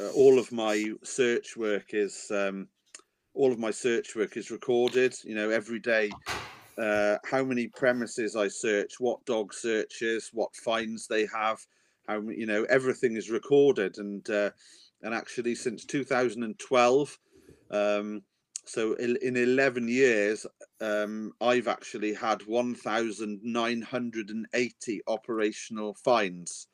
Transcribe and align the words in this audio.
uh, 0.00 0.10
all 0.10 0.38
of 0.38 0.52
my 0.52 0.92
search 1.02 1.56
work 1.56 1.94
is 1.94 2.30
um, 2.30 2.68
all 3.34 3.52
of 3.52 3.58
my 3.58 3.70
search 3.70 4.16
work 4.16 4.36
is 4.36 4.50
recorded. 4.50 5.14
You 5.24 5.34
know, 5.34 5.48
every 5.50 5.80
day, 5.80 6.10
uh, 6.78 7.18
how 7.24 7.44
many 7.44 7.68
premises 7.68 8.36
I 8.36 8.48
search, 8.48 8.98
what 8.98 9.24
dog 9.24 9.54
searches, 9.54 10.30
what 10.32 10.54
finds 10.56 11.06
they 11.06 11.26
have, 11.26 11.58
how 12.08 12.20
you 12.20 12.46
know 12.46 12.64
everything 12.64 13.16
is 13.16 13.30
recorded, 13.30 13.98
and 13.98 14.28
uh, 14.30 14.50
and 15.02 15.14
actually 15.14 15.54
since 15.54 15.84
2012. 15.84 17.18
Um, 17.70 18.22
so 18.66 18.94
in, 18.94 19.18
in 19.20 19.36
11 19.36 19.88
years, 19.88 20.46
um, 20.80 21.32
I've 21.40 21.68
actually 21.68 22.14
had 22.14 22.40
1,980 22.46 25.00
operational 25.06 25.94
finds. 26.02 26.68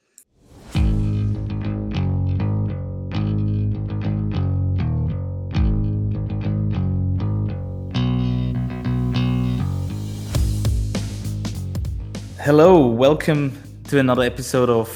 Hello, 12.53 12.85
welcome 12.85 13.57
to 13.85 14.01
another 14.01 14.25
episode 14.25 14.69
of 14.69 14.89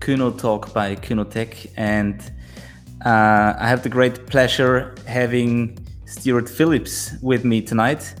Kynotalk 0.00 0.74
by 0.74 0.94
Kynotec, 0.94 1.70
and 1.78 2.20
uh, 3.02 3.54
I 3.58 3.66
have 3.66 3.82
the 3.82 3.88
great 3.88 4.26
pleasure 4.26 4.94
having 5.06 5.78
Stuart 6.04 6.50
Phillips 6.50 7.14
with 7.22 7.46
me 7.46 7.62
tonight 7.62 8.14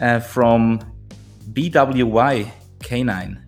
uh, 0.00 0.18
from 0.18 0.80
BWY 1.52 2.50
K9, 2.80 3.38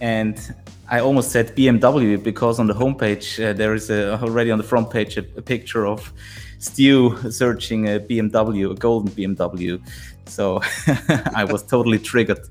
and 0.00 0.54
I 0.88 1.00
almost 1.00 1.32
said 1.32 1.56
BMW 1.56 2.22
because 2.22 2.60
on 2.60 2.68
the 2.68 2.74
homepage 2.74 3.44
uh, 3.44 3.52
there 3.54 3.74
is 3.74 3.90
a, 3.90 4.20
already 4.22 4.52
on 4.52 4.58
the 4.58 4.64
front 4.64 4.88
page 4.88 5.16
a, 5.16 5.24
a 5.36 5.42
picture 5.42 5.84
of 5.84 6.12
Stu 6.60 7.18
searching 7.28 7.88
a 7.88 7.98
BMW, 7.98 8.70
a 8.70 8.74
golden 8.76 9.10
BMW. 9.10 9.82
So 10.26 10.60
I 11.34 11.42
was 11.42 11.64
totally 11.64 11.98
triggered. 11.98 12.48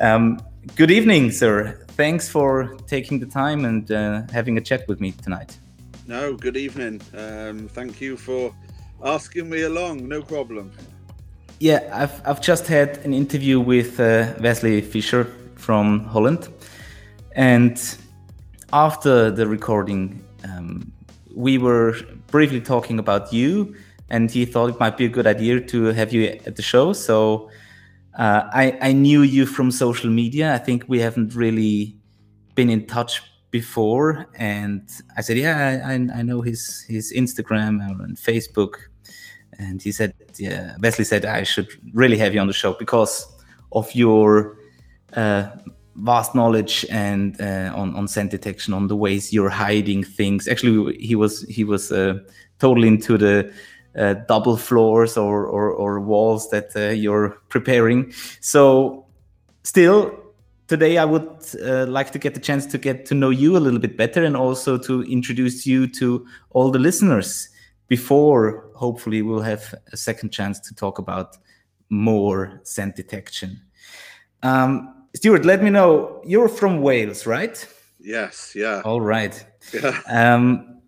Um, 0.00 0.40
Good 0.76 0.90
evening, 0.90 1.30
sir. 1.30 1.78
Thanks 1.96 2.28
for 2.28 2.74
taking 2.88 3.20
the 3.20 3.26
time 3.26 3.64
and 3.64 3.90
uh, 3.92 4.22
having 4.32 4.58
a 4.58 4.60
chat 4.60 4.88
with 4.88 5.00
me 5.00 5.12
tonight. 5.12 5.56
No, 6.08 6.34
good 6.34 6.56
evening. 6.56 7.00
Um, 7.16 7.68
thank 7.68 8.00
you 8.00 8.16
for 8.16 8.52
asking 9.04 9.48
me 9.48 9.62
along. 9.62 10.08
No 10.08 10.20
problem. 10.20 10.72
Yeah, 11.60 11.88
I've, 11.92 12.20
I've 12.26 12.40
just 12.40 12.66
had 12.66 12.98
an 13.04 13.14
interview 13.14 13.60
with 13.60 14.00
uh, 14.00 14.34
Wesley 14.40 14.80
Fisher 14.80 15.26
from 15.54 16.06
Holland. 16.06 16.48
And 17.36 17.80
after 18.72 19.30
the 19.30 19.46
recording, 19.46 20.24
um, 20.44 20.90
we 21.32 21.58
were 21.58 21.94
briefly 22.28 22.60
talking 22.60 22.98
about 22.98 23.32
you, 23.32 23.76
and 24.10 24.28
he 24.30 24.44
thought 24.44 24.70
it 24.70 24.80
might 24.80 24.96
be 24.96 25.04
a 25.04 25.08
good 25.08 25.26
idea 25.26 25.60
to 25.60 25.84
have 25.86 26.12
you 26.12 26.24
at 26.24 26.56
the 26.56 26.62
show. 26.62 26.92
So 26.92 27.50
uh, 28.18 28.48
I, 28.52 28.78
I 28.80 28.92
knew 28.92 29.22
you 29.22 29.46
from 29.46 29.70
social 29.70 30.10
media. 30.10 30.54
I 30.54 30.58
think 30.58 30.84
we 30.88 31.00
haven't 31.00 31.34
really 31.34 31.96
been 32.54 32.70
in 32.70 32.86
touch 32.86 33.22
before. 33.50 34.26
And 34.36 34.88
I 35.16 35.20
said, 35.20 35.36
yeah, 35.36 35.82
I, 35.84 35.94
I 35.94 36.22
know 36.22 36.40
his, 36.40 36.84
his 36.88 37.12
Instagram 37.12 37.84
and 38.04 38.16
Facebook. 38.16 38.74
And 39.58 39.80
he 39.80 39.92
said, 39.92 40.14
yeah, 40.36 40.76
Wesley 40.80 41.04
said, 41.04 41.24
I 41.24 41.44
should 41.44 41.68
really 41.92 42.18
have 42.18 42.34
you 42.34 42.40
on 42.40 42.46
the 42.46 42.52
show 42.52 42.74
because 42.74 43.26
of 43.72 43.92
your 43.94 44.58
uh, 45.14 45.48
vast 45.96 46.34
knowledge 46.34 46.84
and 46.90 47.40
uh, 47.40 47.72
on, 47.74 47.94
on 47.94 48.08
scent 48.08 48.30
detection, 48.30 48.74
on 48.74 48.88
the 48.88 48.96
ways 48.96 49.32
you're 49.32 49.50
hiding 49.50 50.02
things. 50.02 50.48
Actually, 50.48 50.96
he 50.98 51.14
was, 51.14 51.42
he 51.42 51.62
was 51.64 51.92
uh, 51.92 52.18
totally 52.58 52.88
into 52.88 53.16
the, 53.16 53.52
uh, 53.98 54.14
double 54.28 54.56
floors 54.56 55.16
or, 55.16 55.46
or, 55.46 55.70
or 55.70 56.00
walls 56.00 56.50
that 56.50 56.74
uh, 56.76 56.90
you're 56.90 57.30
preparing. 57.48 58.12
So, 58.40 59.06
still, 59.62 60.18
today 60.66 60.98
I 60.98 61.04
would 61.04 61.28
uh, 61.62 61.86
like 61.86 62.10
to 62.12 62.18
get 62.18 62.34
the 62.34 62.40
chance 62.40 62.66
to 62.66 62.78
get 62.78 63.06
to 63.06 63.14
know 63.14 63.30
you 63.30 63.56
a 63.56 63.58
little 63.58 63.80
bit 63.80 63.96
better 63.96 64.24
and 64.24 64.36
also 64.36 64.78
to 64.78 65.02
introduce 65.02 65.66
you 65.66 65.86
to 65.88 66.26
all 66.50 66.70
the 66.70 66.78
listeners 66.78 67.48
before 67.88 68.64
hopefully 68.74 69.22
we'll 69.22 69.42
have 69.42 69.74
a 69.92 69.96
second 69.96 70.30
chance 70.30 70.58
to 70.60 70.74
talk 70.74 70.98
about 70.98 71.36
more 71.90 72.60
scent 72.64 72.96
detection. 72.96 73.60
Um, 74.42 75.06
Stuart, 75.14 75.44
let 75.44 75.62
me 75.62 75.70
know. 75.70 76.20
You're 76.24 76.48
from 76.48 76.82
Wales, 76.82 77.26
right? 77.26 77.66
Yes, 78.00 78.52
yeah. 78.54 78.82
All 78.84 79.00
right. 79.00 79.46
Yeah. 79.72 80.00
Um, 80.10 80.80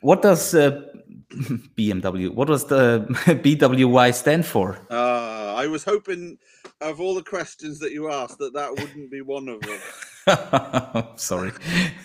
what 0.00 0.22
does 0.22 0.54
uh, 0.54 0.82
BMW. 1.30 2.32
What 2.32 2.48
does 2.48 2.66
the 2.66 3.06
BWY 3.08 4.14
stand 4.14 4.46
for? 4.46 4.78
Uh, 4.90 5.54
I 5.56 5.66
was 5.66 5.84
hoping, 5.84 6.38
of 6.80 7.00
all 7.00 7.14
the 7.14 7.22
questions 7.22 7.78
that 7.80 7.92
you 7.92 8.10
asked, 8.10 8.38
that 8.38 8.54
that 8.54 8.70
wouldn't 8.70 9.10
be 9.10 9.20
one 9.20 9.48
of 9.48 9.60
them. 9.60 11.08
Sorry. 11.16 11.52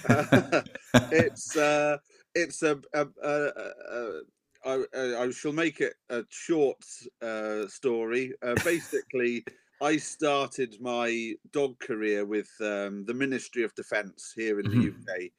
it's 1.11 1.55
uh, 1.55 1.97
it's 2.35 2.63
a, 2.63 2.79
a, 2.93 3.07
a, 3.23 3.51
a 3.91 4.21
I, 4.65 5.23
I 5.23 5.29
shall 5.31 5.53
make 5.53 5.81
it 5.81 5.93
a 6.09 6.23
short 6.29 6.83
uh, 7.21 7.67
story. 7.67 8.33
Uh, 8.41 8.55
basically, 8.63 9.43
I 9.81 9.97
started 9.97 10.77
my 10.79 11.33
dog 11.51 11.79
career 11.79 12.25
with 12.25 12.49
um, 12.61 13.03
the 13.05 13.13
Ministry 13.13 13.63
of 13.63 13.75
Defence 13.75 14.33
here 14.35 14.59
in 14.59 14.69
the 14.69 14.77
mm-hmm. 14.77 15.01
UK, 15.01 15.31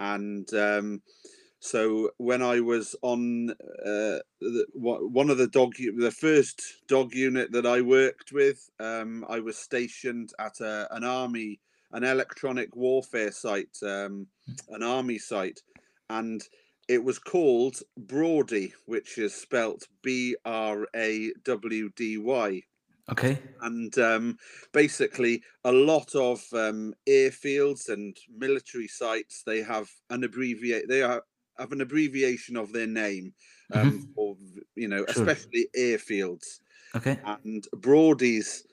and 0.00 0.54
um, 0.54 1.02
so 1.60 2.10
when 2.16 2.40
I 2.40 2.60
was 2.60 2.96
on 3.02 3.50
uh, 3.50 4.18
the, 4.40 4.64
one 4.72 5.28
of 5.28 5.36
the 5.36 5.46
dog, 5.46 5.74
the 5.76 6.10
first 6.10 6.62
dog 6.88 7.14
unit 7.14 7.52
that 7.52 7.66
I 7.66 7.82
worked 7.82 8.32
with, 8.32 8.68
um, 8.80 9.26
I 9.28 9.40
was 9.40 9.58
stationed 9.58 10.32
at 10.38 10.58
a, 10.60 10.88
an 10.90 11.04
army, 11.04 11.60
an 11.92 12.02
electronic 12.02 12.74
warfare 12.74 13.30
site, 13.30 13.76
um, 13.82 14.26
an 14.70 14.82
army 14.82 15.18
site, 15.18 15.60
and 16.08 16.42
it 16.88 17.04
was 17.04 17.18
called 17.18 17.76
Brawdy, 18.06 18.72
which 18.86 19.18
is 19.18 19.34
spelt 19.34 19.86
B 20.02 20.36
R 20.46 20.86
A 20.96 21.30
W 21.44 21.90
D 21.94 22.16
Y. 22.16 22.62
Okay. 23.12 23.38
And 23.60 23.96
um, 23.98 24.38
basically, 24.72 25.42
a 25.64 25.72
lot 25.72 26.14
of 26.14 26.42
um, 26.54 26.94
airfields 27.08 27.90
and 27.90 28.16
military 28.34 28.88
sites 28.88 29.42
they 29.44 29.62
have 29.62 29.90
an 30.08 30.24
abbreviate. 30.24 30.88
They 30.88 31.02
are 31.02 31.22
have 31.58 31.72
an 31.72 31.80
abbreviation 31.80 32.56
of 32.56 32.72
their 32.72 32.86
name 32.86 33.34
um, 33.72 33.92
mm-hmm. 33.92 34.12
for 34.14 34.36
you 34.74 34.88
know, 34.88 35.04
sure. 35.08 35.28
especially 35.28 35.68
airfields. 35.76 36.60
Okay. 36.94 37.18
And 37.44 37.66
Brawdy's 37.72 38.64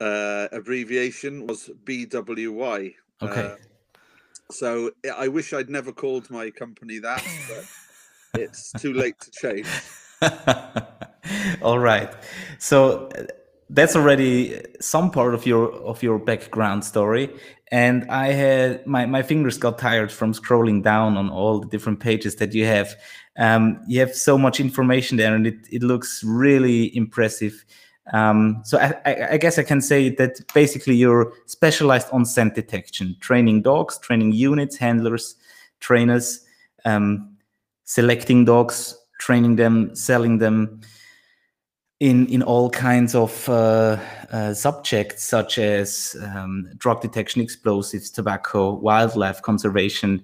uh, 0.00 0.48
abbreviation 0.52 1.46
was 1.46 1.70
BWY. 1.84 2.94
Okay. 3.22 3.40
Uh, 3.40 3.56
so 4.50 4.90
I 5.16 5.28
wish 5.28 5.52
I'd 5.52 5.70
never 5.70 5.92
called 5.92 6.30
my 6.30 6.50
company 6.50 6.98
that, 7.00 7.24
but 7.48 8.40
it's 8.40 8.72
too 8.72 8.92
late 8.92 9.16
to 9.20 9.30
change. 9.30 9.66
All 11.62 11.78
right. 11.78 12.12
So 12.58 13.10
that's 13.70 13.96
already 13.96 14.62
some 14.80 15.10
part 15.10 15.34
of 15.34 15.46
your 15.46 15.72
of 15.72 16.02
your 16.02 16.18
background 16.18 16.84
story. 16.84 17.30
And 17.72 18.08
i 18.10 18.28
had 18.28 18.86
my, 18.86 19.06
my 19.06 19.22
fingers 19.22 19.58
got 19.58 19.78
tired 19.78 20.12
from 20.12 20.32
scrolling 20.32 20.84
down 20.84 21.16
on 21.16 21.30
all 21.30 21.58
the 21.58 21.66
different 21.66 21.98
pages 21.98 22.36
that 22.36 22.54
you 22.54 22.64
have. 22.64 22.94
Um, 23.38 23.80
you 23.88 23.98
have 24.00 24.14
so 24.14 24.38
much 24.38 24.60
information 24.60 25.16
there 25.16 25.34
and 25.34 25.46
it, 25.46 25.66
it 25.70 25.82
looks 25.82 26.22
really 26.24 26.96
impressive. 26.96 27.64
Um, 28.12 28.62
so 28.64 28.78
I, 28.78 28.94
I, 29.04 29.28
I, 29.32 29.36
guess 29.36 29.58
i 29.58 29.64
can 29.64 29.80
say 29.80 30.10
that 30.10 30.38
basically 30.54 30.94
you're 30.94 31.32
specialized 31.46 32.06
on 32.12 32.24
scent 32.24 32.54
detection 32.54 33.16
training 33.18 33.62
dogs 33.62 33.98
training 33.98 34.30
units 34.30 34.76
handlers 34.76 35.34
trainers 35.80 36.46
um, 36.84 37.36
selecting 37.82 38.44
dogs 38.44 38.96
training 39.18 39.56
them 39.56 39.92
selling 39.96 40.38
them 40.38 40.80
in 42.00 42.26
in 42.26 42.42
all 42.42 42.68
kinds 42.70 43.14
of 43.14 43.48
uh, 43.48 43.98
uh, 44.30 44.52
subjects 44.52 45.24
such 45.24 45.58
as 45.58 46.16
um, 46.22 46.68
drug 46.76 47.00
detection, 47.00 47.40
explosives, 47.40 48.10
tobacco, 48.10 48.72
wildlife 48.74 49.40
conservation. 49.42 50.22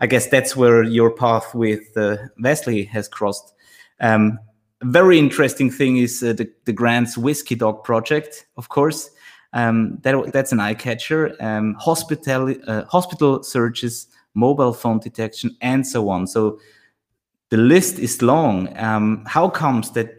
I 0.00 0.06
guess 0.06 0.28
that's 0.28 0.56
where 0.56 0.82
your 0.82 1.10
path 1.10 1.54
with 1.54 1.96
uh, 1.96 2.16
Wesley 2.40 2.84
has 2.84 3.08
crossed. 3.08 3.52
Um, 4.00 4.38
very 4.82 5.18
interesting 5.18 5.70
thing 5.70 5.98
is 5.98 6.22
uh, 6.22 6.32
the, 6.32 6.50
the 6.64 6.72
Grant's 6.72 7.18
Whiskey 7.18 7.54
Dog 7.54 7.84
project, 7.84 8.46
of 8.56 8.68
course. 8.68 9.10
Um, 9.52 9.98
that, 10.02 10.32
that's 10.32 10.52
an 10.52 10.60
eye 10.60 10.74
catcher. 10.74 11.34
Um, 11.40 11.74
hospital 11.74 12.54
uh, 12.66 12.84
hospital 12.84 13.42
searches, 13.42 14.08
mobile 14.34 14.72
phone 14.72 14.98
detection, 14.98 15.56
and 15.60 15.86
so 15.86 16.08
on. 16.08 16.26
So 16.26 16.58
the 17.50 17.56
list 17.56 17.98
is 17.98 18.20
long. 18.20 18.76
Um, 18.76 19.24
how 19.26 19.48
comes 19.48 19.92
that 19.92 20.17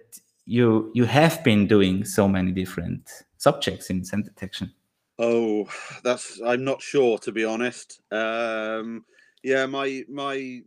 you 0.50 0.92
you 0.96 1.06
have 1.06 1.44
been 1.44 1.68
doing 1.68 2.04
so 2.04 2.28
many 2.28 2.52
different 2.52 3.08
subjects 3.38 3.90
in 3.90 4.04
scent 4.04 4.26
detection. 4.26 4.74
Oh, 5.20 5.70
that's 6.04 6.42
I'm 6.44 6.64
not 6.64 6.82
sure 6.82 7.20
to 7.20 7.32
be 7.32 7.46
honest. 7.46 8.02
Um, 8.12 9.06
yeah, 9.44 9.68
my 9.68 10.04
my 10.10 10.62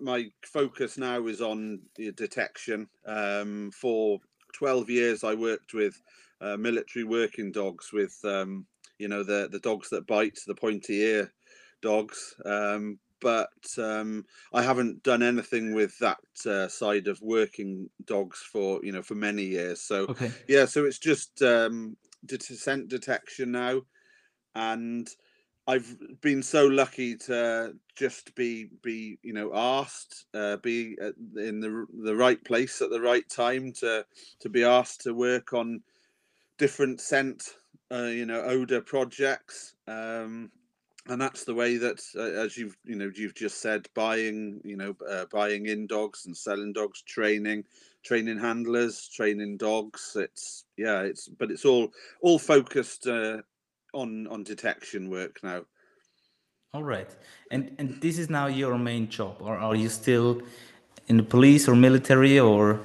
my 0.00 0.30
focus 0.44 0.98
now 0.98 1.26
is 1.26 1.40
on 1.40 1.80
detection. 1.96 2.88
Um, 3.06 3.72
for 3.72 4.20
12 4.54 4.88
years, 4.88 5.24
I 5.24 5.34
worked 5.34 5.74
with 5.74 6.00
uh, 6.40 6.56
military 6.56 7.04
working 7.04 7.50
dogs, 7.50 7.92
with 7.92 8.16
um, 8.24 8.66
you 8.98 9.08
know 9.08 9.24
the 9.24 9.48
the 9.50 9.60
dogs 9.60 9.88
that 9.90 10.06
bite, 10.06 10.38
the 10.46 10.54
pointy 10.54 11.00
ear 11.00 11.32
dogs. 11.82 12.36
Um, 12.44 13.00
but 13.20 13.48
um, 13.78 14.24
I 14.52 14.62
haven't 14.62 15.02
done 15.02 15.22
anything 15.22 15.74
with 15.74 15.98
that 15.98 16.20
uh, 16.46 16.68
side 16.68 17.08
of 17.08 17.20
working 17.22 17.90
dogs 18.04 18.38
for 18.40 18.80
you 18.84 18.92
know 18.92 19.02
for 19.02 19.14
many 19.14 19.44
years. 19.44 19.80
So 19.80 20.08
Okay. 20.08 20.32
yeah, 20.48 20.64
so 20.66 20.84
it's 20.84 20.98
just 20.98 21.42
um, 21.42 21.96
descent 22.26 22.88
detection 22.88 23.52
now, 23.52 23.82
and 24.54 25.08
I've 25.66 25.98
been 26.22 26.42
so 26.42 26.66
lucky 26.66 27.16
to 27.18 27.74
just 27.94 28.34
be 28.34 28.70
be 28.82 29.18
you 29.22 29.34
know 29.34 29.52
asked 29.54 30.26
uh, 30.34 30.56
be 30.56 30.96
in 31.36 31.60
the 31.60 31.86
the 32.04 32.16
right 32.16 32.42
place 32.42 32.80
at 32.80 32.90
the 32.90 33.00
right 33.00 33.28
time 33.28 33.72
to 33.74 34.06
to 34.40 34.48
be 34.48 34.64
asked 34.64 35.02
to 35.02 35.14
work 35.14 35.52
on 35.52 35.82
different 36.58 37.00
scent 37.00 37.56
uh, 37.92 38.04
you 38.04 38.26
know 38.26 38.42
odor 38.42 38.80
projects 38.80 39.76
um, 39.86 40.50
and 41.08 41.20
that's 41.20 41.44
the 41.44 41.54
way 41.54 41.76
that 41.76 42.00
uh, 42.16 42.44
as 42.44 42.56
you've 42.56 42.76
you 42.84 42.94
know 42.94 43.10
you've 43.14 43.34
just 43.34 43.60
said 43.60 43.88
buying 43.94 44.60
you 44.64 44.76
know 44.76 44.94
uh, 45.08 45.24
buying 45.32 45.66
in 45.66 45.86
dogs 45.86 46.26
and 46.26 46.36
selling 46.36 46.72
dogs 46.72 47.02
training 47.02 47.64
training 48.04 48.38
handlers 48.38 49.08
training 49.08 49.56
dogs 49.56 50.16
it's 50.16 50.64
yeah 50.76 51.00
it's 51.00 51.28
but 51.28 51.50
it's 51.50 51.64
all 51.64 51.92
all 52.20 52.38
focused 52.38 53.06
uh, 53.06 53.38
on 53.94 54.26
on 54.28 54.42
detection 54.42 55.10
work 55.10 55.38
now 55.42 55.62
All 56.74 56.84
right. 56.84 57.08
And 57.50 57.74
and 57.78 57.98
this 58.02 58.18
is 58.18 58.28
now 58.28 58.46
your 58.46 58.76
main 58.78 59.08
job, 59.08 59.36
or 59.40 59.56
are 59.56 59.74
you 59.74 59.88
still 59.88 60.42
in 61.08 61.16
the 61.16 61.22
police 61.22 61.68
or 61.68 61.74
military 61.74 62.38
or? 62.38 62.78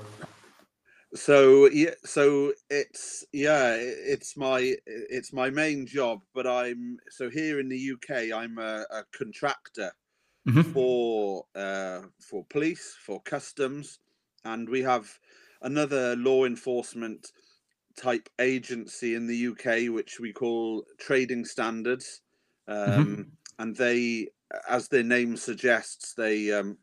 So 1.15 1.69
yeah 1.69 1.93
so 2.03 2.53
it's 2.69 3.23
yeah 3.31 3.75
it's 3.77 4.35
my 4.35 4.75
it's 4.85 5.31
my 5.31 5.49
main 5.49 5.85
job 5.85 6.23
but 6.33 6.47
i'm 6.47 6.97
so 7.09 7.29
here 7.29 7.59
in 7.59 7.69
the 7.69 7.91
uk 7.91 8.09
i'm 8.33 8.57
a, 8.57 8.85
a 8.89 9.03
contractor 9.15 9.91
Mhm. 10.45 10.73
for 10.73 11.45
uh, 11.55 12.03
for 12.21 12.45
police, 12.45 12.95
for 13.05 13.21
customs, 13.23 13.99
and 14.45 14.69
we 14.69 14.81
have 14.83 15.19
another 15.61 16.15
law 16.17 16.45
enforcement 16.45 17.31
type 17.97 18.29
agency 18.39 19.15
in 19.15 19.27
the 19.27 19.37
UK 19.37 19.89
which 19.89 20.19
we 20.19 20.33
call 20.33 20.85
Trading 20.99 21.45
Standards, 21.45 22.21
um, 22.67 23.27
and 23.59 23.75
they, 23.75 24.29
as 24.69 24.89
their 24.89 25.03
name 25.03 25.37
suggests, 25.37 26.13
they 26.15 26.51
um, 26.51 26.77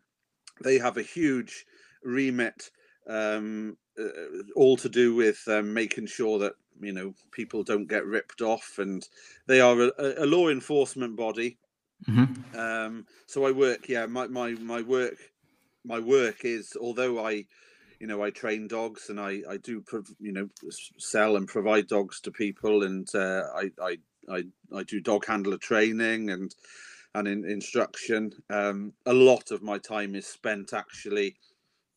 they 0.63 0.79
have 0.79 0.97
a 0.97 1.03
huge 1.03 1.67
remit, 2.03 2.71
um, 3.07 3.77
uh, 4.01 4.43
all 4.57 4.77
to 4.79 4.89
do 4.89 5.15
with 5.15 5.47
um, 5.49 5.75
making 5.75 6.07
sure 6.07 6.39
that 6.41 6.55
you 6.81 6.93
know 6.93 7.15
people 7.33 7.63
don't 7.63 7.87
get 7.89 8.07
ripped 8.07 8.41
off, 8.43 8.79
and 8.79 9.09
they 9.47 9.61
are 9.61 9.81
a, 9.81 9.93
a 10.25 10.27
law 10.27 10.49
enforcement 10.49 11.17
body 11.17 11.59
Mhm. 12.09 12.35
um 12.55 13.07
so 13.27 13.45
i 13.47 13.51
work 13.51 13.89
yeah 13.89 14.07
my 14.07 14.27
my 14.27 14.53
my 14.53 14.83
work 14.83 15.17
my 15.85 15.99
work 16.01 16.45
is 16.45 16.77
although 16.81 17.25
i 17.25 17.45
you 18.01 18.07
know 18.07 18.23
i 18.23 18.31
train 18.31 18.69
dogs 18.69 19.09
and 19.11 19.21
i 19.21 19.43
i 19.49 19.57
do 19.57 19.83
prov- 19.83 20.17
you 20.19 20.33
know 20.33 20.49
sell 20.99 21.37
and 21.37 21.49
provide 21.49 21.87
dogs 21.87 22.21
to 22.21 22.31
people 22.33 22.83
and 22.83 23.15
uh, 23.15 23.45
I, 23.55 23.71
I 23.83 23.99
i 24.31 24.45
i 24.75 24.83
do 24.85 25.01
dog 25.01 25.27
handler 25.27 25.59
training 25.59 26.31
and 26.31 26.55
and 27.15 27.29
in, 27.29 27.45
instruction 27.45 28.33
um 28.51 28.95
a 29.07 29.15
lot 29.15 29.51
of 29.51 29.63
my 29.63 29.79
time 29.79 30.15
is 30.15 30.27
spent 30.27 30.73
actually 30.73 31.37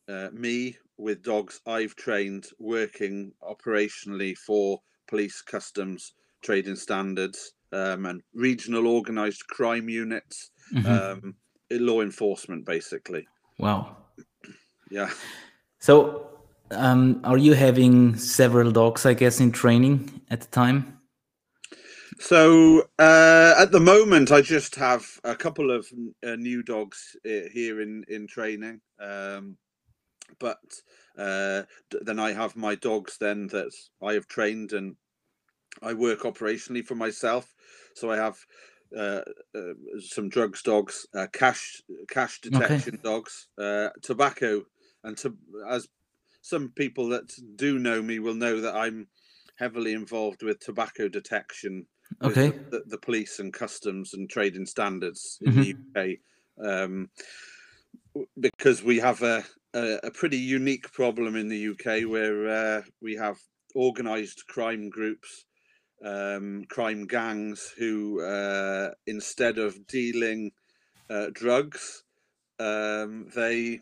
uh, 0.08 0.28
me 0.32 0.76
with 0.98 1.22
dogs 1.22 1.60
i've 1.66 1.94
trained 1.96 2.46
working 2.58 3.32
operationally 3.42 4.36
for 4.36 4.80
police 5.08 5.42
customs 5.42 6.14
trading 6.42 6.76
standards 6.76 7.52
um, 7.72 8.06
and 8.06 8.22
regional 8.34 8.86
organized 8.86 9.46
crime 9.48 9.88
units 9.88 10.50
Mhm. 10.72 10.86
um, 10.90 11.34
law 11.70 12.00
enforcement 12.02 12.64
basically 12.64 13.26
Wow. 13.58 13.96
yeah 14.90 15.10
So, 15.78 16.28
um, 16.70 17.20
are 17.24 17.36
you 17.36 17.52
having 17.52 18.16
several 18.16 18.70
dogs, 18.72 19.04
I 19.04 19.12
guess, 19.14 19.38
in 19.40 19.52
training 19.52 20.22
at 20.30 20.40
the 20.40 20.46
time? 20.46 20.98
so 22.20 22.82
uh, 22.98 23.54
at 23.58 23.72
the 23.72 23.80
moment 23.80 24.30
i 24.30 24.40
just 24.40 24.76
have 24.76 25.04
a 25.24 25.34
couple 25.34 25.70
of 25.70 25.86
uh, 26.26 26.36
new 26.36 26.62
dogs 26.62 27.16
uh, 27.26 27.48
here 27.52 27.80
in 27.80 28.04
in 28.08 28.26
training 28.26 28.80
um, 29.00 29.56
but 30.38 30.58
uh, 31.18 31.62
then 32.02 32.18
i 32.18 32.32
have 32.32 32.56
my 32.56 32.74
dogs 32.74 33.16
then 33.18 33.46
that 33.48 33.72
i 34.02 34.12
have 34.12 34.26
trained 34.26 34.72
and 34.72 34.96
i 35.82 35.92
work 35.92 36.20
operationally 36.20 36.84
for 36.84 36.94
myself. 36.94 37.52
So 37.94 38.10
i 38.10 38.16
have 38.16 38.36
uh, 38.96 39.22
uh, 39.56 39.74
some 40.00 40.28
drugs 40.28 40.62
dogs 40.62 41.06
uh, 41.14 41.26
cash 41.32 41.82
cash 42.08 42.40
detection 42.40 42.98
dogs 43.02 43.48
uh, 43.58 43.88
tobacco. 44.02 44.62
And 45.02 45.16
to, 45.18 45.36
as 45.68 45.88
some 46.40 46.72
people 46.76 47.08
that 47.08 47.30
do 47.56 47.78
know 47.78 48.00
me 48.00 48.18
will 48.18 48.34
know 48.34 48.60
that 48.60 48.74
i'm 48.74 49.08
heavily 49.56 49.92
involved 49.92 50.42
with 50.42 50.58
tobacco 50.60 51.08
detection 51.08 51.86
with 52.22 52.36
Okay. 52.36 52.52
the, 52.70 52.82
the, 52.86 52.98
police 52.98 53.38
and 53.38 53.52
customs 53.52 54.14
and 54.14 54.30
trading 54.30 54.66
standards 54.66 55.38
in 55.42 55.54
the 55.54 55.74
UK 55.98 56.16
um, 56.64 57.10
because 58.38 58.82
we 58.82 58.98
have 58.98 59.22
a, 59.22 59.44
a, 59.74 60.00
a 60.04 60.10
pretty 60.10 60.38
unique 60.38 60.92
problem 60.92 61.36
in 61.36 61.48
the 61.48 61.58
UK 61.58 62.04
where 62.04 62.48
uh, 62.48 62.82
we 63.00 63.14
have 63.16 63.38
organized 63.74 64.44
crime 64.48 64.88
groups, 64.88 65.44
um, 66.04 66.64
crime 66.70 67.06
gangs 67.06 67.72
who, 67.78 68.22
uh, 68.22 68.92
instead 69.06 69.58
of 69.58 69.86
dealing 69.86 70.52
uh, 71.10 71.28
drugs, 71.32 72.04
um, 72.58 73.28
they 73.34 73.80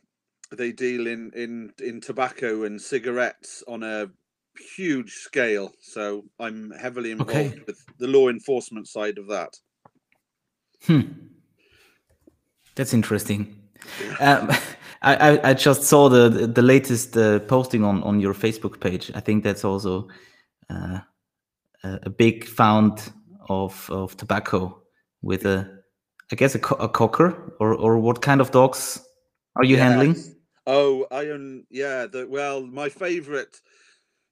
they 0.57 0.73
deal 0.73 1.07
in, 1.07 1.33
in 1.35 1.73
in 1.81 2.01
tobacco 2.01 2.65
and 2.65 2.81
cigarettes 2.83 3.63
on 3.69 3.83
a 3.83 4.09
huge 4.77 5.13
scale. 5.13 5.73
So 5.81 6.25
I'm 6.39 6.71
heavily 6.73 7.11
involved 7.13 7.53
Okay. 7.53 7.65
with 7.67 7.79
the 7.99 8.09
law 8.09 8.29
enforcement 8.29 8.89
side 8.89 9.19
of 9.19 9.29
that. 9.29 9.55
Hmm. 10.83 11.03
That's 12.75 12.93
interesting. 12.95 13.62
Um, 14.21 14.51
I, 15.05 15.41
I, 15.51 15.55
just 15.55 15.83
saw 15.83 16.09
the 16.09 16.29
the 16.29 16.63
latest 16.63 17.17
uh, 17.17 17.41
posting 17.41 17.83
on, 17.83 18.05
on 18.05 18.21
your 18.21 18.35
Facebook 18.35 18.79
page. 18.79 19.11
I 19.17 19.21
think 19.21 19.43
that's 19.43 19.65
also 19.65 20.07
uh, 20.71 21.01
a, 21.83 21.99
a 22.05 22.11
big 22.11 22.45
found 22.45 23.13
of, 23.49 23.89
of 23.91 24.17
tobacco 24.17 24.81
with 25.21 25.45
a, 25.45 25.69
I 26.31 26.37
guess 26.37 26.55
a, 26.55 26.59
co- 26.59 26.77
a 26.77 26.89
cocker 26.89 27.55
or, 27.61 27.75
or 27.75 27.99
what 27.99 28.23
kind 28.23 28.41
of 28.41 28.51
dogs 28.53 29.05
are 29.57 29.65
you 29.65 29.77
handling? 29.77 30.17
Oh, 30.67 31.07
I 31.11 31.29
own 31.29 31.67
yeah. 31.71 32.07
The 32.07 32.27
well, 32.29 32.65
my 32.65 32.89
favorite, 32.89 33.61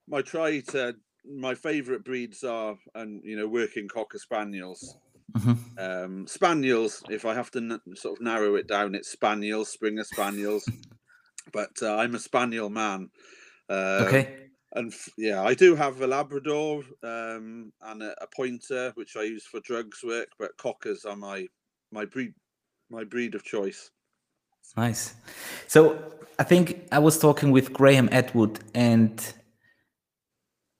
my 0.07 0.21
try 0.21 0.61
to 0.69 0.95
my 1.25 1.53
favorite 1.53 2.05
breeds 2.05 2.43
are 2.43 2.75
and 2.95 3.21
you 3.23 3.35
know 3.35 3.47
working 3.47 3.87
cocker 3.89 4.17
spaniels. 4.17 4.95
Mhm. 5.37 5.57
Um, 5.77 6.27
spaniels. 6.27 7.03
If 7.09 7.25
I 7.25 7.33
have 7.33 7.51
to 7.51 7.59
n- 7.59 7.95
sort 7.95 8.19
of 8.19 8.23
narrow 8.23 8.55
it 8.55 8.67
down, 8.67 8.95
it's 8.95 9.11
spaniels, 9.11 9.69
Springer 9.69 10.03
spaniels. 10.03 10.63
but 11.53 11.71
uh, 11.81 11.95
I'm 11.95 12.15
a 12.15 12.19
spaniel 12.19 12.69
man. 12.69 13.09
Um, 13.69 14.05
Okay. 14.07 14.49
and 14.73 14.91
f- 14.93 15.09
yeah, 15.17 15.41
I 15.41 15.53
do 15.53 15.75
have 15.75 16.01
a 16.01 16.07
Labrador 16.07 16.83
um, 17.03 17.71
and 17.81 18.03
a, 18.03 18.15
a 18.23 18.27
pointer, 18.35 18.91
which 18.95 19.15
I 19.15 19.23
use 19.23 19.45
for 19.45 19.59
drugs 19.61 19.99
work. 20.03 20.27
But 20.37 20.57
cockers 20.57 21.05
are 21.05 21.15
my 21.15 21.47
my 21.91 22.05
breed 22.05 22.33
my 22.89 23.03
breed 23.03 23.35
of 23.35 23.43
choice. 23.43 23.89
Nice. 24.77 25.15
So 25.67 26.13
I 26.39 26.43
think 26.43 26.87
I 26.91 26.99
was 26.99 27.17
talking 27.19 27.51
with 27.51 27.73
Graham 27.73 28.09
Atwood, 28.11 28.59
and 28.73 29.33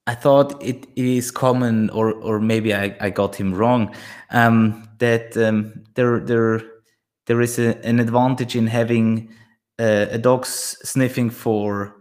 I 0.08 0.16
thought 0.16 0.62
it 0.64 0.88
is 0.96 1.32
common, 1.32 1.90
or 1.92 2.12
or 2.14 2.40
maybe 2.40 2.74
I, 2.74 2.96
I 3.00 3.10
got 3.12 3.36
him 3.36 3.54
wrong, 3.54 3.96
um, 4.32 4.88
that 4.98 5.38
um, 5.38 5.84
there 5.94 6.20
there 6.20 6.62
there 7.28 7.42
is 7.42 7.60
a, 7.60 7.78
an 7.86 8.00
advantage 8.00 8.56
in 8.56 8.68
having 8.68 9.30
uh, 9.80 10.08
a 10.10 10.18
dog 10.18 10.46
sniffing 10.46 11.30
for 11.30 11.96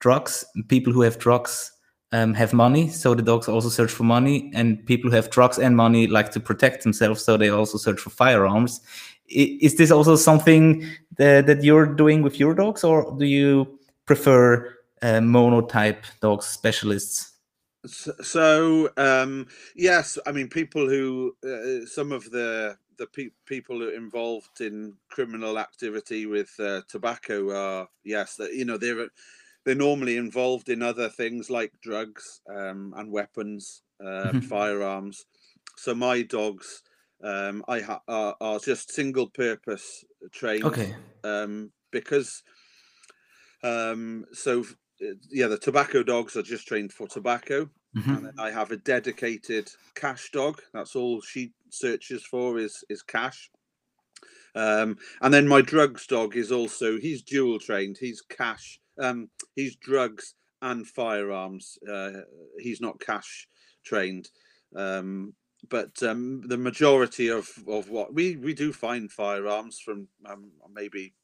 drugs. 0.00 0.44
People 0.68 0.92
who 0.92 1.00
have 1.02 1.18
drugs 1.18 1.72
um, 2.12 2.34
have 2.34 2.52
money, 2.52 2.88
so 2.90 3.14
the 3.14 3.22
dogs 3.22 3.48
also 3.48 3.70
search 3.70 3.90
for 3.90 4.04
money, 4.04 4.50
and 4.54 4.84
people 4.86 5.10
who 5.10 5.16
have 5.16 5.30
drugs 5.30 5.58
and 5.58 5.74
money 5.74 6.06
like 6.06 6.30
to 6.32 6.40
protect 6.40 6.82
themselves, 6.82 7.24
so 7.24 7.36
they 7.38 7.48
also 7.48 7.78
search 7.78 8.00
for 8.00 8.10
firearms. 8.10 8.80
I- 9.30 9.58
Is 9.62 9.76
this 9.76 9.90
also 9.90 10.16
something 10.16 10.84
that, 11.16 11.46
that 11.46 11.64
you're 11.64 11.86
doing 11.86 12.22
with 12.22 12.38
your 12.38 12.54
dogs, 12.54 12.84
or 12.84 13.16
do 13.18 13.24
you 13.24 13.78
prefer 14.06 14.74
uh, 15.02 15.20
monotype 15.22 16.04
dogs 16.20 16.46
specialists? 16.46 17.32
So 17.86 18.90
um, 18.96 19.46
yes, 19.76 20.18
I 20.26 20.32
mean 20.32 20.48
people 20.48 20.88
who 20.88 21.36
uh, 21.44 21.86
some 21.86 22.12
of 22.12 22.30
the 22.30 22.76
the 22.98 23.06
pe- 23.06 23.30
people 23.46 23.88
involved 23.88 24.60
in 24.60 24.96
criminal 25.08 25.58
activity 25.58 26.26
with 26.26 26.50
uh, 26.58 26.82
tobacco 26.88 27.50
are 27.54 27.88
yes, 28.04 28.34
that 28.36 28.54
you 28.54 28.64
know 28.64 28.78
they're 28.78 29.08
they're 29.64 29.74
normally 29.74 30.16
involved 30.16 30.68
in 30.68 30.82
other 30.82 31.08
things 31.08 31.50
like 31.50 31.72
drugs 31.80 32.40
um, 32.48 32.94
and 32.96 33.12
weapons, 33.12 33.82
uh, 34.04 34.34
firearms. 34.40 35.26
So 35.76 35.94
my 35.94 36.22
dogs, 36.22 36.82
um, 37.22 37.64
I 37.68 37.80
ha- 37.80 38.02
are, 38.08 38.36
are, 38.40 38.58
just 38.58 38.90
single 38.90 39.28
purpose 39.30 40.04
trained. 40.32 40.64
Okay. 40.64 40.94
Um, 41.22 41.72
because 41.90 42.42
um, 43.62 44.24
so 44.32 44.64
yeah, 45.30 45.46
the 45.46 45.58
tobacco 45.58 46.02
dogs 46.02 46.36
are 46.36 46.42
just 46.42 46.66
trained 46.66 46.92
for 46.92 47.06
tobacco. 47.06 47.68
Mm-hmm. 47.96 48.10
And 48.10 48.26
then 48.26 48.34
I 48.38 48.50
have 48.50 48.70
a 48.70 48.76
dedicated 48.76 49.70
cash 49.94 50.30
dog. 50.30 50.60
That's 50.72 50.94
all 50.94 51.20
she 51.20 51.52
searches 51.70 52.24
for 52.24 52.58
is 52.58 52.84
is 52.88 53.02
cash. 53.02 53.50
Um, 54.54 54.98
and 55.22 55.32
then 55.32 55.46
my 55.46 55.60
drugs 55.60 56.06
dog 56.06 56.36
is 56.36 56.52
also 56.52 56.98
he's 56.98 57.22
dual 57.22 57.58
trained. 57.58 57.96
He's 57.98 58.20
cash. 58.20 58.80
Um, 59.00 59.30
he's 59.54 59.76
drugs 59.76 60.34
and 60.60 60.86
firearms. 60.86 61.78
Uh, 61.90 62.10
he's 62.58 62.80
not 62.80 63.00
cash 63.00 63.48
trained. 63.84 64.28
Um, 64.76 65.34
but 65.68 66.02
um, 66.02 66.42
the 66.46 66.56
majority 66.56 67.28
of, 67.28 67.48
of 67.66 67.90
what 67.90 68.14
we, 68.14 68.36
we 68.36 68.54
do 68.54 68.72
find 68.72 69.10
firearms 69.10 69.80
from 69.80 70.08
um, 70.26 70.50
maybe 70.72 71.14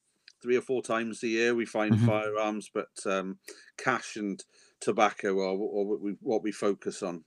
three 0.45 0.57
or 0.57 0.61
four 0.61 0.83
times 0.83 1.23
a 1.23 1.29
year 1.29 1.55
we 1.55 1.65
find 1.65 1.95
mm-hmm. 1.95 2.07
firearms, 2.07 2.71
but 2.73 2.91
um, 3.07 3.39
cash 3.79 4.17
and 4.17 4.45
tobacco 4.79 5.41
are, 5.41 5.53
are 5.53 5.57
what, 5.57 6.01
we, 6.03 6.13
what 6.21 6.43
we 6.43 6.53
focus 6.53 7.03
on. 7.03 7.25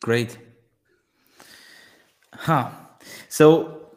Great. 0.00 0.38
Huh. 2.32 2.70
So 3.28 3.96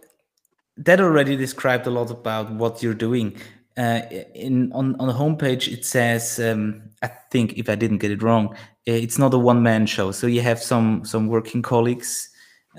that 0.77 0.99
already 0.99 1.35
described 1.35 1.85
a 1.85 1.91
lot 1.91 2.09
about 2.09 2.51
what 2.51 2.81
you're 2.81 2.95
doing. 2.95 3.37
Uh, 3.77 4.01
in 4.33 4.71
on 4.73 4.95
on 4.99 5.07
the 5.07 5.13
homepage 5.13 5.71
it 5.71 5.85
says 5.85 6.39
um, 6.39 6.81
I 7.03 7.11
think 7.31 7.53
if 7.53 7.69
I 7.69 7.75
didn't 7.75 7.99
get 7.99 8.09
it 8.09 8.23
wrong, 8.23 8.57
it's 8.87 9.19
not 9.19 9.35
a 9.35 9.37
one 9.37 9.61
man 9.61 9.85
show. 9.85 10.11
So 10.11 10.25
you 10.25 10.41
have 10.41 10.59
some 10.59 11.05
some 11.05 11.27
working 11.27 11.61
colleagues, 11.61 12.29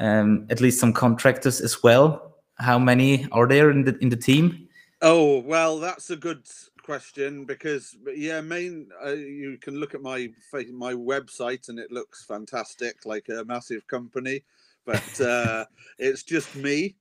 um, 0.01 0.47
at 0.51 0.61
least 0.61 0.81
some 0.81 0.93
contractors 0.93 1.61
as 1.61 1.85
well. 1.85 2.35
How 2.59 2.81
many 2.81 3.29
are 3.31 3.47
there 3.47 3.71
in 3.71 3.85
the 3.85 3.97
in 3.99 4.09
the 4.09 4.17
team? 4.17 4.68
Oh 5.01 5.39
well, 5.41 5.79
that's 5.79 6.11
a 6.11 6.17
good 6.17 6.45
question 6.83 7.45
because 7.45 7.97
yeah, 8.15 8.41
main 8.41 8.91
uh, 9.05 9.11
you 9.11 9.57
can 9.59 9.77
look 9.77 9.95
at 9.95 10.03
my 10.03 10.29
my 10.73 10.93
website 10.93 11.69
and 11.69 11.79
it 11.79 11.93
looks 11.93 12.25
fantastic, 12.25 13.07
like 13.07 13.29
a 13.29 13.45
massive 13.45 13.87
company, 13.87 14.43
but 14.85 15.21
uh, 15.21 15.67
it's 15.99 16.25
just 16.25 16.57
me. 16.57 16.97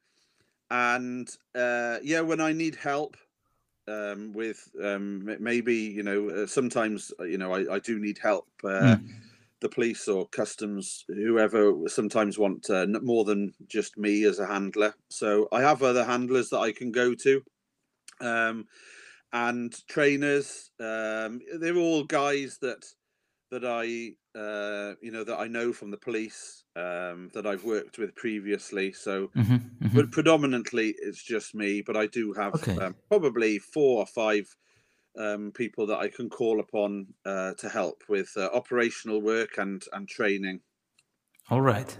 And 0.72 1.30
uh, 1.56 2.00
yeah, 2.04 2.22
when 2.22 2.42
I 2.42 2.54
need 2.54 2.75
help 2.75 3.18
um, 3.88 4.34
with 4.34 4.70
um, 4.84 5.38
maybe 5.39 5.75
you 5.75 6.04
know 6.04 6.30
uh, 6.30 6.48
sometimes 6.48 7.13
uh, 7.20 7.24
you 7.24 7.38
know 7.39 7.54
I, 7.54 7.75
I 7.75 7.80
do 7.80 8.00
need 8.00 8.20
help. 8.20 8.48
Uh, 8.63 8.98
mm. 8.98 9.10
The 9.62 9.70
police 9.70 10.08
or 10.08 10.27
customs, 10.27 11.04
whoever, 11.08 11.74
sometimes 11.88 12.38
want 12.38 12.70
uh, 12.70 12.86
more 13.01 13.25
than 13.25 13.56
just 13.68 13.98
me 13.98 14.24
as 14.25 14.38
a 14.38 14.46
handler. 14.46 14.94
So 15.10 15.48
I 15.51 15.62
have 15.62 15.82
other 15.82 16.06
handlers 16.06 16.51
that 16.51 16.60
I 16.60 16.72
can 16.72 16.92
go 16.92 17.16
to 17.16 17.44
um, 18.22 18.66
and 19.34 19.74
trainers. 19.88 20.72
Um, 20.80 21.42
they're 21.60 21.78
all 21.78 22.04
guys 22.04 22.58
that 22.62 22.86
that 23.52 23.64
I 23.64 24.14
uh, 24.38 24.96
you 25.02 25.12
know 25.12 25.24
that 25.24 25.40
I 25.40 25.48
know 25.48 25.74
from 25.74 25.92
the 25.92 25.98
police 25.98 26.64
um, 26.76 27.30
that 27.34 27.46
I've 27.46 27.64
worked 27.64 27.98
with 27.98 28.16
previously. 28.16 28.92
So, 28.92 29.28
mm-hmm, 29.28 29.54
mm-hmm. 29.54 29.96
but 29.96 30.12
predominantly 30.12 30.96
it's 31.00 31.24
just 31.24 31.56
me. 31.56 31.82
But 31.82 31.98
I 31.98 32.08
do 32.08 32.34
have 32.34 32.56
okay. 32.56 32.78
um, 32.78 32.96
probably 33.10 33.60
four 33.60 34.00
or 34.00 34.06
five 34.06 34.48
um, 35.18 35.52
people 35.56 35.88
that 35.88 35.98
I 35.98 36.10
can 36.10 36.30
call 36.30 36.60
upon 36.60 37.08
uh, 37.26 37.54
to 37.60 37.70
help 37.70 38.04
with 38.08 38.32
uh, 38.38 38.50
operational 38.54 39.22
work 39.22 39.58
and 39.58 39.82
and 39.94 40.08
training. 40.08 40.62
All 41.50 41.62
right, 41.62 41.98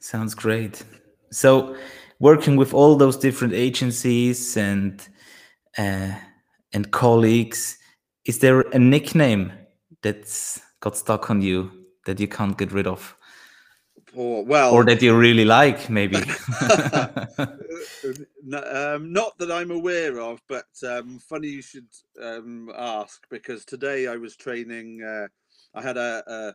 sounds 0.00 0.34
great. 0.34 0.84
So, 1.30 1.76
working 2.18 2.56
with 2.56 2.72
all 2.74 2.96
those 2.96 3.16
different 3.16 3.54
agencies 3.54 4.56
and 4.56 5.06
uh, 5.78 6.12
and 6.72 6.90
colleagues, 6.90 7.78
is 8.24 8.38
there 8.40 8.60
a 8.60 8.78
nickname 8.78 9.52
that's 10.02 10.60
got 10.80 10.96
stuck 10.96 11.30
on 11.30 11.40
you 11.42 11.70
that 12.06 12.20
you 12.20 12.28
can't 12.28 12.56
get 12.58 12.72
rid 12.72 12.86
of? 12.86 13.16
Or 14.14 14.44
well, 14.44 14.72
or 14.72 14.84
that 14.84 15.02
you 15.02 15.16
really 15.16 15.44
like, 15.44 15.90
maybe. 15.90 16.16
um, 18.54 19.12
not 19.12 19.36
that 19.38 19.52
I'm 19.52 19.70
aware 19.70 20.20
of, 20.20 20.40
but 20.48 20.68
um, 20.88 21.18
funny 21.18 21.48
you 21.48 21.62
should 21.62 21.88
um, 22.22 22.72
ask 22.76 23.26
because 23.28 23.64
today 23.66 24.06
I 24.06 24.16
was 24.16 24.34
training. 24.36 25.02
Uh, 25.02 25.28
I 25.74 25.82
had 25.82 25.98
a, 25.98 26.22
a, 26.26 26.54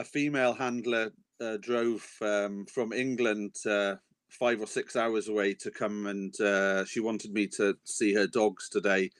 a 0.00 0.04
female 0.04 0.52
handler 0.52 1.12
uh, 1.40 1.56
drove 1.60 2.04
um, 2.20 2.66
from 2.66 2.92
England 2.92 3.54
uh, 3.64 3.94
five 4.28 4.60
or 4.60 4.66
six 4.66 4.96
hours 4.96 5.28
away 5.28 5.54
to 5.54 5.70
come 5.70 6.06
and 6.06 6.38
uh, 6.40 6.84
she 6.84 7.00
wanted 7.00 7.32
me 7.32 7.46
to 7.46 7.76
see 7.84 8.14
her 8.14 8.26
dogs 8.26 8.68
today. 8.68 9.10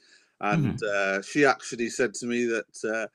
And 0.40 0.78
mm-hmm. 0.78 1.18
uh, 1.18 1.22
she 1.22 1.44
actually 1.44 1.88
said 1.88 2.14
to 2.14 2.26
me 2.26 2.44
that 2.46 2.84
uh, 2.84 3.06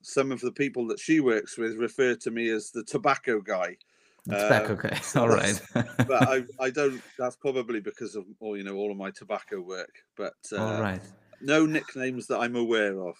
some 0.00 0.32
of 0.32 0.40
the 0.40 0.52
people 0.52 0.86
that 0.88 0.98
she 0.98 1.20
works 1.20 1.56
with 1.56 1.76
refer 1.76 2.14
to 2.16 2.30
me 2.30 2.48
as 2.48 2.70
the 2.70 2.82
tobacco 2.82 3.40
guy. 3.40 3.76
Tobacco 4.24 4.72
um, 4.72 4.76
guy 4.76 5.00
all 5.16 5.28
right. 5.28 5.60
but 5.74 6.28
I, 6.28 6.44
I 6.60 6.70
don't 6.70 7.02
that's 7.18 7.36
probably 7.36 7.80
because 7.80 8.14
of 8.14 8.24
all 8.40 8.56
you 8.56 8.64
know 8.64 8.76
all 8.76 8.90
of 8.90 8.96
my 8.96 9.10
tobacco 9.10 9.60
work. 9.60 9.94
But 10.16 10.34
all 10.52 10.58
uh, 10.58 10.80
right. 10.80 11.02
no 11.40 11.66
nicknames 11.66 12.26
that 12.28 12.38
i'm 12.38 12.56
aware 12.56 13.00
of. 13.00 13.16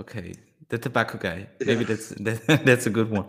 Okay. 0.00 0.34
The 0.68 0.78
tobacco 0.78 1.18
guy. 1.18 1.48
Maybe 1.60 1.80
yeah. 1.80 1.86
that's 1.86 2.08
that, 2.08 2.62
that's 2.64 2.86
a 2.86 2.90
good 2.90 3.10
one. 3.10 3.28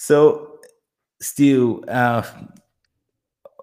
So 0.00 0.57
Stu, 1.20 1.82
uh, 1.88 2.22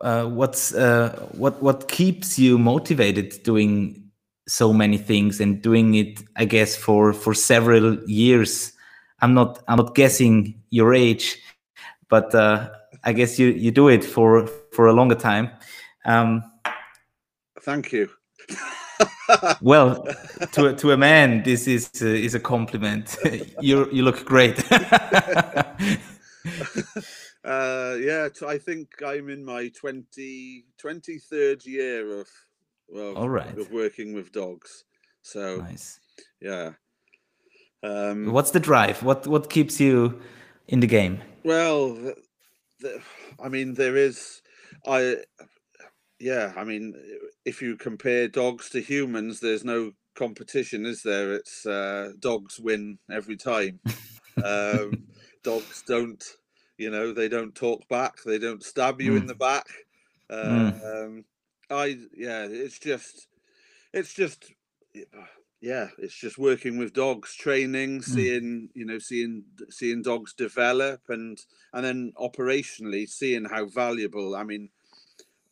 uh, 0.01 0.25
what's 0.25 0.73
uh, 0.73 1.27
what 1.31 1.61
what 1.61 1.87
keeps 1.87 2.37
you 2.37 2.57
motivated 2.57 3.41
doing 3.43 4.11
so 4.47 4.73
many 4.73 4.97
things 4.97 5.39
and 5.39 5.61
doing 5.61 5.95
it? 5.95 6.21
I 6.35 6.45
guess 6.45 6.75
for 6.75 7.13
for 7.13 7.33
several 7.33 7.97
years. 8.05 8.73
I'm 9.21 9.33
not 9.33 9.63
I'm 9.67 9.77
not 9.77 9.95
guessing 9.95 10.61
your 10.69 10.93
age, 10.93 11.37
but 12.09 12.35
uh, 12.35 12.69
I 13.03 13.13
guess 13.13 13.39
you 13.39 13.47
you 13.47 13.71
do 13.71 13.87
it 13.87 14.03
for 14.03 14.47
for 14.73 14.87
a 14.87 14.93
longer 14.93 15.15
time. 15.15 15.49
Um, 16.05 16.43
Thank 17.61 17.91
you. 17.91 18.09
well, 19.61 20.05
to 20.51 20.67
a, 20.67 20.73
to 20.73 20.91
a 20.91 20.97
man, 20.97 21.41
this 21.43 21.67
is 21.67 21.89
uh, 22.01 22.05
is 22.05 22.35
a 22.35 22.39
compliment. 22.39 23.17
you 23.61 23.89
you 23.91 24.03
look 24.03 24.25
great. 24.25 24.63
Uh, 27.45 27.95
yeah, 28.01 28.27
I 28.47 28.57
think 28.57 28.89
I'm 29.05 29.29
in 29.29 29.45
my 29.45 29.69
20, 29.79 30.65
23rd 30.83 31.65
year 31.65 32.19
of, 32.19 32.27
well, 32.87 33.15
All 33.15 33.29
right. 33.29 33.55
of 33.57 33.71
working 33.71 34.13
with 34.13 34.31
dogs. 34.31 34.83
So, 35.21 35.57
nice. 35.57 35.99
Yeah. 36.41 36.71
Um, 37.83 38.31
What's 38.31 38.51
the 38.51 38.59
drive? 38.59 39.03
What 39.03 39.27
what 39.27 39.49
keeps 39.49 39.79
you 39.79 40.19
in 40.67 40.79
the 40.79 40.87
game? 40.87 41.21
Well, 41.43 41.93
the, 41.93 42.15
the, 42.79 43.01
I 43.43 43.49
mean, 43.49 43.75
there 43.75 43.95
is, 43.95 44.41
I, 44.87 45.17
yeah, 46.19 46.53
I 46.57 46.63
mean, 46.63 46.95
if 47.45 47.61
you 47.61 47.75
compare 47.75 48.27
dogs 48.27 48.69
to 48.69 48.81
humans, 48.81 49.39
there's 49.39 49.63
no 49.63 49.91
competition, 50.15 50.85
is 50.85 51.03
there? 51.03 51.33
It's 51.33 51.65
uh, 51.65 52.13
dogs 52.19 52.59
win 52.59 52.97
every 53.11 53.37
time. 53.37 53.79
um, 54.43 55.03
dogs 55.43 55.83
don't 55.87 56.23
you 56.77 56.89
know, 56.89 57.13
they 57.13 57.29
don't 57.29 57.55
talk 57.55 57.87
back. 57.87 58.17
They 58.25 58.39
don't 58.39 58.63
stab 58.63 59.01
you 59.01 59.13
mm. 59.13 59.17
in 59.17 59.27
the 59.27 59.35
back. 59.35 59.67
Uh, 60.29 60.35
mm. 60.35 61.05
um, 61.05 61.25
I 61.69 61.97
yeah, 62.15 62.47
it's 62.49 62.79
just, 62.79 63.27
it's 63.93 64.13
just, 64.13 64.51
yeah, 65.61 65.87
it's 65.97 66.15
just 66.15 66.37
working 66.37 66.77
with 66.77 66.93
dogs, 66.93 67.33
training, 67.35 67.99
mm. 67.99 68.03
seeing 68.03 68.69
you 68.73 68.85
know, 68.85 68.99
seeing 68.99 69.43
seeing 69.69 70.01
dogs 70.01 70.33
develop, 70.33 71.01
and 71.09 71.39
and 71.73 71.85
then 71.85 72.13
operationally 72.19 73.07
seeing 73.07 73.45
how 73.45 73.65
valuable. 73.65 74.35
I 74.35 74.43
mean, 74.43 74.69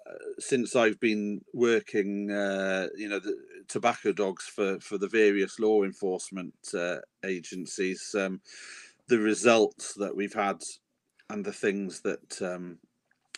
uh, 0.05 0.13
since 0.39 0.75
I've 0.75 0.99
been 0.99 1.41
working, 1.53 2.29
uh, 2.31 2.87
you 2.97 3.07
know, 3.07 3.19
the 3.19 3.37
tobacco 3.67 4.11
dogs 4.11 4.43
for 4.43 4.79
for 4.79 4.97
the 4.97 5.07
various 5.07 5.59
law 5.59 5.83
enforcement 5.83 6.53
uh, 6.77 6.97
agencies. 7.23 8.13
Um, 8.17 8.41
the 9.07 9.19
results 9.19 9.93
that 9.95 10.15
we've 10.15 10.33
had 10.33 10.61
and 11.33 11.45
the 11.45 11.53
things 11.53 12.01
that 12.01 12.41
um, 12.41 12.79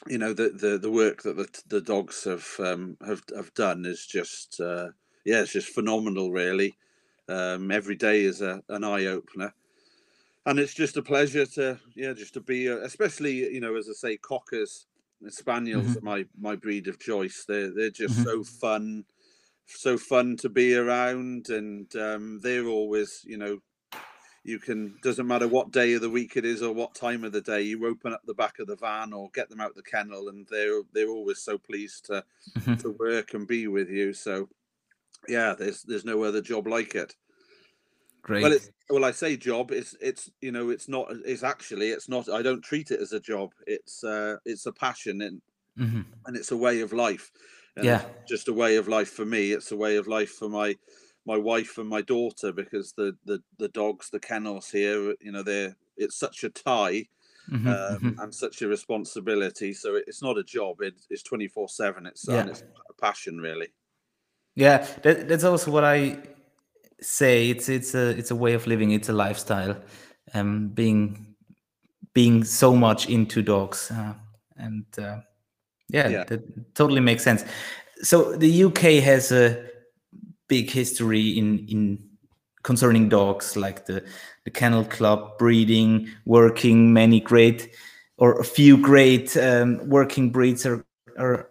you 0.07 0.17
know 0.19 0.33
the, 0.33 0.49
the 0.49 0.77
the 0.77 0.91
work 0.91 1.23
that 1.23 1.35
the, 1.37 1.63
the 1.67 1.81
dogs 1.81 2.25
have 2.25 2.47
um, 2.59 2.97
have 3.05 3.23
have 3.35 3.53
done 3.55 3.85
is 3.85 4.05
just 4.07 4.59
uh, 4.61 4.89
yeah 5.25 5.41
it's 5.41 5.53
just 5.53 5.69
phenomenal 5.73 6.31
really 6.31 6.77
um, 7.29 7.71
every 7.71 7.95
day 7.95 8.21
is 8.21 8.41
a, 8.41 8.63
an 8.69 8.83
eye 8.83 9.05
opener 9.05 9.53
and 10.45 10.59
it's 10.59 10.73
just 10.73 10.97
a 10.97 11.01
pleasure 11.03 11.45
to 11.45 11.79
yeah 11.95 12.13
just 12.13 12.33
to 12.35 12.41
be 12.41 12.69
uh, 12.69 12.77
especially 12.79 13.33
you 13.53 13.59
know 13.61 13.75
as 13.75 13.89
i 13.89 13.93
say 13.93 14.17
cockers 14.17 14.87
spaniels 15.29 15.97
Mhm. 15.97 16.01
my 16.01 16.25
my 16.37 16.55
breed 16.55 16.87
of 16.87 16.99
choice 16.99 17.45
they're 17.47 17.73
they're 17.73 17.89
just 17.91 18.21
Mhm. 18.21 18.25
so 18.27 18.43
fun 18.43 19.05
so 19.67 19.97
fun 19.97 20.37
to 20.37 20.49
be 20.49 20.75
around 20.75 21.49
and 21.49 21.95
um 21.95 22.39
they're 22.41 22.67
always 22.67 23.23
you 23.25 23.37
know 23.37 23.59
you 24.45 24.59
can 24.59 24.97
doesn't 25.01 25.27
matter 25.27 25.47
what 25.47 25.71
day 25.71 25.93
of 25.93 26.01
the 26.01 26.09
week 26.09 26.37
it 26.37 26.45
is 26.45 26.63
or 26.63 26.73
what 26.73 26.95
time 26.95 27.23
of 27.25 27.33
the 27.33 27.41
day 27.41 27.61
you 27.63 27.85
open 27.87 28.13
up 28.13 28.21
the 28.25 28.33
back 28.33 28.59
of 28.59 28.67
the 28.67 28.75
van 28.77 29.13
or 29.13 29.29
get 29.31 29.49
them 29.49 29.61
out 29.61 29.75
the 29.75 29.83
kennel 29.83 30.29
and 30.29 30.47
they're 30.49 30.83
they're 30.93 31.09
always 31.09 31.39
so 31.41 31.57
pleased 31.57 32.05
to 32.05 32.23
Mhm. 32.57 32.75
to 32.79 32.91
work 32.99 33.33
and 33.33 33.47
be 33.47 33.67
with 33.67 33.89
you 33.89 34.13
so 34.13 34.49
yeah 35.27 35.55
there's 35.55 35.83
there's 35.83 36.05
no 36.05 36.23
other 36.23 36.41
job 36.41 36.67
like 36.67 36.95
it 36.95 37.15
Great. 38.21 38.41
well, 38.41 38.51
it's 38.51 38.69
well, 38.89 39.05
I 39.05 39.11
say 39.11 39.37
job. 39.37 39.71
It's 39.71 39.95
it's 40.01 40.29
you 40.41 40.51
know, 40.51 40.69
it's 40.69 40.87
not. 40.87 41.07
It's 41.25 41.43
actually 41.43 41.89
it's 41.89 42.09
not. 42.09 42.29
I 42.29 42.41
don't 42.41 42.61
treat 42.63 42.91
it 42.91 42.99
as 42.99 43.13
a 43.13 43.19
job. 43.19 43.53
It's 43.65 44.03
uh, 44.03 44.37
it's 44.45 44.65
a 44.65 44.73
passion 44.73 45.21
and 45.21 45.41
Mhm. 45.75 46.05
and 46.25 46.37
it's 46.37 46.51
a 46.51 46.57
way 46.57 46.81
of 46.81 46.93
life. 46.93 47.31
And 47.77 47.85
Yeah. 47.85 48.05
just 48.27 48.47
a 48.49 48.53
way 48.53 48.77
of 48.77 48.87
life 48.87 49.09
for 49.11 49.25
me. 49.25 49.51
It's 49.53 49.71
a 49.71 49.77
way 49.77 49.97
of 49.97 50.07
life 50.07 50.31
for 50.31 50.49
my 50.49 50.77
my 51.25 51.37
wife 51.37 51.77
and 51.77 51.89
my 51.89 52.01
daughter 52.01 52.51
because 52.51 52.93
the 52.93 53.15
the 53.25 53.41
the 53.57 53.69
dogs, 53.69 54.09
the 54.09 54.19
kennels 54.19 54.69
here, 54.69 55.15
you 55.21 55.31
know, 55.31 55.43
they're 55.43 55.75
it's 55.97 56.17
such 56.17 56.43
a 56.43 56.49
tie 56.49 57.07
Mhm, 57.51 57.67
um, 57.67 57.99
mhm. 58.01 58.23
and 58.23 58.33
such 58.33 58.61
a 58.63 58.67
responsibility. 58.67 59.71
So 59.73 59.95
it's 59.95 60.21
not 60.21 60.37
a 60.37 60.43
job. 60.43 60.81
It, 60.81 60.95
it's 61.09 61.23
twenty 61.23 61.47
four 61.47 61.69
seven. 61.69 62.05
It's 62.05 62.27
Yeah. 62.27 62.45
it's 62.47 62.63
a 62.89 62.93
passion 63.01 63.37
really. 63.37 63.67
Yeah, 64.55 64.87
that, 65.03 65.27
that's 65.27 65.43
also 65.43 65.71
what 65.71 65.83
I 65.83 66.17
say. 67.01 67.49
It's 67.49 67.69
it's 67.69 67.93
a 67.93 68.09
it's 68.17 68.31
a 68.31 68.35
way 68.35 68.53
of 68.53 68.67
living. 68.67 68.91
It's 68.91 69.09
a 69.09 69.13
lifestyle. 69.13 69.75
Um, 70.33 70.69
being 70.69 71.35
being 72.13 72.43
so 72.43 72.75
much 72.75 73.09
into 73.09 73.41
dogs, 73.41 73.91
uh, 73.91 74.13
and 74.57 74.85
uh, 74.97 75.19
yeah, 75.89 76.09
Yeah. 76.09 76.23
that 76.25 76.75
totally 76.75 77.01
makes 77.01 77.23
sense. 77.23 77.43
So 78.01 78.35
the 78.37 78.49
UK 78.63 79.01
has 79.01 79.31
a 79.31 79.69
big 80.47 80.69
history 80.69 81.37
in 81.37 81.65
in 81.67 82.09
concerning 82.63 83.09
dogs, 83.09 83.55
like 83.55 83.85
the 83.85 84.03
the 84.43 84.51
kennel 84.51 84.85
club, 84.85 85.37
breeding, 85.37 86.07
working. 86.25 86.93
Many 86.93 87.19
great 87.19 87.75
or 88.17 88.39
a 88.39 88.43
few 88.43 88.77
great 88.77 89.35
um, 89.37 89.87
working 89.89 90.31
breeds 90.31 90.65
are 90.65 90.85
are 91.17 91.49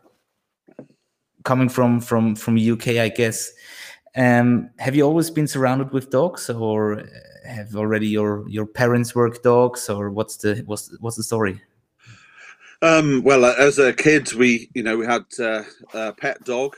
coming 1.44 1.68
from 1.68 2.00
from 2.00 2.34
from 2.34 2.56
UK, 2.56 2.88
I 2.98 3.08
guess. 3.08 3.52
Um, 4.16 4.70
have 4.78 4.94
you 4.94 5.02
always 5.04 5.30
been 5.30 5.48
surrounded 5.48 5.92
with 5.92 6.10
dogs, 6.10 6.48
or 6.48 7.04
have 7.46 7.74
already 7.76 8.08
your 8.08 8.48
your 8.48 8.66
parents 8.66 9.14
work 9.14 9.42
dogs, 9.42 9.88
or 9.88 10.10
what's 10.10 10.36
the 10.36 10.62
what's 10.66 10.94
what's 11.00 11.16
the 11.16 11.22
story? 11.22 11.60
Um, 12.82 13.22
well, 13.24 13.44
as 13.44 13.78
a 13.78 13.92
kid, 13.92 14.32
we 14.34 14.70
you 14.74 14.82
know 14.82 14.96
we 14.96 15.06
had 15.06 15.24
uh, 15.38 15.62
a 15.92 16.12
pet 16.12 16.44
dog, 16.44 16.76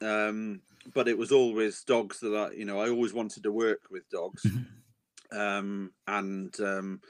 um, 0.00 0.60
but 0.94 1.08
it 1.08 1.18
was 1.18 1.32
always 1.32 1.84
dogs 1.84 2.20
that 2.20 2.34
I 2.34 2.52
you 2.52 2.64
know 2.64 2.80
I 2.80 2.88
always 2.90 3.12
wanted 3.14 3.42
to 3.44 3.52
work 3.52 3.82
with 3.90 4.08
dogs, 4.10 4.42
Mhm. 4.44 4.82
um, 5.32 5.92
and 6.06 6.58
um, 6.60 7.00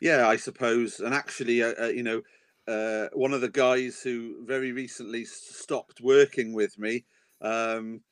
yeah, 0.00 0.28
I 0.28 0.36
suppose, 0.36 1.00
and 1.00 1.14
actually, 1.14 1.62
uh, 1.62 1.74
uh, 1.84 1.88
you 1.88 2.02
know, 2.02 2.22
uh, 2.68 3.08
one 3.14 3.32
of 3.32 3.40
the 3.40 3.50
guys 3.50 4.02
who 4.02 4.44
very 4.46 4.72
recently 4.72 5.24
stopped 5.24 6.00
working 6.00 6.52
with 6.54 6.78
me, 6.78 7.06
um, 7.40 8.02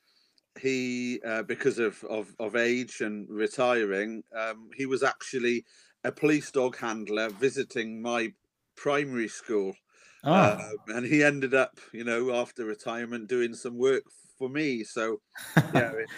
he 0.61 1.21
uh, 1.25 1.43
because 1.43 1.79
of, 1.79 2.03
of 2.05 2.35
of 2.39 2.57
age 2.57 3.01
and 3.01 3.29
retiring, 3.31 4.23
um, 4.37 4.71
he 4.77 4.87
was 4.87 5.03
actually 5.03 5.65
a 6.05 6.13
police 6.13 6.51
dog 6.51 6.77
handler 6.79 7.31
visiting 7.31 8.03
my 8.03 8.33
primary 8.77 9.29
school. 9.29 9.75
Oh, 10.23 10.57
Um, 10.59 10.77
and 10.89 11.07
he 11.07 11.23
ended 11.25 11.55
up, 11.55 11.81
you 11.93 12.05
know, 12.05 12.35
after 12.35 12.65
retirement, 12.65 13.29
doing 13.29 13.55
some 13.55 13.79
work 13.79 14.05
for 14.41 14.49
me. 14.49 14.83
So 14.83 15.21
yeah, 15.75 15.93
it, 16.03 16.09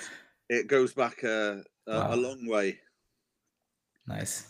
it 0.49 0.67
goes 0.69 0.95
back 0.95 1.23
a, 1.25 1.63
a, 1.87 1.93
Wow. 1.93 2.15
a 2.15 2.17
long 2.17 2.47
way. 2.47 2.79
nice. 4.07 4.47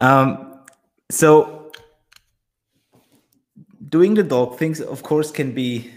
Um, 0.00 0.60
so 1.10 1.70
doing 3.88 4.14
the 4.14 4.22
dog 4.22 4.58
things, 4.58 4.80
of 4.80 5.02
course, 5.02 5.30
can 5.30 5.52
be 5.52 5.92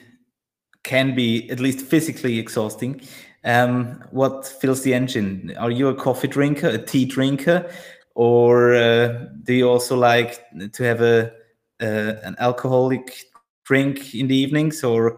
can 0.83 1.15
be 1.15 1.49
at 1.49 1.59
least 1.59 1.81
physically 1.81 2.37
exhausting. 2.39 3.01
Um, 3.43 4.03
what 4.11 4.45
fills 4.45 4.83
the 4.83 4.93
engine? 4.93 5.53
Are 5.57 5.71
you 5.71 5.87
a 5.87 5.95
coffee 5.95 6.27
drinker, 6.27 6.67
a 6.67 6.77
tea 6.77 7.05
drinker, 7.05 7.69
or 8.15 8.75
uh, 8.75 9.25
do 9.43 9.53
you 9.53 9.69
also 9.69 9.95
like 9.97 10.43
to 10.73 10.83
have 10.83 11.01
a 11.01 11.31
uh, 11.81 12.13
an 12.23 12.35
alcoholic 12.39 13.25
drink 13.67 14.15
in 14.15 14.27
the 14.27 14.35
evenings, 14.35 14.83
or 14.83 15.17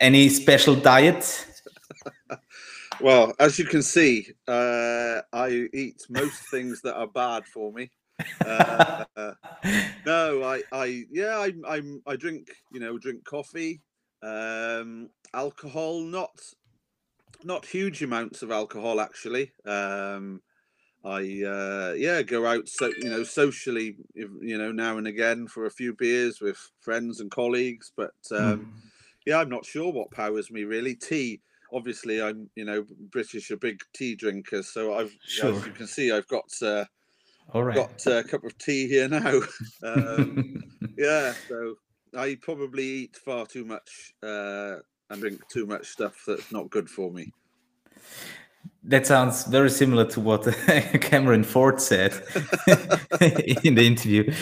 any 0.00 0.28
special 0.28 0.74
diet? 0.74 1.46
Well, 3.00 3.34
as 3.40 3.58
you 3.58 3.64
can 3.64 3.82
see, 3.82 4.28
uh, 4.46 5.22
I 5.32 5.68
eat 5.74 6.06
most 6.08 6.50
things 6.50 6.82
that 6.82 6.94
are 6.94 7.08
bad 7.08 7.44
for 7.46 7.72
me. 7.72 7.90
Uh, 8.46 9.04
no, 10.06 10.44
I, 10.44 10.62
I, 10.70 11.04
yeah, 11.10 11.38
I, 11.38 11.52
I'm, 11.66 12.00
I 12.06 12.14
drink, 12.14 12.50
you 12.72 12.78
know, 12.78 12.98
drink 12.98 13.24
coffee, 13.24 13.80
um, 14.22 15.10
alcohol, 15.34 16.00
not, 16.00 16.30
not 17.42 17.66
huge 17.66 18.02
amounts 18.02 18.42
of 18.42 18.52
alcohol 18.52 19.00
actually. 19.00 19.50
Um, 19.66 20.40
I, 21.04 21.20
uh, 21.42 21.94
yeah, 21.96 22.22
go 22.22 22.46
out, 22.46 22.68
so 22.68 22.88
you 22.98 23.08
know, 23.10 23.24
socially, 23.24 23.96
you 24.14 24.56
know, 24.58 24.70
now 24.72 24.98
and 24.98 25.06
again 25.06 25.48
for 25.48 25.66
a 25.66 25.70
few 25.70 25.94
beers 25.94 26.40
with 26.40 26.58
friends 26.80 27.20
and 27.20 27.30
colleagues. 27.30 27.92
But 27.96 28.14
um, 28.30 28.68
Mm. 28.68 28.92
yeah, 29.26 29.38
I'm 29.38 29.48
not 29.48 29.66
sure 29.66 29.92
what 29.92 30.10
powers 30.12 30.50
me 30.50 30.64
really. 30.64 30.94
Tea, 30.94 31.42
obviously, 31.72 32.22
I'm, 32.22 32.50
you 32.56 32.64
know, 32.64 32.86
British, 33.10 33.50
a 33.50 33.56
big 33.56 33.80
tea 33.94 34.14
drinker, 34.16 34.62
so 34.62 34.94
I've, 34.94 35.16
Sure. 35.26 35.50
as 35.50 35.66
you 35.66 35.72
can 35.72 35.86
see, 35.86 36.12
I've 36.12 36.28
got. 36.28 36.50
Uh, 36.62 36.86
All 37.52 37.62
right. 37.64 37.86
got 37.86 38.06
a 38.06 38.24
cup 38.24 38.44
of 38.44 38.56
tea 38.58 38.88
here 38.88 39.08
now. 39.08 39.40
um, 39.82 40.42
yeah, 40.96 41.34
so 41.48 41.76
I 42.16 42.36
probably 42.40 42.84
eat 42.84 43.16
far 43.16 43.46
too 43.46 43.64
much 43.64 44.12
uh, 44.22 44.76
and 45.10 45.20
drink 45.20 45.48
too 45.48 45.66
much 45.66 45.88
stuff 45.88 46.24
that's 46.26 46.52
not 46.52 46.70
good 46.70 46.88
for 46.88 47.10
me. 47.12 47.34
That 48.84 49.06
sounds 49.06 49.44
very 49.44 49.70
similar 49.70 50.04
to 50.06 50.20
what 50.20 50.42
Cameron 51.00 51.44
Ford 51.44 51.80
said 51.80 52.12
in 53.64 53.76
the 53.76 53.86
interview. 53.86 54.32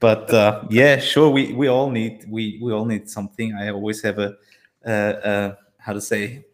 But 0.00 0.28
uh, 0.34 0.64
yeah, 0.68 0.98
sure, 0.98 1.30
we, 1.30 1.52
we 1.52 1.68
all 1.68 1.90
need 1.90 2.24
we, 2.28 2.58
we 2.60 2.72
all 2.72 2.84
need 2.86 3.08
something. 3.08 3.54
I 3.54 3.70
always 3.70 4.02
have 4.02 4.18
a, 4.18 4.34
uh, 4.84 4.90
uh, 4.90 5.54
how 5.78 5.92
to 5.92 6.00
say 6.00 6.44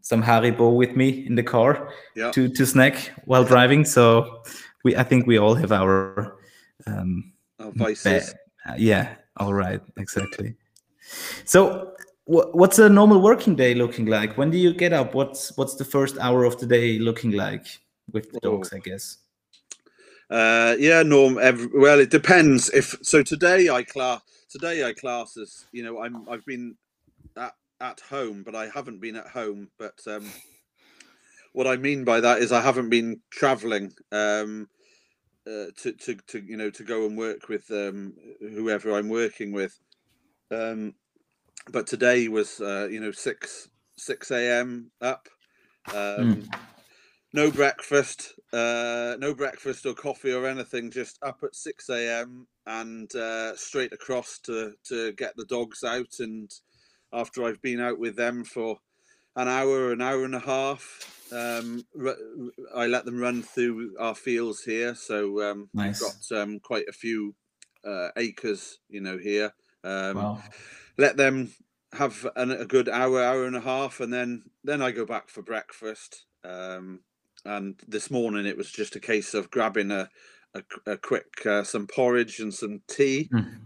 some 0.00 0.22
Haribo 0.22 0.74
with 0.74 0.96
me 0.96 1.26
in 1.26 1.34
the 1.34 1.42
car 1.42 1.90
Yeah. 2.14 2.30
to 2.30 2.48
to 2.48 2.64
snack 2.64 3.12
while 3.26 3.44
driving. 3.44 3.84
So 3.84 4.42
we 4.82 4.96
I 4.96 5.02
think 5.02 5.26
we 5.26 5.38
all 5.38 5.54
have 5.54 5.72
our 5.72 6.38
um, 6.86 7.32
ba- 7.58 7.72
vices. 7.74 8.34
yeah, 8.78 9.16
all 9.36 9.52
right, 9.52 9.82
exactly. 9.98 10.54
So, 11.44 11.92
what's 12.26 12.78
a 12.78 12.88
normal 12.88 13.20
working 13.22 13.54
day 13.54 13.74
looking 13.74 14.06
like? 14.06 14.36
When 14.36 14.50
do 14.50 14.58
you 14.58 14.74
get 14.74 14.92
up? 14.92 15.14
What's 15.14 15.56
what's 15.56 15.76
the 15.76 15.84
first 15.84 16.18
hour 16.18 16.44
of 16.44 16.58
the 16.58 16.66
day 16.66 16.98
looking 16.98 17.32
like 17.32 17.66
with 18.12 18.32
the 18.32 18.40
dogs? 18.40 18.70
Oh. 18.72 18.76
I 18.76 18.80
guess. 18.80 19.18
Uh, 20.28 20.76
yeah, 20.78 21.02
Norm. 21.02 21.38
Every, 21.38 21.68
well, 21.72 22.00
it 22.00 22.10
depends. 22.10 22.68
If 22.70 22.96
so, 23.02 23.22
today 23.22 23.70
I 23.70 23.84
class. 23.84 24.20
Today 24.50 24.84
I 24.84 24.92
class 24.92 25.36
as 25.36 25.64
you 25.72 25.84
know. 25.84 26.02
I'm. 26.02 26.28
I've 26.28 26.44
been 26.44 26.76
at 27.36 27.54
at 27.80 28.00
home, 28.00 28.42
but 28.42 28.54
I 28.54 28.68
haven't 28.74 29.00
been 29.00 29.16
at 29.16 29.28
home. 29.28 29.70
But 29.78 29.98
um, 30.06 30.28
what 31.52 31.68
I 31.68 31.76
mean 31.76 32.04
by 32.04 32.20
that 32.20 32.38
is 32.38 32.50
I 32.50 32.60
haven't 32.60 32.90
been 32.90 33.20
travelling. 33.30 33.92
Um, 34.10 34.68
uh, 35.46 35.66
to, 35.76 35.92
to, 35.92 36.16
to 36.26 36.40
you 36.40 36.56
know 36.56 36.70
to 36.70 36.82
go 36.82 37.06
and 37.06 37.16
work 37.16 37.48
with 37.48 37.70
um, 37.70 38.14
whoever 38.40 38.96
I'm 38.96 39.08
working 39.08 39.52
with. 39.52 39.78
Um, 40.50 40.94
but 41.70 41.86
today 41.86 42.28
was 42.28 42.60
uh, 42.60 42.88
you 42.90 43.00
know 43.00 43.12
six 43.12 43.68
six 43.96 44.30
a.m. 44.30 44.92
up. 45.00 45.28
Um, 45.92 46.50
No 47.32 47.50
breakfast, 47.50 48.34
uh, 48.52 49.16
no 49.20 49.34
breakfast 49.34 49.86
or 49.86 49.94
coffee 49.94 50.32
or 50.32 50.46
anything. 50.46 50.90
Just 50.90 51.18
up 51.22 51.40
at 51.44 51.54
six 51.54 51.88
a.m. 51.90 52.48
and 52.66 53.14
uh, 53.14 53.56
straight 53.56 53.92
across 53.92 54.38
to 54.40 54.74
to 54.84 55.12
get 55.12 55.36
the 55.36 55.46
dogs 55.46 55.84
out. 55.84 56.20
And 56.20 56.50
after 57.12 57.44
I've 57.44 57.62
been 57.62 57.80
out 57.80 57.98
with 57.98 58.16
them 58.16 58.44
for 58.44 58.78
an 59.36 59.48
hour, 59.48 59.92
an 59.92 60.02
hour 60.02 60.24
and 60.24 60.34
a 60.34 60.40
half, 60.40 61.04
um, 61.32 61.86
I 62.74 62.86
let 62.86 63.04
them 63.04 63.18
run 63.18 63.42
through 63.42 63.96
our 63.98 64.14
fields 64.14 64.64
here. 64.64 64.94
So 64.94 65.42
um, 65.42 65.70
Nice. 65.74 65.98
we've 65.98 65.98
got 66.30 66.38
um, 66.42 66.60
quite 66.60 66.88
a 66.88 66.92
few 66.92 67.34
uh, 67.84 68.10
acres, 68.16 68.78
you 68.88 69.00
know, 69.00 69.18
here. 69.18 69.52
Um, 69.84 70.16
Wow. 70.16 70.42
Let 70.98 71.16
them 71.16 71.52
have 71.92 72.26
an, 72.36 72.50
a 72.50 72.64
good 72.64 72.88
hour, 72.88 73.22
hour 73.22 73.46
and 73.46 73.56
a 73.56 73.60
half, 73.60 74.00
and 74.00 74.12
then 74.12 74.44
then 74.64 74.82
I 74.82 74.90
go 74.90 75.04
back 75.04 75.28
for 75.28 75.42
breakfast. 75.42 76.24
Um, 76.44 77.00
and 77.44 77.80
this 77.86 78.10
morning 78.10 78.46
it 78.46 78.56
was 78.56 78.70
just 78.70 78.96
a 78.96 79.00
case 79.00 79.34
of 79.34 79.50
grabbing 79.50 79.90
a 79.90 80.08
a, 80.54 80.62
a 80.92 80.96
quick 80.96 81.44
uh, 81.46 81.62
some 81.64 81.86
porridge 81.86 82.40
and 82.40 82.52
some 82.52 82.80
tea, 82.88 83.28
Mm. 83.32 83.58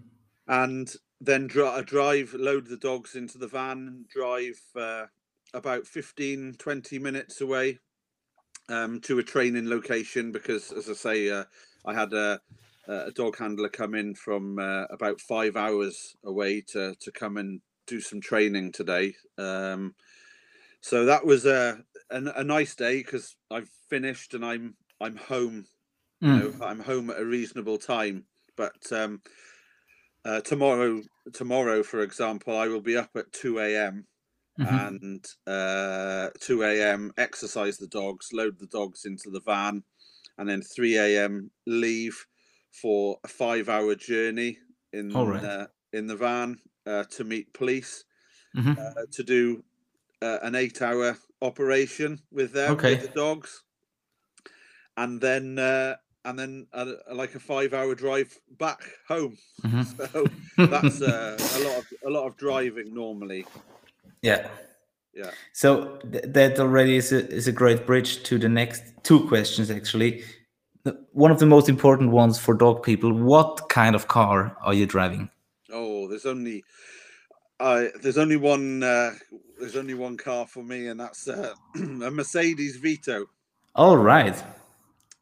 and 0.49 0.93
then 1.21 1.47
dri- 1.47 1.83
drive, 1.85 2.35
load 2.35 2.67
the 2.67 2.77
dogs 2.79 3.15
into 3.15 3.39
the 3.39 3.47
van, 3.47 4.07
drive 4.13 4.59
uh, 4.75 5.05
about 5.53 5.87
15, 5.87 6.55
20 6.59 6.99
minutes 6.99 7.41
away 7.43 7.79
um, 8.69 9.01
to 9.03 9.19
a 9.19 9.23
training 9.23 9.69
location 9.69 10.33
because, 10.33 10.73
as 10.73 10.89
I 10.89 10.95
say, 10.95 11.31
uh, 11.31 11.45
I 11.85 11.93
had 11.95 12.13
a, 12.15 12.41
a 12.91 13.13
dog 13.13 13.39
handler 13.39 13.69
come 13.69 13.95
in 13.95 14.15
from 14.15 14.59
uh, 14.59 14.85
about 14.91 15.21
five 15.21 15.57
hours 15.57 16.17
away 16.25 16.61
to 16.63 16.95
to 17.01 17.13
come 17.13 17.37
and 17.37 17.63
do 17.87 18.01
some 18.01 18.21
training 18.21 18.73
today. 18.73 19.15
Um, 19.39 19.97
so 20.83 21.05
that 21.07 21.27
was 21.27 21.47
a 21.47 21.85
a, 22.11 22.23
a 22.37 22.45
nice 22.45 22.75
day 22.75 22.99
because 23.03 23.37
I've 23.51 23.71
finished 23.89 24.35
and 24.35 24.45
I'm 24.45 24.77
I'm 25.01 25.17
home. 25.17 25.67
You 26.25 26.33
Mm. 26.33 26.41
know, 26.41 26.55
I'm 26.63 26.81
home 26.81 27.11
at 27.11 27.21
a 27.21 27.25
reasonable 27.27 27.79
time. 27.79 28.27
But 28.57 28.93
um, 28.93 29.23
uh, 30.25 30.41
tomorrow, 30.43 31.03
tomorrow, 31.33 31.83
for 31.83 32.01
example, 32.03 32.57
I 32.57 32.69
will 32.69 32.81
be 32.81 32.97
up 32.97 33.11
at 33.17 33.33
two 33.33 33.59
a.m. 33.59 34.07
Mhm. 34.59 34.91
and 34.99 35.25
uh, 35.47 36.31
2 36.41 36.81
a.m. 36.93 37.13
exercise 37.17 37.79
the 37.79 37.89
dogs, 37.89 38.29
load 38.33 38.59
the 38.59 38.67
dogs 38.67 39.05
into 39.07 39.31
the 39.31 39.41
van, 39.41 39.83
and 40.39 40.49
then 40.49 40.61
3 40.63 41.25
a.m. 41.25 41.51
leave 41.67 42.27
for 42.71 43.19
a 43.25 43.29
five-hour 43.29 43.95
journey 43.97 44.59
in 44.93 45.13
right. 45.13 45.45
uh, 45.45 45.67
in 45.93 46.07
the 46.07 46.17
van 46.17 46.59
uh, 46.87 47.05
to 47.05 47.25
meet 47.25 47.53
police 47.53 48.05
Mhm. 48.57 48.77
uh, 48.79 49.03
to 49.13 49.23
do 49.23 49.63
uh, 50.23 50.39
an 50.43 50.55
eight-hour 50.55 51.17
operation 51.43 52.19
with 52.33 52.53
them 52.53 52.73
Okay. 52.73 52.95
with 52.95 53.03
the 53.03 53.15
dogs, 53.15 53.63
and 54.97 55.21
then 55.21 55.59
uh, 55.59 55.95
and 56.25 56.39
then 56.39 56.67
uh, 56.73 56.93
like 57.13 57.35
a 57.35 57.41
five-hour 57.41 57.95
drive 57.95 58.37
back 58.59 58.81
home. 59.09 59.37
Mhm. 59.63 59.85
So 60.13 60.27
that's 60.67 61.01
uh, 61.01 61.37
a 61.57 61.59
lot 61.65 61.79
of 61.79 61.87
a 62.05 62.11
lot 62.11 62.27
of 62.27 62.37
driving 62.37 62.93
normally. 62.95 63.47
yeah. 64.23 64.49
Yeah. 65.13 65.33
So 65.53 65.99
th- 66.13 66.25
that 66.35 66.61
already 66.61 66.97
is 66.97 67.13
a, 67.13 67.27
is 67.35 67.49
a 67.49 67.53
great 67.53 67.85
bridge 67.85 68.23
to 68.25 68.39
the 68.39 68.49
next 68.49 68.83
two 69.03 69.27
questions, 69.29 69.71
actually. 69.71 70.23
One 71.13 71.31
of 71.31 71.39
the 71.39 71.47
most 71.47 71.69
important 71.69 72.11
ones 72.11 72.39
for 72.39 72.55
dog 72.55 72.83
people 72.83 73.13
what 73.13 73.69
kind 73.69 73.95
of 73.95 74.09
car 74.09 74.57
are 74.63 74.75
you 74.75 74.87
driving? 74.87 75.31
Oh, 75.73 76.09
there's 76.09 76.27
only 76.27 76.65
uh, 77.61 77.85
there's 78.03 78.19
only 78.19 78.37
one 78.37 78.83
uh, 78.83 79.13
there's 79.59 79.77
only 79.77 79.95
one 79.95 80.17
car 80.17 80.47
for 80.47 80.63
me, 80.63 80.89
and 80.89 80.99
that's 80.99 81.29
uh, 81.29 81.55
a 81.77 82.11
Mercedes 82.11 82.77
Vito. 82.77 83.27
All 83.75 83.99
right. 83.99 84.43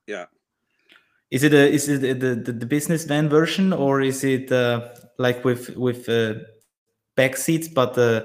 Yeah. 0.06 0.26
Is 1.30 1.42
it 1.42 1.52
a 1.52 1.68
is 1.68 1.88
it 1.88 2.04
a, 2.04 2.14
the, 2.14 2.34
the 2.36 2.52
the 2.52 2.66
business 2.66 3.04
van 3.04 3.28
version 3.28 3.72
or 3.72 4.00
is 4.00 4.24
it 4.24 4.50
uh, 4.50 4.88
like 5.18 5.44
with 5.44 5.76
with 5.76 6.08
uh, 6.08 6.34
back 7.16 7.36
seats 7.36 7.68
but 7.68 7.98
uh, 7.98 8.24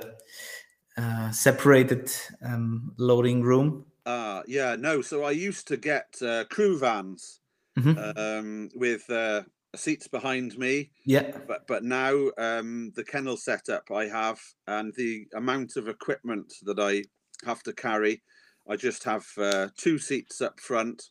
uh, 0.97 1.31
separated 1.31 2.09
um, 2.41 2.93
loading 2.97 3.41
room? 3.41 3.85
Uh 4.05 4.43
yeah, 4.47 4.75
no. 4.75 5.01
So 5.01 5.23
I 5.23 5.31
used 5.31 5.67
to 5.69 5.77
get 5.77 6.15
uh, 6.21 6.45
crew 6.45 6.77
vans 6.77 7.39
Mhm. 7.77 7.97
um, 8.17 8.69
with 8.75 9.09
uh, 9.09 9.43
seats 9.75 10.07
behind 10.07 10.57
me, 10.57 10.91
yeah. 11.05 11.37
but 11.47 11.65
but 11.67 11.83
now 11.83 12.31
um, 12.37 12.91
the 12.95 13.03
kennel 13.03 13.37
setup 13.37 13.89
I 13.91 14.07
have 14.07 14.39
and 14.67 14.93
the 14.95 15.27
amount 15.33 15.75
of 15.77 15.87
equipment 15.87 16.53
that 16.63 16.79
I 16.79 17.05
have 17.45 17.63
to 17.63 17.73
carry, 17.73 18.23
I 18.67 18.75
just 18.75 19.03
have 19.05 19.25
uh, 19.37 19.69
two 19.77 19.97
seats 19.99 20.41
up 20.41 20.59
front, 20.59 21.09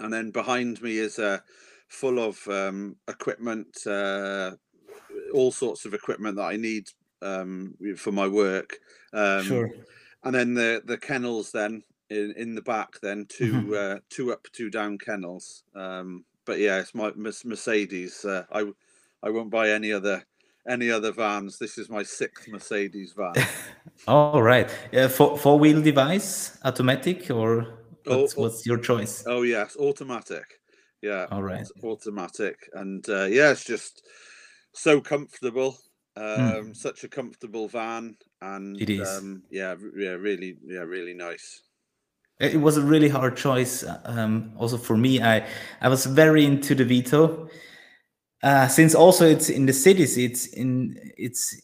and 0.00 0.12
then 0.12 0.30
behind 0.30 0.82
me 0.82 0.98
is 0.98 1.18
uh, 1.18 1.40
full 1.88 2.18
of 2.18 2.46
um, 2.48 2.96
equipment, 3.08 3.86
uh, 3.86 4.56
all 5.34 5.52
sorts 5.52 5.84
of 5.84 5.94
equipment 5.94 6.36
that 6.36 6.44
I 6.44 6.56
need 6.56 6.88
um, 7.22 7.74
for 7.96 8.12
my 8.12 8.28
work. 8.28 8.78
Um, 9.12 9.44
sure. 9.44 9.70
and 10.24 10.34
then 10.34 10.54
the 10.54 10.82
the 10.84 10.98
kennels 10.98 11.52
then 11.52 11.82
in 12.10 12.32
in 12.36 12.54
the 12.54 12.62
back 12.62 13.00
then 13.02 13.26
2 13.28 13.52
Mhm. 13.52 13.96
uh, 13.96 14.00
two 14.08 14.32
up 14.32 14.46
two 14.52 14.70
down 14.70 14.96
kennels 14.98 15.64
um 15.74 16.24
but 16.44 16.58
yeah 16.58 16.78
it's 16.80 16.94
my 16.94 17.12
mercedes 17.16 18.24
uh, 18.24 18.44
i 18.52 18.64
i 19.22 19.30
won't 19.30 19.50
buy 19.50 19.70
any 19.70 19.92
other 19.92 20.22
any 20.68 20.90
other 20.90 21.12
vans 21.12 21.58
this 21.58 21.78
is 21.78 21.88
my 21.88 22.02
sixth 22.02 22.48
mercedes 22.48 23.12
van 23.16 23.34
All 24.08 24.42
right. 24.42 24.70
Uh, 24.92 25.08
four 25.08 25.38
four 25.38 25.58
wheel 25.58 25.80
device, 25.82 26.58
automatic, 26.64 27.30
or 27.30 27.80
Oh, 28.08 28.20
what's, 28.20 28.34
oh. 28.36 28.42
what's 28.42 28.66
your 28.66 28.78
choice? 28.78 29.24
oh 29.26 29.42
yes 29.42 29.76
automatic 29.80 30.60
yeah 31.02 31.26
All 31.32 31.42
right. 31.42 31.66
automatic 31.82 32.56
and 32.74 33.08
uh, 33.08 33.24
yeah 33.24 33.50
it's 33.50 33.64
just 33.64 34.06
so 34.72 35.00
comfortable 35.00 35.76
um 36.16 36.72
such 36.74 37.04
a 37.04 37.08
comfortable 37.08 37.68
van 37.68 38.16
and 38.42 38.76
Hmm. 38.76 38.82
It 38.82 38.90
is. 38.90 39.08
um 39.18 39.42
yeah 39.50 39.74
yeah 39.96 40.16
really 40.28 40.56
yeah 40.64 40.84
really 40.86 41.14
nice 41.14 41.62
It 42.38 42.60
was 42.60 42.76
a 42.76 42.82
really 42.82 43.08
hard 43.08 43.36
choice. 43.36 43.84
Um, 44.04 44.52
also 44.56 44.76
for 44.76 44.96
me, 44.96 45.22
I 45.22 45.46
I 45.80 45.88
was 45.88 46.06
very 46.06 46.44
into 46.44 46.74
the 46.74 46.84
Vito. 46.84 47.48
Uh, 48.42 48.68
since 48.68 48.94
also 48.94 49.26
it's 49.26 49.48
in 49.48 49.66
the 49.66 49.72
cities, 49.72 50.18
it's 50.18 50.46
in 50.46 50.98
it's 51.16 51.60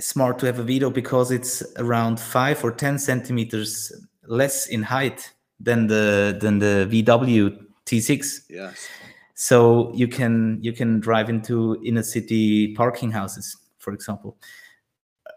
smart 0.00 0.38
to 0.40 0.46
have 0.46 0.58
a 0.58 0.64
Vito 0.64 0.90
because 0.90 1.30
it's 1.30 1.62
around 1.76 2.18
five 2.18 2.64
or 2.64 2.72
ten 2.72 2.98
centimeters 2.98 3.92
less 4.26 4.66
in 4.66 4.82
height 4.82 5.32
than 5.60 5.86
the 5.86 6.36
than 6.40 6.58
the 6.58 6.88
VW 6.90 7.56
T6. 7.86 8.40
yes 8.50 8.88
So 9.34 9.92
you 9.94 10.08
can 10.08 10.58
you 10.62 10.72
can 10.72 11.00
drive 11.00 11.28
into 11.28 11.80
inner 11.84 12.02
city 12.02 12.74
parking 12.74 13.12
houses, 13.12 13.56
for 13.78 13.92
example. 13.92 14.36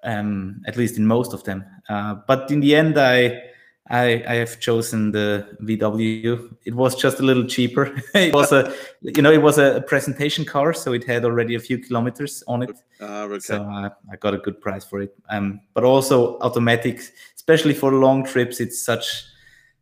Um, 0.03 0.61
at 0.67 0.77
least 0.77 0.97
in 0.97 1.07
most 1.07 1.33
of 1.33 1.43
them. 1.45 1.65
Uh, 1.89 2.15
but 2.27 2.51
in 2.51 2.59
the 2.59 2.75
end, 2.75 2.95
I, 2.95 3.41
I 3.87 4.23
I 4.27 4.35
have 4.35 4.59
chosen 4.59 5.11
the 5.11 5.47
VW. 5.61 6.55
It 6.65 6.73
was 6.73 6.95
just 6.95 7.19
a 7.19 7.23
little 7.23 7.45
cheaper. 7.45 7.95
it 8.15 8.33
was 8.33 8.51
a 8.51 8.73
you 9.01 9.21
know 9.21 9.31
it 9.31 9.41
was 9.41 9.57
a 9.57 9.81
presentation 9.87 10.45
car, 10.45 10.73
so 10.73 10.93
it 10.93 11.03
had 11.03 11.23
already 11.25 11.55
a 11.55 11.59
few 11.59 11.77
kilometers 11.77 12.43
on 12.47 12.63
it. 12.63 12.71
uh, 12.99 13.23
okay 13.25 13.39
So 13.39 13.61
I, 13.63 13.91
I 14.11 14.15
got 14.15 14.33
a 14.33 14.37
good 14.39 14.59
price 14.59 14.83
for 14.83 15.01
it. 15.01 15.13
Um, 15.29 15.61
but 15.73 15.83
also 15.83 16.39
automatic, 16.39 16.99
especially 17.35 17.73
for 17.73 17.91
long 17.93 18.25
trips, 18.25 18.59
it's 18.59 18.81
such 18.83 19.25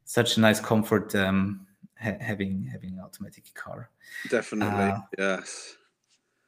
such 0.05 0.37
a 0.37 0.41
nice 0.41 0.59
comfort 0.59 1.15
um, 1.15 1.65
ha- 1.97 2.17
having 2.19 2.67
having 2.71 2.91
an 2.93 2.99
automatic 2.99 3.53
car. 3.53 3.89
definitely 4.29 4.89
uh, 4.91 4.99
yes 5.17 5.77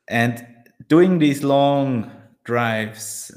And 0.08 0.46
doing 0.88 1.20
these 1.20 1.44
long 1.44 2.12
drives, 2.44 3.32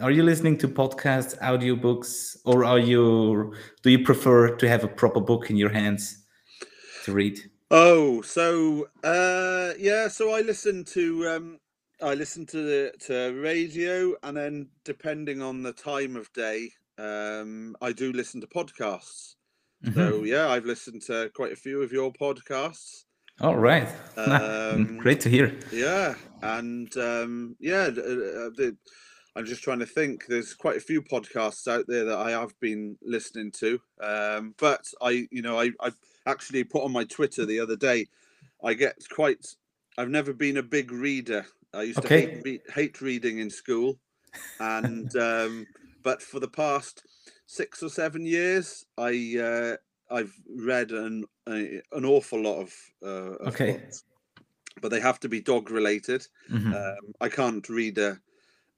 are 0.00 0.10
you 0.10 0.22
listening 0.22 0.56
to 0.58 0.68
podcasts, 0.68 1.38
audiobooks, 1.40 2.36
or 2.44 2.64
are 2.64 2.78
you 2.78 3.54
do 3.82 3.90
you 3.90 4.04
prefer 4.04 4.56
to 4.56 4.68
have 4.68 4.84
a 4.84 4.88
proper 4.88 5.20
book 5.20 5.50
in 5.50 5.56
your 5.56 5.70
hands 5.70 6.24
to 7.04 7.12
read? 7.12 7.38
Oh, 7.70 8.22
so 8.22 8.88
uh 9.04 9.72
yeah, 9.78 10.08
so 10.08 10.32
I 10.34 10.40
listen 10.40 10.84
to 10.86 11.28
um 11.28 11.58
I 12.02 12.14
listen 12.14 12.46
to 12.46 12.62
the 12.62 12.92
to 13.06 13.32
radio 13.40 14.14
and 14.22 14.36
then 14.36 14.68
depending 14.84 15.42
on 15.42 15.62
the 15.62 15.72
time 15.72 16.16
of 16.16 16.32
day, 16.32 16.70
um 16.98 17.76
I 17.80 17.92
do 17.92 18.12
listen 18.12 18.40
to 18.40 18.46
podcasts. 18.46 19.34
Mhm. 19.84 19.94
So 19.94 20.24
yeah, 20.24 20.48
I've 20.48 20.66
listened 20.66 21.02
to 21.02 21.30
quite 21.34 21.52
a 21.52 21.56
few 21.56 21.82
of 21.82 21.92
your 21.92 22.12
podcasts. 22.12 23.04
All 23.40 23.56
right. 23.56 23.88
Um, 24.16 24.98
Great 24.98 25.20
to 25.20 25.30
hear. 25.30 25.58
Yeah, 25.72 26.14
and 26.42 26.94
um 26.96 27.56
yeah, 27.58 27.86
th- 27.90 27.98
uh, 27.98 28.50
the, 28.56 28.76
I'm 29.36 29.46
just 29.46 29.62
trying 29.62 29.78
to 29.78 29.86
think. 29.86 30.26
There's 30.26 30.54
quite 30.54 30.76
a 30.76 30.80
few 30.80 31.02
podcasts 31.02 31.68
out 31.70 31.86
there 31.86 32.04
that 32.04 32.18
I 32.18 32.30
have 32.32 32.58
been 32.60 32.98
listening 33.02 33.52
to. 33.52 33.80
Um, 34.00 34.54
but 34.58 34.92
I, 35.00 35.28
you 35.30 35.42
know, 35.42 35.58
I, 35.58 35.70
I 35.80 35.92
actually 36.26 36.64
put 36.64 36.82
on 36.84 36.92
my 36.92 37.04
Twitter 37.04 37.46
the 37.46 37.60
other 37.60 37.76
day. 37.76 38.08
I 38.62 38.74
get 38.74 38.96
quite. 39.10 39.56
I've 39.98 40.10
never 40.10 40.32
been 40.32 40.56
a 40.56 40.62
big 40.62 40.90
reader. 40.92 41.46
I 41.72 41.82
used 41.82 42.02
Okay. 42.02 42.04
to 42.04 42.10
hate, 42.10 42.32
re- 42.44 42.62
hate 42.74 43.00
reading 43.00 43.38
in 43.38 43.50
school, 43.50 44.00
and 44.60 45.14
um, 45.16 45.68
but 46.02 46.22
for 46.22 46.40
the 46.40 46.48
past 46.48 47.04
six 47.46 47.82
or 47.82 47.88
seven 47.90 48.26
years, 48.26 48.86
I 48.98 49.38
uh, 49.38 49.76
I've 50.14 50.34
read 50.48 50.92
an 50.92 51.24
a, 51.48 51.82
an 51.92 52.04
awful 52.04 52.40
lot 52.42 52.60
of, 52.62 52.74
uh, 53.02 53.36
of 53.46 53.54
Okay. 53.54 53.64
books, 53.64 54.04
but 54.80 54.90
they 54.90 55.00
have 55.00 55.20
to 55.20 55.28
be 55.28 55.40
dog 55.40 55.70
related. 55.70 56.26
Mhm. 56.48 56.72
Um, 56.74 57.12
I 57.20 57.28
can't 57.28 57.68
read 57.68 57.98
a 57.98 58.20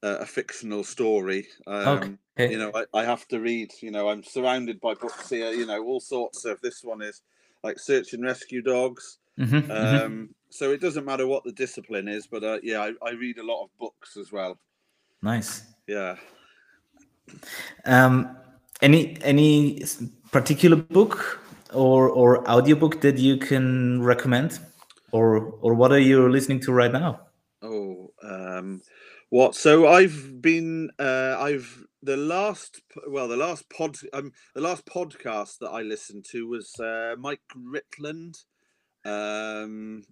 a, 0.02 0.16
a 0.16 0.26
fictional 0.26 0.84
story. 0.84 1.46
Um, 1.66 2.18
okay. 2.38 2.50
You 2.52 2.58
know, 2.58 2.72
I, 2.74 2.84
I 2.94 3.04
have 3.04 3.26
to 3.28 3.40
read. 3.40 3.72
You 3.80 3.90
know, 3.90 4.08
I'm 4.08 4.22
surrounded 4.22 4.80
by 4.80 4.94
books 4.94 5.28
here. 5.30 5.50
You 5.52 5.66
know, 5.66 5.82
all 5.84 6.00
sorts 6.00 6.44
of. 6.44 6.60
This 6.60 6.82
one 6.82 7.02
is 7.02 7.22
like 7.62 7.78
search 7.78 8.12
and 8.12 8.24
rescue 8.24 8.62
dogs. 8.62 9.18
Mhm, 9.38 9.62
mhm. 9.66 10.04
Um, 10.04 10.34
so 10.50 10.72
it 10.72 10.80
doesn't 10.80 11.06
matter 11.06 11.26
what 11.26 11.44
the 11.44 11.52
discipline 11.52 12.08
is, 12.08 12.26
but 12.26 12.44
uh, 12.44 12.58
yeah, 12.62 12.80
I, 12.82 12.92
I 13.06 13.12
read 13.12 13.38
a 13.38 13.42
lot 13.42 13.64
of 13.64 13.70
books 13.78 14.16
as 14.16 14.30
well. 14.30 14.58
Nice. 15.22 15.62
Yeah. 15.86 16.16
Um, 17.86 18.36
any 18.82 19.16
any 19.22 19.82
particular 20.30 20.76
book 20.76 21.40
or 21.72 22.10
or 22.10 22.46
audiobook 22.48 23.00
that 23.00 23.16
you 23.18 23.38
can 23.38 24.02
recommend, 24.02 24.58
or 25.12 25.54
or 25.62 25.74
what 25.74 25.92
are 25.92 26.00
you 26.00 26.28
listening 26.28 26.60
to 26.60 26.72
right 26.72 26.92
now? 26.92 27.20
Oh, 27.62 28.12
um, 28.22 28.82
what? 29.32 29.54
So 29.54 29.88
I've 29.88 30.42
been, 30.42 30.90
uh, 30.98 31.36
I've 31.38 31.84
the 32.02 32.18
last, 32.18 32.82
well, 33.08 33.28
the 33.28 33.36
last 33.36 33.64
pod, 33.70 33.96
um, 34.12 34.30
the 34.54 34.60
last 34.60 34.84
podcast 34.84 35.56
that 35.60 35.70
I 35.70 35.80
listened 35.80 36.26
to 36.32 36.46
was 36.46 36.78
uh, 36.78 37.14
Mike 37.18 37.40
Ritland, 37.56 38.34
um, 39.06 40.02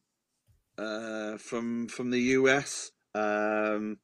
uh, 0.79 1.37
from 1.37 1.89
from 1.89 2.09
the 2.11 2.21
US, 2.39 2.93
um, 3.15 3.99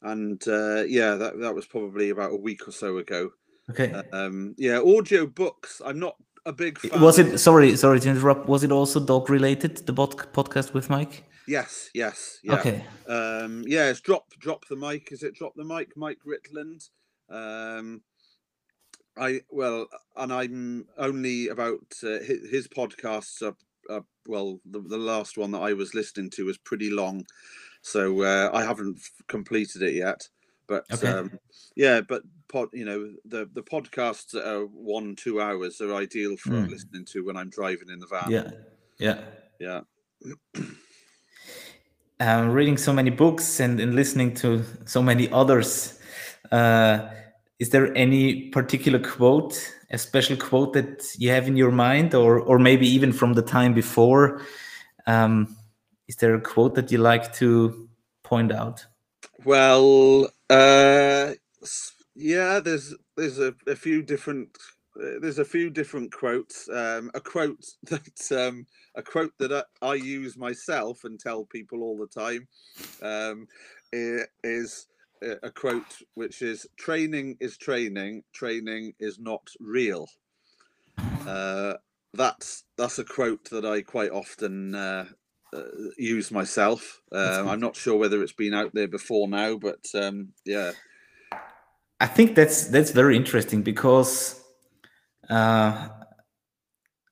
and 0.00 0.42
uh, 0.48 0.84
yeah, 0.84 1.16
that 1.16 1.38
that 1.40 1.54
was 1.54 1.66
probably 1.66 2.08
about 2.08 2.32
a 2.32 2.36
week 2.36 2.66
or 2.66 2.72
so 2.72 2.96
ago. 2.96 3.30
Okay. 3.68 3.92
Um, 4.10 4.54
yeah, 4.56 4.78
audio 4.80 5.26
books. 5.26 5.82
I'm 5.84 5.98
not 5.98 6.16
a 6.46 6.52
big 6.54 6.78
fan. 6.78 6.98
Was 7.02 7.18
it 7.18 7.36
sorry, 7.36 7.76
sorry 7.76 8.00
to 8.00 8.08
interrupt. 8.08 8.48
Was 8.48 8.64
it 8.64 8.72
also 8.72 9.00
dog 9.00 9.28
related? 9.28 9.86
The 9.86 9.92
bod- 9.92 10.32
podcast 10.32 10.72
with 10.72 10.88
Mike? 10.88 11.29
Yes, 11.46 11.90
yes, 11.94 12.38
yeah. 12.42 12.60
Okay. 12.60 12.84
Um, 13.08 13.64
yeah, 13.66 13.88
it's 13.90 14.00
drop 14.00 14.30
drop 14.38 14.66
the 14.68 14.76
mic. 14.76 15.10
Is 15.12 15.22
it 15.22 15.34
drop 15.34 15.54
the 15.56 15.64
mic? 15.64 15.96
Mike 15.96 16.18
Ritland. 16.26 16.88
Um, 17.28 18.02
I 19.16 19.40
well, 19.50 19.86
and 20.16 20.32
I'm 20.32 20.86
only 20.96 21.48
about 21.48 21.92
uh, 22.02 22.20
his, 22.20 22.48
his 22.50 22.68
podcasts 22.68 23.42
are, 23.42 23.56
are 23.92 24.04
well. 24.26 24.60
The, 24.64 24.80
the 24.80 24.98
last 24.98 25.36
one 25.36 25.50
that 25.52 25.62
I 25.62 25.72
was 25.72 25.94
listening 25.94 26.30
to 26.30 26.44
was 26.46 26.58
pretty 26.58 26.90
long, 26.90 27.26
so 27.82 28.22
uh, 28.22 28.50
I 28.52 28.64
haven't 28.64 29.00
completed 29.28 29.82
it 29.82 29.94
yet. 29.94 30.28
But 30.68 30.84
Okay. 30.92 31.08
um, 31.08 31.38
yeah, 31.74 32.00
but 32.00 32.22
pod, 32.48 32.68
you 32.72 32.84
know, 32.84 33.12
the 33.24 33.48
the 33.52 33.62
podcasts 33.62 34.30
that 34.30 34.48
are 34.48 34.64
one 34.66 35.16
two 35.16 35.40
hours 35.40 35.80
are 35.80 35.94
ideal 35.94 36.36
for 36.36 36.50
Mm. 36.50 36.70
listening 36.70 37.04
to 37.06 37.24
when 37.24 37.36
I'm 37.36 37.50
driving 37.50 37.88
in 37.90 37.98
the 37.98 38.06
van. 38.06 38.30
Yeah. 38.30 38.50
Yeah. 38.98 39.20
yeah. 39.58 39.80
um, 42.20 42.50
reading 42.50 42.76
so 42.76 42.92
many 42.92 43.10
books 43.10 43.60
and, 43.60 43.80
and 43.80 43.94
listening 43.94 44.34
to 44.34 44.62
so 44.84 45.02
many 45.02 45.30
others, 45.32 45.98
uh, 46.52 47.08
is 47.58 47.70
there 47.70 47.96
any 47.96 48.48
particular 48.50 48.98
quote, 48.98 49.74
a 49.90 49.98
special 49.98 50.36
quote 50.36 50.74
that 50.74 51.04
you 51.18 51.30
have 51.30 51.48
in 51.48 51.56
your 51.56 51.72
mind, 51.72 52.14
or 52.14 52.38
or 52.38 52.58
maybe 52.58 52.86
even 52.86 53.12
from 53.12 53.34
the 53.34 53.42
time 53.42 53.74
before? 53.74 54.42
Um, 55.06 55.56
is 56.08 56.16
there 56.16 56.34
a 56.34 56.40
quote 56.40 56.74
that 56.74 56.92
you 56.92 56.98
like 56.98 57.32
to 57.34 57.88
point 58.22 58.52
out? 58.52 58.86
Well, 59.44 60.30
uh, 60.48 61.32
yeah, 62.14 62.60
there's 62.60 62.94
there's 63.16 63.38
a, 63.38 63.54
a 63.66 63.76
few 63.76 64.02
different 64.02 64.56
uh, 64.96 65.20
there's 65.20 65.38
a 65.38 65.44
few 65.44 65.70
different 65.70 66.12
quotes. 66.12 66.68
Um, 66.68 67.10
a 67.14 67.20
quote 67.20 67.64
that 67.84 68.32
um, 68.32 68.66
a 68.94 69.02
quote 69.02 69.32
that 69.38 69.52
I, 69.52 69.86
I 69.86 69.94
use 69.94 70.36
myself 70.36 71.04
and 71.04 71.18
tell 71.18 71.44
people 71.44 71.82
all 71.82 71.98
the 71.98 72.06
time 72.06 72.48
um, 73.02 73.46
is 73.92 74.86
a 75.22 75.50
quote 75.50 75.98
which 76.14 76.42
is 76.42 76.66
"Training 76.76 77.36
is 77.40 77.56
training. 77.56 78.22
Training 78.32 78.94
is 78.98 79.18
not 79.18 79.48
real." 79.60 80.08
Uh, 81.26 81.74
that's 82.14 82.64
that's 82.76 82.98
a 82.98 83.04
quote 83.04 83.50
that 83.50 83.64
I 83.64 83.82
quite 83.82 84.10
often 84.10 84.74
uh, 84.74 85.06
uh, 85.54 85.62
use 85.98 86.30
myself. 86.30 87.00
Um. 87.12 87.48
I'm 87.48 87.60
not 87.60 87.76
sure 87.76 87.96
whether 87.96 88.22
it's 88.22 88.32
been 88.32 88.54
out 88.54 88.74
there 88.74 88.88
before 88.88 89.28
now, 89.28 89.56
but 89.56 89.84
um, 89.94 90.28
yeah, 90.44 90.72
I 92.00 92.06
think 92.06 92.34
that's 92.34 92.68
that's 92.68 92.92
very 92.92 93.14
interesting 93.14 93.62
because, 93.62 94.42
uh, 95.28 95.88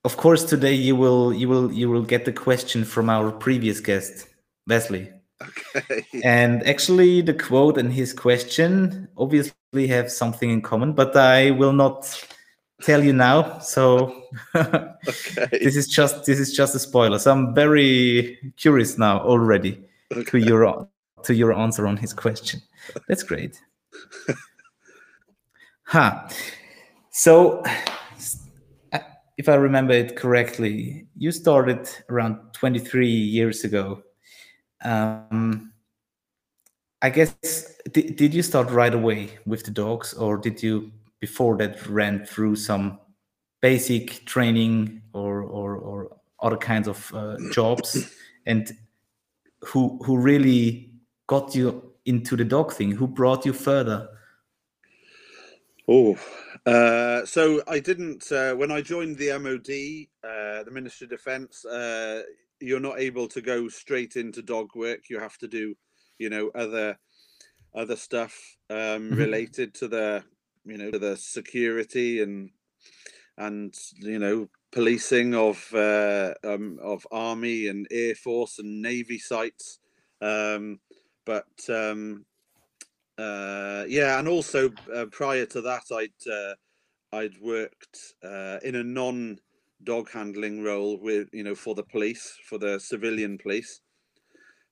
of 0.05 0.17
course, 0.17 0.45
today 0.45 0.75
you 0.75 0.97
will 0.97 1.33
you 1.33 1.49
will 1.49 1.73
you 1.73 1.91
will 1.91 2.03
get 2.03 2.25
the 2.25 2.33
question 2.33 2.85
from 2.85 3.11
our 3.11 3.31
previous 3.31 3.81
guest, 3.81 4.29
Wesley. 4.67 5.11
okay, 5.43 6.03
And 6.25 6.67
actually, 6.67 7.23
the 7.23 7.35
quote 7.35 7.79
and 7.79 7.93
his 7.93 8.13
question 8.13 9.09
obviously 9.17 9.87
have 9.89 10.11
something 10.11 10.51
in 10.51 10.63
common, 10.63 10.93
but 10.93 11.17
I 11.17 11.51
will 11.53 11.73
not 11.73 12.25
tell 12.83 13.03
you 13.05 13.13
now. 13.13 13.59
So 13.59 14.23
okay, 14.55 15.49
this 15.53 15.77
is 15.77 15.89
just 15.89 16.25
this 16.25 16.39
is 16.39 16.53
just 16.53 16.75
a 16.75 16.79
spoiler. 16.79 17.19
So 17.19 17.33
I'm 17.33 17.55
very 17.55 18.39
curious 18.57 18.99
now 18.99 19.21
already 19.21 19.81
to 20.27 20.39
your 20.39 20.89
to 21.25 21.35
your 21.35 21.53
answer 21.53 21.87
on 21.87 21.97
his 21.97 22.13
question. 22.13 22.63
That's 23.09 23.23
great. 23.23 23.61
huh. 25.85 26.29
So, 27.11 27.65
if 29.39 29.49
I 29.49 29.55
remember 29.55 29.93
it 29.93 30.17
correctly, 30.17 31.07
you 31.17 31.31
started 31.31 31.89
around 32.11 32.41
23 32.55 33.09
years 33.09 33.63
ago. 33.63 34.03
Um, 34.85 35.73
I 37.01 37.11
guess 37.11 37.73
did, 37.93 38.17
did 38.17 38.35
you 38.35 38.43
start 38.43 38.69
right 38.71 38.93
away 38.93 39.39
with 39.47 39.65
the 39.65 39.71
dogs, 39.71 40.13
or 40.15 40.37
did 40.37 40.61
you 40.61 40.91
before 41.21 41.57
that 41.59 41.87
ran 41.87 42.27
through 42.27 42.57
some 42.57 42.99
basic 43.61 44.25
training 44.27 45.03
or 45.13 45.43
or, 45.43 45.77
or 45.77 46.17
other 46.43 46.57
kinds 46.57 46.89
of 46.89 47.15
uh, 47.15 47.37
jobs? 47.53 48.13
And 48.45 48.73
who 49.61 50.01
who 50.05 50.19
really 50.19 50.91
got 51.29 51.55
you 51.55 51.93
into 52.07 52.35
the 52.35 52.45
dog 52.45 52.73
thing? 52.73 52.91
Who 52.91 53.07
brought 53.07 53.47
you 53.47 53.53
further? 53.53 54.09
Oh, 55.87 56.19
uh, 56.67 57.25
so 57.27 57.63
I 57.67 57.81
didn't 57.81 58.31
uh, 58.33 58.55
when 58.55 58.71
I 58.71 58.81
joined 58.83 59.17
the 59.17 59.31
MOD, 59.39 60.09
uh, 60.29 60.63
the 60.65 60.71
Ministry 60.71 61.07
of 61.07 61.11
Defence. 61.11 61.65
Uh, 61.65 62.23
you're 62.61 62.81
not 62.81 62.99
able 62.99 63.29
to 63.29 63.41
go 63.41 63.69
straight 63.69 64.17
into 64.17 64.43
dog 64.43 64.71
work. 64.75 65.09
You 65.09 65.21
have 65.21 65.39
to 65.39 65.49
do, 65.49 65.75
you 66.19 66.31
know, 66.31 66.51
other 66.55 66.99
other 67.75 67.97
stuff 67.97 68.57
um, 68.71 69.13
Mhm. 69.13 69.17
related 69.17 69.75
to 69.75 69.89
the, 69.89 70.25
you 70.65 70.79
know, 70.79 70.91
to 70.91 70.99
the 70.99 71.17
security 71.17 72.23
and 72.23 72.51
and 73.39 73.75
you 73.99 74.19
know 74.19 74.49
policing 74.73 75.35
of 75.35 75.73
uh, 75.75 76.35
um, 76.45 76.79
of 76.83 77.07
army 77.11 77.69
and 77.69 77.87
air 77.91 78.15
force 78.15 78.59
and 78.59 78.83
navy 78.83 79.19
sites. 79.19 79.79
Um, 80.21 80.81
but 81.25 81.49
um, 81.69 82.27
uh, 83.19 83.85
yeah, 83.89 84.19
and 84.19 84.29
also 84.29 84.71
uh, 84.95 85.07
prior 85.11 85.45
to 85.47 85.61
that, 85.61 85.83
I'd 85.93 86.31
uh, 86.31 86.55
I'd 87.17 87.37
worked 87.41 88.15
uh, 88.25 88.59
in 88.63 88.77
a 88.77 88.85
non 88.85 89.39
dog 89.85 90.11
handling 90.11 90.63
role 90.63 90.99
with 91.01 91.29
you 91.33 91.43
know 91.43 91.55
for 91.55 91.75
the 91.75 91.83
police 91.83 92.37
for 92.49 92.59
the 92.59 92.79
civilian 92.79 93.37
police. 93.37 93.81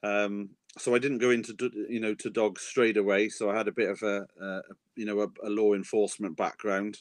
Um, 0.02 0.50
so 0.78 0.94
I 0.94 0.98
didn't 0.98 1.18
go 1.18 1.30
into 1.30 1.54
you 1.88 2.00
know 2.00 2.14
to 2.14 2.30
dogs 2.30 2.62
straight 2.62 2.96
away. 2.96 3.28
So 3.28 3.50
I 3.50 3.56
had 3.56 3.68
a 3.68 3.72
bit 3.72 3.90
of 3.90 4.02
a, 4.02 4.26
you 4.94 5.06
know 5.06 5.20
a, 5.22 5.28
a 5.44 5.50
law 5.50 5.74
enforcement 5.74 6.36
background. 6.36 6.98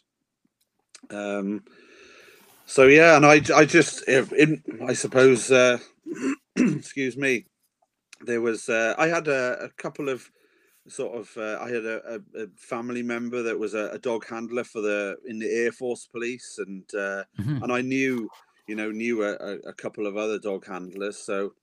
Um, 1.11 1.63
so 2.65 2.87
yeah, 2.87 3.17
and 3.17 3.25
I 3.25 3.41
I 3.55 3.65
just 3.65 4.07
in 4.07 4.63
I 4.87 4.93
suppose 4.93 5.51
uh, 5.51 5.77
excuse 6.55 7.17
me, 7.17 7.45
there 8.21 8.41
was 8.41 8.67
uh, 8.67 8.95
I 8.97 9.07
had 9.07 9.27
a, 9.27 9.65
a 9.65 9.69
couple 9.69 10.09
of 10.09 10.29
sort 10.87 11.17
of 11.17 11.29
uh, 11.37 11.59
I 11.61 11.69
had 11.69 11.85
a, 11.85 12.21
a, 12.37 12.47
family 12.55 13.01
member 13.01 13.41
that 13.43 13.57
was 13.57 13.73
a, 13.73 13.89
a 13.91 13.99
dog 13.99 14.27
handler 14.27 14.63
for 14.63 14.81
the 14.81 15.17
in 15.25 15.39
the 15.39 15.49
Air 15.49 15.71
Force 15.71 16.07
Police, 16.11 16.59
and 16.59 16.83
uh, 16.93 17.23
and 17.37 17.71
I 17.71 17.81
knew 17.81 18.29
you 18.67 18.75
know 18.75 18.91
knew 18.91 19.23
a, 19.23 19.33
a, 19.33 19.53
a 19.69 19.73
couple 19.73 20.07
of 20.07 20.17
other 20.17 20.39
dog 20.39 20.65
handlers. 20.65 21.17
So 21.17 21.53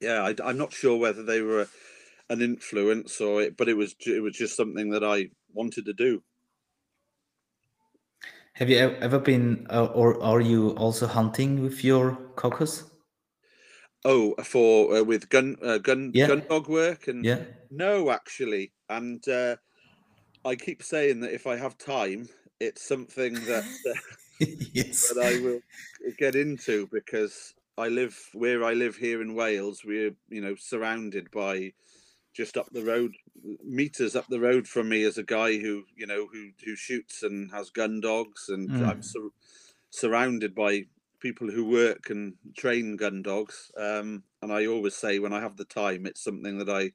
yeah, 0.00 0.22
I, 0.22 0.50
am 0.50 0.58
not 0.58 0.72
sure 0.72 0.96
whether 0.98 1.22
they 1.22 1.40
were 1.40 1.68
an 2.28 2.42
influence 2.42 3.20
or 3.20 3.42
it, 3.42 3.56
but 3.56 3.68
it 3.68 3.76
was 3.76 3.94
it 4.06 4.22
was 4.22 4.36
just 4.36 4.56
something 4.56 4.90
that 4.90 5.04
I 5.04 5.30
wanted 5.52 5.84
to 5.86 5.92
do. 5.92 6.22
Have 8.54 8.70
you 8.70 8.78
ever 8.78 9.18
been, 9.18 9.66
uh, 9.68 9.84
or 9.84 10.22
are 10.22 10.40
you 10.40 10.70
also 10.70 11.06
hunting 11.06 11.62
with 11.62 11.84
your 11.84 12.16
cockers? 12.36 12.84
Oh, 14.08 14.34
for 14.44 14.96
uh, 14.98 15.02
with 15.02 15.28
gun 15.28 15.56
uh, 15.60 15.78
gun 15.78 16.12
Yeah. 16.14 16.28
gun 16.28 16.42
dog 16.48 16.68
work 16.68 17.08
and 17.08 17.24
Yeah. 17.24 17.42
no, 17.70 18.10
actually, 18.10 18.72
and 18.88 19.26
uh, 19.28 19.56
I 20.44 20.54
keep 20.54 20.82
saying 20.82 21.20
that 21.20 21.32
if 21.34 21.44
I 21.46 21.56
have 21.56 21.76
time, 21.76 22.28
it's 22.60 22.82
something 22.86 23.34
that. 23.34 23.64
Uh, 24.38 24.46
yes. 24.74 25.08
that 25.08 25.24
I 25.24 25.40
will 25.40 25.60
get 26.18 26.36
into 26.36 26.86
because 26.92 27.54
I 27.78 27.88
live 27.88 28.14
where 28.34 28.62
I 28.62 28.74
live 28.74 28.96
here 28.96 29.22
in 29.22 29.34
Wales. 29.34 29.80
We're 29.82 30.14
you 30.28 30.42
know 30.42 30.54
surrounded 30.56 31.30
by 31.30 31.72
just 32.34 32.58
up 32.58 32.68
the 32.70 32.84
road, 32.84 33.12
meters 33.64 34.14
up 34.14 34.26
the 34.28 34.38
road 34.38 34.68
from 34.68 34.90
me, 34.90 35.04
is 35.04 35.16
a 35.16 35.22
guy 35.22 35.56
who 35.56 35.84
you 35.96 36.06
know 36.06 36.26
who 36.30 36.50
who 36.66 36.76
shoots 36.76 37.22
and 37.22 37.50
has 37.50 37.70
gun 37.70 38.00
dogs, 38.02 38.50
and 38.50 38.70
I'm 38.84 39.00
Mm. 39.00 39.04
sur- 39.04 39.32
surrounded 39.88 40.54
by 40.54 40.84
people 41.20 41.48
who 41.48 41.68
work 41.68 42.10
and 42.10 42.34
train 42.56 42.96
gun 42.96 43.22
dogs. 43.22 43.70
Um, 43.76 44.22
and 44.42 44.52
I 44.52 44.66
always 44.66 44.94
say 44.94 45.18
when 45.18 45.32
I 45.32 45.40
have 45.40 45.56
the 45.56 45.64
time, 45.64 46.06
it's 46.06 46.22
something 46.22 46.58
that 46.58 46.68
I 46.68 46.92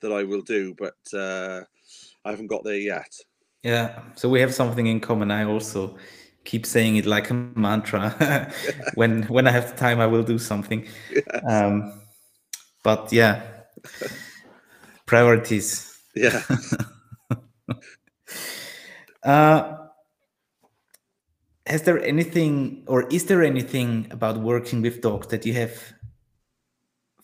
that 0.00 0.12
I 0.12 0.24
will 0.24 0.42
do, 0.42 0.74
but 0.76 1.18
uh, 1.18 1.62
I 2.24 2.30
haven't 2.30 2.48
got 2.48 2.64
there 2.64 2.78
yet. 2.78 3.12
Yeah. 3.62 4.00
So 4.16 4.28
we 4.28 4.40
have 4.40 4.54
something 4.54 4.86
in 4.86 5.00
common. 5.00 5.30
I 5.30 5.44
also 5.44 5.96
keep 6.44 6.66
saying 6.66 6.96
it 6.96 7.06
like 7.06 7.30
a 7.30 7.34
mantra. 7.34 8.52
when 8.94 9.22
when 9.24 9.46
I 9.46 9.50
have 9.50 9.70
the 9.70 9.76
time, 9.76 10.00
I 10.00 10.06
will 10.06 10.22
do 10.22 10.38
something. 10.38 10.86
Yes. 11.10 11.24
Um, 11.48 12.00
but 12.82 13.12
yeah, 13.12 13.42
priorities. 15.06 15.98
Yeah. 16.14 16.42
uh, 19.22 19.83
has 21.66 21.82
there 21.82 22.02
anything, 22.02 22.84
or 22.86 23.08
is 23.08 23.24
there 23.26 23.42
anything 23.42 24.06
about 24.10 24.38
working 24.38 24.82
with 24.82 25.00
dogs 25.00 25.28
that 25.28 25.46
you 25.46 25.54
have 25.54 25.94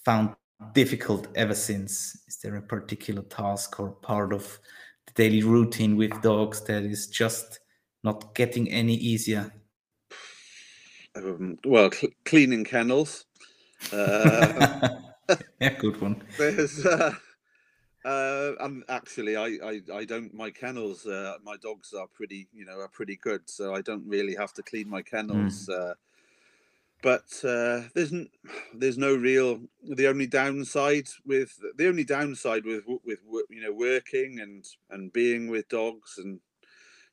found 0.05 0.35
difficult 0.72 1.29
ever 1.35 1.55
since? 1.55 2.22
Is 2.26 2.38
there 2.38 2.57
a 2.57 2.62
particular 2.62 3.22
task 3.22 3.79
or 3.79 3.90
part 3.90 4.33
of 4.33 4.59
the 5.07 5.12
daily 5.14 5.42
routine 5.42 5.96
with 5.96 6.22
dogs 6.22 6.62
that 6.62 6.85
is 6.85 7.07
just 7.07 7.61
not 8.03 8.35
getting 8.35 8.70
any 8.70 8.94
easier? 8.94 9.53
Um, 11.14 11.59
well, 11.64 11.90
cl- 11.90 12.12
cleaning 12.24 12.64
kennels. 12.64 13.26
Uh, 13.92 14.88
yeah, 15.61 15.74
good 15.79 16.00
one. 16.00 16.22
There's, 16.38 16.87
uh, 16.87 17.14
uh, 18.04 18.52
I'm 18.60 18.84
actually, 18.88 19.36
I, 19.36 19.58
I, 19.62 19.80
I 19.92 20.04
don't. 20.04 20.32
My 20.32 20.50
kennels, 20.50 21.06
uh, 21.06 21.36
my 21.44 21.56
dogs 21.56 21.92
are 21.92 22.06
pretty, 22.06 22.48
you 22.52 22.64
know, 22.64 22.78
are 22.80 22.88
pretty 22.88 23.16
good, 23.16 23.48
so 23.48 23.74
I 23.74 23.82
don't 23.82 24.06
really 24.06 24.34
have 24.34 24.52
to 24.54 24.62
clean 24.62 24.88
my 24.88 25.02
kennels. 25.02 25.68
Mm. 25.68 25.90
Uh, 25.90 25.94
but 27.02 27.32
uh, 27.44 27.88
there's 27.94 28.12
n- 28.12 28.30
there's 28.74 28.98
no 28.98 29.14
real. 29.14 29.62
The 29.82 30.06
only 30.06 30.26
downside 30.26 31.08
with 31.24 31.58
the 31.76 31.88
only 31.88 32.04
downside 32.04 32.64
with 32.64 32.84
with 33.04 33.20
you 33.48 33.62
know 33.62 33.72
working 33.72 34.40
and 34.40 34.64
and 34.90 35.12
being 35.12 35.48
with 35.48 35.68
dogs 35.68 36.18
and 36.18 36.40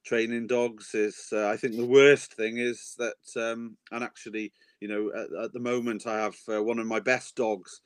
training 0.03 0.47
dogs 0.47 0.95
is 0.95 1.29
uh, 1.33 1.47
I 1.49 1.57
think 1.57 1.75
the 1.75 1.85
worst 1.85 2.33
thing 2.33 2.57
is 2.57 2.95
that 2.97 3.51
um, 3.51 3.77
and 3.91 4.03
actually 4.03 4.53
you 4.79 4.87
know 4.87 5.11
at, 5.13 5.45
at 5.45 5.53
the 5.53 5.59
moment 5.59 6.07
I 6.07 6.19
have 6.19 6.37
uh, 6.49 6.63
one 6.63 6.79
of 6.79 6.87
my 6.87 6.99
best 6.99 7.35
dogs 7.35 7.81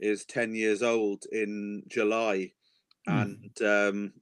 is 0.00 0.24
10 0.24 0.54
years 0.54 0.82
old 0.82 1.24
in 1.30 1.82
July 1.88 2.52
mm. 3.08 3.22
and 3.22 3.62
um, 3.62 4.12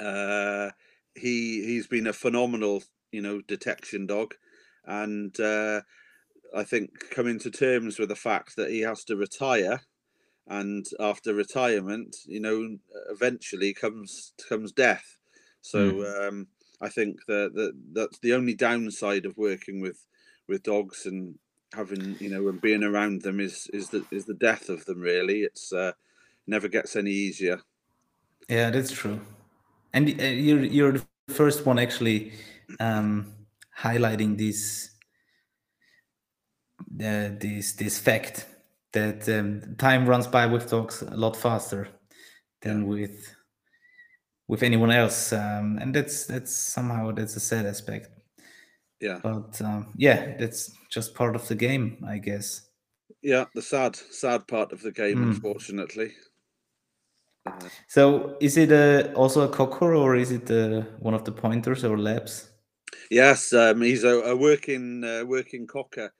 uh, 0.00 0.70
he 1.14 1.64
he's 1.64 1.86
been 1.86 2.06
a 2.06 2.12
phenomenal 2.12 2.82
you 3.12 3.20
know 3.20 3.40
detection 3.40 4.06
dog 4.06 4.34
and 4.84 5.38
uh, 5.40 5.82
I 6.54 6.64
think 6.64 7.10
coming 7.10 7.38
to 7.40 7.50
terms 7.50 7.98
with 7.98 8.08
the 8.08 8.16
fact 8.16 8.56
that 8.56 8.70
he 8.70 8.80
has 8.80 9.04
to 9.04 9.16
retire 9.16 9.82
and 10.46 10.86
after 10.98 11.34
retirement 11.34 12.16
you 12.26 12.40
know 12.40 12.78
eventually 13.10 13.74
comes 13.74 14.32
comes 14.48 14.72
death 14.72 15.18
so 15.60 15.92
mm. 15.92 16.28
um, 16.28 16.46
I 16.80 16.88
think 16.88 17.26
that, 17.26 17.52
that 17.54 17.72
that's 17.92 18.18
the 18.20 18.34
only 18.34 18.54
downside 18.54 19.26
of 19.26 19.36
working 19.36 19.80
with 19.80 20.06
with 20.46 20.62
dogs 20.62 21.04
and 21.04 21.38
having 21.74 22.16
you 22.20 22.30
know 22.30 22.48
and 22.48 22.60
being 22.60 22.82
around 22.82 23.22
them 23.22 23.40
is 23.40 23.68
is 23.72 23.90
the 23.90 24.04
is 24.10 24.24
the 24.26 24.34
death 24.34 24.68
of 24.68 24.84
them 24.86 25.00
really. 25.00 25.40
It's 25.42 25.72
uh 25.72 25.92
never 26.46 26.68
gets 26.68 26.96
any 26.96 27.10
easier. 27.12 27.60
Yeah 28.48 28.70
that's 28.70 28.90
true. 28.92 29.20
And 29.92 30.08
uh, 30.20 30.24
you're 30.24 30.64
you're 30.64 30.92
the 30.92 31.06
first 31.28 31.66
one 31.66 31.78
actually 31.78 32.32
um 32.80 33.32
highlighting 33.78 34.36
this 34.38 34.90
uh, 37.00 37.30
this 37.40 37.72
this 37.74 37.98
fact 37.98 38.46
that 38.92 39.28
um, 39.28 39.76
time 39.76 40.06
runs 40.06 40.26
by 40.26 40.46
with 40.46 40.70
dogs 40.70 41.02
a 41.02 41.16
lot 41.16 41.36
faster 41.36 41.88
than 42.62 42.86
with 42.86 43.34
with 44.48 44.62
anyone 44.62 44.90
else. 44.90 45.32
Um, 45.32 45.78
and 45.80 45.94
that's 45.94 46.26
that's 46.26 46.54
somehow 46.54 47.12
that's 47.12 47.36
a 47.36 47.40
sad 47.40 47.66
aspect 47.66 48.08
yeah. 49.00 49.20
But 49.22 49.60
um, 49.62 49.92
yeah 49.96 50.36
that's 50.38 50.72
just 50.90 51.14
part 51.14 51.36
of 51.36 51.46
the 51.48 51.54
game 51.54 52.04
i 52.06 52.18
guess. 52.18 52.68
Yeah 53.22 53.44
the 53.54 53.62
sad 53.62 53.96
sad 53.96 54.46
part 54.46 54.72
of 54.72 54.82
the 54.82 54.92
game 54.92 55.18
mm. 55.18 55.22
unfortunately. 55.34 56.12
Uh, 57.46 57.68
so 57.86 58.36
is 58.40 58.56
it 58.56 58.72
a, 58.72 59.12
also 59.14 59.42
a 59.42 59.48
cocker 59.48 59.94
or 59.94 60.16
is 60.16 60.30
it 60.30 60.50
a, 60.50 60.86
one 61.00 61.14
of 61.14 61.24
the 61.24 61.32
pointers 61.32 61.84
or 61.84 61.98
labs 61.98 62.50
yes 63.10 63.52
um, 63.52 63.80
he's 63.80 64.04
a, 64.04 64.20
a 64.20 64.36
working 64.36 65.02
uh, 65.04 65.24
working 65.24 65.66
cocker. 65.66 66.12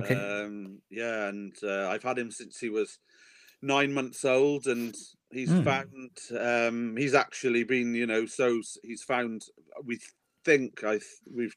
Okay. 0.00 0.14
Um, 0.14 0.78
yeah 0.90 1.28
and 1.28 1.54
uh, 1.62 1.88
i've 1.88 2.02
had 2.02 2.18
him 2.18 2.30
since 2.30 2.58
he 2.58 2.68
was 2.68 2.98
nine 3.62 3.92
months 3.94 4.24
old 4.24 4.66
and 4.66 4.94
he's 5.30 5.50
mm. 5.50 5.64
found 5.64 6.18
um, 6.38 6.96
he's 6.96 7.14
actually 7.14 7.64
been 7.64 7.94
you 7.94 8.06
know 8.06 8.26
so 8.26 8.60
he's 8.82 9.02
found 9.02 9.42
we 9.84 9.98
think 10.44 10.84
i 10.84 10.98
we've 11.34 11.56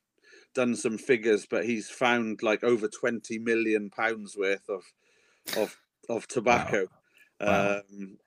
done 0.57 0.75
some 0.75 0.97
figures, 0.97 1.45
but 1.45 1.65
he's 1.65 1.87
found 1.87 2.41
like 2.41 2.63
over 2.63 2.87
20 2.87 3.37
million 3.37 3.91
pounds 3.91 4.35
worth 4.35 4.67
of 4.67 4.83
of 5.55 5.77
of 6.09 6.27
tobacco 6.27 6.87
wow. 7.39 7.47
Wow. 7.47 7.81
Um, 7.89 8.17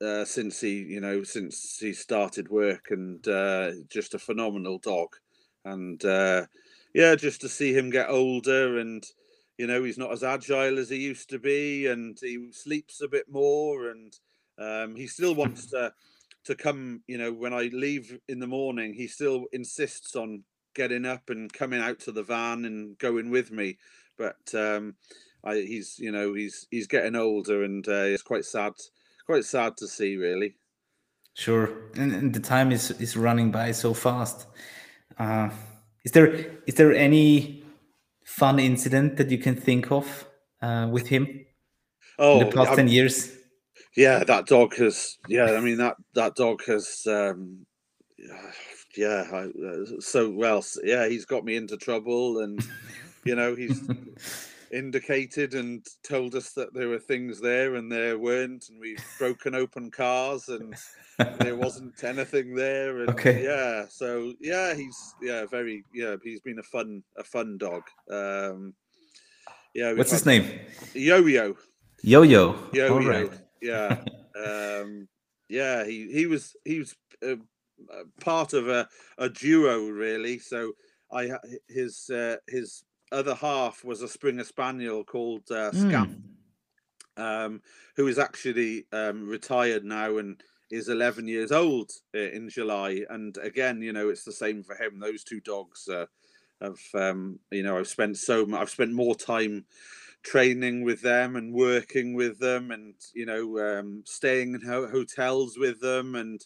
uh, 0.00 0.24
since 0.24 0.60
he 0.60 0.82
you 0.82 1.00
know 1.00 1.24
since 1.24 1.78
he 1.78 1.94
started 1.94 2.50
work, 2.50 2.90
and 2.90 3.26
uh, 3.26 3.72
just 3.88 4.14
a 4.14 4.18
phenomenal 4.18 4.78
dog. 4.78 5.16
And 5.64 6.04
uh, 6.04 6.46
yeah, 6.94 7.14
just 7.14 7.40
to 7.40 7.48
see 7.48 7.72
him 7.72 7.90
get 7.90 8.10
older 8.10 8.78
and 8.78 9.04
you 9.56 9.66
know 9.66 9.82
he's 9.82 9.98
not 9.98 10.12
as 10.12 10.22
agile 10.22 10.78
as 10.78 10.90
he 10.90 10.98
used 10.98 11.30
to 11.30 11.38
be, 11.38 11.86
and 11.86 12.18
he 12.20 12.52
sleeps 12.52 13.00
a 13.00 13.08
bit 13.08 13.28
more, 13.30 13.88
and 13.88 14.12
um, 14.58 14.94
he 14.94 15.06
still 15.06 15.34
wants 15.34 15.70
to 15.70 15.94
to 16.44 16.54
come. 16.54 17.02
You 17.08 17.16
know, 17.16 17.32
when 17.32 17.54
I 17.54 17.70
leave 17.72 18.20
in 18.28 18.40
the 18.40 18.46
morning, 18.46 18.92
he 18.92 19.08
still 19.08 19.46
insists 19.52 20.14
on 20.14 20.44
getting 20.78 21.04
up 21.04 21.28
and 21.28 21.52
coming 21.52 21.80
out 21.80 21.98
to 21.98 22.12
the 22.12 22.22
van 22.22 22.64
and 22.64 22.96
going 22.98 23.30
with 23.30 23.50
me. 23.50 23.76
But 24.16 24.54
um, 24.54 24.94
I, 25.44 25.56
he's 25.56 25.98
you 25.98 26.12
know 26.12 26.32
he's 26.34 26.66
he's 26.70 26.86
getting 26.86 27.16
older 27.16 27.64
and 27.64 27.86
uh, 27.86 28.06
it's 28.14 28.22
quite 28.22 28.44
sad, 28.44 28.72
quite 29.26 29.44
sad 29.44 29.76
to 29.78 29.88
see 29.88 30.16
really. 30.16 30.54
Sure, 31.34 31.70
and, 31.96 32.12
and 32.12 32.32
the 32.32 32.40
time 32.40 32.72
is 32.72 32.90
is 32.92 33.16
running 33.16 33.50
by 33.50 33.72
so 33.72 33.92
fast. 33.92 34.46
Uh, 35.18 35.50
is 36.04 36.12
there 36.12 36.28
is 36.66 36.74
there 36.74 36.94
any 36.94 37.64
fun 38.24 38.58
incident 38.58 39.16
that 39.16 39.30
you 39.30 39.38
can 39.38 39.56
think 39.56 39.90
of 39.90 40.26
uh, 40.62 40.88
with 40.90 41.08
him? 41.08 41.44
Oh, 42.18 42.40
in 42.40 42.46
the 42.46 42.54
past 42.54 42.70
I'm, 42.70 42.76
ten 42.76 42.88
years. 42.88 43.36
Yeah, 43.96 44.22
that 44.24 44.46
dog 44.46 44.76
has. 44.76 45.18
Yeah, 45.28 45.56
I 45.56 45.60
mean 45.60 45.78
that 45.78 45.96
that 46.14 46.36
dog 46.36 46.64
has. 46.66 47.02
Um, 47.06 47.66
yeah, 48.96 49.24
I, 49.32 49.50
uh, 49.64 50.00
so 50.00 50.30
well, 50.30 50.64
yeah, 50.82 51.08
he's 51.08 51.24
got 51.24 51.44
me 51.44 51.56
into 51.56 51.76
trouble, 51.76 52.40
and 52.40 52.60
you 53.24 53.34
know, 53.34 53.54
he's 53.54 53.88
indicated 54.72 55.54
and 55.54 55.86
told 56.02 56.34
us 56.34 56.52
that 56.52 56.74
there 56.74 56.88
were 56.88 56.98
things 56.98 57.40
there 57.40 57.76
and 57.76 57.90
there 57.90 58.18
weren't, 58.18 58.68
and 58.68 58.80
we've 58.80 59.04
broken 59.18 59.54
open 59.54 59.90
cars 59.90 60.48
and 60.48 60.74
there 61.38 61.56
wasn't 61.56 61.92
anything 62.04 62.54
there. 62.54 63.00
And 63.00 63.10
okay. 63.10 63.44
Yeah. 63.44 63.86
So 63.88 64.34
yeah, 64.40 64.74
he's 64.74 65.14
yeah 65.22 65.46
very 65.46 65.84
yeah 65.92 66.16
he's 66.22 66.40
been 66.40 66.58
a 66.58 66.62
fun 66.62 67.02
a 67.16 67.24
fun 67.24 67.58
dog. 67.58 67.82
Um, 68.10 68.74
yeah. 69.74 69.92
What's 69.92 70.10
his 70.10 70.26
name? 70.26 70.60
Yo 70.94 71.18
Yo. 71.18 71.56
Yo 72.02 72.22
Yo. 72.22 72.56
Yo 72.72 72.98
Yo. 73.00 73.30
Yeah. 73.60 74.04
um, 74.46 75.08
yeah. 75.48 75.84
He 75.84 76.10
he 76.12 76.26
was 76.26 76.54
he 76.64 76.78
was. 76.80 76.94
Uh, 77.26 77.36
part 78.20 78.52
of 78.52 78.68
a, 78.68 78.88
a 79.18 79.28
duo 79.28 79.88
really. 79.88 80.38
So 80.38 80.72
I 81.12 81.30
his 81.68 82.10
uh, 82.10 82.36
his 82.46 82.84
other 83.12 83.34
half 83.34 83.84
was 83.84 84.02
a 84.02 84.08
Springer 84.08 84.44
Spaniel 84.44 85.04
called 85.04 85.50
uh, 85.50 85.72
Scamp, 85.72 86.20
mm. 87.18 87.22
um, 87.22 87.62
who 87.96 88.06
is 88.06 88.18
actually 88.18 88.86
um, 88.92 89.26
retired 89.26 89.84
now 89.84 90.18
and 90.18 90.42
is 90.70 90.88
11 90.88 91.26
years 91.26 91.52
old 91.52 91.90
uh, 92.14 92.18
in 92.18 92.48
July. 92.48 93.04
And 93.08 93.36
again, 93.38 93.80
you 93.80 93.92
know, 93.92 94.10
it's 94.10 94.24
the 94.24 94.32
same 94.32 94.62
for 94.62 94.74
him. 94.74 95.00
Those 95.00 95.24
two 95.24 95.40
dogs 95.40 95.88
uh, 95.88 96.06
have, 96.60 96.78
um, 96.94 97.38
you 97.50 97.62
know, 97.62 97.78
I've 97.78 97.88
spent 97.88 98.18
so 98.18 98.44
much, 98.44 98.60
I've 98.60 98.70
spent 98.70 98.92
more 98.92 99.14
time 99.14 99.64
training 100.22 100.84
with 100.84 101.00
them 101.00 101.36
and 101.36 101.54
working 101.54 102.14
with 102.14 102.38
them 102.38 102.70
and, 102.70 102.94
you 103.14 103.24
know, 103.24 103.58
um, 103.58 104.02
staying 104.04 104.54
in 104.54 104.60
ho- 104.60 104.88
hotels 104.88 105.56
with 105.56 105.80
them 105.80 106.14
and, 106.14 106.44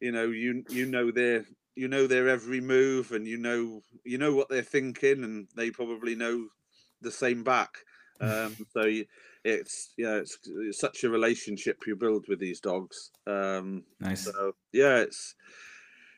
you 0.00 0.12
know 0.12 0.26
you 0.26 0.64
you 0.68 0.86
know 0.86 1.10
their 1.10 1.44
you 1.74 1.88
know 1.88 2.06
their 2.06 2.28
every 2.28 2.60
move 2.60 3.12
and 3.12 3.26
you 3.26 3.38
know 3.38 3.82
you 4.04 4.18
know 4.18 4.34
what 4.34 4.48
they're 4.48 4.62
thinking 4.62 5.22
and 5.24 5.46
they 5.56 5.70
probably 5.70 6.14
know 6.14 6.48
the 7.00 7.10
same 7.10 7.42
back. 7.42 7.70
Um, 8.20 8.56
so 8.72 8.86
you, 8.86 9.04
it's 9.44 9.94
yeah 9.96 10.16
it's, 10.16 10.36
it's, 10.44 10.80
such 10.80 11.04
a 11.04 11.08
relationship 11.08 11.76
you 11.86 11.94
build 11.94 12.24
with 12.28 12.40
these 12.40 12.58
dogs. 12.58 13.12
Um, 13.28 13.84
nice. 14.00 14.24
so 14.24 14.56
yeah 14.72 14.96
it's 14.96 15.36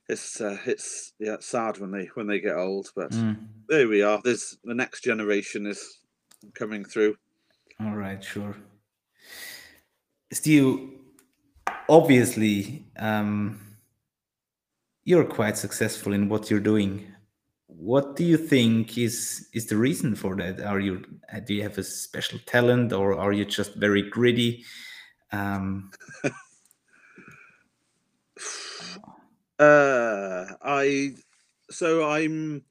it's 0.08 0.40
uh, 0.40 0.56
it's 0.64 1.12
yeah 1.20 1.34
it's 1.34 1.46
sad 1.46 1.76
when 1.76 1.90
they 1.90 2.08
when 2.14 2.26
they 2.26 2.40
get 2.40 2.56
old 2.56 2.88
but 2.96 3.10
mm. 3.10 3.36
there 3.68 3.86
we 3.86 4.00
are. 4.00 4.18
There's 4.24 4.56
the 4.64 4.74
next 4.74 5.04
generation 5.04 5.66
is 5.66 5.98
coming 6.54 6.86
through. 6.86 7.16
All 7.80 7.94
right 7.94 8.24
sure. 8.24 8.56
Stu, 10.32 11.00
obviously 11.86 12.86
um, 12.98 13.60
you're 15.10 15.24
quite 15.24 15.58
successful 15.58 16.12
in 16.12 16.28
what 16.28 16.50
you're 16.50 16.60
doing. 16.60 17.06
what 17.80 18.14
do 18.16 18.24
you 18.24 18.36
think 18.36 18.98
is 18.98 19.48
is 19.54 19.66
the 19.66 19.76
reason 19.76 20.14
for 20.14 20.36
that? 20.36 20.60
Are 20.60 20.80
you 20.80 21.02
do 21.46 21.54
you 21.54 21.62
have 21.62 21.78
a 21.78 21.82
special 21.82 22.38
talent, 22.46 22.92
or 22.92 23.18
are 23.18 23.32
you 23.32 23.44
just 23.46 23.74
very 23.76 24.02
gritty? 24.02 24.64
Um, 25.32 25.90
uh, 29.58 30.44
I 30.62 31.14
so 31.70 32.08
I'm 32.10 32.64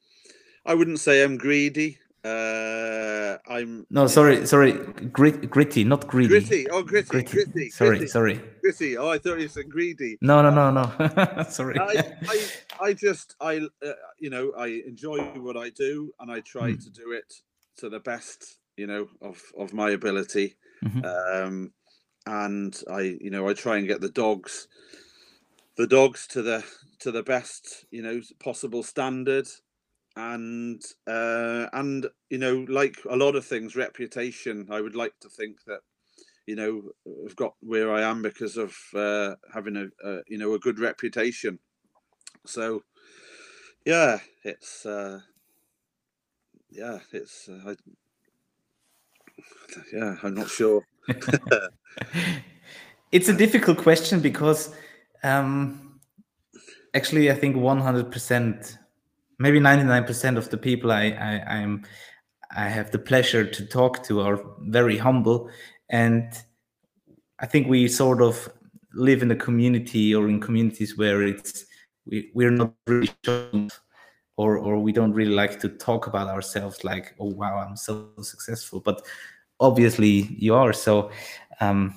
I 0.65 0.73
wouldn't 0.75 0.99
say 0.99 1.23
I'm 1.23 1.37
greedy. 1.37 1.97
Uh, 2.23 3.37
I'm 3.47 3.87
no, 3.89 4.07
sorry, 4.07 4.45
sorry, 4.45 4.73
grit, 4.73 5.49
gritty, 5.49 5.83
not 5.85 6.07
greedy. 6.07 6.27
Gritty, 6.27 6.69
oh, 6.69 6.83
gritty, 6.83 7.07
gritty. 7.09 7.31
gritty 7.31 7.69
sorry, 7.69 7.89
gritty, 7.97 8.07
sorry. 8.07 8.41
Gritty. 8.61 8.97
Oh, 8.97 9.09
I 9.09 9.17
thought 9.17 9.39
you 9.39 9.47
said 9.47 9.69
greedy. 9.69 10.17
No, 10.21 10.41
no, 10.41 10.49
no, 10.49 10.71
no. 10.71 11.43
sorry. 11.49 11.79
I, 11.79 12.13
I, 12.27 12.47
I 12.81 12.93
just, 12.93 13.35
I, 13.39 13.61
uh, 13.85 13.93
you 14.19 14.29
know, 14.29 14.51
I 14.57 14.81
enjoy 14.85 15.19
what 15.39 15.55
I 15.55 15.69
do, 15.69 16.11
and 16.19 16.29
I 16.29 16.41
try 16.41 16.71
mm. 16.71 16.83
to 16.83 16.89
do 16.89 17.11
it 17.13 17.33
to 17.77 17.89
the 17.89 18.01
best, 18.01 18.57
you 18.75 18.87
know, 18.87 19.07
of 19.21 19.41
of 19.57 19.73
my 19.73 19.91
ability. 19.91 20.57
Mm-hmm. 20.83 21.05
Um, 21.05 21.71
and 22.25 22.77
I, 22.91 23.17
you 23.21 23.29
know, 23.29 23.47
I 23.47 23.53
try 23.53 23.77
and 23.77 23.87
get 23.87 24.01
the 24.01 24.09
dogs, 24.09 24.67
the 25.77 25.87
dogs 25.87 26.27
to 26.27 26.41
the 26.41 26.65
to 26.99 27.11
the 27.11 27.23
best, 27.23 27.85
you 27.91 28.01
know, 28.01 28.21
possible 28.39 28.83
standard 28.83 29.47
and 30.19 30.83
uh, 31.07 31.67
and 31.73 32.07
you 32.29 32.37
know, 32.37 32.65
like 32.67 32.97
a 33.09 33.15
lot 33.15 33.35
of 33.35 33.45
things, 33.45 33.75
reputation. 33.75 34.67
I 34.69 34.81
would 34.81 34.95
like 34.95 35.13
to 35.21 35.29
think 35.29 35.63
that 35.65 35.79
you 36.45 36.55
know 36.55 36.91
I've 37.25 37.35
got 37.35 37.53
where 37.61 37.93
I 37.93 38.01
am 38.01 38.21
because 38.21 38.57
of 38.57 38.75
uh, 38.93 39.35
having 39.53 39.77
a, 39.77 39.87
a 40.07 40.21
you 40.27 40.37
know 40.37 40.53
a 40.53 40.59
good 40.59 40.79
reputation. 40.79 41.59
So 42.45 42.83
yeah, 43.85 44.19
it's 44.43 44.85
uh, 44.85 45.21
yeah, 46.69 46.99
it's 47.13 47.47
uh, 47.47 47.71
I, 47.71 47.75
yeah, 49.93 50.15
I'm 50.21 50.35
not 50.35 50.49
sure. 50.49 50.85
it's 53.11 53.29
a 53.29 53.33
difficult 53.33 53.77
question 53.77 54.19
because 54.19 54.75
um, 55.23 56.01
actually, 56.93 57.31
I 57.31 57.35
think 57.35 57.55
100% 57.55 58.77
maybe 59.39 59.59
99% 59.59 60.37
of 60.37 60.49
the 60.49 60.57
people 60.57 60.91
I, 60.91 61.05
I 61.11 61.55
I'm 61.55 61.85
I 62.55 62.67
have 62.67 62.91
the 62.91 62.99
pleasure 62.99 63.45
to 63.45 63.65
talk 63.65 64.03
to 64.03 64.21
are 64.21 64.43
very 64.61 64.97
humble. 64.97 65.49
And 65.89 66.33
I 67.39 67.45
think 67.45 67.67
we 67.67 67.87
sort 67.87 68.21
of 68.21 68.49
live 68.93 69.21
in 69.21 69.31
a 69.31 69.35
community 69.35 70.15
or 70.15 70.27
in 70.27 70.41
communities 70.41 70.97
where 70.97 71.21
it's 71.21 71.65
we, 72.05 72.31
we're 72.33 72.51
not 72.51 72.73
really 72.87 73.09
or 74.35 74.57
or 74.57 74.79
we 74.79 74.91
don't 74.91 75.13
really 75.13 75.33
like 75.33 75.59
to 75.59 75.69
talk 75.69 76.07
about 76.07 76.27
ourselves 76.27 76.83
like 76.83 77.13
oh 77.19 77.31
wow 77.31 77.59
I'm 77.59 77.75
so 77.75 78.09
successful 78.21 78.79
but 78.79 79.05
obviously 79.59 80.35
you 80.39 80.55
are. 80.55 80.73
So 80.73 81.11
um 81.59 81.93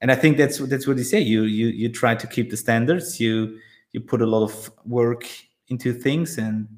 and 0.00 0.12
I 0.12 0.14
think 0.14 0.36
that's 0.36 0.58
that's 0.58 0.86
what 0.86 0.98
you 0.98 1.04
say. 1.04 1.20
You 1.20 1.42
you 1.42 1.66
you 1.68 1.88
try 1.88 2.14
to 2.14 2.26
keep 2.26 2.50
the 2.50 2.56
standards. 2.56 3.20
You 3.20 3.58
you 3.92 4.00
put 4.00 4.22
a 4.22 4.26
lot 4.26 4.44
of 4.44 4.70
work 4.84 5.26
into 5.72 5.92
things 5.92 6.38
and 6.38 6.68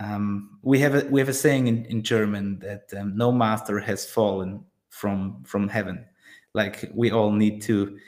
um, 0.00 0.58
we 0.62 0.78
have 0.80 0.94
a 0.94 1.06
we 1.10 1.20
have 1.20 1.28
a 1.28 1.34
saying 1.34 1.66
in, 1.66 1.84
in 1.84 2.02
German 2.02 2.58
that 2.60 2.84
um, 2.98 3.16
no 3.16 3.30
master 3.30 3.78
has 3.78 4.06
fallen 4.06 4.64
from 4.88 5.44
from 5.44 5.68
heaven. 5.68 6.06
Like 6.54 6.90
we 6.94 7.10
all 7.10 7.30
need 7.30 7.60
to 7.62 7.98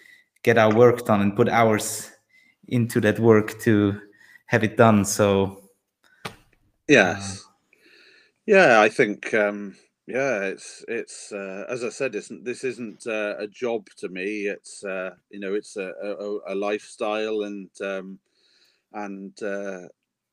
get 0.42 0.56
our 0.56 0.74
work 0.74 1.04
done 1.04 1.20
and 1.20 1.36
put 1.36 1.48
hours 1.48 2.10
into 2.68 3.00
that 3.02 3.18
work 3.20 3.60
to 3.60 4.00
have 4.46 4.64
it 4.64 4.76
done. 4.76 5.04
So 5.04 5.70
yes, 6.88 7.44
uh, 7.44 7.50
yeah, 8.46 8.80
I 8.80 8.88
think 8.88 9.34
um, 9.34 9.76
yeah, 10.06 10.44
it's 10.44 10.84
it's 10.88 11.30
uh, 11.30 11.66
as 11.68 11.84
I 11.84 11.90
said, 11.90 12.14
isn't 12.14 12.42
this 12.42 12.64
isn't 12.64 13.06
uh, 13.06 13.34
a 13.38 13.46
job 13.46 13.86
to 13.98 14.08
me. 14.08 14.46
It's 14.46 14.82
uh, 14.82 15.10
you 15.28 15.40
know, 15.40 15.52
it's 15.52 15.76
a, 15.76 15.92
a, 16.02 16.54
a 16.54 16.54
lifestyle 16.54 17.42
and 17.42 17.68
um, 17.82 18.18
and 18.94 19.40
uh, 19.42 19.88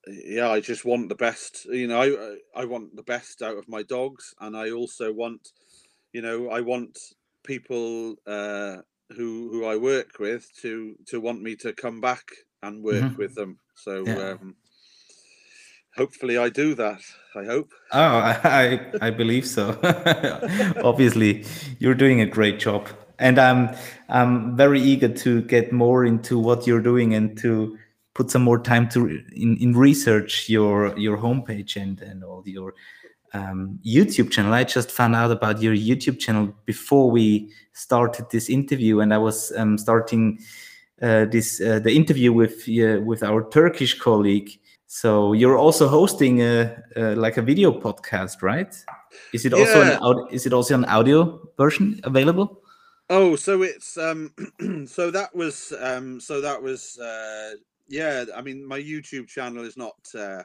yeah, 0.07 0.49
I 0.49 0.60
just 0.60 0.86
want 0.86 1.10
the 1.10 1.16
best. 1.16 1.66
You 1.66 1.88
know, 1.88 2.01
I 2.01 2.62
I 2.62 2.66
want 2.66 2.95
the 2.95 3.03
best 3.03 3.41
out 3.41 3.57
of 3.57 3.68
my 3.68 3.84
dogs, 3.84 4.34
and 4.39 4.55
I 4.55 4.72
also 4.72 5.14
want, 5.14 5.49
you 6.14 6.22
know, 6.22 6.49
I 6.49 6.62
want 6.62 6.97
people 7.43 8.16
uh, 8.28 8.78
who 9.16 9.49
who 9.51 9.66
I 9.66 9.76
work 9.76 10.20
with 10.20 10.47
to 10.62 10.95
to 11.07 11.20
want 11.20 11.41
me 11.41 11.55
to 11.57 11.74
come 11.74 12.01
back 12.01 12.24
and 12.62 12.84
work 12.84 13.03
mm-hmm. 13.03 13.18
with 13.18 13.36
them. 13.36 13.60
So. 13.76 14.03
Yeah. 14.05 14.38
Um, 14.41 14.55
hopefully 15.95 16.38
I 16.38 16.49
do 16.49 16.76
that. 16.76 17.01
I 17.36 17.43
hope. 17.45 17.72
Oh, 17.91 18.18
I 18.43 18.80
I 19.01 19.10
believe 19.10 19.45
so. 19.45 19.78
Obviously, 20.84 21.45
you're 21.80 21.95
doing 21.95 22.22
a 22.22 22.26
great 22.26 22.60
job, 22.60 22.88
and 23.18 23.38
I'm 23.38 23.76
I'm 24.07 24.55
very 24.55 24.82
eager 24.82 25.10
to 25.10 25.41
get 25.41 25.72
more 25.72 26.05
into 26.05 26.39
what 26.39 26.66
you're 26.68 26.82
doing 26.82 27.14
and 27.14 27.38
to 27.39 27.78
put 28.20 28.30
some 28.30 28.42
more 28.42 28.60
time 28.60 28.90
to 28.90 29.08
in, 29.34 29.56
in 29.58 29.74
research 29.74 30.50
your 30.50 30.98
your 30.98 31.18
homepage 31.18 31.82
and 31.82 32.02
and 32.02 32.22
all 32.22 32.44
your 32.46 32.74
um, 33.34 33.80
YouTube 33.86 34.30
channel. 34.30 34.54
I 34.54 34.66
just 34.66 34.92
found 34.92 35.16
out 35.16 35.32
about 35.32 35.62
your 35.62 35.74
YouTube 35.74 36.20
channel 36.20 36.54
before 36.66 37.10
we 37.10 37.50
started 37.72 38.26
this 38.30 38.50
interview, 38.50 39.00
and 39.00 39.14
I 39.14 39.18
was 39.18 39.54
um, 39.56 39.78
starting 39.78 40.40
uh, 41.02 41.26
this 41.32 41.62
uh, 41.62 41.80
the 41.80 41.96
interview 41.96 42.34
with 42.34 42.68
uh, 42.68 43.00
with 43.02 43.24
our 43.24 43.50
Turkish 43.50 43.98
colleague. 43.98 44.50
So 44.88 45.34
you're 45.34 45.58
also 45.58 45.88
hosting 45.88 46.42
a, 46.42 46.76
a 46.96 47.16
like 47.16 47.38
a 47.38 47.42
video 47.42 47.72
podcast, 47.72 48.42
right? 48.42 48.76
Is 49.34 49.46
it 49.46 49.54
also 49.54 49.82
yeah. 49.82 50.00
an 50.02 50.28
is 50.32 50.46
it 50.46 50.54
also 50.54 50.76
an 50.76 50.86
audio 50.86 51.40
version 51.58 52.02
available? 52.04 52.62
Oh, 53.10 53.36
so 53.36 53.64
it's 53.64 53.98
um, 53.98 54.34
so 54.88 55.10
that 55.12 55.34
was 55.34 55.74
um, 55.80 56.20
so 56.20 56.42
that 56.42 56.62
was 56.62 57.00
uh, 57.00 57.54
yeah, 57.90 58.26
I 58.36 58.42
mean, 58.42 58.66
my 58.66 58.80
YouTube 58.80 59.28
channel 59.28 59.66
is 59.66 59.76
not, 59.76 59.98
uh, 60.18 60.44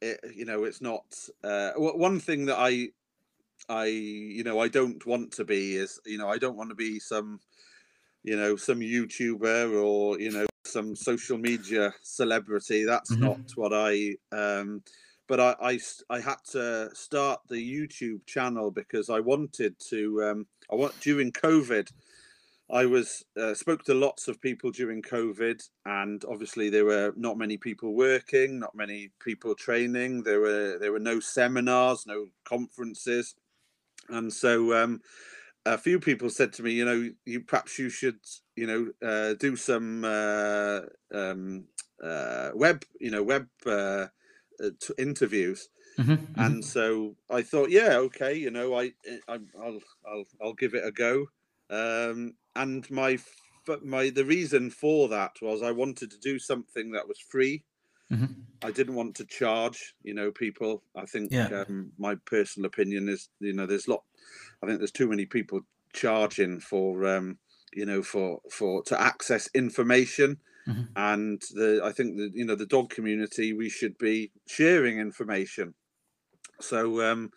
it, 0.00 0.20
you 0.34 0.44
know, 0.44 0.64
it's 0.64 0.80
not. 0.80 1.04
Uh, 1.42 1.72
one 1.76 2.20
thing 2.20 2.46
that 2.46 2.58
I, 2.58 2.88
I, 3.68 3.86
you 3.86 4.44
know, 4.44 4.60
I 4.60 4.68
don't 4.68 5.04
want 5.04 5.32
to 5.32 5.44
be 5.44 5.76
is, 5.76 6.00
you 6.06 6.16
know, 6.16 6.28
I 6.28 6.38
don't 6.38 6.56
want 6.56 6.70
to 6.70 6.76
be 6.76 7.00
some, 7.00 7.40
you 8.22 8.36
know, 8.36 8.56
some 8.56 8.80
YouTuber 8.80 9.82
or 9.82 10.20
you 10.20 10.30
know 10.30 10.46
some 10.64 10.94
social 10.94 11.38
media 11.38 11.92
celebrity. 12.02 12.84
That's 12.84 13.12
mm-hmm. 13.12 13.24
not 13.24 13.40
what 13.56 13.72
I. 13.72 14.14
Um, 14.32 14.82
but 15.28 15.40
I, 15.40 15.56
I, 15.60 15.80
I 16.08 16.20
had 16.20 16.36
to 16.52 16.90
start 16.94 17.40
the 17.48 17.56
YouTube 17.56 18.24
channel 18.26 18.70
because 18.70 19.10
I 19.10 19.20
wanted 19.20 19.74
to. 19.90 20.22
Um, 20.22 20.46
I 20.70 20.76
want 20.76 20.98
during 21.00 21.32
COVID. 21.32 21.90
I 22.68 22.86
was 22.86 23.24
uh, 23.40 23.54
spoke 23.54 23.84
to 23.84 23.94
lots 23.94 24.26
of 24.26 24.40
people 24.40 24.72
during 24.72 25.02
COVID, 25.02 25.62
and 25.84 26.24
obviously 26.28 26.68
there 26.68 26.84
were 26.84 27.12
not 27.16 27.38
many 27.38 27.56
people 27.56 27.94
working, 27.94 28.58
not 28.58 28.74
many 28.74 29.10
people 29.20 29.54
training. 29.54 30.24
There 30.24 30.40
were 30.40 30.78
there 30.78 30.92
were 30.92 30.98
no 30.98 31.20
seminars, 31.20 32.06
no 32.06 32.26
conferences, 32.44 33.36
and 34.08 34.32
so 34.32 34.74
um, 34.82 35.00
a 35.64 35.78
few 35.78 36.00
people 36.00 36.28
said 36.28 36.52
to 36.54 36.62
me, 36.62 36.72
you 36.72 36.84
know, 36.84 37.10
you 37.24 37.40
perhaps 37.40 37.78
you 37.78 37.88
should, 37.88 38.18
you 38.56 38.66
know, 38.66 39.06
uh, 39.06 39.34
do 39.34 39.54
some 39.56 40.04
uh, 40.04 40.80
um, 41.14 41.66
uh, 42.02 42.50
web, 42.54 42.84
you 43.00 43.10
know, 43.10 43.22
web 43.22 43.46
uh, 43.66 44.06
uh, 44.62 44.70
t- 44.80 44.94
interviews. 44.98 45.68
Mm-hmm, 45.98 46.12
mm-hmm. 46.12 46.40
and 46.40 46.64
so 46.64 47.16
I 47.30 47.42
thought, 47.42 47.70
yeah, 47.70 47.96
okay, 47.96 48.34
you 48.34 48.50
know, 48.50 48.78
I, 48.78 48.92
I 49.28 49.38
will 49.54 49.80
I'll 50.06 50.24
I'll 50.42 50.54
give 50.54 50.74
it 50.74 50.84
a 50.84 50.92
go. 50.92 51.26
Um, 51.70 52.34
and 52.54 52.88
my 52.90 53.18
my 53.82 54.10
the 54.10 54.24
reason 54.24 54.70
for 54.70 55.08
that 55.08 55.32
was 55.42 55.62
I 55.62 55.72
wanted 55.72 56.10
to 56.10 56.18
do 56.18 56.38
something 56.38 56.92
that 56.92 57.08
was 57.08 57.18
free. 57.18 57.64
Mm-hmm. 58.12 58.40
I 58.62 58.70
didn't 58.70 58.94
want 58.94 59.16
to 59.16 59.24
charge, 59.24 59.94
you 60.02 60.14
know, 60.14 60.30
people. 60.30 60.82
I 60.94 61.06
think 61.06 61.32
yeah. 61.32 61.64
um, 61.68 61.90
my 61.98 62.14
personal 62.24 62.66
opinion 62.66 63.08
is, 63.08 63.28
you 63.40 63.52
know, 63.52 63.66
there's 63.66 63.88
lot. 63.88 64.04
I 64.62 64.66
think 64.66 64.78
there's 64.78 64.92
too 64.92 65.08
many 65.08 65.26
people 65.26 65.60
charging 65.92 66.60
for, 66.60 67.04
um, 67.06 67.38
you 67.72 67.84
know, 67.84 68.02
for 68.02 68.40
for 68.50 68.82
to 68.84 69.00
access 69.00 69.48
information. 69.54 70.38
Mm-hmm. 70.68 70.82
And 70.96 71.42
the 71.54 71.80
I 71.84 71.92
think 71.92 72.16
that 72.16 72.30
you 72.34 72.44
know 72.44 72.54
the 72.54 72.66
dog 72.66 72.90
community 72.90 73.52
we 73.52 73.68
should 73.68 73.98
be 73.98 74.30
sharing 74.46 74.98
information. 74.98 75.74
So 76.60 77.02
um, 77.10 77.32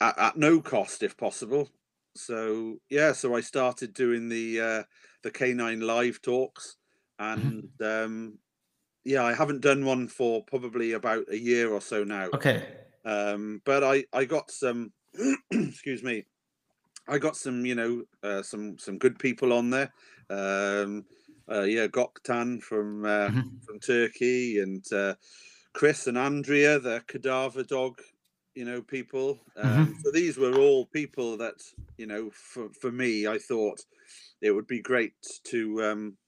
at, 0.00 0.18
at 0.18 0.36
no 0.36 0.60
cost 0.60 1.02
if 1.02 1.16
possible 1.16 1.68
so 2.16 2.76
yeah, 2.90 3.12
so 3.12 3.34
I 3.36 3.40
started 3.40 3.94
doing 3.94 4.28
the 4.28 4.60
uh, 4.60 4.82
the 5.22 5.30
canine 5.30 5.80
live 5.80 6.20
talks, 6.22 6.76
and 7.18 7.68
um, 7.82 8.38
yeah, 9.04 9.24
I 9.24 9.34
haven't 9.34 9.60
done 9.60 9.84
one 9.84 10.08
for 10.08 10.44
probably 10.44 10.92
about 10.92 11.24
a 11.30 11.38
year 11.38 11.70
or 11.70 11.80
so 11.80 12.04
now. 12.04 12.28
Okay. 12.34 12.64
Um, 13.04 13.62
but 13.64 13.84
I 13.84 14.04
I 14.12 14.24
got 14.24 14.50
some, 14.50 14.92
excuse 15.50 16.02
me, 16.02 16.24
I 17.08 17.18
got 17.18 17.36
some 17.36 17.64
you 17.64 17.74
know 17.74 18.02
uh, 18.22 18.42
some 18.42 18.78
some 18.78 18.98
good 18.98 19.18
people 19.18 19.52
on 19.52 19.70
there. 19.70 19.92
Um, 20.28 21.04
uh, 21.50 21.62
yeah, 21.62 21.86
Goktan 21.86 22.60
from 22.60 23.04
uh, 23.04 23.28
mm-hmm. 23.28 23.58
from 23.64 23.78
Turkey 23.78 24.58
and 24.58 24.84
uh, 24.92 25.14
Chris 25.72 26.06
and 26.06 26.18
Andrea, 26.18 26.78
the 26.80 27.02
cadaver 27.06 27.62
dog, 27.62 28.00
you 28.56 28.64
know, 28.66 28.82
people. 28.82 29.40
Um, 29.56 29.94
Mhm. 29.94 30.00
So 30.00 30.12
these 30.12 30.38
were 30.38 30.56
all 30.58 30.86
people 30.86 31.38
that, 31.38 31.56
you 31.98 32.06
know, 32.06 32.30
for, 32.32 32.70
for 32.74 32.92
me, 32.92 33.26
I 33.28 33.38
thought 33.38 33.80
it 34.42 34.52
would 34.52 34.66
be 34.68 34.82
great 34.82 35.14
to 35.46 35.84
um, 35.84 36.18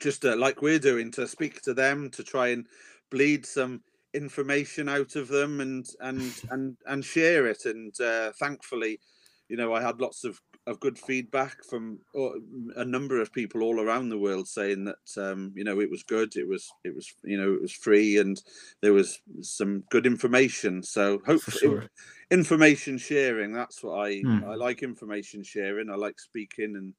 just 0.00 0.24
uh, 0.24 0.36
like 0.36 0.62
we're 0.62 0.78
doing 0.78 1.10
to 1.12 1.26
speak 1.28 1.62
to 1.62 1.74
them 1.74 2.10
to 2.10 2.24
try 2.24 2.48
and 2.48 2.68
bleed 3.10 3.46
some 3.46 3.84
information 4.14 4.88
out 4.88 5.16
of 5.16 5.28
them 5.28 5.60
and 5.60 5.86
and 6.00 6.36
and 6.50 6.78
and 6.86 7.04
share 7.04 7.46
it. 7.46 7.64
And 7.66 7.98
uh, 8.00 8.32
thankfully, 8.38 9.00
you 9.48 9.56
know, 9.56 9.74
I 9.74 9.82
had 9.82 10.00
lots 10.00 10.24
of 10.24 10.40
of 10.66 10.78
good 10.80 10.98
feedback 10.98 11.64
from 11.64 12.00
uh, 12.14 12.30
a 12.76 12.84
number 12.84 13.20
of 13.20 13.32
people 13.32 13.62
all 13.62 13.80
around 13.80 14.08
the 14.08 14.18
world 14.18 14.46
saying 14.46 14.84
that 14.84 15.16
um, 15.16 15.52
you 15.56 15.64
know 15.64 15.80
it 15.80 15.90
was 15.90 16.02
good 16.04 16.36
it 16.36 16.46
was 16.46 16.70
it 16.84 16.94
was 16.94 17.12
you 17.24 17.36
know 17.36 17.52
it 17.52 17.60
was 17.60 17.72
free 17.72 18.18
and 18.18 18.42
there 18.80 18.92
was 18.92 19.20
some 19.40 19.80
good 19.90 20.06
information 20.06 20.82
so 20.82 21.20
hopefully 21.26 21.76
sure. 21.76 21.88
information 22.30 22.96
sharing 22.98 23.52
that's 23.52 23.82
what 23.82 24.08
i 24.08 24.24
Hmm. 24.24 24.42
i 24.46 24.54
like 24.54 24.82
information 24.82 25.42
sharing 25.42 25.90
i 25.90 25.94
like 25.94 26.20
speaking 26.20 26.76
and 26.76 26.94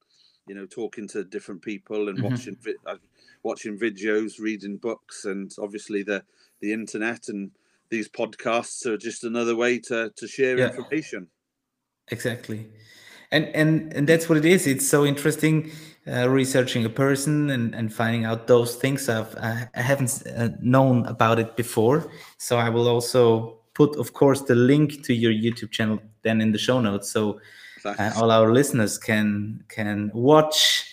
you 0.46 0.54
know 0.56 0.66
talking 0.66 1.08
to 1.08 1.24
different 1.24 1.62
people 1.62 2.10
and 2.10 2.22
Mhm. 2.22 2.22
watching 2.22 2.58
vi- 2.62 2.76
uh, 2.86 2.98
watching 3.44 3.78
videos 3.80 4.40
reading 4.40 4.78
books 4.78 5.26
and 5.26 5.52
obviously 5.60 6.04
the 6.04 6.24
the 6.60 6.74
internet 6.74 7.30
and 7.30 7.52
these 7.90 8.10
podcasts 8.10 8.86
are 8.86 8.98
just 8.98 9.24
another 9.24 9.56
way 9.56 9.80
to 9.80 10.12
to 10.18 10.28
share 10.28 10.60
Yeah. 10.60 10.70
information 10.70 11.30
Exactly. 12.12 12.72
And 13.34 13.46
and 13.56 13.94
and 13.94 14.08
that's 14.08 14.30
what 14.30 14.38
it 14.38 14.46
is. 14.46 14.68
It's 14.68 14.88
so 14.88 15.06
interesting 15.06 15.72
uh, 16.08 16.30
researching 16.30 16.86
a 16.86 16.90
person 16.90 17.50
and, 17.50 17.76
and 17.76 17.94
finding 17.94 18.26
out 18.26 18.48
those 18.48 18.76
things. 18.76 19.10
I've 19.10 19.36
I, 19.36 19.68
I 19.76 19.82
haven't 19.82 20.24
uh, 20.38 20.50
known 20.62 21.06
about 21.06 21.40
it 21.40 21.58
before, 21.58 22.10
so 22.38 22.58
I 22.58 22.70
will 22.70 22.88
also 22.88 23.58
put, 23.74 23.96
of 23.98 24.14
course, 24.14 24.42
the 24.42 24.56
link 24.56 25.04
to 25.04 25.14
your 25.14 25.32
YouTube 25.32 25.72
channel 25.72 26.00
then 26.22 26.42
in 26.42 26.52
the 26.52 26.58
show 26.58 26.80
notes, 26.80 27.12
so 27.12 27.40
uh, 27.86 28.12
all 28.16 28.32
our 28.32 28.54
listeners 28.54 28.98
can 28.98 29.64
can 29.68 30.12
watch 30.14 30.86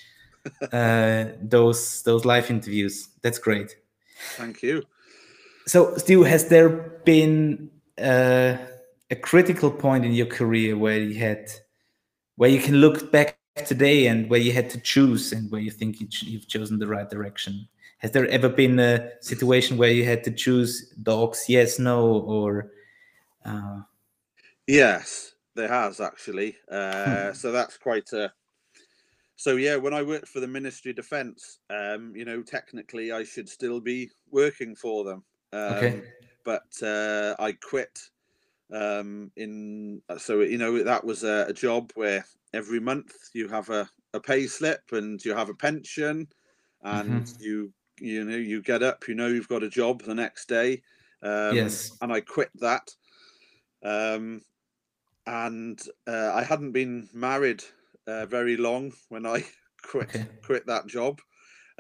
uh, 0.73 1.27
those 1.43 2.03
those 2.03 2.25
live 2.25 2.51
interviews. 2.51 3.09
That's 3.23 3.39
great. 3.39 3.77
thank 4.37 4.63
you 4.63 4.83
So, 5.67 5.97
Stu, 5.97 6.25
has 6.25 6.49
there 6.49 6.69
been 7.05 7.71
uh, 7.99 8.57
a 9.11 9.17
critical 9.17 9.71
point 9.71 10.05
in 10.05 10.13
your 10.13 10.27
career 10.27 10.77
where 10.77 10.99
you 11.01 11.19
had, 11.19 11.51
where 12.41 12.49
you 12.49 12.59
can 12.59 12.77
look 12.77 13.13
back 13.13 13.39
today 13.67 14.07
and 14.07 14.31
where 14.31 14.41
you 14.41 14.51
had 14.51 14.71
to 14.71 14.81
choose 14.81 15.35
and 15.35 15.51
where 15.51 15.61
you 15.61 15.71
think 15.71 16.01
you've 16.01 16.49
chosen 16.49 16.79
the 16.79 16.87
right 16.87 17.11
direction? 17.11 17.69
Has 17.99 18.13
there 18.13 18.27
ever 18.29 18.49
been 18.49 18.79
a 18.79 19.11
situation 19.21 19.77
where 19.77 19.91
you 19.91 20.07
had 20.07 20.25
to 20.25 20.31
choose 20.31 20.89
dogs, 21.03 21.45
yes, 21.49 21.79
no, 21.79 22.01
or 22.21 22.73
uh, 23.45 23.81
Yes, 24.67 25.35
there 25.55 25.69
has 25.69 26.01
actually. 26.01 26.57
Hmm. 26.71 26.77
Uh, 26.77 27.33
so 27.35 27.53
that's 27.53 27.77
quite 27.77 28.11
a. 28.15 28.33
So 29.37 29.57
yeah, 29.57 29.77
when 29.77 29.93
I 29.93 30.03
worked 30.03 30.29
for 30.29 30.41
the 30.41 30.49
Ministry 30.49 30.93
of 30.93 30.97
Defence, 30.97 31.59
um, 31.69 32.15
you 32.17 32.25
know, 32.25 32.41
technically 32.41 33.13
I 33.13 33.23
should 33.23 33.51
still 33.51 33.81
be 33.81 34.09
working 34.31 34.75
for 34.75 35.05
them. 35.05 35.25
Um, 35.53 35.75
okay? 35.75 36.03
But 36.47 36.73
uh, 36.83 37.35
I 37.39 37.53
quit. 37.53 38.01
Um, 38.73 39.33
in 39.37 40.03
so 40.19 40.41
you 40.43 40.59
know 40.59 40.83
that 40.85 41.05
was 41.05 41.25
a, 41.25 41.47
a 41.49 41.53
job 41.53 41.91
where 41.95 42.25
every 42.53 42.81
month 42.81 43.15
you 43.35 43.49
have 43.49 43.69
a, 43.71 43.91
a 44.15 44.21
pay 44.21 44.47
slip 44.47 44.93
and 44.93 45.25
you 45.25 45.35
have 45.35 45.49
a 45.49 45.55
pension, 45.55 46.29
and 46.83 47.27
Mhm. 47.27 47.41
you 47.41 47.75
you 48.01 48.25
know 48.25 48.37
you 48.37 48.63
get 48.63 48.83
up, 48.83 49.09
you 49.09 49.15
know 49.15 49.27
you've 49.29 49.49
got 49.49 49.63
a 49.65 49.69
job 49.69 50.03
the 50.03 50.15
next 50.15 50.49
day. 50.49 50.83
Um, 51.23 51.81
Yes. 51.81 51.99
And 52.01 52.13
I 52.13 52.21
quit 52.23 52.51
that. 52.57 52.95
Um, 53.85 54.43
and 55.27 55.81
uh, 56.07 56.33
I 56.35 56.43
hadn't 56.43 56.73
been 56.73 57.09
married 57.13 57.65
uh, 58.07 58.27
very 58.27 58.57
long 58.57 58.93
when 59.09 59.27
I 59.27 59.45
quit 59.83 60.11
Okay. 60.11 60.41
quit 60.45 60.67
that 60.67 60.87
job. 60.87 61.21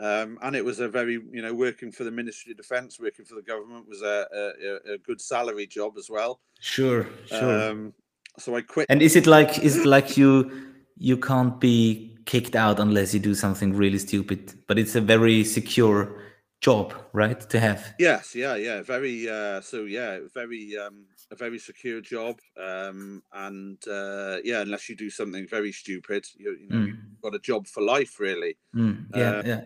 Um, 0.00 0.38
and 0.42 0.56
it 0.56 0.64
was 0.64 0.80
a 0.80 0.88
very, 0.88 1.14
you 1.30 1.42
know, 1.42 1.52
working 1.52 1.92
for 1.92 2.04
the 2.04 2.10
Ministry 2.10 2.52
of 2.52 2.56
Defence, 2.56 2.98
working 2.98 3.24
for 3.26 3.34
the 3.34 3.42
government 3.42 3.86
was 3.86 4.00
a, 4.02 4.26
a, 4.32 4.94
a 4.94 4.98
good 4.98 5.20
salary 5.20 5.66
job 5.66 5.92
as 5.98 6.08
well. 6.08 6.40
Sure, 6.60 7.06
sure. 7.26 7.70
Um, 7.70 7.92
so 8.38 8.56
I 8.56 8.62
quit. 8.62 8.86
and 8.88 9.02
is 9.02 9.14
it 9.16 9.26
like 9.26 9.58
is 9.58 9.76
it 9.76 9.86
like 9.86 10.16
you 10.16 10.50
you 10.96 11.16
can't 11.18 11.60
be 11.60 12.16
kicked 12.24 12.56
out 12.56 12.80
unless 12.80 13.12
you 13.14 13.20
do 13.20 13.34
something 13.34 13.74
really 13.74 13.98
stupid? 13.98 14.54
But 14.66 14.78
it's 14.78 14.94
a 14.96 15.00
very 15.00 15.44
secure 15.44 16.22
job, 16.62 16.94
right? 17.12 17.40
To 17.50 17.58
have. 17.60 17.94
Yes, 17.98 18.34
yeah, 18.34 18.56
yeah, 18.56 18.82
very. 18.82 19.28
Uh, 19.28 19.60
so 19.60 19.84
yeah, 19.84 20.20
very 20.32 20.76
um, 20.78 21.06
a 21.30 21.36
very 21.36 21.58
secure 21.58 22.00
job. 22.00 22.38
Um, 22.56 23.22
and 23.32 23.78
uh, 23.88 24.38
yeah, 24.44 24.60
unless 24.62 24.88
you 24.88 24.96
do 24.96 25.10
something 25.10 25.46
very 25.46 25.72
stupid, 25.72 26.24
you, 26.38 26.56
you 26.60 26.68
know, 26.68 26.76
Mm. 26.76 26.86
you've 26.86 27.20
got 27.22 27.34
a 27.34 27.38
job 27.38 27.66
for 27.66 27.82
life, 27.82 28.18
really. 28.20 28.56
Mm, 28.74 29.06
yeah, 29.14 29.30
Uh, 29.30 29.42
yeah. 29.44 29.60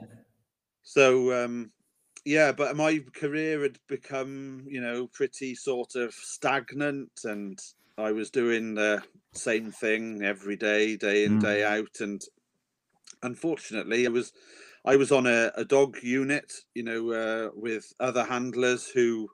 So 0.84 1.32
um, 1.44 1.72
yeah, 2.24 2.52
but 2.52 2.76
my 2.76 3.00
career 3.14 3.62
had 3.62 3.78
become, 3.88 4.64
you 4.68 4.80
know, 4.80 5.08
pretty 5.08 5.54
sort 5.56 5.96
of 5.96 6.14
stagnant, 6.14 7.12
and 7.24 7.58
I 7.98 8.12
was 8.12 8.30
doing 8.30 8.74
the 8.74 9.04
same 9.34 9.72
thing 9.72 10.22
every 10.22 10.56
day, 10.56 10.96
day 10.96 11.24
in 11.24 11.38
Mm. 11.38 11.38
day 11.38 11.64
out, 11.64 12.00
and 12.00 12.22
unfortunately, 13.22 14.06
I 14.06 14.10
was 14.10 14.32
I 14.84 14.96
was 14.96 15.10
on 15.12 15.26
a, 15.26 15.50
a 15.56 15.64
dog 15.64 15.98
unit, 16.02 16.52
you 16.74 16.82
know, 16.82 17.12
uh, 17.12 17.50
with 17.54 17.92
other 18.00 18.24
handlers 18.24 18.88
who 18.88 19.30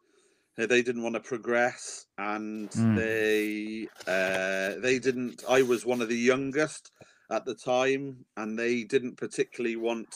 uh, 0.58 0.66
they 0.66 0.82
didn't 0.82 1.02
want 1.02 1.14
to 1.16 1.20
progress, 1.20 2.06
and 2.18 2.72
Mm. 2.74 2.94
they 2.94 3.88
uh, 4.06 4.76
they 4.80 4.98
didn't. 4.98 5.42
I 5.48 5.62
was 5.62 5.86
one 5.86 6.02
of 6.02 6.08
the 6.08 6.18
youngest 6.18 6.92
at 7.30 7.44
the 7.44 7.54
time, 7.56 8.26
and 8.36 8.58
they 8.58 8.84
didn't 8.84 9.16
particularly 9.16 9.76
want 9.76 10.14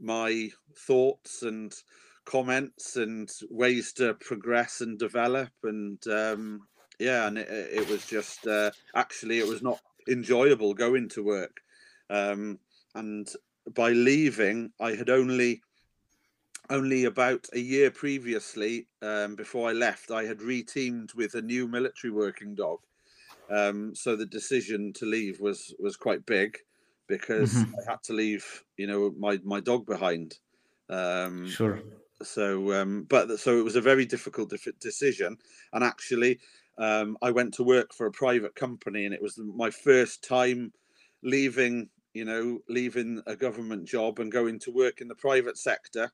my 0.00 0.50
thoughts 0.76 1.42
and 1.42 1.74
comments 2.24 2.96
and 2.96 3.30
ways 3.50 3.92
to 3.94 4.14
progress 4.14 4.82
and 4.82 4.98
develop 4.98 5.50
and 5.64 6.06
um 6.08 6.60
yeah 6.98 7.26
and 7.26 7.38
it, 7.38 7.48
it 7.50 7.88
was 7.88 8.06
just 8.06 8.46
uh, 8.46 8.70
actually 8.94 9.38
it 9.38 9.46
was 9.46 9.62
not 9.62 9.80
enjoyable 10.08 10.74
going 10.74 11.08
to 11.08 11.24
work. 11.24 11.60
Um 12.08 12.58
and 12.94 13.28
by 13.74 13.90
leaving 13.90 14.72
i 14.80 14.92
had 14.92 15.10
only 15.10 15.62
only 16.70 17.04
about 17.04 17.46
a 17.52 17.58
year 17.58 17.90
previously 17.90 18.86
um 19.02 19.36
before 19.36 19.68
i 19.68 19.72
left 19.72 20.10
i 20.10 20.24
had 20.24 20.38
reteamed 20.38 21.14
with 21.14 21.34
a 21.34 21.42
new 21.42 21.68
military 21.68 22.12
working 22.12 22.54
dog. 22.54 22.78
Um 23.48 23.94
so 23.94 24.16
the 24.16 24.26
decision 24.26 24.92
to 24.94 25.06
leave 25.06 25.40
was 25.40 25.74
was 25.78 25.96
quite 25.96 26.24
big 26.26 26.58
because 27.10 27.52
Mhm. 27.52 27.74
i 27.80 27.90
had 27.92 28.02
to 28.04 28.14
leave 28.14 28.64
you 28.78 28.86
know 28.88 29.12
my 29.18 29.38
my 29.44 29.60
dog 29.60 29.86
behind 29.86 30.40
um 30.90 31.58
Sure. 31.58 31.82
so 32.22 32.72
um 32.74 33.04
but 33.04 33.38
so 33.40 33.58
it 33.58 33.62
was 33.64 33.76
a 33.76 33.80
very 33.80 34.06
difficult 34.06 34.52
decision 34.80 35.38
and 35.72 35.84
actually 35.84 36.40
um 36.78 37.16
i 37.22 37.30
went 37.30 37.54
to 37.54 37.64
work 37.64 37.94
for 37.94 38.06
a 38.06 38.12
private 38.12 38.54
company 38.54 39.04
and 39.06 39.14
it 39.14 39.22
was 39.22 39.38
my 39.38 39.70
first 39.70 40.24
time 40.24 40.72
leaving 41.22 41.90
you 42.14 42.24
know 42.24 42.60
leaving 42.68 43.22
a 43.26 43.36
government 43.36 43.86
job 43.88 44.18
and 44.20 44.32
going 44.32 44.58
to 44.58 44.72
work 44.72 45.00
in 45.00 45.08
the 45.08 45.14
private 45.16 45.58
sector 45.58 46.10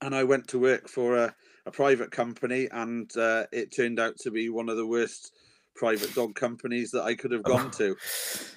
and 0.00 0.14
i 0.14 0.24
went 0.24 0.48
to 0.48 0.58
work 0.58 0.88
for 0.88 1.16
a, 1.16 1.34
a 1.66 1.70
private 1.70 2.10
company 2.10 2.68
and 2.72 3.16
uh, 3.16 3.46
it 3.52 3.72
turned 3.74 3.98
out 3.98 4.16
to 4.18 4.30
be 4.30 4.48
one 4.48 4.68
of 4.68 4.76
the 4.76 4.86
worst 4.86 5.32
private 5.74 6.12
dog 6.12 6.34
companies 6.34 6.90
that 6.90 7.02
i 7.02 7.14
could 7.14 7.32
have 7.32 7.44
gone 7.44 7.70
to 7.70 7.96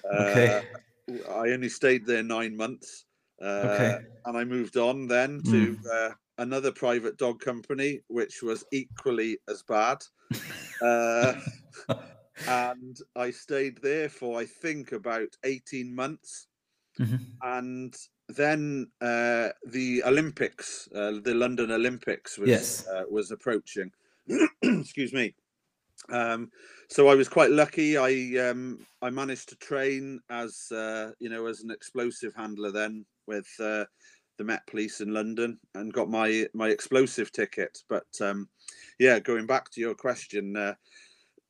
Okay. 0.20 0.50
uh, 0.50 0.62
I 1.10 1.52
only 1.52 1.70
stayed 1.70 2.06
there 2.06 2.24
nine 2.24 2.56
months, 2.56 3.06
uh, 3.42 3.48
Okay. 3.64 4.08
and 4.26 4.38
I 4.38 4.44
moved 4.44 4.78
on 4.78 5.08
then 5.08 5.44
to 5.44 5.78
uh, 5.94 6.12
another 6.38 6.72
private 6.72 7.18
dog 7.18 7.40
company, 7.42 8.02
which 8.08 8.42
was 8.42 8.66
equally 8.72 9.40
as 9.48 9.64
bad. 9.64 10.04
Uh, 10.82 11.36
and 12.48 12.98
I 13.16 13.32
stayed 13.32 13.80
there 13.82 14.10
for 14.10 14.40
I 14.40 14.46
think 14.46 14.92
about 14.92 15.36
eighteen 15.44 15.94
months, 15.96 16.48
Mhm. 17.00 17.36
and 17.44 17.96
then 18.30 18.92
uh, 19.02 19.50
the 19.68 20.04
Olympics, 20.06 20.90
uh, 20.96 21.20
the 21.24 21.34
London 21.36 21.72
Olympics, 21.72 22.38
was 22.38 22.66
Yes. 22.66 22.90
uh, 22.94 23.04
was 23.10 23.32
approaching. 23.32 23.92
Excuse 24.64 25.14
me. 25.14 25.36
Um, 26.10 26.52
so 26.90 27.08
I 27.08 27.16
was 27.16 27.30
quite 27.30 27.52
lucky. 27.52 27.98
I 27.98 28.50
um, 28.50 28.86
I 29.02 29.10
managed 29.10 29.50
to 29.50 29.56
train 29.56 30.20
as 30.30 30.72
uh, 30.72 31.12
you 31.20 31.30
know 31.30 31.48
as 31.48 31.62
an 31.62 31.72
explosive 31.72 32.36
handler 32.36 32.72
then 32.72 33.06
with 33.28 33.48
uh, 33.60 33.86
the 34.38 34.44
Met 34.44 34.68
Police 34.68 35.02
in 35.02 35.14
London 35.14 35.60
and 35.74 35.94
got 35.94 36.10
my 36.10 36.48
my 36.54 36.70
explosive 36.70 37.32
ticket. 37.32 37.84
But 37.90 38.08
um, 38.22 38.50
yeah, 39.00 39.20
going 39.20 39.48
back 39.48 39.72
to 39.72 39.82
your 39.82 39.96
question, 39.96 40.56
uh, 40.56 40.76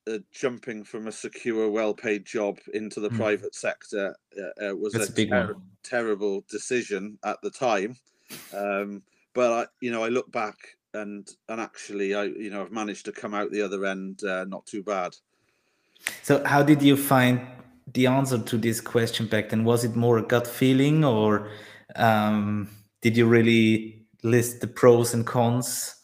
uh, 0.06 0.18
jumping 0.32 0.84
from 0.84 1.06
a 1.08 1.12
secure, 1.12 1.70
well-paid 1.70 2.24
job 2.24 2.58
into 2.74 3.00
the 3.00 3.10
Mm. 3.10 3.10
private 3.10 3.54
sector 3.54 4.16
uh, 4.38 4.70
uh, 4.70 4.76
was 4.76 4.96
That's 4.96 5.08
a 5.08 5.10
a 5.10 5.14
ter- 5.28 5.56
terrible 5.82 6.44
decision 6.48 7.18
at 7.24 7.38
the 7.42 7.50
time. 7.50 7.96
Um, 8.52 9.04
but 9.34 9.52
I, 9.52 9.66
you 9.80 9.90
know, 9.92 10.04
I 10.04 10.08
look 10.08 10.30
back 10.32 10.75
and 10.96 11.28
and 11.48 11.60
actually, 11.60 12.14
I 12.14 12.24
you 12.24 12.50
know 12.50 12.62
I've 12.62 12.72
managed 12.72 13.04
to 13.06 13.12
come 13.12 13.34
out 13.34 13.50
the 13.50 13.62
other 13.62 13.84
end 13.86 14.22
uh, 14.24 14.44
not 14.44 14.66
too 14.66 14.82
bad. 14.82 15.16
So, 16.22 16.42
how 16.44 16.62
did 16.62 16.82
you 16.82 16.96
find 16.96 17.40
the 17.92 18.06
answer 18.06 18.38
to 18.38 18.58
this 18.58 18.80
question 18.80 19.26
back 19.26 19.50
then? 19.50 19.64
Was 19.64 19.84
it 19.84 19.96
more 19.96 20.18
a 20.18 20.22
gut 20.22 20.46
feeling, 20.46 21.04
or 21.04 21.50
um, 21.96 22.68
did 23.00 23.16
you 23.16 23.26
really 23.26 24.06
list 24.22 24.60
the 24.60 24.66
pros 24.66 25.14
and 25.14 25.26
cons 25.26 25.94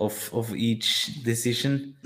of 0.00 0.30
of 0.32 0.54
each 0.54 1.22
decision? 1.24 1.96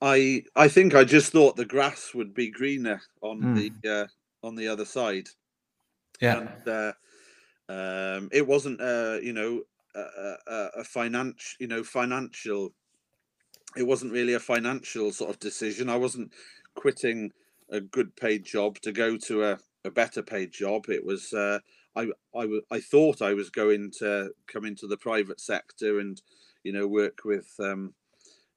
I 0.00 0.44
I 0.56 0.68
think 0.68 0.94
I 0.94 1.04
just 1.04 1.32
thought 1.32 1.56
the 1.56 1.64
grass 1.64 2.14
would 2.14 2.34
be 2.34 2.50
greener 2.50 3.00
on 3.20 3.40
Mm. 3.40 3.82
the 3.82 3.90
uh, 3.90 4.06
on 4.46 4.56
the 4.56 4.68
other 4.68 4.84
side. 4.84 5.28
Yeah, 6.20 6.38
and 6.38 6.68
uh, 6.68 6.92
um, 7.68 8.28
it 8.32 8.46
wasn't 8.46 8.80
uh, 8.80 9.18
you 9.22 9.32
know 9.32 9.62
a, 9.94 10.84
financial 10.84 11.56
you 11.58 11.66
know 11.66 11.82
financial 11.82 12.72
it 13.76 13.86
wasn't 13.86 14.12
really 14.12 14.34
a 14.34 14.40
financial 14.40 15.12
sort 15.12 15.30
of 15.30 15.38
decision. 15.38 15.88
I 15.88 15.96
wasn't 15.96 16.32
quitting 16.74 17.30
a 17.70 17.80
good 17.80 18.14
paid 18.16 18.44
job 18.44 18.78
to 18.80 18.92
go 18.92 19.16
to 19.16 19.44
a, 19.44 19.58
a 19.84 19.90
better 19.90 20.22
paid 20.22 20.52
job. 20.52 20.88
It 20.88 21.04
was 21.04 21.32
uh, 21.32 21.60
I 21.96 22.80
thought 22.80 23.20
i 23.20 23.34
was 23.34 23.50
going 23.50 23.90
to 23.98 24.30
come 24.46 24.64
into 24.64 24.86
the 24.86 24.96
private 24.96 25.40
sector 25.40 25.98
and 25.98 26.20
you 26.62 26.72
know 26.72 26.86
work 26.86 27.20
with 27.24 27.52
um, 27.58 27.94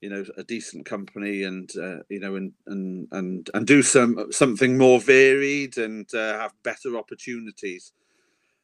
you 0.02 0.10
know 0.10 0.24
a 0.38 0.44
decent 0.44 0.86
company 0.86 1.44
and 1.44 1.72
uh, 1.78 2.00
you 2.10 2.20
know 2.20 2.36
and 2.36 2.54
and 2.68 3.08
and 3.12 3.50
and 3.54 3.68
do 3.68 3.82
some 3.82 4.32
something 4.32 4.78
more 4.78 5.00
varied 5.00 5.78
and 5.78 6.14
uh, 6.14 6.40
have 6.40 6.54
better 6.64 6.98
opportunities. 6.98 7.92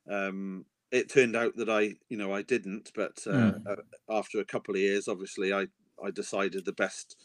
Um 0.10 0.66
it 0.92 1.10
turned 1.10 1.36
out 1.36 1.56
that 1.56 1.70
i 1.70 1.94
you 2.10 2.18
know 2.18 2.34
i 2.34 2.42
didn't 2.42 2.92
but 2.96 3.18
uh, 3.28 3.54
Mm. 3.54 3.66
uh, 3.70 3.76
after 4.10 4.40
a 4.40 4.46
couple 4.46 4.74
of 4.76 4.82
years 4.82 5.08
obviously 5.08 5.54
i 5.54 5.68
i 6.04 6.12
decided 6.12 6.66
the 6.66 6.74
best 6.74 7.16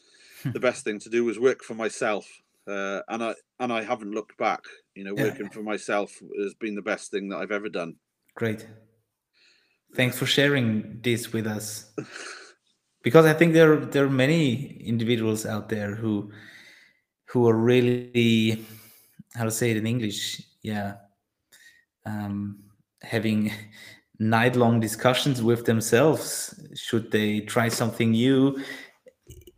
the 0.52 0.60
best 0.60 0.84
thing 0.84 0.98
to 0.98 1.10
do 1.10 1.24
was 1.24 1.38
work 1.38 1.62
for 1.62 1.74
myself 1.74 2.26
uh, 2.68 3.00
and 3.08 3.22
i 3.24 3.34
and 3.60 3.72
i 3.72 3.82
haven't 3.82 4.12
looked 4.12 4.36
back 4.38 4.62
you 4.94 5.04
know 5.04 5.14
Yeah. 5.16 5.24
working 5.24 5.50
for 5.50 5.62
myself 5.62 6.20
has 6.42 6.54
been 6.54 6.74
the 6.74 6.82
best 6.82 7.10
thing 7.10 7.28
that 7.28 7.38
i've 7.38 7.52
ever 7.52 7.68
done 7.68 7.96
great. 8.34 8.66
Thanks 9.94 10.18
for 10.18 10.26
sharing 10.26 11.00
this 11.02 11.32
with 11.32 11.46
us. 11.46 11.92
Because 13.02 13.26
I 13.26 13.34
think 13.34 13.52
there 13.52 13.76
there 13.76 14.06
are 14.06 14.10
many 14.10 14.78
individuals 14.80 15.44
out 15.44 15.68
there 15.68 15.94
who 15.94 16.32
who 17.26 17.46
are 17.48 17.56
really 17.56 18.64
how 19.34 19.44
to 19.44 19.50
say 19.50 19.70
it 19.70 19.76
in 19.76 19.86
English, 19.86 20.40
yeah, 20.62 20.96
um, 22.06 22.63
having 23.04 23.52
night 24.18 24.56
long 24.56 24.80
discussions 24.80 25.42
with 25.42 25.66
themselves. 25.66 26.54
Should 26.74 27.10
they 27.10 27.40
try 27.40 27.68
something 27.68 28.12
new? 28.12 28.62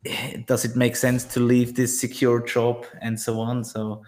Does 0.46 0.64
it 0.64 0.76
make 0.76 0.96
sense 0.96 1.24
to 1.24 1.40
leave 1.40 1.74
this 1.74 1.98
secure 2.00 2.44
job 2.44 2.86
and 3.00 3.18
so 3.18 3.40
on? 3.40 3.64
So 3.64 4.02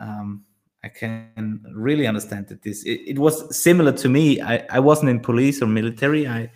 um, 0.00 0.44
I 0.84 0.88
can 0.88 1.64
really 1.74 2.06
understand 2.06 2.48
that 2.48 2.62
this 2.62 2.84
it, 2.84 3.00
it 3.06 3.18
was 3.18 3.56
similar 3.56 3.92
to 3.92 4.08
me. 4.08 4.40
I, 4.40 4.64
I 4.70 4.80
wasn't 4.80 5.10
in 5.10 5.20
police 5.20 5.60
or 5.62 5.66
military. 5.66 6.28
I 6.28 6.50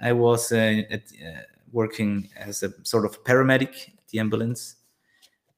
I 0.00 0.12
was 0.12 0.52
uh, 0.52 0.82
at, 0.90 1.02
uh, 1.24 1.40
working 1.72 2.28
as 2.36 2.62
a 2.62 2.72
sort 2.84 3.04
of 3.04 3.22
paramedic 3.24 3.88
at 3.88 4.08
the 4.10 4.18
ambulance. 4.18 4.76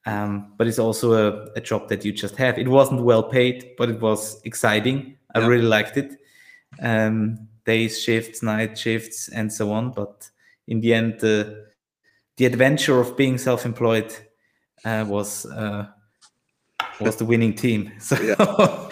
Um, 0.07 0.55
but 0.57 0.66
it's 0.66 0.78
also 0.78 1.12
a, 1.12 1.51
a 1.57 1.61
job 1.61 1.88
that 1.88 2.05
you 2.05 2.12
just 2.12 2.36
have. 2.36 2.59
It 2.59 2.68
wasn't 2.68 3.03
well 3.03 3.22
paid, 3.22 3.74
but 3.76 3.90
it 3.90 4.01
was 4.01 4.40
exciting. 4.44 5.16
I 5.34 5.40
Yeah. 5.40 5.46
really 5.46 5.66
liked 5.66 5.96
it. 5.96 6.16
Um, 6.80 7.48
days 7.66 8.00
shifts, 8.02 8.42
night 8.42 8.78
shifts, 8.78 9.28
and 9.28 9.52
so 9.52 9.70
on. 9.72 9.92
But 9.92 10.30
in 10.66 10.80
the 10.80 10.94
end, 10.94 11.20
the 11.20 11.66
the 12.36 12.46
adventure 12.46 12.98
of 13.00 13.16
being 13.16 13.38
self-employed 13.38 14.14
uh, 14.84 15.04
was 15.08 15.44
uh, 15.46 15.86
was 17.00 17.16
the 17.16 17.24
winning 17.24 17.54
team. 17.54 17.92
So 18.00 18.16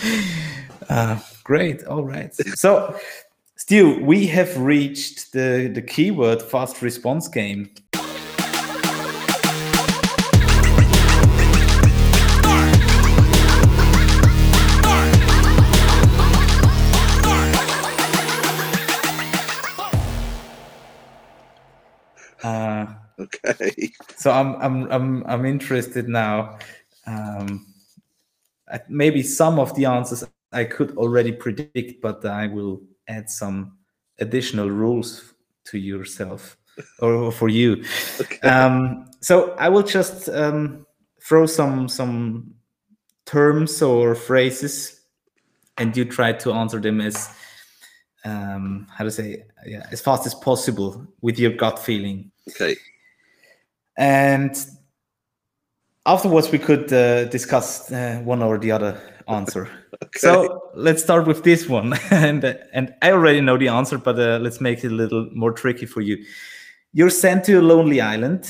uh, 0.90 1.18
great. 1.44 1.84
All 1.84 2.04
right. 2.04 2.34
So 2.54 2.94
Stu, 3.56 4.02
we 4.04 4.26
have 4.26 4.56
reached 4.58 5.32
the 5.32 5.70
the 5.72 5.82
keyword 5.82 6.42
fast 6.42 6.82
response 6.82 7.28
game. 7.28 7.70
Okay 23.18 23.90
so 24.16 24.30
I'm 24.30 24.54
I'm 24.56 24.90
I'm 24.90 25.24
I'm 25.26 25.44
interested 25.44 26.08
now. 26.08 26.58
Um, 27.06 27.66
maybe 28.88 29.22
some 29.22 29.58
of 29.58 29.74
the 29.74 29.86
answers 29.86 30.24
I 30.52 30.64
could 30.64 30.96
already 30.96 31.32
predict, 31.32 32.00
but 32.02 32.24
I 32.24 32.46
will 32.46 32.82
add 33.08 33.30
some 33.30 33.78
additional 34.18 34.70
rules 34.70 35.34
to 35.66 35.78
yourself 35.78 36.56
or 37.00 37.32
for 37.32 37.48
you. 37.48 37.84
okay 38.20 38.40
Um, 38.48 39.06
so 39.20 39.52
I 39.52 39.68
will 39.68 39.82
just 39.82 40.28
um, 40.28 40.86
throw 41.22 41.46
some 41.46 41.88
some 41.88 42.54
terms 43.26 43.82
or 43.82 44.14
phrases, 44.14 45.00
and 45.76 45.96
you 45.96 46.04
try 46.04 46.32
to 46.32 46.52
answer 46.52 46.80
them 46.80 47.00
as 47.00 47.30
um, 48.24 48.86
how 48.90 49.04
to 49.04 49.10
say 49.10 49.44
yeah 49.66 49.86
as 49.90 50.00
fast 50.00 50.26
as 50.26 50.34
possible 50.34 51.06
with 51.20 51.38
your 51.38 51.52
gut 51.52 51.78
feeling 51.78 52.30
okay 52.48 52.76
and 53.98 54.56
afterwards 56.06 56.50
we 56.50 56.58
could 56.58 56.90
uh, 56.92 57.24
discuss 57.26 57.92
uh, 57.92 58.20
one 58.24 58.42
or 58.42 58.56
the 58.56 58.70
other 58.72 58.98
answer. 59.28 59.68
Okay. 60.02 60.18
So 60.20 60.70
let's 60.74 61.02
start 61.02 61.26
with 61.26 61.42
this 61.44 61.68
one. 61.68 61.94
And 62.10 62.44
and 62.72 62.94
i 63.02 63.12
already 63.12 63.40
know 63.40 63.58
the 63.58 63.68
answer 63.68 63.98
but 63.98 64.18
uh, 64.18 64.38
let's 64.40 64.60
make 64.60 64.84
it 64.84 64.92
a 64.92 64.94
little 64.94 65.28
more 65.34 65.52
tricky 65.52 65.86
for 65.86 66.00
you. 66.00 66.24
You're 66.92 67.10
sent 67.10 67.44
to 67.44 67.60
a 67.60 67.62
lonely 67.62 68.00
island. 68.00 68.48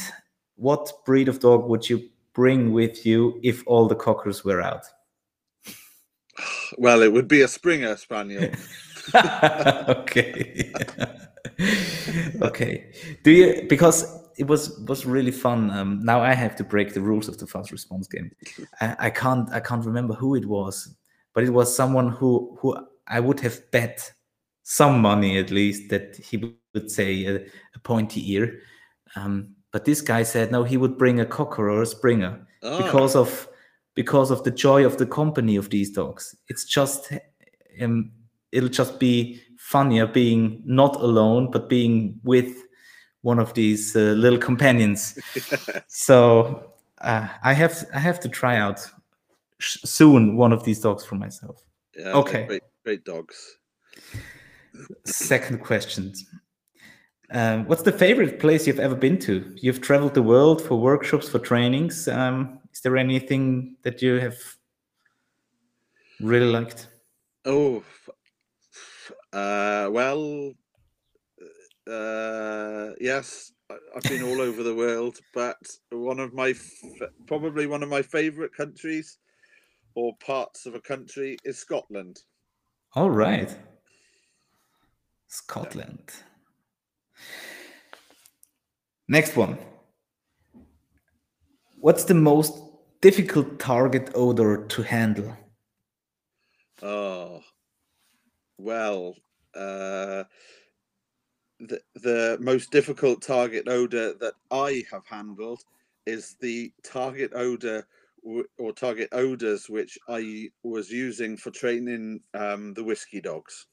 What 0.57 0.93
breed 1.05 1.29
of 1.29 1.41
dog 1.41 1.69
would 1.69 1.89
you 1.89 2.09
bring 2.35 2.73
with 2.73 3.05
you 3.05 3.41
if 3.43 3.65
all 3.67 3.89
the 3.89 3.97
cockers 3.97 4.45
were 4.45 4.61
out? 4.61 4.85
Well 6.77 7.03
it 7.03 7.13
would 7.13 7.27
be 7.29 7.43
a 7.43 7.49
springer 7.49 7.97
spaniel. 7.97 8.51
Okay. 9.89 10.71
Okay. 12.43 12.93
Do 13.25 13.31
you 13.31 13.67
because 13.69 14.28
it 14.39 14.47
was 14.47 14.78
was 14.86 15.05
really 15.05 15.32
fun. 15.32 15.70
Um 15.70 16.01
now 16.05 16.20
i 16.22 16.32
have 16.34 16.57
to 16.57 16.64
break 16.64 16.95
the 16.95 17.01
rules 17.01 17.28
of 17.28 17.39
the 17.39 17.47
fast 17.47 17.72
response 17.72 18.07
game. 18.07 18.30
I, 18.80 18.97
I 19.07 19.11
can't 19.11 19.51
i 19.53 19.61
can't 19.61 19.84
remember 19.84 20.14
who 20.14 20.34
it 20.36 20.47
was 20.47 20.95
but 21.34 21.45
it 21.45 21.51
was 21.51 21.74
someone 21.74 22.09
who 22.09 22.57
who 22.61 22.76
i 23.07 23.20
would 23.20 23.41
have 23.41 23.59
bet 23.70 24.12
some 24.62 25.01
money 25.01 25.39
at 25.39 25.51
least 25.51 25.91
that 25.91 26.16
he 26.16 26.36
would 26.74 26.91
say 26.91 27.24
a, 27.26 27.36
a 27.74 27.78
pointy 27.82 28.32
ear. 28.32 28.61
Um 29.16 29.55
but 29.72 29.84
this 29.84 30.01
guy 30.01 30.22
said 30.24 30.51
no 30.53 30.64
he 30.64 30.76
would 30.76 30.97
bring 30.97 31.20
a 31.20 31.26
cocker 31.26 31.70
or 31.70 31.82
a 31.82 31.86
springer 31.86 32.47
Ah, 32.62 32.78
because 32.78 33.14
of 33.16 33.49
because 33.95 34.30
of 34.30 34.43
the 34.45 34.51
joy 34.51 34.84
of 34.86 34.97
the 34.97 35.07
company 35.07 35.57
of 35.57 35.70
these 35.70 35.91
dogs. 35.91 36.34
It's 36.49 36.64
just 36.64 37.12
um, 37.82 38.12
it'll 38.53 38.68
just 38.68 38.99
be 39.01 39.41
funnier 39.59 40.07
being 40.07 40.62
not 40.64 40.97
alone 40.97 41.51
but 41.51 41.68
being 41.68 42.20
with 42.22 42.68
one 43.29 43.39
of 43.39 43.53
these 43.55 43.95
uh, 43.95 44.14
little 44.24 44.43
companions. 44.51 45.18
So 45.89 46.72
uh, 47.01 47.29
i 47.51 47.53
have 47.53 47.74
i 47.95 48.01
have 48.09 48.18
to 48.20 48.29
try 48.29 48.55
out 48.57 48.81
sh- 49.59 49.79
soon 49.85 50.37
one 50.37 50.53
of 50.57 50.62
these 50.64 50.81
dogs 50.81 51.05
for 51.05 51.16
myself. 51.16 51.57
Yeah, 51.97 52.20
okay. 52.22 52.43
great, 52.47 52.62
great 52.85 53.05
dogs. 53.05 53.37
Second 55.05 55.59
question. 55.70 56.12
Um, 57.31 57.66
what's 57.68 57.83
the 57.83 57.93
favorite 57.93 58.39
place 58.39 58.66
you've 58.66 58.85
ever 58.89 58.95
been 58.95 59.18
to? 59.29 59.35
You've 59.64 59.81
traveled 59.81 60.14
the 60.14 60.22
world 60.22 60.62
for 60.62 60.76
workshops 60.91 61.29
for 61.29 61.39
trainings. 61.39 62.09
Um, 62.09 62.61
is 62.72 62.81
there 62.81 62.97
anything 62.97 63.76
that 63.83 64.03
you 64.03 64.20
have 64.20 64.39
really 66.20 66.51
liked? 66.59 66.89
Oh, 67.45 67.83
uh, 69.33 69.89
well, 69.91 70.53
uh, 71.89 72.95
yes, 73.01 73.53
I've 73.70 74.07
been 74.07 74.22
all 74.22 74.41
over 74.41 74.62
the 74.62 74.74
world, 74.74 75.18
but 75.32 75.59
one 75.91 76.20
of 76.20 76.34
my 76.34 76.51
f- 76.51 77.11
probably 77.26 77.66
one 77.66 77.82
of 77.82 77.89
my 77.89 78.03
favorite 78.03 78.53
countries 78.55 79.18
or 79.95 80.16
parts 80.18 80.66
of 80.66 80.74
a 80.74 80.80
country 80.80 81.39
is 81.45 81.59
Scotland. 81.59 82.22
All 82.95 83.09
right. 83.09 83.57
Scotland. 85.26 86.12
Next 89.09 89.36
one. 89.36 89.59
What's 91.80 92.05
the 92.05 92.14
most 92.14 92.57
difficult 93.01 93.59
target 93.59 94.11
odor 94.14 94.64
to 94.66 94.82
handle? 94.82 95.36
Oh, 96.82 97.45
well, 98.59 99.16
uh, 99.55 100.24
the, 101.59 101.83
the 101.95 102.39
most 102.41 102.71
difficult 102.71 103.23
target 103.23 103.69
odor 103.69 104.15
that 104.15 104.35
I 104.51 104.85
have 104.91 105.07
handled 105.07 105.63
is 106.07 106.37
the 106.41 106.73
target 106.85 107.33
odor 107.35 107.87
or 108.59 108.73
target 108.73 109.09
odors 109.13 109.69
which 109.71 109.99
I 110.09 110.51
was 110.63 110.91
using 110.91 111.37
for 111.37 111.51
training 111.51 112.25
um, 112.35 112.75
the 112.75 112.85
whiskey 112.85 113.21
dogs. 113.21 113.67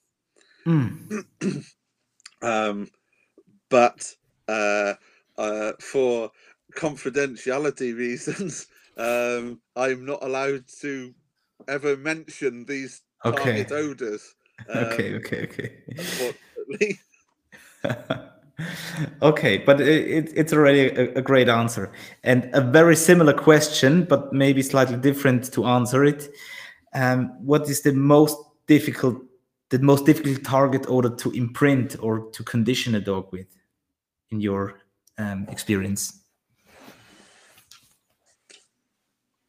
Mm. 0.66 1.16
Um, 2.42 2.90
but 3.70 4.14
uh, 4.48 4.94
uh, 5.38 5.74
for 5.80 6.32
confidentiality 6.76 7.96
reasons, 7.98 8.68
um, 8.96 9.62
I'm 9.76 10.04
not 10.06 10.22
allowed 10.22 10.68
to 10.82 11.14
ever 11.68 11.96
mention 11.96 12.66
these 12.66 13.02
Okay. 13.24 13.64
target 13.64 13.72
odors. 13.72 14.34
Um, 14.68 15.12
okay, 15.14 15.14
okay, 15.16 15.42
okay. 15.44 15.84
unfortunately. 15.98 17.00
okay, 19.22 19.58
but 19.58 19.80
it, 19.80 20.08
it, 20.08 20.32
it's 20.34 20.52
already 20.52 20.88
a, 20.88 21.14
a 21.14 21.22
great 21.22 21.48
answer. 21.48 21.92
And 22.22 22.50
a 22.52 22.60
very 22.60 22.96
similar 22.96 23.32
question, 23.32 24.04
but 24.04 24.32
maybe 24.32 24.62
slightly 24.62 24.96
different 24.96 25.52
to 25.52 25.66
answer 25.66 26.04
it. 26.04 26.28
Um, 26.94 27.28
what 27.44 27.68
is 27.68 27.82
the 27.82 27.92
most 27.92 28.36
difficult, 28.66 29.22
the 29.70 29.78
most 29.78 30.06
difficult 30.06 30.44
target 30.44 30.86
odor 30.88 31.14
to 31.16 31.30
imprint 31.32 31.96
or 32.00 32.30
to 32.30 32.42
condition 32.42 32.94
a 32.94 33.00
dog 33.00 33.30
with, 33.32 33.46
in 34.30 34.40
your 34.40 34.80
um, 35.18 35.46
experience? 35.50 36.20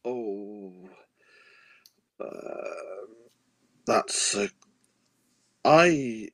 Oh, 0.04 0.72
um, 2.20 3.08
that's 3.86 4.34
a. 4.34 4.48
I. 5.64 6.28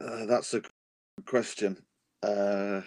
Uh, 0.00 0.26
that's 0.26 0.54
a 0.54 0.60
good 0.60 1.26
question. 1.26 1.76
Uh, 2.22 2.82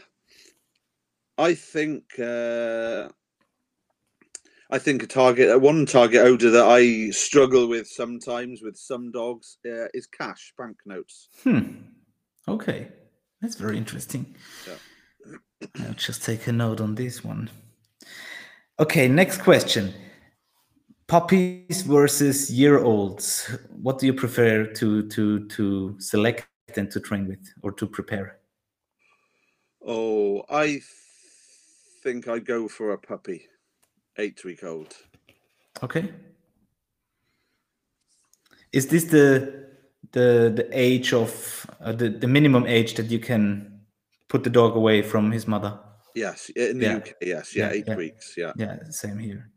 I 1.38 1.54
think. 1.54 2.04
Uh, 2.20 3.10
I 4.72 4.78
think 4.78 5.02
a 5.02 5.08
target, 5.08 5.50
uh, 5.50 5.58
one 5.58 5.88
target 5.88 6.22
odor 6.22 6.52
that 6.52 6.68
I 6.68 7.10
struggle 7.10 7.68
with 7.68 7.88
sometimes 7.88 8.62
with 8.62 8.78
some 8.78 9.12
dogs 9.12 9.58
uh, 9.66 9.88
is 9.96 10.06
cash 10.06 10.54
banknotes. 10.60 11.30
Hmm. 11.44 11.70
Okay, 12.48 12.88
that's 13.42 13.56
very 13.56 13.78
interesting. 13.78 14.36
Yeah. 14.68 15.38
I'll 15.88 15.94
just 15.94 16.24
take 16.24 16.46
a 16.48 16.52
note 16.52 16.82
on 16.82 16.94
this 16.94 17.24
one. 17.24 17.50
Okay, 18.80 19.08
next 19.08 19.42
question. 19.42 19.94
Puppies 21.08 21.82
versus 21.82 22.52
year 22.52 22.78
olds. 22.78 23.58
What 23.72 23.98
do 23.98 24.06
you 24.06 24.14
prefer 24.14 24.66
to 24.66 25.08
to 25.10 25.48
to 25.48 25.96
select 26.00 26.48
and 26.78 26.92
to 26.92 27.00
train 27.00 27.28
with 27.28 27.40
or 27.62 27.72
to 27.74 27.88
prepare? 27.88 28.38
Oh, 29.86 30.44
I 30.50 30.66
th- 30.68 30.84
think 32.04 32.28
I'd 32.28 32.46
go 32.46 32.68
for 32.68 32.92
a 32.92 32.98
puppy, 32.98 33.48
eight 34.18 34.44
week 34.44 34.64
old. 34.64 34.96
Okay. 35.84 36.12
Is 38.72 38.88
this 38.88 39.06
the 39.06 39.68
the 40.12 40.52
the 40.56 40.68
age 40.72 41.14
of 41.14 41.66
uh, 41.82 41.92
the 41.92 42.10
the 42.10 42.28
minimum 42.28 42.66
age 42.68 42.96
that 42.96 43.08
you 43.10 43.20
can 43.20 43.82
put 44.28 44.44
the 44.44 44.50
dog 44.50 44.76
away 44.76 45.02
from 45.02 45.32
his 45.32 45.48
mother? 45.48 45.80
Yes, 46.16 46.50
in 46.50 46.80
the 46.80 46.86
Yeah. 46.86 46.96
UK, 46.98 47.14
yes, 47.22 47.56
yeah, 47.56 47.68
Yeah, 47.68 47.74
eight 47.74 47.88
yeah. 47.88 47.96
weeks, 47.96 48.34
yeah. 48.38 48.52
Yeah, 48.58 48.78
same 48.90 49.18
here. 49.20 49.52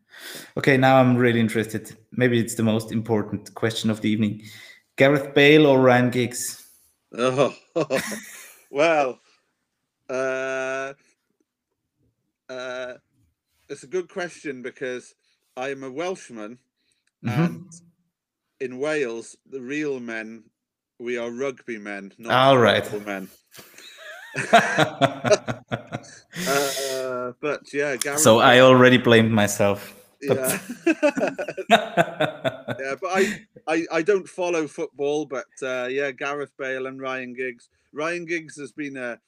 Okay, 0.56 0.76
now 0.76 0.96
I'm 1.00 1.16
really 1.16 1.40
interested. 1.40 1.96
Maybe 2.12 2.38
it's 2.38 2.54
the 2.54 2.62
most 2.62 2.92
important 2.92 3.54
question 3.54 3.90
of 3.90 4.00
the 4.02 4.10
evening. 4.10 4.42
Gareth 4.96 5.34
Bale 5.34 5.66
or 5.66 5.80
Ryan 5.80 6.10
Giggs? 6.10 6.61
Oh, 7.16 7.54
well, 8.70 9.20
uh, 10.08 10.94
uh, 12.48 12.94
it's 13.68 13.82
a 13.82 13.86
good 13.88 14.08
question 14.08 14.62
because 14.62 15.14
I 15.56 15.70
am 15.70 15.84
a 15.84 15.90
Welshman, 15.90 16.58
Mhm. 17.24 17.46
and 17.46 17.64
in 18.60 18.78
Wales, 18.78 19.36
the 19.46 19.60
real 19.60 20.00
men, 20.00 20.44
we 20.98 21.18
are 21.18 21.30
rugby 21.30 21.78
men, 21.78 22.12
not 22.18 22.32
All 22.32 22.58
right. 22.58 22.84
football 22.84 23.00
men. 23.00 23.28
Uh, 26.46 27.32
but 27.40 27.72
yeah, 27.72 27.96
Gareth. 27.96 28.20
so 28.22 28.38
I 28.40 28.60
already 28.60 28.98
blamed 28.98 29.30
myself. 29.32 29.94
Yeah. 30.22 30.58
yeah, 31.70 32.94
but 33.00 33.10
I, 33.10 33.40
I 33.66 33.86
I 33.92 34.02
don't 34.02 34.28
follow 34.28 34.66
football, 34.66 35.26
but 35.26 35.46
uh, 35.62 35.88
yeah, 35.90 36.10
Gareth 36.10 36.52
Bale 36.58 36.86
and 36.86 37.00
Ryan 37.00 37.34
Giggs. 37.34 37.68
Ryan 37.92 38.24
Giggs 38.24 38.56
has 38.58 38.72
been 38.72 38.96
a 38.96 39.18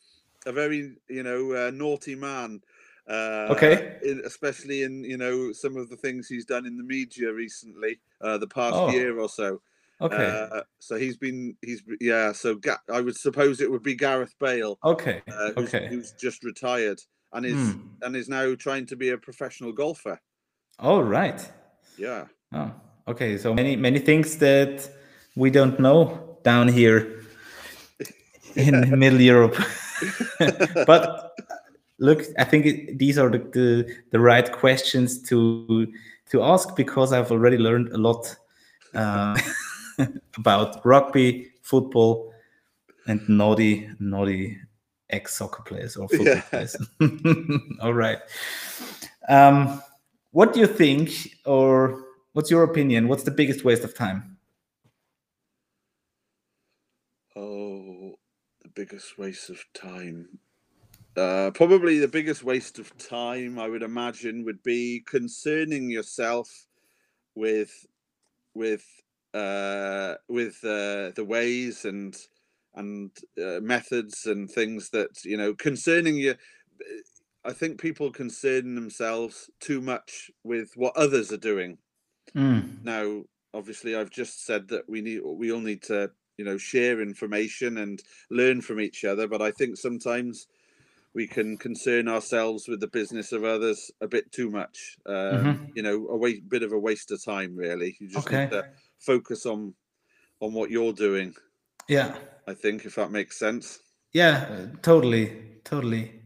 a 0.47 0.53
very 0.53 0.97
you 1.09 1.23
know 1.23 1.53
uh, 1.53 1.71
naughty 1.71 2.15
man. 2.15 2.61
Uh, 3.07 3.49
Okay. 3.51 3.99
in, 4.03 4.23
especially 4.25 4.83
in 4.83 5.05
you 5.05 5.19
know 5.19 5.53
some 5.53 5.77
of 5.77 5.91
the 5.91 5.97
things 5.97 6.27
he's 6.27 6.47
done 6.47 6.65
in 6.67 6.77
the 6.77 6.83
media 6.85 7.31
recently, 7.33 8.01
uh, 8.23 8.39
the 8.39 8.47
past 8.49 8.77
Oh. 8.77 8.91
year 8.91 9.19
or 9.19 9.29
so. 9.29 9.61
Okay. 10.01 10.49
Uh, 10.51 10.63
so 10.81 10.97
he's 10.97 11.17
been 11.17 11.57
he's 11.63 11.83
yeah. 12.01 12.33
So 12.33 12.57
Ga- 12.57 12.79
I 12.91 13.01
would 13.01 13.17
suppose 13.17 13.61
it 13.61 13.71
would 13.71 13.83
be 13.83 13.95
Gareth 13.95 14.35
Bale, 14.41 14.79
okay. 14.85 15.23
uh, 15.31 15.53
who's, 15.53 15.69
Okay. 15.75 15.87
who's 15.89 16.13
just 16.13 16.43
retired 16.45 17.01
and 17.33 17.45
is 17.47 17.73
Hmm. 17.75 17.81
and 18.03 18.17
is 18.17 18.29
now 18.29 18.55
trying 18.55 18.87
to 18.87 18.97
be 18.97 19.11
a 19.11 19.19
professional 19.19 19.73
golfer. 19.73 20.19
All 20.79 21.03
right. 21.03 21.41
Yeah. 21.97 22.25
Oh, 22.53 22.71
okay. 23.09 23.39
So 23.39 23.55
many 23.55 23.77
many 23.77 23.99
things 23.99 24.39
that 24.39 24.89
we 25.37 25.51
don't 25.51 25.79
know 25.79 26.39
down 26.43 26.69
here 26.69 27.23
in 28.57 28.99
Middle 28.99 29.21
Europe. 29.21 29.57
but 30.87 31.33
look, 31.99 32.23
I 32.39 32.45
think 32.45 32.67
it, 32.67 32.99
these 32.99 33.19
are 33.19 33.31
the, 33.31 33.39
the 33.39 33.97
the 34.11 34.21
right 34.21 34.51
questions 34.53 35.23
to 35.29 35.93
to 36.31 36.43
ask 36.43 36.75
because 36.77 37.13
I've 37.13 37.31
already 37.31 37.59
learned 37.59 37.89
a 37.93 37.99
lot 37.99 38.37
uh, 38.95 39.39
about 40.37 40.85
rugby, 40.85 41.53
football, 41.63 42.33
and 43.07 43.27
naughty 43.29 43.89
naughty 44.01 44.59
ex 45.11 45.37
soccer 45.37 45.63
players 45.63 45.97
or 45.97 46.09
football 46.09 46.27
Yeah. 46.27 46.41
players. 46.43 46.77
All 47.81 47.95
right. 47.95 48.19
Um, 49.29 49.81
what 50.35 50.53
do 50.53 50.59
you 50.59 50.67
think, 50.67 51.37
or 51.47 52.07
what's 52.33 52.51
your 52.51 52.65
opinion? 52.65 53.07
What's 53.07 53.23
the 53.23 53.31
biggest 53.31 53.65
waste 53.65 53.85
of 53.85 53.95
time? 53.95 54.37
Oh, 57.37 58.17
the 58.61 58.69
biggest 58.75 59.17
waste 59.17 59.49
of 59.49 59.65
time. 59.75 60.41
Uh, 61.17 61.53
probably 61.55 62.01
the 62.01 62.09
biggest 62.09 62.43
waste 62.43 62.81
of 62.81 62.97
time, 62.99 63.61
I 63.61 63.69
would 63.69 63.85
imagine, 63.85 64.45
would 64.45 64.61
be 64.65 65.05
concerning 65.07 65.89
yourself 65.89 66.51
with 67.37 67.87
with 68.55 68.85
uh, 69.35 70.15
with 70.29 70.59
uh, 70.65 71.13
the 71.15 71.25
ways 71.25 71.85
and 71.85 72.17
and 72.75 73.13
uh, 73.41 73.61
methods 73.61 74.27
and 74.27 74.51
things 74.51 74.91
that 74.91 75.25
you 75.25 75.37
know 75.37 75.55
concerning 75.55 76.17
you. 76.17 76.35
I 77.45 77.53
think 77.53 77.81
people 77.81 78.11
concern 78.13 78.75
themselves 78.75 79.51
too 79.61 79.81
much 79.81 80.31
with 80.43 80.77
what 80.77 80.97
others 80.97 81.33
are 81.33 81.37
doing. 81.37 81.79
Mm, 82.35 82.85
Now, 82.85 83.25
obviously, 83.53 83.95
I've 83.97 84.11
just 84.11 84.45
said 84.45 84.69
that 84.69 84.89
we 84.89 85.01
need 85.01 85.21
we 85.25 85.51
all 85.53 85.61
need 85.61 85.83
to 85.85 86.13
you 86.37 86.45
know 86.45 86.59
share 86.59 87.01
information 87.01 87.79
and 87.79 88.03
learn 88.31 88.61
from 88.61 88.81
each 88.81 89.05
other. 89.05 89.27
But 89.29 89.43
I 89.43 89.51
think 89.51 89.77
sometimes 89.77 90.47
we 91.15 91.29
can 91.29 91.59
concern 91.59 92.09
ourselves 92.09 92.69
with 92.69 92.81
the 92.81 92.89
business 92.89 93.33
of 93.33 93.45
others 93.45 93.91
a 94.01 94.09
bit 94.09 94.33
too 94.33 94.51
much. 94.51 94.99
Um, 95.07 95.59
Mhm. 95.59 95.75
You 95.75 95.83
know, 95.83 96.09
a 96.09 96.17
wa- 96.17 96.43
bit 96.49 96.63
of 96.65 96.73
a 96.73 96.79
waste 96.79 97.11
of 97.13 97.25
time, 97.25 97.57
really. 97.57 97.97
You 98.01 98.09
just 98.09 98.31
Okay. 98.31 98.31
need 98.31 98.49
to 98.51 98.65
focus 99.01 99.47
on 99.47 99.77
on 100.41 100.55
what 100.55 100.71
you're 100.71 100.95
doing. 100.95 101.35
Yeah, 101.89 102.19
I 102.47 102.55
think, 102.55 102.87
if 102.87 102.95
that 102.95 103.11
makes 103.11 103.39
sense. 103.39 103.81
yeah, 104.13 104.47
uh, 104.51 104.77
totally, 104.83 105.61
totally. 105.65 106.24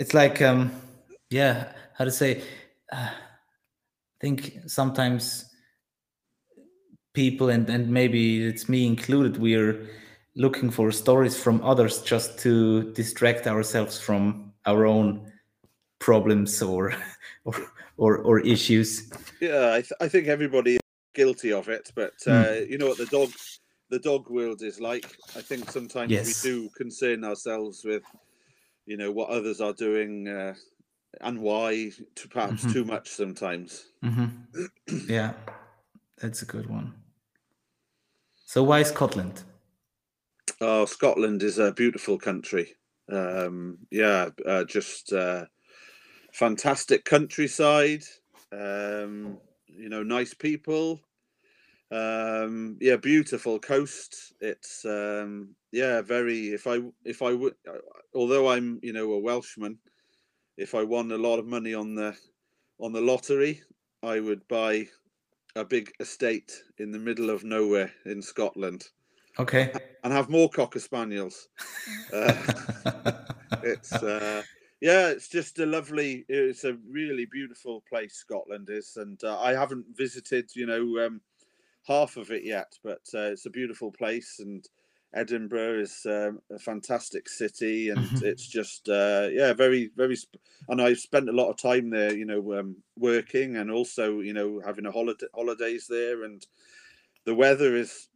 It's 0.00 0.14
like, 0.14 0.40
um, 0.40 0.72
yeah, 1.28 1.72
how 1.92 2.06
to 2.06 2.10
say? 2.10 2.42
Uh, 2.90 3.10
I 3.10 4.18
think 4.18 4.60
sometimes 4.66 5.44
people 7.12 7.50
and 7.50 7.68
and 7.68 7.90
maybe 7.90 8.46
it's 8.46 8.66
me 8.66 8.86
included, 8.86 9.36
we're 9.36 9.90
looking 10.36 10.70
for 10.70 10.90
stories 10.90 11.36
from 11.38 11.60
others 11.62 12.00
just 12.00 12.38
to 12.38 12.94
distract 12.94 13.46
ourselves 13.46 14.00
from 14.00 14.54
our 14.64 14.86
own 14.86 15.30
problems 15.98 16.62
or 16.62 16.94
or 17.44 17.54
or, 17.98 18.18
or 18.18 18.40
issues. 18.40 19.12
Yeah, 19.38 19.74
I, 19.74 19.82
th- 19.82 20.00
I 20.00 20.08
think 20.08 20.28
everybody 20.28 20.76
is 20.76 20.80
guilty 21.14 21.52
of 21.52 21.68
it, 21.68 21.92
but 21.94 22.14
uh, 22.26 22.60
you 22.66 22.78
know 22.78 22.88
what 22.88 22.96
the 22.96 23.10
dog 23.12 23.28
the 23.90 23.98
dog 23.98 24.30
world 24.30 24.62
is 24.62 24.80
like. 24.80 25.14
I 25.36 25.42
think 25.42 25.70
sometimes 25.70 26.10
Yes. 26.10 26.42
we 26.42 26.50
do 26.50 26.70
concern 26.70 27.22
ourselves 27.22 27.84
with, 27.84 28.02
you 28.90 28.96
know, 28.96 29.12
what 29.12 29.30
others 29.30 29.60
are 29.60 29.72
doing 29.72 30.26
uh, 30.26 30.52
and 31.20 31.40
why, 31.40 31.92
to 32.16 32.28
perhaps 32.28 32.64
Mhm. 32.64 32.72
too 32.72 32.84
much 32.84 33.08
sometimes. 33.08 33.86
hmm 34.02 34.26
yeah, 35.06 35.34
that's 36.16 36.42
a 36.42 36.46
good 36.46 36.66
one. 36.68 36.92
So 38.46 38.64
why 38.64 38.82
Scotland? 38.82 39.44
Oh, 40.60 40.86
Scotland 40.86 41.44
is 41.44 41.58
a 41.60 41.72
beautiful 41.72 42.18
country. 42.18 42.74
Um, 43.08 43.78
yeah, 43.92 44.30
uh, 44.44 44.64
just 44.64 45.12
uh, 45.12 45.46
fantastic 46.32 47.04
countryside. 47.04 48.02
Um, 48.50 49.38
you 49.68 49.88
know, 49.88 50.02
nice 50.02 50.34
people. 50.34 51.00
Um, 51.90 52.76
yeah, 52.80 52.96
beautiful 52.96 53.58
coast. 53.58 54.32
It's 54.40 54.84
um, 54.84 55.54
yeah, 55.72 56.02
very. 56.02 56.48
If 56.52 56.66
I 56.66 56.80
if 57.04 57.22
I 57.22 57.32
would, 57.32 57.54
although 58.14 58.50
I'm 58.50 58.78
you 58.82 58.92
know 58.92 59.12
a 59.12 59.18
Welshman, 59.18 59.78
if 60.56 60.74
I 60.74 60.84
won 60.84 61.10
a 61.12 61.18
lot 61.18 61.38
of 61.38 61.46
money 61.46 61.74
on 61.74 61.94
the 61.94 62.16
on 62.78 62.92
the 62.92 63.00
lottery, 63.00 63.62
I 64.02 64.20
would 64.20 64.46
buy 64.48 64.88
a 65.56 65.64
big 65.64 65.92
estate 66.00 66.62
in 66.78 66.92
the 66.92 66.98
middle 66.98 67.30
of 67.30 67.44
nowhere 67.44 67.92
in 68.06 68.22
Scotland. 68.22 68.88
Okay. 69.38 69.72
And 70.04 70.12
have 70.12 70.28
more 70.28 70.48
cocker 70.48 70.80
spaniels. 70.80 71.48
Uh, 72.12 72.34
it's 73.62 73.92
uh, 73.92 74.42
yeah, 74.80 75.08
it's 75.08 75.28
just 75.28 75.58
a 75.60 75.66
lovely. 75.66 76.24
It's 76.28 76.64
a 76.64 76.76
really 76.88 77.26
beautiful 77.26 77.84
place. 77.88 78.14
Scotland 78.14 78.68
is, 78.68 78.96
and 78.96 79.22
uh, 79.22 79.40
I 79.40 79.52
haven't 79.52 79.86
visited, 79.96 80.50
you 80.56 80.66
know, 80.66 81.06
um, 81.06 81.20
half 81.86 82.16
of 82.16 82.30
it 82.30 82.44
yet, 82.44 82.72
but 82.84 83.02
uh, 83.14 83.30
it's 83.32 83.46
a 83.46 83.50
beautiful 83.50 83.90
place 83.90 84.40
and 84.40 84.66
Edinburgh 85.12 85.80
is 85.80 86.06
um, 86.06 86.40
a 86.52 86.58
fantastic 86.58 87.28
city, 87.28 87.88
and 87.88 87.98
mm-hmm. 87.98 88.26
it's 88.26 88.46
just 88.46 88.88
uh, 88.88 89.28
yeah, 89.32 89.52
very 89.52 89.90
very. 89.96 90.14
Sp- 90.14 90.38
and 90.68 90.80
I've 90.80 91.00
spent 91.00 91.28
a 91.28 91.32
lot 91.32 91.50
of 91.50 91.56
time 91.56 91.90
there, 91.90 92.16
you 92.16 92.24
know, 92.24 92.58
um, 92.58 92.76
working 92.96 93.56
and 93.56 93.70
also 93.70 94.20
you 94.20 94.32
know 94.32 94.60
having 94.64 94.86
a 94.86 94.92
holiday 94.92 95.26
holidays 95.34 95.86
there, 95.88 96.22
and 96.24 96.46
the 97.24 97.34
weather 97.34 97.74
is 97.74 98.08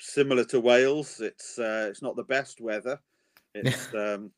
similar 0.00 0.44
to 0.46 0.60
Wales. 0.60 1.20
It's 1.20 1.58
uh, 1.60 1.86
it's 1.88 2.02
not 2.02 2.16
the 2.16 2.24
best 2.24 2.60
weather, 2.60 3.00
it's 3.54 3.94
um, 3.94 4.32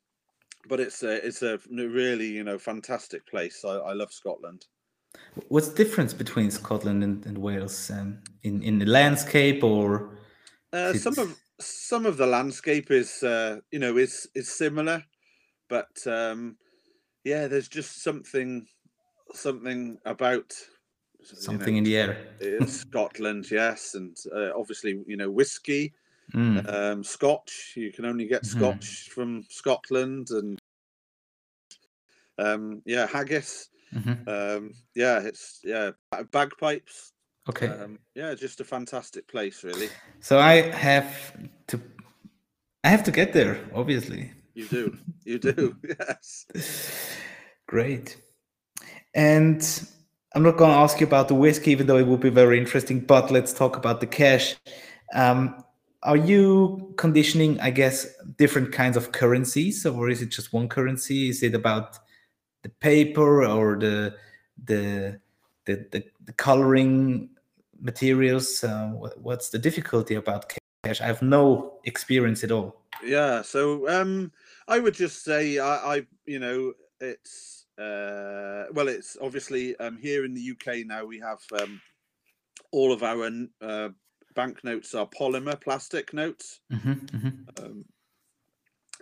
but 0.69 0.79
it's 0.79 1.03
a 1.03 1.27
it's 1.27 1.43
a 1.43 1.59
really 1.71 2.29
you 2.29 2.45
know 2.45 2.59
fantastic 2.59 3.27
place. 3.27 3.65
I, 3.65 3.77
I 3.77 3.93
love 3.95 4.13
Scotland. 4.13 4.67
What's 5.49 5.69
the 5.69 5.85
difference 5.85 6.15
between 6.15 6.51
Scotland 6.51 7.05
and, 7.05 7.25
and 7.27 7.39
Wales 7.39 7.91
um, 7.91 8.19
in 8.43 8.63
in 8.63 8.79
the 8.79 8.87
landscape 8.87 9.63
or? 9.63 10.11
Uh, 10.73 10.93
some 10.95 11.19
of 11.19 11.39
some 11.61 12.07
of 12.07 12.17
the 12.17 12.27
landscape 12.27 12.91
is 12.91 13.23
uh, 13.23 13.61
you 13.71 13.79
know 13.79 13.97
is 13.97 14.29
is 14.35 14.49
similar, 14.49 15.05
but 15.69 15.89
um, 16.07 16.57
yeah, 17.25 17.47
there's 17.47 17.69
just 17.69 18.03
something 18.03 18.67
something 19.33 19.99
about 20.05 20.53
something 21.23 21.75
know, 21.75 21.79
in 21.79 21.85
the 21.85 21.97
air. 21.97 22.17
Scotland, 22.67 23.51
yes, 23.51 23.95
and 23.95 24.17
uh, 24.35 24.51
obviously 24.57 25.03
you 25.07 25.17
know 25.17 25.31
whiskey, 25.31 25.93
mm. 26.35 26.73
um, 26.73 27.05
Scotch. 27.05 27.73
You 27.77 27.93
can 27.93 28.05
only 28.05 28.27
get 28.27 28.43
mm-hmm. 28.43 28.59
Scotch 28.59 28.87
mm. 28.87 29.09
from 29.09 29.45
Scotland, 29.49 30.29
and 30.31 30.59
um, 32.39 32.83
yeah, 32.85 33.07
haggis. 33.07 33.69
Mm-hmm. 33.95 34.29
Um, 34.29 34.75
yeah, 34.95 35.21
it's 35.21 35.61
yeah 35.63 35.93
bagpipes. 36.33 37.13
Okay. 37.49 37.69
Um, 37.69 37.99
yeah, 38.15 38.35
just 38.35 38.61
a 38.61 38.65
fantastic 38.65 39.29
place, 39.29 39.63
really. 39.63 39.89
So 40.21 40.39
I 40.39 40.63
have 40.73 41.33
to, 41.69 41.81
I 42.83 42.89
have 42.89 43.05
to 43.05 43.13
get 43.13 43.33
there. 43.33 43.61
Obviously. 43.75 44.33
You 44.55 44.67
do. 44.67 44.99
You 45.25 45.41
do. 45.41 45.77
yes. 46.01 46.47
Great. 47.67 48.17
And 49.13 49.61
I'm 50.35 50.45
not 50.45 50.57
going 50.57 50.71
to 50.71 50.77
ask 50.77 51.01
you 51.01 51.07
about 51.07 51.27
the 51.27 51.35
whiskey, 51.35 51.73
even 51.73 51.89
though 51.89 51.97
it 51.97 52.07
would 52.07 52.21
be 52.21 52.31
very 52.31 52.59
interesting. 52.59 53.01
But 53.01 53.33
let's 53.33 53.53
talk 53.53 53.77
about 53.77 54.01
the 54.01 54.07
cash. 54.07 54.55
Um, 55.15 55.65
are 56.05 56.17
you 56.17 56.95
conditioning, 56.97 57.59
I 57.59 57.71
guess, 57.71 58.07
different 58.39 58.71
kinds 58.71 58.97
of 58.97 59.11
currencies, 59.11 59.85
or 59.85 60.09
is 60.09 60.23
it 60.23 60.29
just 60.29 60.53
one 60.53 60.69
currency? 60.69 61.29
Is 61.29 61.43
it 61.43 61.55
about 61.55 61.99
the 62.67 62.75
paper 62.81 63.45
or 63.45 63.79
the 63.79 64.15
the 64.65 65.21
the, 65.67 65.87
the, 65.93 66.05
the 66.25 66.33
coloring 66.33 67.31
materials? 67.81 68.65
Uh, 68.65 68.89
what's 69.27 69.51
the 69.51 69.59
difficulty 69.59 70.15
about 70.15 70.49
cash? 70.49 71.01
I 71.01 71.07
have 71.07 71.23
no 71.23 71.79
experience 71.85 72.43
at 72.45 72.51
all. 72.51 72.83
Yeah, 73.05 73.43
so 73.43 73.89
um, 73.89 74.33
I 74.69 74.79
would 74.79 74.95
just 74.95 75.25
say 75.25 75.59
I, 75.59 75.75
I 75.95 76.07
you 76.27 76.39
know, 76.39 76.73
it's 77.01 77.67
uh, 77.79 78.65
well, 78.73 78.89
it's 78.89 79.17
obviously 79.21 79.77
um, 79.77 79.97
here 79.97 80.25
in 80.25 80.35
the 80.35 80.51
UK 80.53 80.87
now 80.87 81.05
we 81.05 81.21
have 81.21 81.41
um, 81.61 81.81
all 82.73 82.93
of 82.93 83.03
our 83.03 83.31
uh, 83.61 83.91
banknotes 84.35 84.95
are 84.95 85.07
polymer 85.07 85.61
plastic 85.61 86.13
notes. 86.13 86.61
Mm-hmm, 86.73 86.93
mm-hmm. 86.93 87.65
Um, 87.65 87.85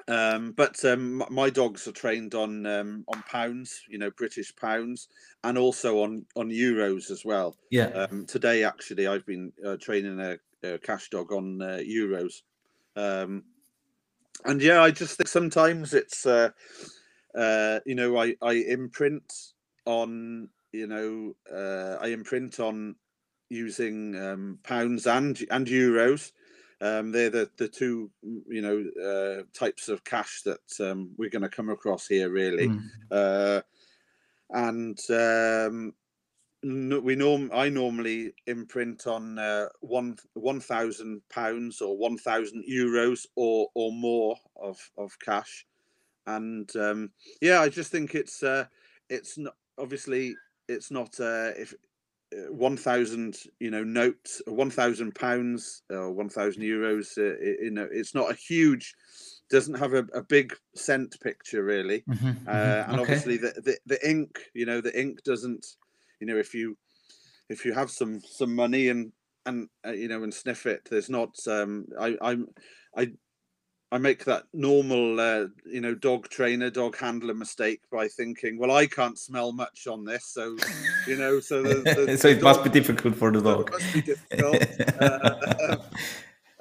um, 0.09 0.52
but 0.52 0.84
um, 0.84 1.24
my 1.30 1.48
dogs 1.48 1.88
are 1.88 1.92
trained 1.92 2.34
on 2.34 2.66
um, 2.66 3.05
on 3.09 3.22
pounds, 3.22 3.82
you 3.88 3.98
know, 3.98 4.11
British 4.11 4.55
pounds, 4.55 5.09
and 5.44 5.57
also 5.57 6.02
on 6.02 6.26
on 6.36 6.50
euros 6.50 7.11
as 7.11 7.24
well. 7.24 7.57
Yeah. 7.70 7.86
Um, 7.86 8.26
today, 8.26 8.64
actually, 8.64 9.07
I've 9.07 9.24
been 9.24 9.52
uh, 9.64 9.76
training 9.76 10.20
a, 10.20 10.38
a, 10.62 10.78
cash 10.78 11.09
dog 11.09 11.32
on 11.32 11.62
uh, 11.62 11.80
euros, 11.82 12.42
um, 12.96 13.44
and 14.44 14.61
yeah, 14.61 14.82
I 14.82 14.90
just 14.90 15.16
think 15.16 15.28
sometimes 15.28 15.94
it's, 15.94 16.26
uh, 16.26 16.50
uh, 17.34 17.80
you 17.86 17.94
know, 17.94 18.18
I 18.18 18.34
I 18.42 18.52
imprint 18.52 19.32
on, 19.86 20.50
you 20.72 20.86
know, 20.86 21.34
uh, 21.50 21.96
I 22.02 22.09
imprint 22.09 22.61
on 22.61 22.96
using 23.48 24.16
um, 24.16 24.59
pounds 24.62 25.07
and 25.07 25.40
and 25.50 25.66
euros 25.66 26.32
um, 26.85 27.12
they're 27.12 27.30
the, 27.30 27.51
the 27.57 27.68
two, 27.68 28.11
you 28.22 28.61
know, 28.61 28.85
uh, 29.03 29.43
types 29.59 29.89
of 29.89 30.05
cash 30.05 30.43
that 30.43 30.80
um, 30.80 31.11
we're 31.16 31.30
going 31.30 31.43
to 31.43 31.49
come 31.49 31.70
across 31.70 32.07
here, 32.07 32.28
really. 32.28 32.68
Mm. 32.68 32.82
Uh, 33.11 33.62
and 34.51 34.99
um, 35.11 35.95
we 36.62 37.16
norm 37.16 37.51
I 37.55 37.68
normally 37.68 38.35
imprint 38.47 39.07
on 39.07 39.39
uh, 39.39 39.68
one 39.80 40.16
one 40.35 40.61
thousand 40.61 41.22
pounds 41.30 41.80
or 41.80 41.97
one 41.97 42.18
thousand 42.18 42.64
euros 42.70 43.26
or 43.37 43.68
or 43.74 43.93
more 43.93 44.37
of 44.57 44.78
of 44.97 45.18
cash, 45.20 45.66
and 46.26 46.74
um, 46.76 47.11
yeah, 47.41 47.61
I 47.61 47.68
just 47.68 47.93
think 47.93 48.14
it's 48.14 48.43
uh, 48.43 48.66
it's 49.11 49.37
not 49.37 49.55
obviously 49.78 50.35
it's 50.68 50.91
not 50.91 51.18
uh, 51.20 51.53
if 51.57 51.74
1,000, 52.51 53.37
you 53.61 53.70
know, 53.70 53.85
notes, 53.85 54.43
1,000 54.47 55.14
pounds 55.14 55.82
or 55.91 56.12
1,000 56.12 56.62
euros. 56.62 57.18
Uh, 57.18 57.39
you 57.62 57.70
know, 57.70 57.89
it's 57.91 58.14
not 58.14 58.30
a 58.30 58.35
huge, 58.35 58.95
doesn't 59.51 59.78
have 59.78 59.95
a, 59.95 60.05
a 60.14 60.22
big 60.22 60.55
scent 60.74 61.16
picture 61.20 61.64
really. 61.64 62.03
Mm-hmm, 62.09 62.26
uh, 62.26 62.30
mm-hmm. 62.30 62.91
and 62.91 62.93
okay. 62.93 63.01
obviously 63.01 63.37
the, 63.37 63.53
the, 63.64 63.78
the 63.87 64.09
ink, 64.09 64.39
you 64.55 64.66
know, 64.66 64.80
the 64.80 64.99
ink 64.99 65.22
doesn't, 65.24 65.66
you 66.20 66.26
know, 66.26 66.37
if 66.37 66.55
you, 66.55 66.76
if 67.49 67.64
you 67.64 67.72
have 67.72 67.91
some, 67.91 68.20
some 68.20 68.55
money 68.55 68.89
and, 68.89 69.12
and, 69.47 69.68
uh, 69.87 69.93
you 69.93 70.09
know, 70.09 70.22
and 70.22 70.32
sniff 70.32 70.66
it, 70.66 70.89
there's 70.91 71.11
not, 71.11 71.35
um, 71.47 71.87
I, 72.01 72.16
I'm, 72.22 72.47
I, 72.97 73.12
I 73.95 73.99
make 73.99 74.24
that 74.24 74.47
normal, 74.53 75.20
uh, 75.20 75.47
you 75.64 75.80
know, 75.80 75.95
dog 75.95 76.28
trainer, 76.28 76.68
dog 76.68 76.99
handler 76.99 77.32
mistake 77.32 77.80
by 77.92 78.09
thinking, 78.09 78.59
well, 78.59 78.72
I 78.72 78.88
can't 78.88 79.16
smell 79.16 79.53
much 79.53 79.86
on 79.86 80.05
this, 80.05 80.24
so 80.24 80.57
you 81.07 81.16
know, 81.16 81.38
so 81.38 81.62
the, 81.62 82.07
the, 82.07 82.18
so 82.18 82.26
it 82.26 82.40
dog, 82.40 82.42
must 82.42 82.64
be 82.64 82.70
difficult 82.70 83.14
for 83.14 83.30
the 83.30 83.40
dog. 83.40 83.70
must 83.70 83.95
be 83.95 84.03
difficult. 84.03 84.66
uh, 85.01 85.76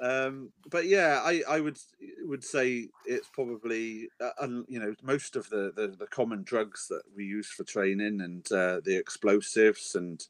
um, 0.00 0.52
but 0.70 0.86
yeah, 0.86 1.22
I, 1.24 1.42
I 1.48 1.58
would 1.58 1.76
would 2.22 2.44
say 2.44 2.86
it's 3.04 3.28
probably, 3.32 4.10
uh, 4.20 4.46
you 4.68 4.78
know, 4.78 4.94
most 5.02 5.34
of 5.34 5.50
the, 5.50 5.72
the, 5.74 5.88
the 5.88 6.06
common 6.06 6.44
drugs 6.44 6.86
that 6.88 7.02
we 7.16 7.24
use 7.24 7.48
for 7.48 7.64
training 7.64 8.20
and 8.20 8.46
uh, 8.52 8.80
the 8.84 8.96
explosives 8.96 9.96
and 9.96 10.24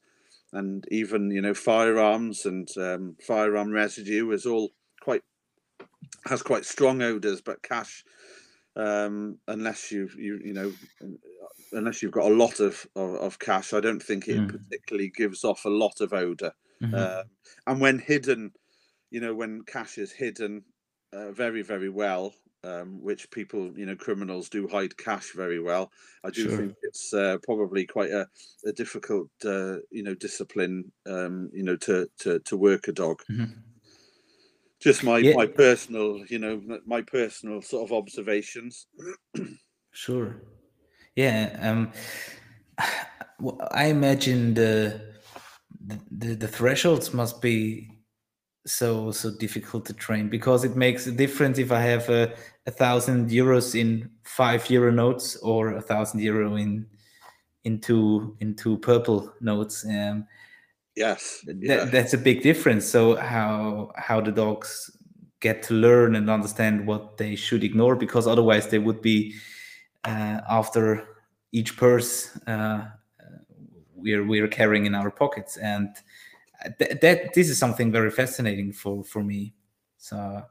and 0.53 0.87
even 0.89 1.29
you 1.29 1.41
know 1.43 1.53
firearms 1.53 2.47
and 2.47 2.75
um, 2.77 3.15
firearm 3.21 3.71
residue 3.71 4.31
is 4.31 4.47
all 4.47 4.71
has 6.27 6.41
quite 6.41 6.65
strong 6.65 7.01
odors, 7.01 7.41
but 7.41 7.61
cash, 7.61 8.03
um, 8.75 9.37
unless 9.47 9.91
you 9.91 10.09
you 10.17 10.39
you 10.43 10.53
know, 10.53 10.73
unless 11.71 12.01
you've 12.01 12.11
got 12.11 12.31
a 12.31 12.35
lot 12.35 12.59
of 12.59 12.85
of, 12.95 13.15
of 13.15 13.39
cash, 13.39 13.73
I 13.73 13.79
don't 13.79 14.01
think 14.01 14.27
it 14.27 14.37
mm. 14.37 14.49
particularly 14.49 15.11
gives 15.15 15.43
off 15.43 15.65
a 15.65 15.69
lot 15.69 16.01
of 16.01 16.13
odor. 16.13 16.53
Mm-hmm. 16.81 16.95
Uh, 16.95 17.23
and 17.67 17.79
when 17.79 17.99
hidden, 17.99 18.51
you 19.11 19.21
know, 19.21 19.33
when 19.33 19.61
cash 19.65 19.97
is 19.97 20.11
hidden 20.11 20.63
uh, 21.13 21.31
very 21.31 21.61
very 21.61 21.89
well, 21.89 22.33
um, 22.63 23.01
which 23.01 23.29
people, 23.29 23.77
you 23.77 23.85
know, 23.85 23.95
criminals 23.95 24.49
do 24.49 24.67
hide 24.67 24.97
cash 24.97 25.31
very 25.35 25.61
well. 25.61 25.91
I 26.23 26.31
do 26.31 26.49
sure. 26.49 26.57
think 26.57 26.75
it's 26.81 27.13
uh, 27.13 27.37
probably 27.43 27.85
quite 27.85 28.11
a, 28.11 28.27
a 28.65 28.73
difficult, 28.73 29.29
uh, 29.45 29.77
you 29.91 30.03
know, 30.03 30.15
discipline, 30.15 30.91
um, 31.05 31.49
you 31.53 31.63
know, 31.63 31.77
to 31.77 32.09
to 32.19 32.39
to 32.39 32.57
work 32.57 32.87
a 32.87 32.91
dog. 32.91 33.21
Mm-hmm 33.31 33.61
just 34.85 35.03
my 35.03 35.17
yeah. 35.17 35.35
my 35.35 35.47
personal 35.47 36.23
you 36.27 36.37
know 36.37 36.61
my 36.85 37.01
personal 37.01 37.61
sort 37.61 37.89
of 37.89 37.91
observations 37.91 38.87
sure 39.91 40.43
yeah 41.15 41.57
um 41.61 41.91
i 43.71 43.87
imagine 43.87 44.53
the, 44.53 45.01
the 46.11 46.35
the 46.35 46.47
thresholds 46.47 47.13
must 47.13 47.41
be 47.41 47.89
so 48.65 49.11
so 49.11 49.31
difficult 49.37 49.85
to 49.85 49.93
train 49.93 50.29
because 50.29 50.63
it 50.63 50.75
makes 50.75 51.05
a 51.07 51.11
difference 51.11 51.59
if 51.59 51.71
I 51.71 51.81
have 51.81 52.09
a, 52.09 52.33
a 52.65 52.71
thousand 52.71 53.29
euros 53.29 53.79
in 53.79 54.09
five 54.23 54.69
euro 54.69 54.91
notes 54.91 55.35
or 55.37 55.73
a 55.73 55.81
thousand 55.81 56.21
euro 56.21 56.55
in 56.55 56.87
into 57.63 58.35
into 58.39 58.77
purple 58.77 59.31
notes. 59.39 59.85
Um, 59.85 60.25
yes, 60.95 61.45
yeah. 61.45 61.85
that's 61.85 62.13
a 62.13 62.17
big 62.17 62.41
difference. 62.41 62.85
So 62.85 63.15
how 63.15 63.91
how 63.95 64.21
the 64.21 64.31
dogs 64.31 64.91
get 65.39 65.63
to 65.63 65.73
learn 65.73 66.15
and 66.15 66.29
understand 66.29 66.87
what 66.87 67.17
they 67.17 67.35
should 67.35 67.63
ignore 67.63 67.95
because 67.95 68.25
otherwise 68.27 68.67
they 68.67 68.79
would 68.79 69.01
be 69.01 69.35
uh, 70.03 70.41
after 70.49 71.07
each 71.51 71.77
purse 71.77 72.35
uh, 72.47 72.85
we're 74.05 74.25
we're 74.25 74.47
carrying 74.47 74.85
in 74.85 74.95
our 74.95 75.11
pockets. 75.11 75.57
And 75.57 75.95
th- 76.79 76.99
that 77.01 77.33
this 77.33 77.49
is 77.49 77.57
something 77.57 77.91
very 77.91 78.11
fascinating 78.11 78.71
for 78.71 79.03
for 79.03 79.23
me. 79.23 79.53
So 79.97 80.43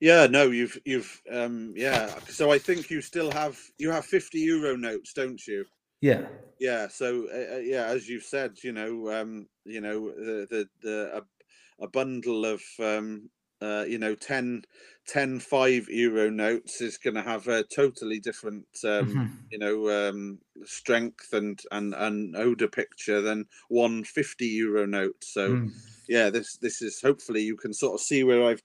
yeah 0.00 0.26
no 0.26 0.50
you've 0.50 0.78
you've 0.84 1.22
um 1.32 1.72
yeah. 1.76 2.08
So 2.28 2.52
i 2.52 2.58
think 2.58 2.90
you 2.90 3.00
still 3.00 3.30
have 3.30 3.58
you 3.78 3.90
have 3.90 4.04
50 4.04 4.38
euro 4.38 4.76
notes 4.76 5.12
don't 5.14 5.46
you 5.46 5.64
yeah 6.00 6.26
yeah 6.60 6.88
so 6.88 7.26
uh, 7.32 7.58
yeah 7.58 7.84
as 7.86 8.08
you've 8.08 8.22
said 8.22 8.52
you 8.62 8.72
know 8.72 9.10
um 9.12 9.46
you 9.64 9.80
know 9.80 10.10
the 10.10 10.46
the, 10.50 10.68
the 10.82 11.22
a, 11.22 11.84
a 11.84 11.88
bundle 11.88 12.44
of 12.44 12.62
um 12.80 13.28
uh, 13.62 13.84
you 13.88 13.98
know 13.98 14.14
10 14.14 14.62
10 15.06 15.40
5 15.40 15.88
euro 15.88 16.30
notes 16.30 16.80
is 16.80 16.98
going 16.98 17.14
to 17.14 17.22
have 17.22 17.48
a 17.48 17.62
totally 17.62 18.20
different 18.20 18.66
um, 18.84 18.90
mm-hmm. 18.90 19.26
you 19.50 19.58
know 19.58 20.08
um, 20.10 20.38
strength 20.64 21.32
and 21.32 21.60
and 21.72 21.94
and 21.94 22.36
odor 22.36 22.68
picture 22.68 23.20
than 23.22 23.46
one 23.68 24.04
50 24.04 24.46
euro 24.46 24.84
note 24.84 25.22
so 25.22 25.52
mm. 25.52 25.70
yeah 26.08 26.28
this 26.28 26.58
this 26.58 26.82
is 26.82 27.00
hopefully 27.00 27.42
you 27.42 27.56
can 27.56 27.72
sort 27.72 27.94
of 27.94 28.00
see 28.00 28.24
where 28.24 28.44
i've 28.44 28.62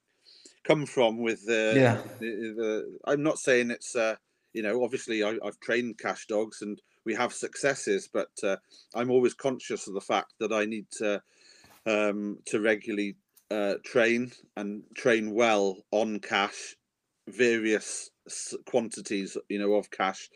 come 0.66 0.86
from 0.86 1.22
with 1.22 1.46
the 1.46 1.74
yeah 1.76 2.02
the, 2.20 2.54
the, 2.58 3.00
i'm 3.06 3.24
not 3.24 3.40
saying 3.40 3.72
it's 3.72 3.96
uh 3.96 4.16
you 4.54 4.62
know 4.62 4.84
obviously 4.84 5.24
I, 5.24 5.38
i've 5.46 5.60
trained 5.62 6.00
cash 6.00 6.28
dogs 6.28 6.62
and 6.62 6.82
we 7.06 7.14
have 7.14 7.34
successes 7.34 8.10
but 8.12 8.32
uh, 8.43 8.56
i'm 8.95 9.12
always 9.12 9.34
conscious 9.34 9.88
of 9.88 9.93
the 9.93 10.02
fact 10.02 10.34
that 10.39 10.54
i 10.54 10.66
need 10.66 10.86
to 10.91 11.22
um 11.86 12.38
to 12.45 12.60
regularly 12.60 13.16
uh, 13.52 13.76
train 13.84 14.32
and 14.56 14.82
train 14.95 15.34
well 15.34 15.78
on 15.91 16.20
cash, 16.20 16.76
various 17.28 18.10
quantities, 18.66 19.38
you 19.49 19.60
know, 19.60 19.74
of 19.74 19.91
cash, 19.91 20.30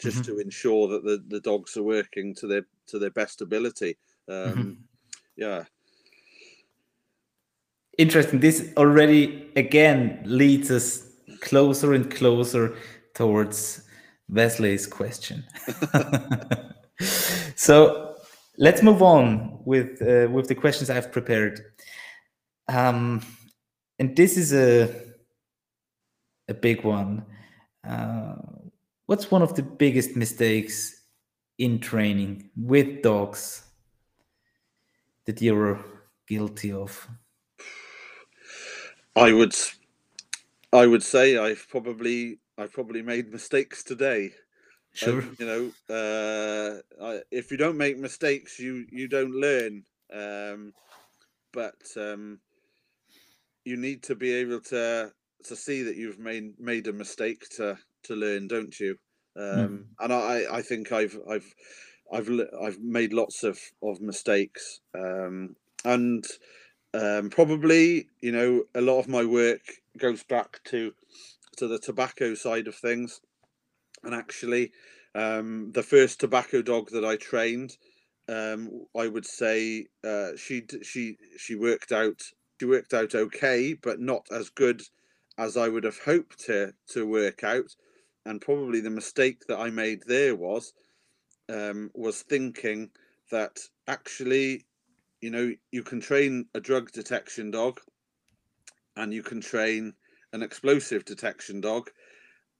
just 0.00 0.18
mm-hmm. 0.18 0.36
to 0.36 0.38
ensure 0.38 0.88
that 0.88 1.04
the, 1.04 1.22
the 1.28 1.40
dogs 1.40 1.76
are 1.76 1.82
working 1.82 2.34
to 2.36 2.46
their 2.46 2.62
to 2.86 2.98
their 2.98 3.10
best 3.10 3.42
ability. 3.42 3.96
Um, 4.28 4.36
mm-hmm. 4.36 4.72
Yeah. 5.36 5.64
Interesting. 7.98 8.40
This 8.40 8.72
already 8.76 9.50
again 9.56 10.22
leads 10.24 10.70
us 10.70 11.10
closer 11.40 11.92
and 11.92 12.10
closer 12.10 12.76
towards 13.14 13.82
Wesley's 14.30 14.86
question. 14.86 15.44
so 17.56 18.16
let's 18.58 18.82
move 18.82 19.02
on 19.02 19.58
with 19.64 20.00
uh, 20.02 20.30
with 20.30 20.48
the 20.48 20.54
questions 20.54 20.90
I've 20.90 21.12
prepared. 21.12 21.60
Um, 22.68 23.22
and 23.98 24.16
this 24.16 24.36
is 24.36 24.52
a 24.52 24.94
a 26.48 26.54
big 26.54 26.84
one. 26.84 27.24
Uh, 27.88 28.36
what's 29.06 29.30
one 29.30 29.42
of 29.42 29.54
the 29.54 29.62
biggest 29.62 30.16
mistakes 30.16 31.00
in 31.58 31.78
training 31.78 32.50
with 32.56 33.02
dogs 33.02 33.64
that 35.26 35.40
you're 35.40 35.82
guilty 36.28 36.72
of? 36.72 37.08
I 39.16 39.32
would, 39.32 39.54
I 40.72 40.86
would 40.86 41.02
say 41.02 41.36
I've 41.36 41.66
probably 41.68 42.38
I've 42.60 42.72
probably 42.72 43.02
made 43.02 43.32
mistakes 43.32 43.82
today. 43.82 44.32
Sure. 44.92 45.24
you 45.38 45.46
know, 45.46 45.94
uh, 45.94 47.04
I, 47.04 47.20
if 47.30 47.50
you 47.50 47.56
don't 47.56 47.76
make 47.76 47.98
mistakes, 47.98 48.58
you 48.58 48.86
you 48.90 49.08
don't 49.08 49.34
learn. 49.34 49.84
Um, 50.12 50.72
but 51.52 51.80
um, 51.96 52.40
you 53.64 53.76
need 53.76 54.02
to 54.04 54.14
be 54.14 54.32
able 54.34 54.60
to 54.60 55.12
to 55.44 55.56
see 55.56 55.82
that 55.82 55.96
you've 55.96 56.18
made 56.18 56.58
made 56.58 56.86
a 56.86 56.92
mistake 56.92 57.48
to 57.56 57.78
to 58.04 58.14
learn, 58.14 58.48
don't 58.48 58.78
you? 58.78 58.96
Um, 59.36 59.44
mm. 59.44 59.84
And 60.00 60.12
I 60.12 60.44
I 60.58 60.62
think 60.62 60.92
I've 60.92 61.18
I've 61.28 61.54
I've 62.12 62.30
I've 62.60 62.80
made 62.80 63.12
lots 63.12 63.44
of 63.44 63.58
of 63.82 64.00
mistakes, 64.00 64.80
um, 64.94 65.56
and 65.84 66.24
um, 66.94 67.30
probably 67.30 68.08
you 68.20 68.32
know 68.32 68.64
a 68.74 68.80
lot 68.80 68.98
of 68.98 69.08
my 69.08 69.24
work 69.24 69.62
goes 69.98 70.22
back 70.22 70.60
to 70.64 70.92
to 71.56 71.68
the 71.68 71.78
tobacco 71.78 72.34
side 72.34 72.68
of 72.68 72.74
things, 72.74 73.20
and 74.02 74.14
actually 74.14 74.72
um, 75.14 75.72
the 75.72 75.82
first 75.82 76.20
tobacco 76.20 76.62
dog 76.62 76.90
that 76.90 77.04
I 77.04 77.16
trained. 77.16 77.76
Um, 78.28 78.86
I 78.96 79.08
would 79.08 79.26
say 79.26 79.86
uh, 80.04 80.36
she 80.36 80.62
she 80.82 81.16
she 81.36 81.56
worked 81.56 81.90
out 81.90 82.22
she 82.60 82.66
worked 82.66 82.94
out 82.94 83.14
okay, 83.14 83.74
but 83.74 84.00
not 84.00 84.26
as 84.30 84.50
good 84.50 84.82
as 85.38 85.56
I 85.56 85.68
would 85.68 85.84
have 85.84 85.98
hoped 85.98 86.38
to 86.46 86.74
to 86.88 87.06
work 87.06 87.42
out. 87.42 87.74
And 88.26 88.40
probably 88.40 88.80
the 88.80 88.90
mistake 88.90 89.46
that 89.48 89.58
I 89.58 89.70
made 89.70 90.02
there 90.06 90.36
was 90.36 90.72
um, 91.48 91.90
was 91.94 92.22
thinking 92.22 92.90
that 93.30 93.58
actually, 93.88 94.66
you 95.20 95.30
know, 95.30 95.52
you 95.72 95.82
can 95.82 96.00
train 96.00 96.46
a 96.54 96.60
drug 96.60 96.92
detection 96.92 97.50
dog, 97.50 97.80
and 98.96 99.12
you 99.12 99.22
can 99.22 99.40
train 99.40 99.94
an 100.32 100.42
explosive 100.42 101.04
detection 101.04 101.60
dog, 101.60 101.90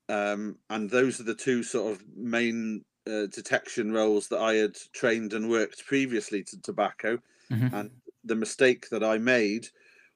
um, 0.09 0.57
and 0.69 0.91
those 0.91 1.21
are 1.21 1.25
the 1.25 1.35
two 1.35 1.63
sort 1.63 1.93
of 1.93 2.03
main 2.17 2.85
uh, 3.07 3.27
detection 3.27 3.93
roles 3.93 4.29
that 4.29 4.41
I 4.41 4.55
had 4.55 4.77
trained 4.93 5.33
and 5.33 5.49
worked 5.49 5.87
previously 5.87 6.43
to 6.45 6.61
tobacco. 6.61 7.19
Mm-hmm. 7.51 7.75
And 7.75 7.91
the 8.25 8.37
mistake 8.37 8.89
that 8.91 9.03
I 9.05 9.19
made 9.19 9.67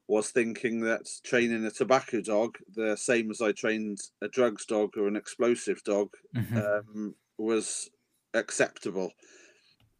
was 0.07 0.30
thinking 0.30 0.80
that 0.80 1.09
training 1.22 1.64
a 1.64 1.70
tobacco 1.70 2.20
dog, 2.20 2.59
the 2.74 2.96
same 2.96 3.30
as 3.30 3.40
I 3.40 3.52
trained 3.52 3.98
a 4.22 4.28
drugs 4.28 4.66
dog 4.66 4.90
or 4.96 5.09
an 5.09 5.16
explosive 5.16 5.82
dog, 5.84 6.11
mm-hmm. 6.36 6.59
um, 6.59 7.14
was 7.38 7.88
acceptable. 8.34 9.12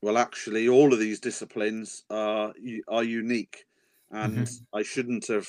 Well, 0.03 0.19
actually, 0.19 0.69
all 0.69 0.93
of 0.93 0.99
these 0.99 1.21
disciplines 1.21 2.05
are 2.11 2.53
are 2.89 3.05
unique, 3.05 3.65
and 4.11 4.39
mm-hmm. 4.39 4.77
I 4.79 4.83
shouldn't 4.83 5.27
have. 5.29 5.49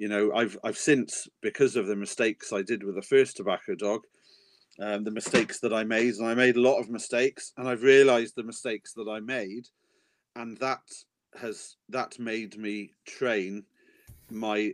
You 0.00 0.08
know, 0.08 0.32
I've 0.34 0.56
I've 0.64 0.78
since 0.78 1.28
because 1.42 1.76
of 1.76 1.86
the 1.86 1.94
mistakes 1.94 2.54
I 2.54 2.62
did 2.62 2.82
with 2.82 2.94
the 2.94 3.02
first 3.02 3.36
tobacco 3.36 3.74
dog, 3.74 4.00
um, 4.80 5.04
the 5.04 5.10
mistakes 5.10 5.60
that 5.60 5.74
I 5.74 5.84
made, 5.84 6.14
and 6.14 6.26
I 6.26 6.32
made 6.32 6.56
a 6.56 6.62
lot 6.62 6.80
of 6.80 6.88
mistakes, 6.88 7.52
and 7.58 7.68
I've 7.68 7.82
realised 7.82 8.34
the 8.34 8.42
mistakes 8.42 8.94
that 8.94 9.10
I 9.10 9.20
made, 9.20 9.68
and 10.36 10.56
that 10.56 10.80
has 11.38 11.76
that 11.90 12.18
made 12.18 12.56
me 12.56 12.94
train 13.06 13.62
my 14.30 14.72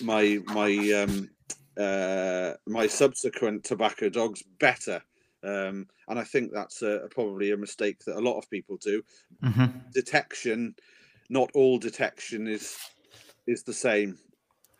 my 0.00 0.38
my 0.46 0.92
um 0.92 1.28
uh 1.76 2.52
my 2.68 2.86
subsequent 2.86 3.64
tobacco 3.64 4.08
dogs 4.08 4.44
better 4.60 5.02
um 5.42 5.86
and 6.08 6.18
i 6.18 6.24
think 6.24 6.52
that's 6.52 6.82
a, 6.82 7.08
probably 7.10 7.50
a 7.50 7.56
mistake 7.56 7.98
that 8.06 8.16
a 8.16 8.20
lot 8.20 8.38
of 8.38 8.48
people 8.48 8.76
do 8.76 9.02
mm-hmm. 9.42 9.66
detection 9.92 10.74
not 11.30 11.50
all 11.54 11.78
detection 11.78 12.46
is 12.46 12.76
is 13.46 13.62
the 13.62 13.72
same 13.72 14.18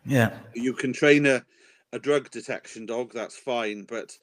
yeah 0.05 0.31
you 0.55 0.73
can 0.73 0.93
train 0.93 1.27
a, 1.27 1.45
a 1.93 1.99
drug 1.99 2.31
detection 2.31 2.87
dog 2.87 3.13
that's 3.13 3.37
fine 3.37 3.85
but 3.89 4.17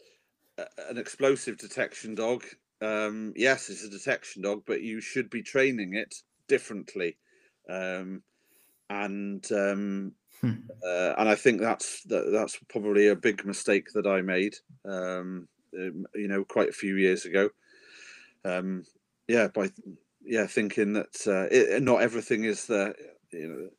an 0.90 0.98
explosive 0.98 1.58
detection 1.58 2.14
dog 2.14 2.44
um 2.82 3.34
yes 3.36 3.70
it's 3.70 3.84
a 3.84 3.90
detection 3.90 4.42
dog 4.42 4.62
but 4.66 4.82
you 4.82 5.02
should 5.02 5.30
be 5.30 5.42
training 5.42 5.96
it 5.96 6.16
differently 6.48 7.18
um 7.70 8.22
and 8.92 9.52
um, 9.54 10.12
hmm. 10.42 10.52
uh, 10.86 11.14
and 11.18 11.30
I 11.30 11.36
think 11.36 11.62
that's 11.62 12.04
that, 12.04 12.30
that's 12.32 12.58
probably 12.70 13.08
a 13.08 13.16
big 13.16 13.46
mistake 13.46 13.88
that 13.94 14.06
I 14.06 14.22
made. 14.22 14.56
Um, 14.86 15.48
um, 15.78 16.06
you 16.14 16.28
know, 16.28 16.44
quite 16.44 16.70
a 16.70 16.74
few 16.74 16.98
years 16.98 17.26
ago. 17.26 17.50
Um, 18.44 18.84
yeah, 19.28 19.48
by 19.48 19.70
yeah, 20.24 20.46
thinking 20.46 20.94
that 20.94 21.16
uh, 21.26 21.48
it, 21.50 21.82
not 21.82 22.02
everything 22.02 22.44
is 22.44 22.66
the 22.66 22.94
you 23.32 23.48
know, 23.48 23.70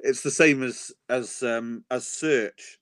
it's 0.00 0.22
the 0.22 0.30
same 0.30 0.62
as 0.62 0.92
as 1.08 1.42
um, 1.42 1.84
as 1.90 2.06
search. 2.06 2.78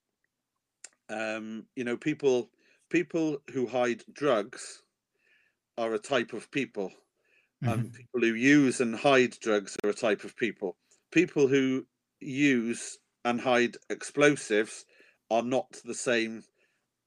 Um, 1.08 1.66
you 1.76 1.84
know, 1.84 1.96
people 1.96 2.50
people 2.90 3.38
who 3.52 3.66
hide 3.66 4.02
drugs 4.12 4.82
are 5.78 5.94
a 5.94 5.98
type 5.98 6.32
of 6.32 6.50
people, 6.50 6.90
mm-hmm. 7.62 7.68
and 7.68 7.92
people 7.92 8.20
who 8.20 8.34
use 8.34 8.80
and 8.80 8.94
hide 8.94 9.36
drugs 9.40 9.76
are 9.84 9.90
a 9.90 9.94
type 9.94 10.24
of 10.24 10.36
people 10.36 10.76
people 11.16 11.46
who 11.46 11.86
use 12.20 12.98
and 13.24 13.40
hide 13.40 13.76
explosives 13.90 14.84
are 15.30 15.42
not 15.42 15.66
the 15.84 15.94
same 15.94 16.42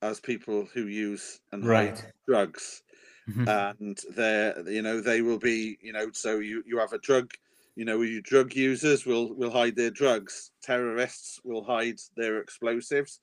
as 0.02 0.20
people 0.20 0.68
who 0.74 0.88
use 0.88 1.40
and 1.52 1.66
right. 1.66 2.00
hide 2.00 2.14
drugs. 2.28 2.82
Mm-hmm. 3.30 3.48
And 3.48 4.00
they're, 4.16 4.68
you 4.68 4.82
know, 4.82 5.02
they 5.02 5.22
will 5.22 5.38
be, 5.38 5.78
you 5.82 5.94
know, 5.94 6.08
so 6.12 6.40
you, 6.40 6.64
you 6.66 6.80
have 6.80 6.94
a 6.94 6.98
drug 6.98 7.32
you 7.76 7.86
know, 7.86 8.02
your 8.02 8.22
drug 8.22 8.56
users 8.56 9.06
will 9.06 9.34
will 9.36 9.52
hide 9.52 9.76
their 9.76 9.92
drugs. 9.92 10.52
Terrorists 10.62 11.40
will 11.44 11.64
hide 11.64 12.00
their 12.16 12.40
explosives. 12.40 13.22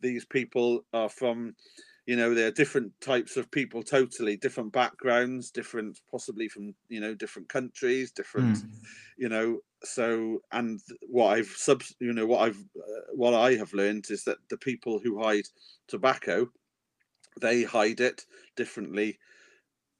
These 0.00 0.24
people 0.26 0.86
are 0.92 1.08
from, 1.08 1.56
you 2.06 2.16
know, 2.16 2.34
they're 2.34 2.52
different 2.52 3.00
types 3.00 3.36
of 3.36 3.50
people, 3.50 3.82
totally 3.82 4.36
different 4.36 4.72
backgrounds, 4.72 5.50
different, 5.50 6.00
possibly 6.10 6.48
from 6.48 6.74
you 6.88 7.00
know 7.00 7.14
different 7.14 7.48
countries, 7.48 8.12
different, 8.12 8.58
Mm. 8.58 8.70
you 9.16 9.28
know. 9.28 9.60
So, 9.84 10.40
and 10.52 10.80
what 11.08 11.36
I've 11.36 11.46
sub, 11.48 11.82
you 12.00 12.12
know, 12.12 12.26
what 12.26 12.42
I've 12.42 12.60
uh, 12.76 13.12
what 13.14 13.34
I 13.34 13.54
have 13.54 13.72
learned 13.72 14.06
is 14.10 14.24
that 14.24 14.38
the 14.50 14.58
people 14.58 14.98
who 14.98 15.22
hide 15.22 15.44
tobacco, 15.88 16.50
they 17.40 17.64
hide 17.64 18.00
it 18.00 18.26
differently 18.56 19.18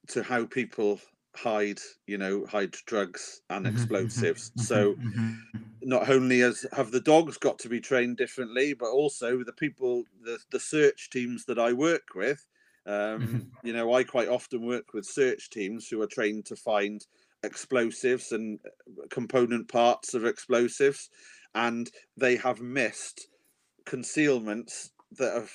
to 0.09 0.23
how 0.23 0.47
people 0.47 1.01
hide 1.37 1.81
you 2.07 2.19
know 2.19 2.47
hide 2.47 2.73
drugs 2.87 3.43
and 3.51 3.67
Mhm, 3.67 3.73
mhm, 4.01 4.23
explosives. 4.23 4.53
So 4.57 4.97
mhm. 5.05 5.49
not 5.83 6.09
only 6.11 6.43
as 6.43 6.67
have 6.73 6.91
the 6.91 7.01
dogs 7.01 7.39
got 7.39 7.59
to 7.61 7.69
be 7.69 7.81
trained 7.81 8.17
differently 8.17 8.75
but 8.75 8.89
also 8.91 9.45
the 9.45 9.53
people 9.53 10.05
the, 10.23 10.39
the 10.51 10.61
search 10.61 11.11
teams 11.11 11.45
that 11.45 11.59
i 11.59 11.73
work 11.73 12.15
with 12.15 12.47
um, 12.87 13.47
you 13.63 13.73
know 13.73 13.93
i 13.93 14.03
quite 14.03 14.29
often 14.29 14.67
work 14.67 14.93
with 14.93 15.05
search 15.07 15.51
teams 15.51 15.89
who 15.89 16.01
are 16.03 16.07
trained 16.09 16.45
to 16.47 16.57
find 16.57 17.07
explosives 17.45 18.33
and 18.33 18.59
uh, 18.67 19.07
component 19.11 19.69
parts 19.69 20.15
of 20.15 20.25
explosives 20.25 21.11
and 21.55 21.91
they 22.17 22.37
have 22.37 22.61
missed 22.61 23.29
concealments 23.87 24.93
that 25.13 25.35
have 25.35 25.53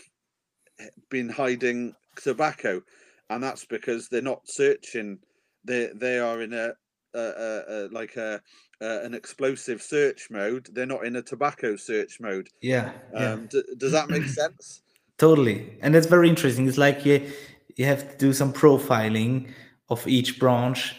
been 1.10 1.30
hiding 1.30 1.96
tobacco. 2.16 2.82
And 3.30 3.42
that's 3.44 3.66
because 3.66 4.10
they're 4.10 4.22
not 4.22 4.48
searching 4.48 5.20
they 5.64 5.90
they 5.96 6.20
are 6.20 6.42
in 6.42 6.54
a, 6.54 6.74
a, 7.14 7.20
a, 7.20 7.64
a 7.68 7.78
like 7.90 8.16
a, 8.18 8.42
an 8.82 9.14
explosive 9.14 9.82
search 9.82 10.30
mode 10.30 10.68
they're 10.74 10.86
not 10.86 11.06
in 11.06 11.16
a 11.16 11.22
tobacco 11.22 11.76
search 11.76 12.20
mode 12.20 12.50
Yeah, 12.62 12.92
yeah. 13.14 13.34
um 13.34 13.48
d- 13.48 13.64
does 13.78 13.92
that 13.92 14.10
make 14.10 14.26
sense 14.42 14.82
Totally. 15.18 15.78
And 15.82 15.96
it's 15.96 16.08
very 16.08 16.28
interesting. 16.28 16.68
It's 16.68 16.78
like 16.78 17.06
you, 17.06 17.32
you 17.76 17.86
have 17.86 18.12
to 18.12 18.18
do 18.18 18.34
some 18.34 18.52
profiling 18.52 19.52
of 19.90 20.06
each 20.08 20.40
branch 20.40 20.96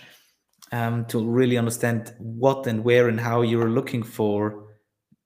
um, 0.73 1.05
to 1.07 1.23
really 1.25 1.59
understand 1.59 2.15
what 2.19 2.67
and 2.67 2.85
where 2.85 3.09
and 3.09 3.21
how 3.21 3.43
you're 3.43 3.69
looking 3.69 4.03
for 4.03 4.69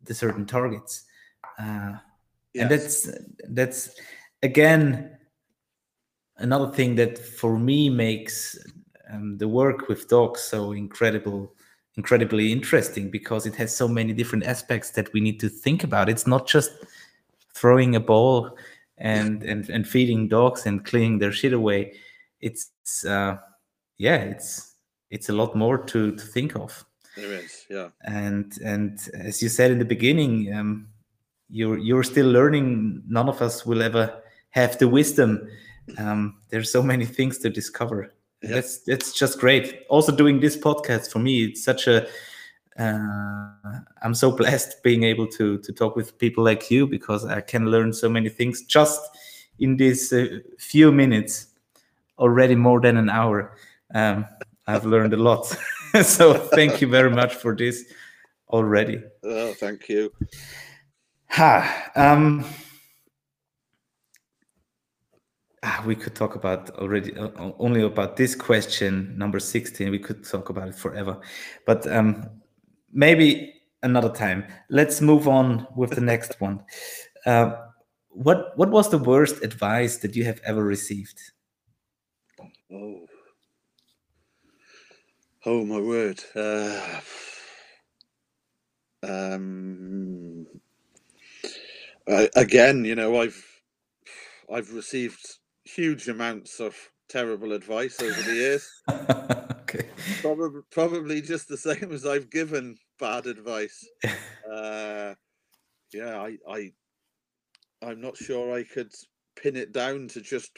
the 0.03 0.15
certain 0.15 0.47
targets. 0.47 1.05
Uh, 1.59 1.99
And 2.55 2.71
that's 2.71 3.09
that's 3.51 3.91
again 4.43 5.17
another 6.39 6.73
thing 6.73 6.97
that 6.97 7.19
for 7.19 7.59
me 7.59 7.89
makes 7.91 8.59
um, 9.11 9.39
the 9.39 9.49
work 9.49 9.89
with 9.89 10.09
dogs 10.09 10.41
so 10.41 10.73
incredible 10.73 11.55
incredibly 11.99 12.53
interesting 12.53 13.11
because 13.11 13.45
it 13.45 13.57
has 13.57 13.75
so 13.75 13.89
many 13.89 14.13
different 14.13 14.45
aspects 14.45 14.91
that 14.93 15.13
we 15.13 15.21
need 15.21 15.41
to 15.41 15.49
think 15.49 15.83
about. 15.83 16.09
It's 16.09 16.29
not 16.29 16.47
just 16.47 16.71
throwing 17.55 17.97
a 17.97 18.01
ball 18.01 18.57
and 18.97 19.43
and, 19.43 19.69
and 19.69 19.87
feeding 19.87 20.29
dogs 20.29 20.65
and 20.65 20.85
cleaning 20.85 21.19
their 21.19 21.33
shit 21.33 21.53
away. 21.53 21.95
It's 22.41 22.71
uh, 23.05 23.37
yeah 23.99 24.17
it's 24.17 24.75
it's 25.11 25.29
a 25.29 25.33
lot 25.33 25.57
more 25.57 25.77
to 25.77 26.13
to 26.15 26.25
think 26.25 26.57
of. 26.57 26.85
There 27.17 27.33
is 27.33 27.67
yeah. 27.69 27.89
And 28.05 28.57
and 28.65 28.99
as 29.15 29.43
you 29.43 29.49
said 29.49 29.73
in 29.73 29.79
the 29.79 29.85
beginning 29.85 30.55
um, 30.55 30.89
you're 31.51 31.79
you're 31.79 32.05
still 32.05 32.31
learning. 32.31 33.03
None 33.09 33.29
of 33.29 33.43
us 33.43 33.67
will 33.67 33.83
ever 33.83 34.23
have 34.51 34.79
the 34.79 34.89
wisdom. 34.89 35.49
Um, 35.97 36.37
there's 36.51 36.71
so 36.71 36.83
many 36.83 37.07
things 37.07 37.39
to 37.39 37.51
discover. 37.51 38.03
And 38.03 38.13
Yeah. 38.43 38.55
that's 38.55 38.79
that's 38.81 39.13
just 39.13 39.39
great. 39.41 39.85
Also 39.89 40.13
doing 40.15 40.41
this 40.41 40.57
podcast 40.57 41.11
for 41.11 41.19
me 41.19 41.45
it's 41.45 41.65
such 41.65 41.89
a 41.89 42.07
uh, 42.79 43.49
i'm 44.03 44.15
so 44.15 44.31
blessed 44.37 44.81
being 44.85 45.03
able 45.03 45.27
to 45.27 45.59
to 45.59 45.73
talk 45.73 45.97
with 45.97 46.17
people 46.19 46.45
like 46.45 46.71
you 46.71 46.87
because 46.87 47.25
i 47.25 47.41
can 47.41 47.67
learn 47.67 47.93
so 47.93 48.09
many 48.09 48.29
things 48.29 48.63
just 48.63 49.01
in 49.59 49.77
these 49.77 50.13
uh, 50.13 50.39
few 50.59 50.93
minutes 50.93 51.49
already 52.19 52.55
more 52.55 52.81
than 52.81 52.97
an 52.97 53.09
hour. 53.11 53.57
Um, 53.95 54.27
i've 54.67 54.85
learned 54.85 55.15
a 55.15 55.17
lot. 55.17 55.57
So 56.05 56.35
thank 56.35 56.83
you 56.83 56.87
very 56.87 57.11
much 57.11 57.35
for 57.35 57.57
this 57.57 57.85
already. 58.51 59.03
Oh 59.25 59.55
thank 59.55 59.89
you. 59.89 60.13
Ha 61.31 61.91
um 61.97 62.45
we 65.85 65.95
could 65.97 66.15
talk 66.15 66.35
about 66.37 66.71
already 66.79 67.15
uh, 67.17 67.31
only 67.59 67.83
about 67.83 68.17
this 68.17 68.35
question 68.35 69.17
number 69.19 69.41
16 69.41 69.91
we 69.91 69.99
could 69.99 70.25
talk 70.25 70.51
about 70.51 70.69
it 70.69 70.75
forever. 70.75 71.21
But 71.67 71.87
um 71.91 72.31
maybe 72.93 73.55
another 73.83 74.11
time. 74.11 74.45
Let's 74.71 75.01
move 75.01 75.29
on 75.29 75.67
with 75.77 75.91
the 75.91 76.01
next 76.01 76.41
one. 76.41 76.63
Uh, 77.27 77.57
what 78.09 78.57
what 78.57 78.71
was 78.71 78.91
the 78.91 78.99
worst 78.99 79.43
advice 79.45 79.99
that 79.99 80.17
you 80.17 80.25
have 80.25 80.41
ever 80.45 80.65
received? 80.65 81.21
Oh. 82.73 83.07
Oh 85.45 85.65
my 85.65 85.81
word. 85.81 86.23
Uh, 86.35 87.01
um 89.03 90.47
I- 92.09 92.31
again 92.37 92.85
you 92.85 92.95
know 92.95 93.21
i've 93.21 93.45
i've 94.53 94.73
received 94.73 95.39
huge 95.75 96.09
amounts 96.09 96.61
of 96.61 96.75
terrible 97.09 97.53
advice 97.53 98.01
over 98.03 98.23
the 98.23 98.35
years 98.35 98.71
okay 99.63 99.89
probably 100.21 100.61
probably 100.71 101.21
just 101.21 101.49
the 101.49 101.57
same 101.57 101.91
as 101.93 102.07
I've 102.07 102.31
given 102.31 102.77
bad 102.99 103.27
advice. 103.27 103.87
Uh, 104.51 105.15
yeah, 105.93 106.19
I, 106.19 106.39
I, 106.51 106.73
I'm 107.83 108.01
not 108.01 108.17
sure 108.17 108.57
I 108.57 108.65
could 108.65 108.91
pin 109.37 109.57
it 109.57 109.73
down 109.73 110.09
to 110.09 110.23
just 110.23 110.53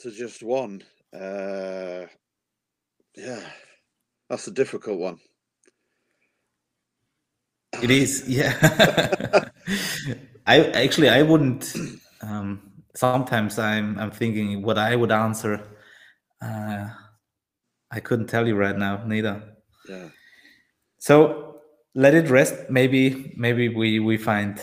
to 0.00 0.10
just 0.10 0.42
one. 0.42 0.82
Uh, 1.10 2.04
yeah, 3.16 3.40
that's 4.28 4.46
a 4.46 4.50
difficult 4.50 4.98
one. 4.98 5.20
It 7.82 7.90
is, 7.90 8.28
yeah. 8.28 9.48
I 10.46 10.64
actually 10.72 11.08
I 11.08 11.22
wouldn't. 11.22 11.74
Um, 12.20 12.69
sometimes 12.94 13.58
I'm 13.58 13.98
I'm 13.98 14.10
thinking 14.10 14.62
what 14.62 14.78
I 14.78 14.96
would 14.96 15.12
answer. 15.12 15.60
Uh, 16.42 16.88
I 17.90 18.00
couldn't 18.00 18.28
tell 18.28 18.46
you 18.46 18.56
right 18.56 18.76
now, 18.76 19.04
neither. 19.04 19.42
Yeah, 19.88 20.08
So 20.98 21.60
let 21.94 22.14
it 22.14 22.30
rest. 22.30 22.54
Maybe 22.70 23.32
maybe 23.36 23.68
we 23.68 23.98
we 24.00 24.16
find 24.16 24.60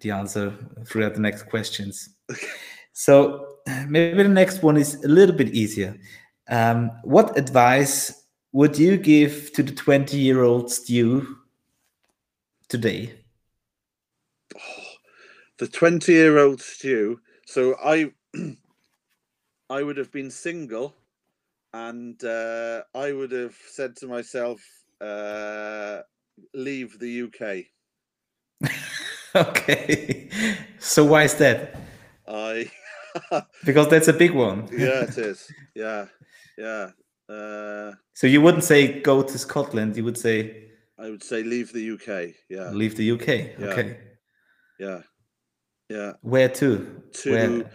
the 0.00 0.10
answer 0.10 0.54
throughout 0.86 1.14
the 1.14 1.20
next 1.20 1.44
questions. 1.44 2.10
So 2.92 3.46
maybe 3.88 4.22
the 4.22 4.28
next 4.28 4.62
one 4.62 4.76
is 4.76 5.02
a 5.04 5.08
little 5.08 5.34
bit 5.36 5.50
easier. 5.50 5.96
Um, 6.50 6.90
what 7.04 7.38
advice 7.38 8.24
would 8.52 8.78
you 8.78 8.96
give 8.96 9.52
to 9.52 9.62
the 9.62 9.72
20 9.72 10.16
year 10.16 10.42
old 10.42 10.70
Stu 10.70 11.36
today? 12.68 13.14
the 15.58 15.68
twenty-year-old 15.68 16.60
Stu. 16.60 17.20
So 17.48 17.74
I, 17.82 18.12
I 19.70 19.82
would 19.82 19.96
have 19.96 20.12
been 20.12 20.30
single, 20.30 20.94
and 21.72 22.22
uh, 22.22 22.82
I 22.94 23.12
would 23.12 23.32
have 23.32 23.56
said 23.70 23.96
to 23.96 24.06
myself, 24.06 24.60
uh, 25.00 26.02
"Leave 26.52 26.98
the 26.98 27.22
UK." 27.24 27.64
okay. 29.48 30.28
So 30.78 31.06
why 31.06 31.22
is 31.22 31.36
that? 31.36 31.74
I 32.26 32.70
Because 33.64 33.88
that's 33.88 34.08
a 34.08 34.12
big 34.12 34.32
one. 34.32 34.68
yeah, 34.70 35.04
it 35.04 35.16
is. 35.16 35.50
Yeah, 35.74 36.06
yeah. 36.58 36.90
Uh, 37.30 37.94
So 38.12 38.26
you 38.26 38.42
wouldn't 38.42 38.64
say 38.64 39.00
go 39.00 39.22
to 39.22 39.38
Scotland. 39.38 39.96
You 39.96 40.04
would 40.04 40.18
say 40.18 40.68
I 40.98 41.08
would 41.08 41.22
say 41.22 41.42
leave 41.42 41.72
the 41.72 41.94
UK. 41.94 42.34
Yeah, 42.50 42.68
leave 42.72 42.94
the 42.96 43.10
UK. 43.12 43.28
Yeah. 43.58 43.72
Okay. 43.72 43.96
yeah, 44.78 45.00
yeah. 45.88 46.12
Where 46.22 46.48
to? 46.48 47.02
To 47.22 47.30
Where? 47.30 47.70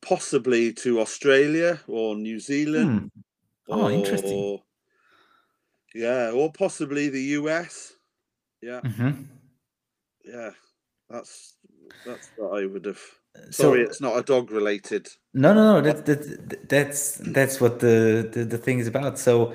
possibly 0.00 0.72
to 0.72 1.00
Australia 1.00 1.80
or 1.86 2.14
New 2.16 2.38
Zealand. 2.40 3.10
Hmm. 3.68 3.72
Oh, 3.72 3.90
interesting. 3.90 4.32
or- 4.38 4.62
Yeah, 5.94 6.30
or 6.32 6.52
possibly 6.52 7.08
the 7.08 7.22
US. 7.40 7.94
Yeah, 8.62 8.80
Mhm. 8.82 9.26
yeah. 10.24 10.50
That's 11.10 11.54
that's 12.04 12.30
what 12.36 12.60
I 12.62 12.66
would 12.66 12.84
have. 12.84 13.00
So 13.50 13.62
Sorry, 13.62 13.82
it's 13.82 14.00
not 14.00 14.18
a 14.18 14.22
dog 14.22 14.50
related. 14.50 15.08
no, 15.32 15.54
no, 15.54 15.74
no. 15.74 15.80
That, 15.80 16.04
that 16.06 16.68
that's 16.68 17.16
that's 17.32 17.60
what 17.60 17.78
the, 17.80 18.28
the 18.32 18.44
the 18.44 18.58
thing 18.58 18.78
is 18.80 18.86
about. 18.88 19.18
So 19.18 19.54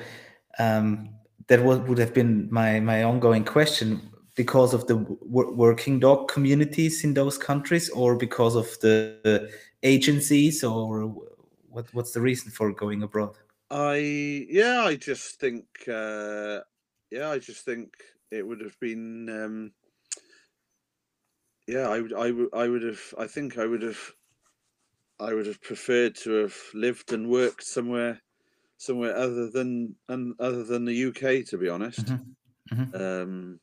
um, 0.59 1.09
that 1.47 1.63
would 1.63 1.87
would 1.87 1.99
have 1.99 2.13
been 2.13 2.47
my 2.51 2.79
my 2.79 3.03
ongoing 3.03 3.45
question 3.45 4.01
because 4.35 4.73
of 4.73 4.87
the 4.87 4.95
w- 4.95 5.51
working 5.53 5.99
dog 5.99 6.27
communities 6.27 7.03
in 7.03 7.13
those 7.13 7.37
countries, 7.37 7.89
or 7.89 8.15
because 8.15 8.55
of 8.55 8.67
the, 8.81 9.49
agencies, 9.83 10.63
or 10.63 11.07
what 11.69 11.93
what's 11.93 12.11
the 12.13 12.21
reason 12.21 12.51
for 12.51 12.71
going 12.71 13.03
abroad? 13.03 13.37
I 13.69 13.97
yeah, 14.49 14.83
I 14.85 14.95
just 14.95 15.39
think 15.39 15.65
uh, 15.87 16.61
yeah, 17.11 17.29
I 17.29 17.39
just 17.39 17.65
think 17.65 17.93
it 18.31 18.45
would 18.47 18.61
have 18.61 18.79
been. 18.79 19.29
Um, 19.29 19.73
yeah, 21.67 21.87
I 21.89 22.01
would, 22.01 22.13
I 22.13 22.31
would, 22.31 22.49
I 22.53 22.67
would 22.67 22.83
have. 22.83 23.01
I 23.17 23.27
think 23.27 23.57
I 23.57 23.65
would 23.65 23.81
have. 23.81 23.99
I 25.19 25.33
would 25.33 25.45
have 25.45 25.61
preferred 25.61 26.15
to 26.17 26.31
have 26.31 26.55
lived 26.73 27.13
and 27.13 27.29
worked 27.29 27.63
somewhere, 27.63 28.21
somewhere 28.77 29.15
other 29.15 29.49
than 29.49 29.95
and 30.09 30.35
other 30.39 30.63
than 30.63 30.85
the 30.85 30.93
UK. 30.93 31.43
To 31.49 31.57
be 31.57 31.69
honest, 31.69 32.05
Mm-hmm. 32.05 32.81
Mhm. 32.81 32.95
um, 32.95 33.59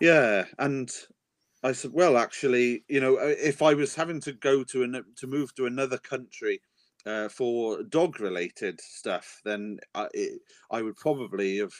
yeah, 0.00 0.46
and 0.58 0.90
I 1.62 1.72
said, 1.72 1.92
well, 1.92 2.16
actually, 2.16 2.84
you 2.88 3.00
know, 3.00 3.16
uh, 3.18 3.34
if 3.38 3.62
I 3.62 3.74
was 3.74 3.94
having 3.94 4.20
to 4.22 4.32
go 4.32 4.64
to 4.64 4.82
an 4.84 5.04
to 5.16 5.26
move 5.26 5.54
to 5.56 5.66
another 5.66 5.98
country 5.98 6.62
uh, 7.06 7.28
for 7.28 7.82
dog 7.84 8.20
related 8.20 8.80
stuff, 8.80 9.40
then 9.44 9.78
I, 9.94 10.08
it, 10.14 10.42
I 10.70 10.82
would 10.82 10.96
probably 10.96 11.58
have 11.58 11.74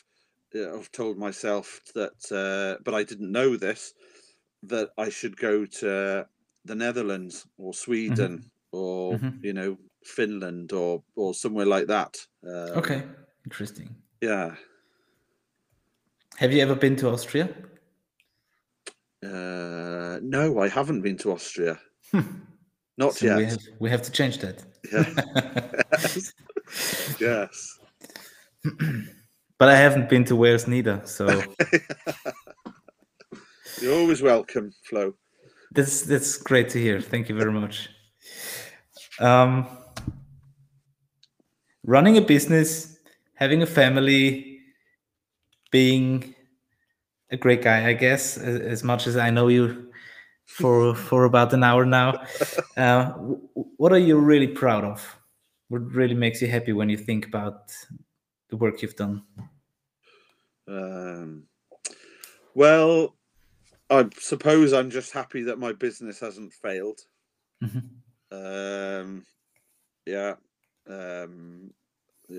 uh, 0.55 0.77
have 0.77 0.91
told 0.93 1.19
myself 1.19 1.81
that, 1.95 2.21
uh, 2.33 2.83
but 2.85 2.95
I 2.95 3.05
didn't 3.05 3.33
know 3.33 3.57
this, 3.57 3.95
that 4.65 4.91
I 4.99 5.09
should 5.11 5.37
go 5.37 5.67
to 5.67 6.29
the 6.65 6.75
Netherlands 6.75 7.47
or 7.59 7.75
Sweden 7.75 8.45
or 8.73 9.21
Mhm. 9.21 9.43
you 9.43 9.53
know 9.53 9.79
Finland 10.05 10.73
or 10.73 11.05
or 11.17 11.35
somewhere 11.35 11.67
like 11.67 11.89
that. 11.89 12.17
Um, 12.47 12.87
Okay, 12.87 13.07
interesting. 13.45 13.95
Yeah. 14.21 14.57
Have 16.37 16.53
you 16.53 16.61
ever 16.63 16.75
been 16.75 16.97
to 16.97 17.09
Austria? 17.11 17.55
Uh, 19.25 20.19
no, 20.23 20.61
I 20.61 20.69
haven't 20.69 21.03
been 21.03 21.17
to 21.19 21.33
Austria. 21.33 21.79
Not 22.97 23.15
So 23.15 23.27
yet. 23.27 23.37
we 23.37 23.45
have 23.45 23.59
we 23.81 23.91
have 23.91 24.03
to 24.03 24.11
change 24.13 24.39
that. 24.39 24.65
yes. 24.93 26.33
yes. 27.21 27.79
but 29.59 29.69
I 29.69 29.77
haven't 29.77 30.09
been 30.09 30.25
to 30.27 30.37
Wales 30.37 30.67
neither, 30.67 31.01
so 31.05 31.27
You're 33.81 33.95
always 33.95 34.21
welcome, 34.23 34.73
Flo. 34.89 35.15
that's 35.73 36.03
that's 36.03 36.37
great 36.39 36.69
to 36.71 36.79
hear. 36.81 37.01
Thank 37.01 37.29
you 37.29 37.37
very 37.37 37.53
much. 37.53 37.89
Um, 39.21 39.67
running 41.85 42.17
a 42.17 42.21
business, 42.21 42.99
having 43.35 43.63
a 43.63 43.67
family, 43.67 44.61
being 45.71 46.35
a 47.31 47.37
great 47.37 47.63
guy, 47.63 47.89
I 47.89 47.93
guess. 47.93 48.37
As, 48.39 48.61
as 48.61 48.85
much 48.85 49.07
as 49.07 49.17
I 49.17 49.31
know 49.31 49.49
you 49.49 49.93
for 50.47 50.95
for 51.09 51.25
about 51.25 51.53
an 51.53 51.65
hour 51.65 51.85
now, 51.85 52.23
uh, 52.77 53.11
w- 53.11 53.49
w- 53.55 53.71
what 53.77 53.93
are 53.93 53.99
you 53.99 54.19
really 54.19 54.49
proud 54.49 54.85
of? 54.85 55.19
What 55.69 55.83
really 55.93 56.15
makes 56.15 56.41
you 56.41 56.49
happy 56.49 56.73
when 56.73 56.89
you 56.89 56.97
think 56.97 57.27
about 57.27 57.73
the 58.49 58.57
work 58.57 58.81
you've 58.81 58.97
done? 58.97 59.23
Um, 60.67 61.45
well, 62.55 63.17
I 63.91 64.07
suppose 64.19 64.73
I'm 64.73 64.91
just 64.91 65.13
happy 65.13 65.43
that 65.45 65.59
my 65.59 65.73
business 65.73 66.21
hasn't 66.21 66.53
failed. 66.53 67.01
Mhm. 67.63 67.83
Um, 68.31 69.25
yeah. 70.07 70.35
Um, 70.87 71.73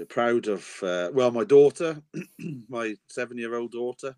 proud 0.08 0.48
of 0.48 0.68
uh, 0.84 1.10
well, 1.14 1.32
my 1.32 1.44
daughter, 1.44 2.02
my 2.70 2.96
seven-year-old 3.08 3.72
daughter, 3.72 4.16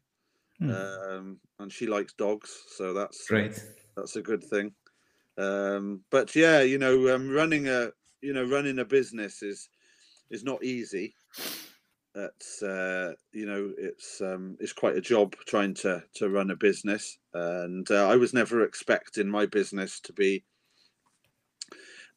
Hmm. 0.62 0.72
um, 0.72 1.40
and 1.60 1.72
she 1.72 1.88
likes 1.88 2.14
dogs, 2.14 2.52
so 2.76 2.94
that's 2.94 3.28
Great. 3.28 3.60
that's 3.96 4.16
a 4.16 4.22
good 4.22 4.44
thing. 4.44 4.76
Um, 5.38 6.04
but 6.12 6.36
yeah, 6.36 6.62
you 6.62 6.78
know, 6.78 7.14
um, 7.16 7.30
running 7.30 7.68
a 7.68 7.92
you 8.22 8.34
know 8.34 8.46
running 8.46 8.80
a 8.80 8.86
business 8.86 9.44
is 9.44 9.70
is 10.30 10.44
not 10.44 10.64
easy. 10.64 11.16
It's 12.14 12.62
uh, 12.62 13.14
you 13.32 13.46
know 13.46 13.74
it's 13.78 14.22
um, 14.22 14.58
it's 14.60 14.74
quite 14.74 14.98
a 14.98 15.02
job 15.02 15.36
trying 15.48 15.74
to 15.76 16.04
to 16.16 16.30
run 16.30 16.52
a 16.52 16.56
business, 16.58 17.18
and 17.34 17.90
uh, 17.90 18.08
I 18.08 18.18
was 18.18 18.34
never 18.34 18.64
expecting 18.64 19.30
my 19.30 19.46
business 19.46 20.00
to 20.02 20.14
be 20.14 20.44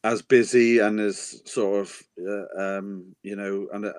as 0.03 0.23
busy 0.23 0.79
and 0.79 1.01
as 1.01 1.41
sort 1.51 1.81
of 1.81 2.03
uh, 2.21 2.61
um, 2.61 3.15
you 3.23 3.37
know 3.37 3.69
and 3.73 3.87
uh, 3.87 3.93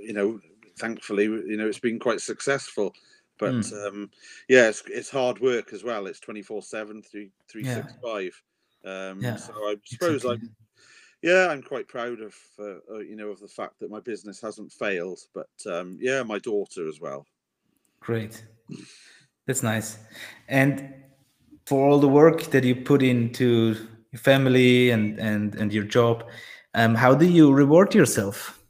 you 0.00 0.12
know 0.12 0.40
thankfully 0.78 1.24
you 1.24 1.56
know 1.56 1.68
it's 1.68 1.78
been 1.78 1.98
quite 1.98 2.20
successful 2.20 2.94
but 3.38 3.52
Mm. 3.52 3.86
um 3.86 4.10
yeah 4.48 4.68
it's, 4.68 4.82
it's 4.86 5.10
hard 5.10 5.40
work 5.40 5.72
as 5.72 5.84
well 5.84 6.06
it's 6.06 6.20
24 6.20 6.62
7 6.62 7.02
365 7.02 8.42
um 8.84 9.20
Yeah, 9.20 9.36
so 9.36 9.52
i 9.68 9.76
suppose 9.84 10.24
Exactly. 10.24 10.48
i'm 10.48 10.56
yeah 11.22 11.48
i'm 11.48 11.62
quite 11.62 11.88
proud 11.88 12.20
of 12.20 12.34
uh, 12.58 12.78
uh, 12.92 12.98
you 12.98 13.16
know 13.16 13.28
of 13.30 13.40
the 13.40 13.48
fact 13.48 13.78
that 13.80 13.90
my 13.90 14.00
business 14.00 14.40
hasn't 14.40 14.72
failed 14.72 15.20
but 15.34 15.48
um 15.66 15.98
yeah 16.00 16.22
my 16.22 16.38
daughter 16.38 16.88
as 16.88 17.00
well 17.00 17.26
Great. 18.00 18.44
That's 19.46 19.62
nice. 19.62 19.98
And 20.48 20.94
for 21.66 21.86
all 21.88 21.98
the 21.98 22.08
work 22.08 22.42
that 22.44 22.64
you 22.64 22.76
put 22.76 23.02
into 23.02 23.76
your 24.12 24.20
family 24.20 24.90
and 24.90 25.18
and 25.18 25.54
and 25.54 25.72
your 25.72 25.84
job, 25.84 26.28
um, 26.74 26.94
how 26.94 27.14
do 27.14 27.26
you 27.26 27.52
reward 27.52 27.94
yourself? 27.94 28.63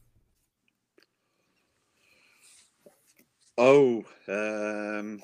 Oh 3.57 4.05
um 4.29 5.23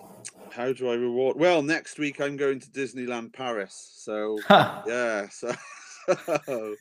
how 0.49 0.73
do 0.73 0.89
i 0.89 0.95
reward 0.95 1.37
well 1.37 1.63
next 1.63 1.99
week 1.99 2.21
i'm 2.21 2.37
going 2.37 2.61
to 2.61 2.69
disneyland 2.71 3.33
paris 3.33 3.93
so 3.97 4.47
Ha! 4.49 4.61
yeah 4.85 5.29
so 5.29 5.53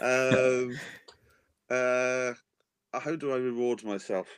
um 0.00 0.80
uh 1.70 2.34
how 2.94 3.16
do 3.16 3.32
i 3.32 3.36
reward 3.36 3.84
myself 3.84 4.28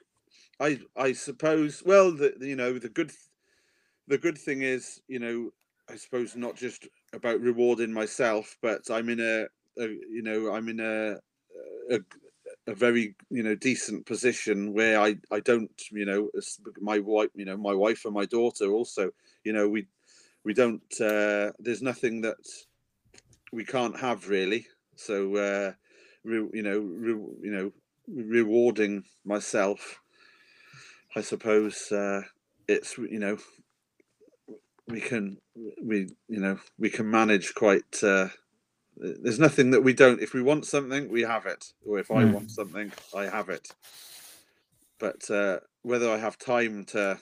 i 0.60 0.80
i 0.96 1.12
suppose 1.12 1.82
well 1.84 2.12
the 2.12 2.34
the, 2.38 2.48
you 2.48 2.56
know 2.56 2.78
the 2.78 2.88
good 2.88 3.12
the 4.08 4.18
good 4.18 4.38
thing 4.38 4.62
is 4.62 5.00
you 5.08 5.18
know 5.18 5.50
i 5.88 5.96
suppose 5.96 6.36
not 6.36 6.56
just 6.56 6.88
about 7.12 7.40
rewarding 7.40 7.92
myself 7.92 8.56
but 8.62 8.82
i'm 8.90 9.08
in 9.08 9.20
a, 9.20 9.46
a 9.82 9.88
you 9.88 10.22
know 10.22 10.52
i'm 10.54 10.68
in 10.68 10.80
a, 10.80 11.16
a 11.94 12.00
a 12.66 12.74
very 12.74 13.14
you 13.30 13.42
know 13.42 13.54
decent 13.54 14.06
position 14.06 14.72
where 14.72 15.00
i 15.00 15.16
i 15.30 15.40
don't 15.40 15.82
you 15.90 16.04
know 16.04 16.30
my 16.80 16.98
wife 16.98 17.30
you 17.34 17.44
know 17.44 17.56
my 17.56 17.74
wife 17.74 18.04
and 18.04 18.14
my 18.14 18.26
daughter 18.26 18.70
also 18.70 19.10
you 19.44 19.52
know 19.52 19.68
we 19.68 19.86
we 20.44 20.54
don't 20.54 21.00
uh 21.00 21.50
there's 21.58 21.82
nothing 21.82 22.20
that 22.20 22.36
we 23.52 23.64
can't 23.64 23.98
have 23.98 24.28
really. 24.28 24.66
So 24.96 25.36
uh 25.36 25.72
re, 26.24 26.48
you 26.52 26.62
know 26.62 26.78
re, 26.78 27.12
you 27.42 27.50
know 27.50 27.72
rewarding 28.08 29.04
myself 29.24 30.00
i 31.14 31.20
suppose 31.20 31.92
uh 31.92 32.22
it's 32.66 32.98
you 32.98 33.20
know 33.20 33.38
we 34.88 35.00
can 35.00 35.38
we 35.80 36.08
you 36.28 36.40
know 36.40 36.58
we 36.76 36.90
can 36.90 37.08
manage 37.08 37.54
quite 37.54 38.02
uh 38.02 38.28
there's 39.00 39.40
nothing 39.40 39.72
that 39.72 39.82
we 39.82 39.94
don't 39.94 40.22
if 40.22 40.34
we 40.34 40.42
want 40.42 40.66
something 40.66 41.10
we 41.10 41.22
have 41.22 41.46
it 41.46 41.66
or 41.86 41.98
if 42.00 42.10
i 42.12 42.24
Hmm. 42.24 42.26
want 42.26 42.50
something 42.50 42.92
i 43.16 43.24
have 43.24 43.50
it 43.50 43.68
but 45.00 45.30
uh 45.30 45.58
whether 45.82 46.10
i 46.10 46.18
have 46.18 46.38
time 46.38 46.84
to 46.86 47.18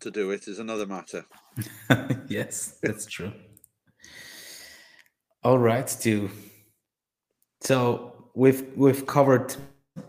to 0.00 0.10
do 0.10 0.30
it 0.32 0.48
is 0.48 0.58
another 0.60 0.86
matter 0.86 1.24
yes, 2.28 2.78
that's 2.82 3.06
true. 3.06 3.32
All 5.44 5.58
right, 5.58 5.88
Stu. 5.90 6.30
So 7.62 8.30
we've 8.34 8.64
we've 8.76 9.06
covered 9.06 9.56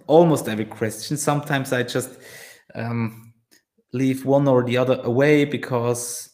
almost 0.07 0.47
every 0.49 0.65
question. 0.65 1.17
Sometimes 1.17 1.73
I 1.73 1.83
just 1.83 2.11
um, 2.75 3.33
leave 3.93 4.25
one 4.25 4.47
or 4.47 4.63
the 4.63 4.77
other 4.77 4.99
away 5.03 5.45
because 5.45 6.31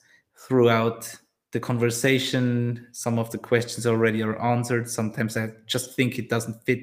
throughout 0.47 1.15
the 1.51 1.59
conversation, 1.59 2.87
some 2.91 3.19
of 3.19 3.31
the 3.31 3.37
questions 3.37 3.87
already 3.87 4.21
are 4.21 4.39
answered. 4.41 4.89
Sometimes 4.89 5.35
I 5.35 5.51
just 5.65 5.95
think 5.95 6.19
it 6.19 6.29
doesn't 6.29 6.63
fit 6.63 6.79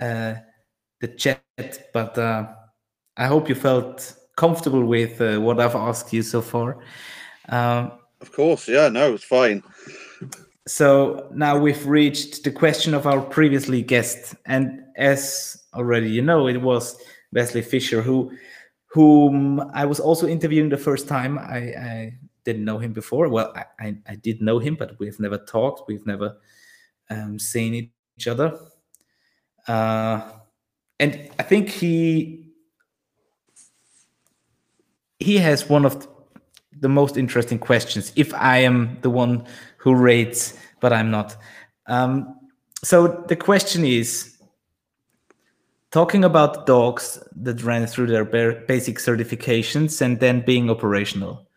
uh, 0.00 0.34
the 1.00 1.08
chat, 1.08 1.42
but 1.92 2.16
uh, 2.18 2.48
I 3.16 3.26
hope 3.26 3.48
you 3.48 3.54
felt 3.54 4.14
comfortable 4.36 4.84
with 4.84 5.20
uh, 5.20 5.38
what 5.38 5.60
I've 5.60 5.74
asked 5.74 6.12
you 6.12 6.22
so 6.22 6.40
far. 6.40 6.78
Um, 7.48 7.92
of 8.20 8.32
course 8.32 8.66
yeah 8.68 8.88
no 8.88 9.14
it's 9.14 9.22
fine 9.22 9.62
so 10.68 11.28
now 11.32 11.58
we've 11.58 11.86
reached 11.86 12.44
the 12.44 12.50
question 12.50 12.92
of 12.92 13.06
our 13.06 13.22
previously 13.22 13.80
guest, 13.80 14.34
and 14.44 14.82
as 14.96 15.64
already 15.72 16.10
you 16.10 16.20
know, 16.20 16.46
it 16.46 16.60
was 16.60 17.00
Wesley 17.32 17.62
Fisher 17.62 18.02
who, 18.02 18.30
whom 18.90 19.60
I 19.72 19.86
was 19.86 19.98
also 19.98 20.26
interviewing 20.26 20.68
the 20.68 20.76
first 20.76 21.08
time. 21.08 21.38
I, 21.38 21.56
I 21.56 22.18
didn't 22.48 22.64
know 22.64 22.78
him 22.78 22.94
before. 22.94 23.28
Well, 23.28 23.52
I, 23.54 23.64
I, 23.78 23.96
I 24.06 24.14
did 24.14 24.40
know 24.40 24.58
him, 24.58 24.74
but 24.74 24.98
we've 24.98 25.20
never 25.20 25.36
talked. 25.36 25.86
We've 25.86 26.06
never 26.06 26.38
um, 27.10 27.38
seen 27.38 27.90
each 28.16 28.26
other. 28.26 28.58
Uh, 29.66 30.22
and 30.98 31.30
I 31.38 31.42
think 31.42 31.68
he 31.68 32.46
he 35.18 35.36
has 35.36 35.68
one 35.68 35.84
of 35.84 36.08
the 36.72 36.88
most 36.88 37.16
interesting 37.18 37.58
questions. 37.58 38.12
If 38.16 38.32
I 38.32 38.58
am 38.58 38.98
the 39.02 39.10
one 39.10 39.44
who 39.76 39.94
rates, 39.94 40.54
but 40.80 40.92
I'm 40.92 41.10
not. 41.10 41.36
Um, 41.86 42.34
so 42.82 43.24
the 43.28 43.36
question 43.36 43.84
is 43.84 44.38
talking 45.90 46.24
about 46.24 46.66
dogs 46.66 47.18
that 47.36 47.62
ran 47.62 47.86
through 47.86 48.06
their 48.06 48.24
basic 48.24 48.98
certifications 48.98 50.00
and 50.00 50.20
then 50.20 50.40
being 50.40 50.70
operational 50.70 51.47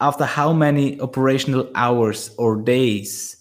after 0.00 0.24
how 0.24 0.52
many 0.52 1.00
operational 1.00 1.70
hours 1.74 2.34
or 2.38 2.56
days 2.56 3.36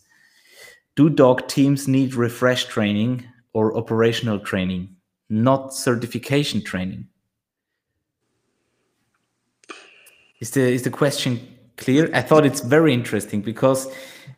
do 0.96 1.10
dog 1.10 1.48
teams 1.48 1.88
need 1.88 2.14
refresh 2.14 2.66
training 2.66 3.26
or 3.54 3.76
operational 3.78 4.40
training 4.40 4.96
not 5.30 5.74
certification 5.74 6.64
training? 6.64 7.08
Is 10.40 10.52
the 10.52 10.62
is 10.62 10.84
the 10.84 10.90
question 10.90 11.40
clear? 11.78 12.10
I 12.14 12.22
thought 12.22 12.46
it's 12.46 12.62
very 12.62 12.94
interesting 12.94 13.42
because 13.42 13.88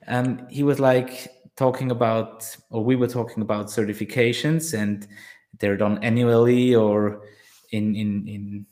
um, 0.07 0.47
he 0.49 0.63
was 0.63 0.79
like 0.79 1.27
talking 1.55 1.91
about 1.91 2.55
or 2.69 2.83
we 2.83 2.95
were 2.95 3.07
talking 3.07 3.41
about 3.41 3.67
certifications 3.67 4.77
and 4.77 5.07
they're 5.59 5.77
done 5.77 5.97
annually 6.03 6.75
or 6.75 7.21
in 7.71 7.95
in 7.95 8.27
in 8.27 8.65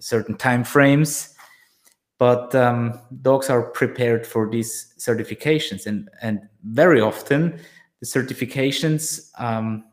certain 0.00 0.36
time 0.36 0.64
frames 0.64 1.31
but 2.22 2.54
um, 2.54 3.00
dogs 3.22 3.50
are 3.50 3.62
prepared 3.62 4.24
for 4.24 4.48
these 4.48 4.94
certifications 4.96 5.86
and 5.86 6.08
and 6.20 6.38
very 6.62 7.00
often 7.00 7.58
the 8.00 8.06
certifications 8.06 9.30
um, 9.38 9.84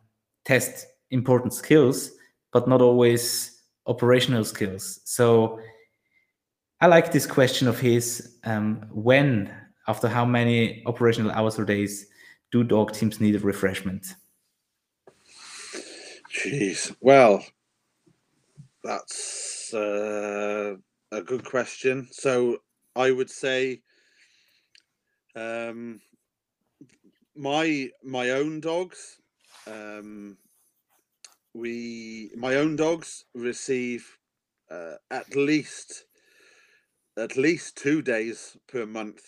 test 0.45 0.85
important 1.09 1.53
skills 1.53 2.11
but 2.51 2.67
not 2.67 2.81
always 2.81 3.61
operational 3.87 4.43
skills 4.43 5.01
so 5.05 5.59
i 6.81 6.87
like 6.87 7.11
this 7.11 7.25
question 7.25 7.67
of 7.67 7.79
his 7.79 8.37
um, 8.43 8.85
when 8.91 9.51
after 9.87 10.07
how 10.07 10.23
many 10.23 10.83
operational 10.85 11.31
hours 11.31 11.57
or 11.57 11.65
days 11.65 12.05
do 12.51 12.63
dog 12.63 12.93
teams 12.93 13.19
need 13.19 13.35
a 13.35 13.39
refreshment? 13.39 14.05
Jeez, 16.31 16.95
well, 17.01 17.43
that's 18.83 19.73
uh, 19.73 20.75
a 21.11 21.21
good 21.21 21.43
question. 21.43 22.07
So 22.11 22.59
I 22.95 23.11
would 23.11 23.29
say, 23.29 23.81
um, 25.35 26.01
my 27.35 27.89
my 28.03 28.31
own 28.31 28.59
dogs, 28.59 29.19
um, 29.67 30.37
we 31.53 32.31
my 32.35 32.55
own 32.55 32.75
dogs 32.75 33.25
receive 33.33 34.17
uh, 34.69 34.95
at 35.11 35.35
least 35.35 36.05
at 37.17 37.37
least 37.37 37.77
two 37.77 38.01
days 38.01 38.57
per 38.67 38.85
month 38.85 39.21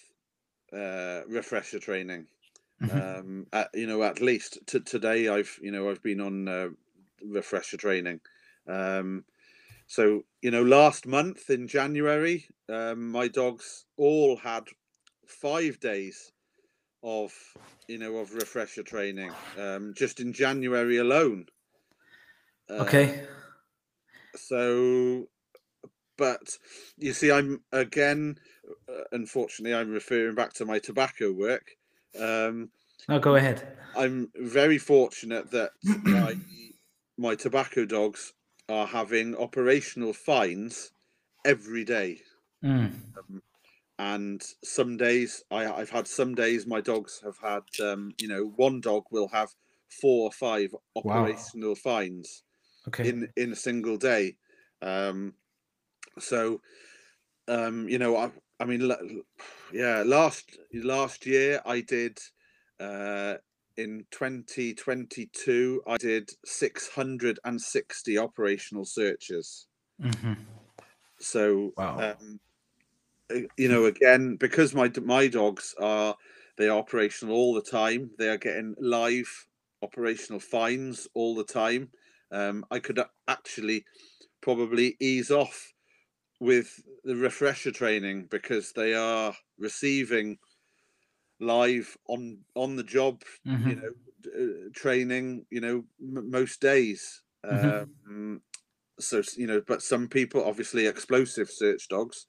uh, 0.73 1.21
refresher 1.27 1.79
training. 1.79 2.27
Mm-hmm. 2.81 3.19
Um, 3.19 3.47
at, 3.53 3.69
you 3.73 3.85
know, 3.85 4.01
at 4.03 4.21
least 4.21 4.59
to 4.67 4.79
today, 4.79 5.27
I've 5.27 5.59
you 5.61 5.71
know 5.71 5.89
I've 5.89 6.03
been 6.03 6.21
on 6.21 6.47
uh, 6.47 6.69
refresher 7.23 7.77
training. 7.77 8.19
Um, 8.67 9.23
so 9.87 10.23
you 10.41 10.51
know, 10.51 10.63
last 10.63 11.05
month 11.05 11.49
in 11.49 11.67
January, 11.67 12.47
um, 12.67 13.11
my 13.11 13.27
dogs 13.27 13.85
all 13.97 14.37
had 14.37 14.63
five 15.27 15.79
days 15.79 16.31
of 17.03 17.33
you 17.87 17.97
know 17.97 18.17
of 18.17 18.33
refresher 18.33 18.83
training 18.83 19.31
um, 19.57 19.93
just 19.95 20.19
in 20.19 20.33
January 20.33 20.97
alone. 20.97 21.45
okay. 22.69 23.21
Uh, 23.21 23.25
so, 24.35 25.27
but 26.17 26.57
you 26.97 27.13
see, 27.13 27.31
I'm 27.31 27.61
again, 27.71 28.37
uh, 28.89 29.03
unfortunately, 29.11 29.75
I'm 29.75 29.91
referring 29.91 30.35
back 30.35 30.53
to 30.53 30.65
my 30.65 30.79
tobacco 30.79 31.31
work. 31.31 31.71
Um, 32.19 32.69
oh, 33.09 33.19
go 33.19 33.35
ahead. 33.35 33.77
I'm 33.95 34.31
very 34.35 34.77
fortunate 34.77 35.51
that 35.51 35.71
my, 35.83 36.35
my 37.17 37.35
tobacco 37.35 37.85
dogs 37.85 38.33
are 38.71 38.87
having 38.87 39.35
operational 39.35 40.13
fines 40.13 40.91
every 41.45 41.83
day. 41.83 42.21
Mm. 42.63 42.93
Um, 43.17 43.41
and 43.99 44.41
some 44.63 44.97
days 44.97 45.43
I, 45.51 45.63
have 45.63 45.89
had 45.89 46.07
some 46.07 46.33
days 46.33 46.65
my 46.65 46.81
dogs 46.81 47.21
have 47.23 47.37
had 47.37 47.63
um, 47.85 48.13
you 48.19 48.27
know 48.27 48.53
one 48.55 48.81
dog 48.81 49.03
will 49.11 49.27
have 49.27 49.49
four 50.01 50.29
or 50.29 50.31
five 50.31 50.73
operational 50.95 51.71
wow. 51.71 51.75
fines 51.75 52.43
okay. 52.87 53.09
in 53.09 53.29
in 53.35 53.51
a 53.51 53.55
single 53.55 53.97
day 53.97 54.37
um, 54.81 55.33
so 56.17 56.61
um, 57.47 57.87
you 57.89 57.99
know 57.99 58.15
I, 58.17 58.31
I 58.59 58.65
mean 58.65 58.91
yeah, 59.73 60.03
last 60.05 60.57
last 60.73 61.25
year 61.25 61.61
I 61.65 61.81
did 61.81 62.19
uh, 62.79 63.35
in 63.81 64.05
2022 64.11 65.83
I 65.87 65.97
did 65.97 66.29
660 66.45 68.17
operational 68.17 68.85
searches. 68.85 69.67
Mm-hmm. 70.01 70.33
So 71.19 71.73
wow. 71.77 72.15
um, 72.15 72.39
you 73.57 73.69
know 73.69 73.85
again 73.85 74.35
because 74.35 74.73
my 74.73 74.91
my 75.03 75.27
dogs 75.27 75.75
are 75.79 76.15
they 76.57 76.67
are 76.67 76.77
operational 76.77 77.35
all 77.35 77.53
the 77.53 77.61
time. 77.61 78.11
They 78.17 78.29
are 78.29 78.37
getting 78.37 78.75
live 78.79 79.29
operational 79.81 80.39
fines 80.39 81.07
all 81.13 81.35
the 81.35 81.43
time. 81.43 81.89
Um, 82.31 82.65
I 82.71 82.79
could 82.79 82.99
actually 83.27 83.85
probably 84.41 84.95
ease 84.99 85.31
off 85.31 85.73
with 86.39 86.81
the 87.03 87.15
refresher 87.15 87.71
training 87.71 88.27
because 88.29 88.71
they 88.71 88.93
are 88.93 89.33
receiving 89.59 90.37
live 91.41 91.97
on 92.07 92.37
on 92.55 92.75
the 92.75 92.83
job 92.83 93.23
mm-hmm. 93.47 93.69
you 93.69 93.75
know 93.75 93.91
uh, 94.39 94.69
training 94.73 95.45
you 95.49 95.61
know 95.61 95.83
m- 95.99 96.29
most 96.29 96.61
days. 96.61 97.23
Mm-hmm. 97.45 97.67
um, 98.07 98.41
so 98.99 99.23
you 99.35 99.47
know 99.47 99.61
but 99.67 99.81
some 99.81 100.07
people 100.07 100.45
obviously 100.45 100.85
explosive 100.85 101.49
search 101.49 101.87
dogs 101.87 102.27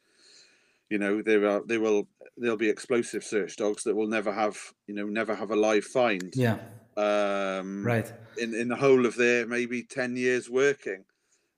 you 0.92 0.98
know 0.98 1.22
there 1.22 1.46
are 1.48 1.62
they 1.66 1.78
will 1.78 2.06
there'll 2.36 2.56
be 2.56 2.68
explosive 2.68 3.24
search 3.24 3.56
dogs 3.56 3.82
that 3.84 3.96
will 3.96 4.08
never 4.08 4.30
have 4.30 4.56
you 4.86 4.94
know 4.94 5.06
never 5.06 5.34
have 5.34 5.50
a 5.50 5.56
live 5.56 5.84
find. 5.84 6.32
Yeah. 6.34 6.58
Um 6.98 7.82
right. 7.84 8.12
in 8.36 8.54
in 8.54 8.68
the 8.68 8.76
whole 8.76 9.06
of 9.06 9.16
their 9.16 9.46
maybe 9.46 9.82
10 9.82 10.16
years 10.16 10.50
working. 10.50 11.04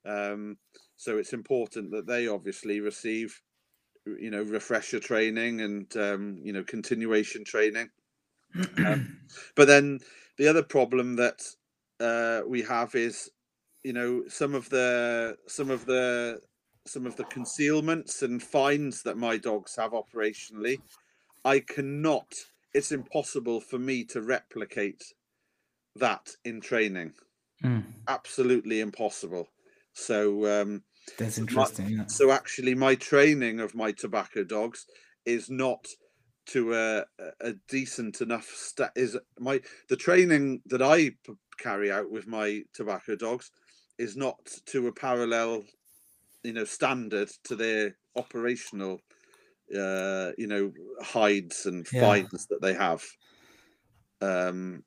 Um 0.05 0.57
so 0.95 1.17
it's 1.17 1.33
important 1.33 1.91
that 1.91 2.07
they 2.07 2.29
obviously 2.29 2.79
receive, 2.79 3.41
you 4.05 4.29
know, 4.29 4.43
refresher 4.43 4.99
training 4.99 5.61
and 5.61 5.95
um, 5.97 6.39
you 6.43 6.53
know 6.53 6.63
continuation 6.63 7.43
training. 7.43 7.89
um, 8.85 9.19
but 9.55 9.67
then 9.67 9.99
the 10.37 10.47
other 10.47 10.63
problem 10.63 11.15
that 11.15 11.41
uh, 11.99 12.41
we 12.47 12.61
have 12.61 12.95
is, 12.95 13.29
you 13.83 13.93
know, 13.93 14.23
some 14.27 14.55
of 14.55 14.69
the 14.69 15.37
some 15.47 15.69
of 15.69 15.85
the 15.85 16.39
some 16.85 17.05
of 17.05 17.15
the 17.15 17.25
concealments 17.25 18.21
and 18.21 18.41
fines 18.41 19.01
that 19.03 19.17
my 19.17 19.37
dogs 19.37 19.75
have 19.75 19.91
operationally, 19.91 20.77
I 21.43 21.59
cannot. 21.59 22.33
It's 22.73 22.91
impossible 22.91 23.61
for 23.61 23.79
me 23.79 24.03
to 24.05 24.21
replicate 24.21 25.13
that 25.95 26.29
in 26.43 26.61
training. 26.61 27.13
Mm. 27.63 27.85
Absolutely 28.07 28.81
impossible. 28.81 29.47
So 29.93 30.61
um, 30.61 30.83
that's 31.17 31.37
interesting. 31.37 31.85
My, 31.85 31.91
yeah. 31.91 32.07
So 32.07 32.31
actually, 32.31 32.75
my 32.75 32.95
training 32.95 33.59
of 33.59 33.75
my 33.75 33.91
tobacco 33.91 34.43
dogs 34.43 34.85
is 35.25 35.49
not 35.49 35.85
to 36.47 36.73
a, 36.73 37.05
a 37.41 37.53
decent 37.67 38.21
enough 38.21 38.45
stat. 38.45 38.91
Is 38.95 39.17
my 39.39 39.61
the 39.89 39.95
training 39.95 40.61
that 40.67 40.81
I 40.81 41.11
p- 41.25 41.33
carry 41.57 41.91
out 41.91 42.11
with 42.11 42.27
my 42.27 42.63
tobacco 42.73 43.15
dogs 43.15 43.51
is 43.97 44.15
not 44.15 44.37
to 44.67 44.87
a 44.87 44.91
parallel, 44.91 45.63
you 46.43 46.53
know, 46.53 46.65
standard 46.65 47.29
to 47.45 47.55
their 47.55 47.95
operational, 48.15 48.99
uh, 49.75 50.31
you 50.37 50.47
know, 50.47 50.71
hides 51.01 51.65
and 51.65 51.87
yeah. 51.91 52.01
fines 52.01 52.47
that 52.47 52.61
they 52.61 52.73
have. 52.73 53.03
Um, 54.21 54.83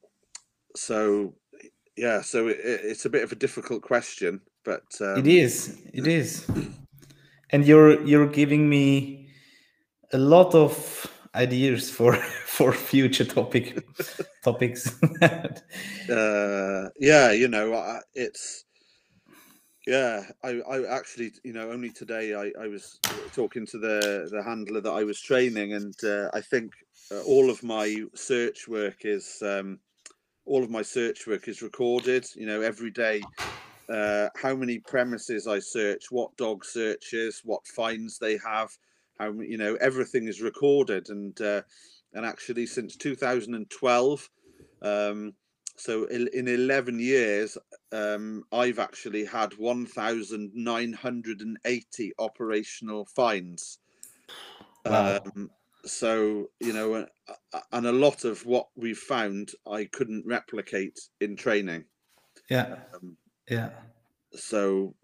so 0.77 1.35
yeah, 1.97 2.23
so 2.23 2.49
it, 2.49 2.59
it's 2.63 3.05
a 3.05 3.11
bit 3.11 3.25
of 3.25 3.33
a 3.33 3.37
difficult 3.37 3.83
question 3.83 4.41
but 4.69 4.89
um... 5.01 5.19
it 5.19 5.27
is 5.27 5.79
it 5.95 6.07
is. 6.07 6.47
And 7.51 7.65
you're 7.65 8.05
you're 8.05 8.29
giving 8.41 8.69
me 8.69 9.31
a 10.13 10.19
lot 10.19 10.55
of 10.55 10.73
ideas 11.35 11.91
for 11.91 12.15
for 12.57 12.73
future 12.73 13.25
topic 13.25 13.67
topics. 14.45 15.03
Uh 16.09 16.89
yeah 17.01 17.33
you 17.33 17.49
know 17.49 18.01
it's 18.15 18.65
yeah 19.87 20.23
i 20.45 20.61
i 20.75 20.77
actually 20.99 21.33
you 21.45 21.53
know 21.53 21.71
only 21.71 21.91
today 21.91 22.35
i 22.35 22.53
i 22.65 22.67
was 22.67 22.99
talking 23.35 23.67
to 23.67 23.79
the 23.79 24.29
the 24.31 24.43
handler 24.43 24.81
that 24.83 24.93
i 24.93 25.05
was 25.05 25.21
training 25.21 25.73
and 25.73 25.95
uh, 26.05 26.29
i 26.35 26.41
think 26.41 26.73
uh, 27.11 27.23
all 27.23 27.49
of 27.49 27.63
my 27.63 28.05
search 28.15 28.69
work 28.69 28.99
is 29.05 29.43
um 29.43 29.79
all 30.45 30.63
of 30.63 30.71
my 30.71 30.83
search 30.83 31.27
work 31.27 31.49
is 31.49 31.63
recorded 31.63 32.27
you 32.35 32.47
know 32.47 32.61
every 32.61 32.91
day 32.91 33.23
uh, 33.89 34.29
how 34.37 34.55
many 34.55 34.79
premises 34.79 35.47
I 35.47 35.59
search, 35.59 36.11
what 36.11 36.37
dog 36.37 36.63
searches, 36.65 37.43
what 37.45 37.67
fines 37.67 38.19
they 38.19 38.39
have, 38.39 38.71
how 39.19 39.33
you 39.33 39.59
know 39.59 39.75
everything 39.77 40.29
is 40.29 40.43
recorded, 40.43 41.09
and 41.09 41.41
uh, 41.41 41.63
and 42.15 42.27
actually 42.27 42.67
since 42.67 42.97
2012, 42.97 44.31
um, 44.83 45.33
so 45.77 46.05
in, 46.07 46.29
in 46.35 46.49
11 46.49 46.99
years, 46.99 47.57
um, 47.93 48.43
I've 48.53 48.81
actually 48.81 49.25
had 49.25 49.57
1,980 49.57 52.13
operational 52.19 53.05
fines. 53.05 53.79
Wow. 54.85 55.21
Um, 55.25 55.51
so 55.85 56.51
you 56.61 56.73
know, 56.73 57.07
and 57.73 57.87
a 57.87 57.93
lot 57.93 58.25
of 58.25 58.45
what 58.45 58.67
we've 58.77 58.99
found, 58.99 59.53
I 59.71 59.85
couldn't 59.85 60.27
replicate 60.27 60.99
in 61.21 61.37
training. 61.37 61.85
Yeah. 62.51 62.79
Um, 62.95 63.17
Yeah. 63.49 63.71
so 64.35 64.95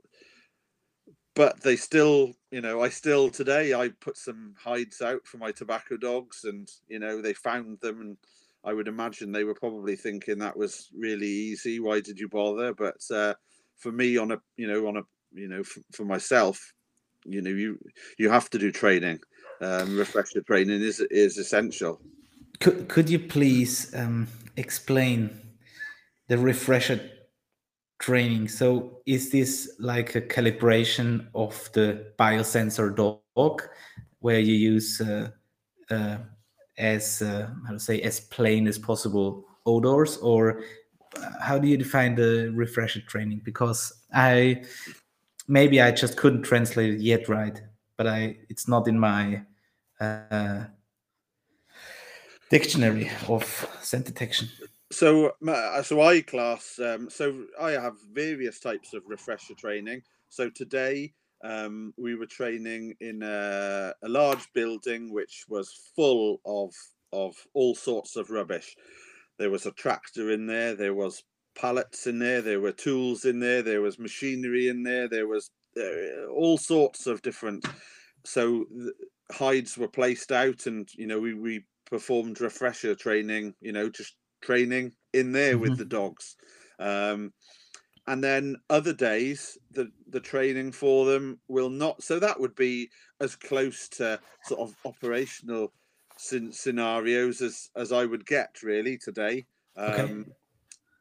but 1.34 1.60
they 1.62 1.76
still 1.76 2.32
you 2.50 2.60
know 2.60 2.82
i 2.82 2.88
still 2.88 3.28
today 3.30 3.74
i 3.74 3.88
put 4.00 4.16
some 4.16 4.54
hides 4.58 5.00
out 5.00 5.26
for 5.26 5.38
my 5.38 5.50
tobacco 5.50 5.96
dogs 5.96 6.44
and 6.44 6.68
you 6.88 6.98
know 6.98 7.20
they 7.20 7.32
found 7.34 7.78
them 7.80 8.00
and 8.00 8.16
i 8.64 8.72
would 8.72 8.88
imagine 8.88 9.32
they 9.32 9.44
were 9.44 9.54
probably 9.54 9.96
thinking 9.96 10.38
that 10.38 10.56
was 10.56 10.88
really 10.96 11.26
easy 11.26 11.80
why 11.80 12.00
did 12.00 12.18
you 12.18 12.28
bother 12.28 12.72
but 12.74 13.02
uh, 13.10 13.34
for 13.76 13.92
me 13.92 14.16
on 14.16 14.32
a 14.32 14.38
you 14.56 14.66
know 14.66 14.86
on 14.86 14.96
a 14.96 15.02
you 15.32 15.48
know 15.48 15.62
for, 15.62 15.80
for 15.92 16.04
myself 16.04 16.72
you 17.24 17.42
know 17.42 17.50
you 17.50 17.78
you 18.18 18.30
have 18.30 18.48
to 18.50 18.58
do 18.58 18.70
training 18.70 19.18
um 19.60 19.96
refresher 19.96 20.42
training 20.42 20.80
is 20.80 21.00
is 21.10 21.38
essential 21.38 22.00
Could 22.60 22.88
could 22.88 23.10
you 23.10 23.18
please 23.18 23.94
um, 23.94 24.28
explain 24.56 25.30
the 26.28 26.38
refresher 26.38 27.00
training? 27.98 28.48
So 28.48 29.00
is 29.06 29.30
this 29.30 29.76
like 29.78 30.14
a 30.14 30.20
calibration 30.20 31.26
of 31.34 31.70
the 31.72 32.12
biosensor 32.18 32.94
dog, 32.94 33.62
where 34.20 34.40
you 34.40 34.54
use 34.54 35.00
uh, 35.00 35.28
uh, 35.90 36.18
as 36.78 37.22
uh, 37.22 37.50
how 37.66 37.72
to 37.72 37.78
say 37.78 38.00
as 38.00 38.20
plain 38.20 38.66
as 38.66 38.78
possible 38.78 39.44
odors, 39.66 40.16
or 40.18 40.62
uh, 41.16 41.30
how 41.40 41.58
do 41.58 41.68
you 41.68 41.76
define 41.76 42.14
the 42.14 42.50
refresher 42.54 43.00
training? 43.02 43.42
Because 43.44 43.92
I 44.12 44.64
maybe 45.46 45.80
I 45.80 45.90
just 45.90 46.16
couldn't 46.16 46.42
translate 46.42 46.94
it 46.94 47.00
yet 47.00 47.28
right, 47.28 47.60
but 47.96 48.06
I 48.06 48.38
it's 48.48 48.66
not 48.66 48.88
in 48.88 48.98
my 48.98 49.42
uh, 50.00 50.64
dictionary 52.50 53.10
of 53.28 53.44
scent 53.82 54.06
detection. 54.06 54.48
So 54.94 55.32
so 55.82 56.00
i 56.00 56.20
class 56.20 56.78
um 56.78 57.10
so 57.10 57.44
i 57.60 57.72
have 57.72 57.94
various 58.12 58.60
types 58.60 58.94
of 58.94 59.02
refresher 59.06 59.54
training. 59.54 60.00
So 60.28 60.50
today 60.50 61.12
um 61.42 61.92
we 61.98 62.14
were 62.14 62.26
training 62.26 62.94
in 63.00 63.22
a, 63.22 63.92
a 64.02 64.08
large 64.08 64.46
building 64.54 65.12
which 65.12 65.44
was 65.48 65.90
full 65.96 66.40
of 66.46 66.72
of 67.12 67.34
all 67.54 67.74
sorts 67.74 68.16
of 68.16 68.30
rubbish. 68.30 68.74
There 69.38 69.50
was 69.50 69.66
a 69.66 69.72
tractor 69.72 70.30
in 70.30 70.46
there 70.46 70.74
there 70.74 70.94
was 70.94 71.22
pallets 71.56 72.06
in 72.06 72.18
there 72.18 72.42
there 72.42 72.60
were 72.60 72.72
tools 72.72 73.24
in 73.24 73.38
there 73.40 73.62
there 73.62 73.80
was 73.80 73.98
machinery 73.98 74.68
in 74.68 74.82
there 74.82 75.08
there 75.08 75.28
was 75.28 75.50
uh, 75.76 76.26
all 76.32 76.58
sorts 76.58 77.06
of 77.06 77.22
different 77.22 77.64
so 78.24 78.64
hides 79.30 79.78
were 79.78 79.88
placed 79.88 80.32
out 80.32 80.66
and 80.66 80.88
you 80.96 81.06
know 81.06 81.20
we, 81.20 81.34
we 81.34 81.64
performed 81.86 82.40
refresher 82.40 82.94
training 82.94 83.54
you 83.60 83.72
know 83.72 83.88
just 83.88 84.16
training 84.44 84.86
in 85.12 85.32
there 85.32 85.58
with 85.58 85.72
Mhm. 85.72 85.78
the 85.78 85.84
dogs 85.98 86.36
um 86.78 87.32
and 88.06 88.22
then 88.22 88.56
other 88.68 88.92
days 88.92 89.58
the 89.70 89.86
the 90.08 90.20
training 90.20 90.72
for 90.72 91.06
them 91.06 91.40
will 91.48 91.70
not 91.70 92.02
so 92.02 92.18
that 92.18 92.38
would 92.40 92.54
be 92.54 92.90
as 93.20 93.36
close 93.36 93.88
to 93.88 94.20
sort 94.42 94.60
of 94.60 94.76
operational 94.84 95.72
scen- 96.18 96.52
scenarios 96.52 97.40
as 97.40 97.70
as 97.76 97.92
i 97.92 98.04
would 98.04 98.26
get 98.26 98.62
really 98.62 98.98
today 98.98 99.46
um 99.76 99.92
Okay. 99.94 100.24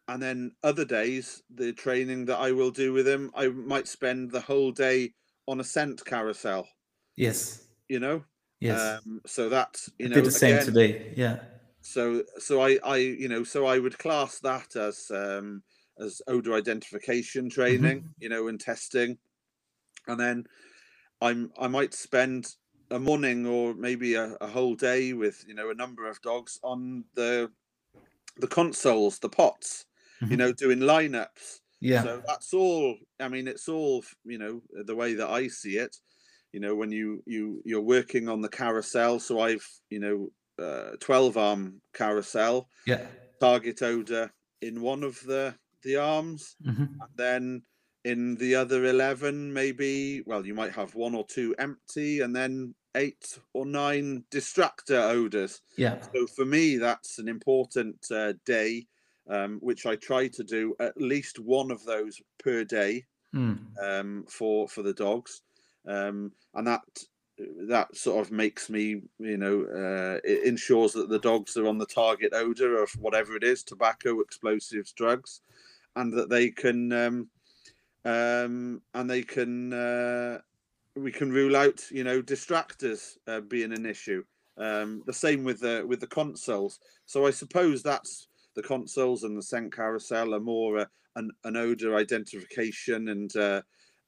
and 0.07 0.22
then 0.22 0.52
other 0.64 0.86
days 0.86 1.44
the 1.56 1.74
training 1.74 2.26
that 2.26 2.40
i 2.40 2.52
will 2.52 2.72
do 2.72 2.94
with 2.94 3.06
them 3.06 3.32
i 3.36 3.48
might 3.48 3.88
spend 3.88 4.32
the 4.32 4.41
whole 4.41 4.72
day 4.72 5.14
on 5.48 5.60
a 5.60 5.64
scent 5.64 6.03
carousel 6.06 6.68
Yes. 7.15 7.68
you 7.90 7.99
know 7.99 8.24
Yes. 8.60 8.80
um 9.03 9.22
so 9.26 9.49
that's 9.49 9.90
you 9.99 10.06
I 10.06 10.10
know 10.10 10.15
did 10.15 10.26
the 10.26 10.32
same 10.32 10.56
again, 10.56 10.65
today. 10.65 11.14
Yeah. 11.18 11.36
So 11.84 12.23
so 12.39 12.61
i 12.61 12.80
i 12.84 12.97
you 12.97 13.30
know 13.30 13.43
so 13.43 13.65
i 13.68 13.80
would 13.80 13.99
class 13.99 14.39
that 14.39 14.76
as 14.76 15.11
um 15.11 15.64
as 15.99 16.22
odor 16.27 16.55
identification 16.55 17.49
training 17.49 18.05
you 18.19 18.30
know 18.30 18.47
and 18.47 18.61
testing 18.61 19.19
and 20.07 20.19
then 20.19 20.45
i'm 21.22 21.51
i 21.60 21.68
might 21.68 21.93
spend 21.93 22.47
a 22.91 22.99
morning 22.99 23.45
or 23.47 23.73
maybe 23.76 24.15
a, 24.15 24.34
a 24.41 24.47
whole 24.47 24.76
day 24.76 25.14
with 25.14 25.43
you 25.47 25.53
know 25.55 25.69
a 25.72 25.76
number 25.76 26.07
of 26.10 26.22
dogs 26.22 26.60
on 26.64 27.05
the 27.15 27.51
the 28.38 28.47
consoles 28.47 29.19
the 29.19 29.30
pots 29.30 29.85
you 30.30 30.38
Mhm. 30.38 30.38
know 30.38 30.51
doing 30.53 30.80
lineups 30.80 31.60
Yeah. 31.80 32.07
so 32.07 32.22
that's 32.27 32.53
all 32.53 32.97
i 33.19 33.27
mean 33.27 33.47
it's 33.47 33.69
all 33.69 34.03
you 34.23 34.38
know 34.38 34.61
the 34.85 34.95
way 34.95 35.14
that 35.14 35.30
i 35.30 35.47
see 35.47 35.77
it 35.77 35.95
you 36.51 36.60
know 36.60 36.76
when 36.76 36.91
you 36.91 37.23
you 37.27 37.61
you're 37.65 37.81
working 37.81 38.30
on 38.30 38.41
the 38.41 38.49
carousel 38.49 39.19
so 39.19 39.39
i've 39.39 39.68
you 39.89 39.99
know 39.99 40.30
uh, 40.59 40.91
12 40.99 41.38
arm 41.38 41.81
carousel 41.93 42.69
yeah. 42.85 43.07
target 43.39 43.81
odor 43.81 44.31
in 44.61 44.81
one 44.81 45.03
of 45.03 45.19
the 45.21 45.55
the 45.84 45.95
arms 45.97 46.55
Mhm. 46.65 46.77
and 47.01 47.17
then 47.17 47.63
in 48.05 48.35
the 48.35 48.55
other 48.55 48.85
11 48.85 49.51
maybe 49.53 50.21
well 50.25 50.45
you 50.45 50.53
might 50.53 50.73
have 50.73 50.95
one 50.95 51.15
or 51.15 51.25
two 51.25 51.55
empty 51.59 52.21
and 52.21 52.35
then 52.35 52.75
eight 52.95 53.39
or 53.53 53.65
nine 53.65 54.23
distractor 54.31 55.09
odors 55.11 55.61
Yeah. 55.77 55.99
so 56.13 56.27
for 56.27 56.45
me 56.45 56.77
that's 56.77 57.19
an 57.19 57.27
important 57.27 58.05
uh, 58.11 58.34
day 58.45 58.88
um, 59.27 59.59
which 59.61 59.85
i 59.85 59.95
try 59.95 60.27
to 60.27 60.43
do 60.43 60.75
at 60.80 60.95
least 60.97 61.39
one 61.39 61.71
of 61.71 61.84
those 61.85 62.21
per 62.39 62.63
day 62.63 63.05
Mm. 63.34 63.57
um, 63.81 64.25
for 64.30 64.67
for 64.69 64.84
the 64.84 64.93
dogs, 64.93 65.41
um, 65.88 66.34
and 66.53 66.67
that 66.67 66.84
that 67.68 67.95
sort 67.95 68.26
of 68.26 68.32
makes 68.32 68.70
me, 68.70 69.02
you 69.20 69.38
know, 69.38 69.64
uh, 69.64 70.20
it 70.24 70.44
ensures 70.44 70.94
that 70.94 71.10
the 71.10 71.20
dogs 71.20 71.57
are 71.57 71.68
on 71.68 71.78
the 71.78 71.86
target 71.86 72.34
odor 72.34 72.82
of 72.82 72.90
whatever 72.99 73.36
it 73.36 73.44
is, 73.44 73.64
tobacco, 73.64 74.20
explosives, 74.20 74.91
drugs, 74.94 75.41
and 75.95 76.14
that 76.14 76.30
they 76.30 76.49
can, 76.49 76.91
um, 76.91 77.30
um, 78.06 78.82
and 78.94 79.10
they 79.10 79.24
can, 79.24 79.74
uh, 79.74 80.40
we 80.95 81.11
can 81.11 81.32
rule 81.32 81.56
out, 81.56 81.82
you 81.91 82.03
know, 82.03 82.22
distractors 82.22 83.18
uh, 83.28 83.41
being 83.41 83.74
an 83.74 83.86
issue. 83.86 84.24
Um, 84.57 85.02
the 85.07 85.14
same 85.14 85.44
with 85.44 85.61
the 85.61 85.84
with 85.88 85.99
the 85.99 86.07
consoles. 86.07 86.80
So 87.06 87.26
I 87.26 87.32
suppose 87.32 87.82
that's 87.82 88.28
the 88.56 88.61
consoles 88.61 89.24
and 89.24 89.36
the 89.36 89.41
scent 89.41 89.74
carousel 89.76 90.36
are 90.36 90.40
more 90.40 90.80
uh, 90.80 90.86
an, 91.15 91.32
an 91.44 91.57
odor 91.57 91.95
identification 91.95 93.10
and 93.10 93.36
uh, 93.36 93.61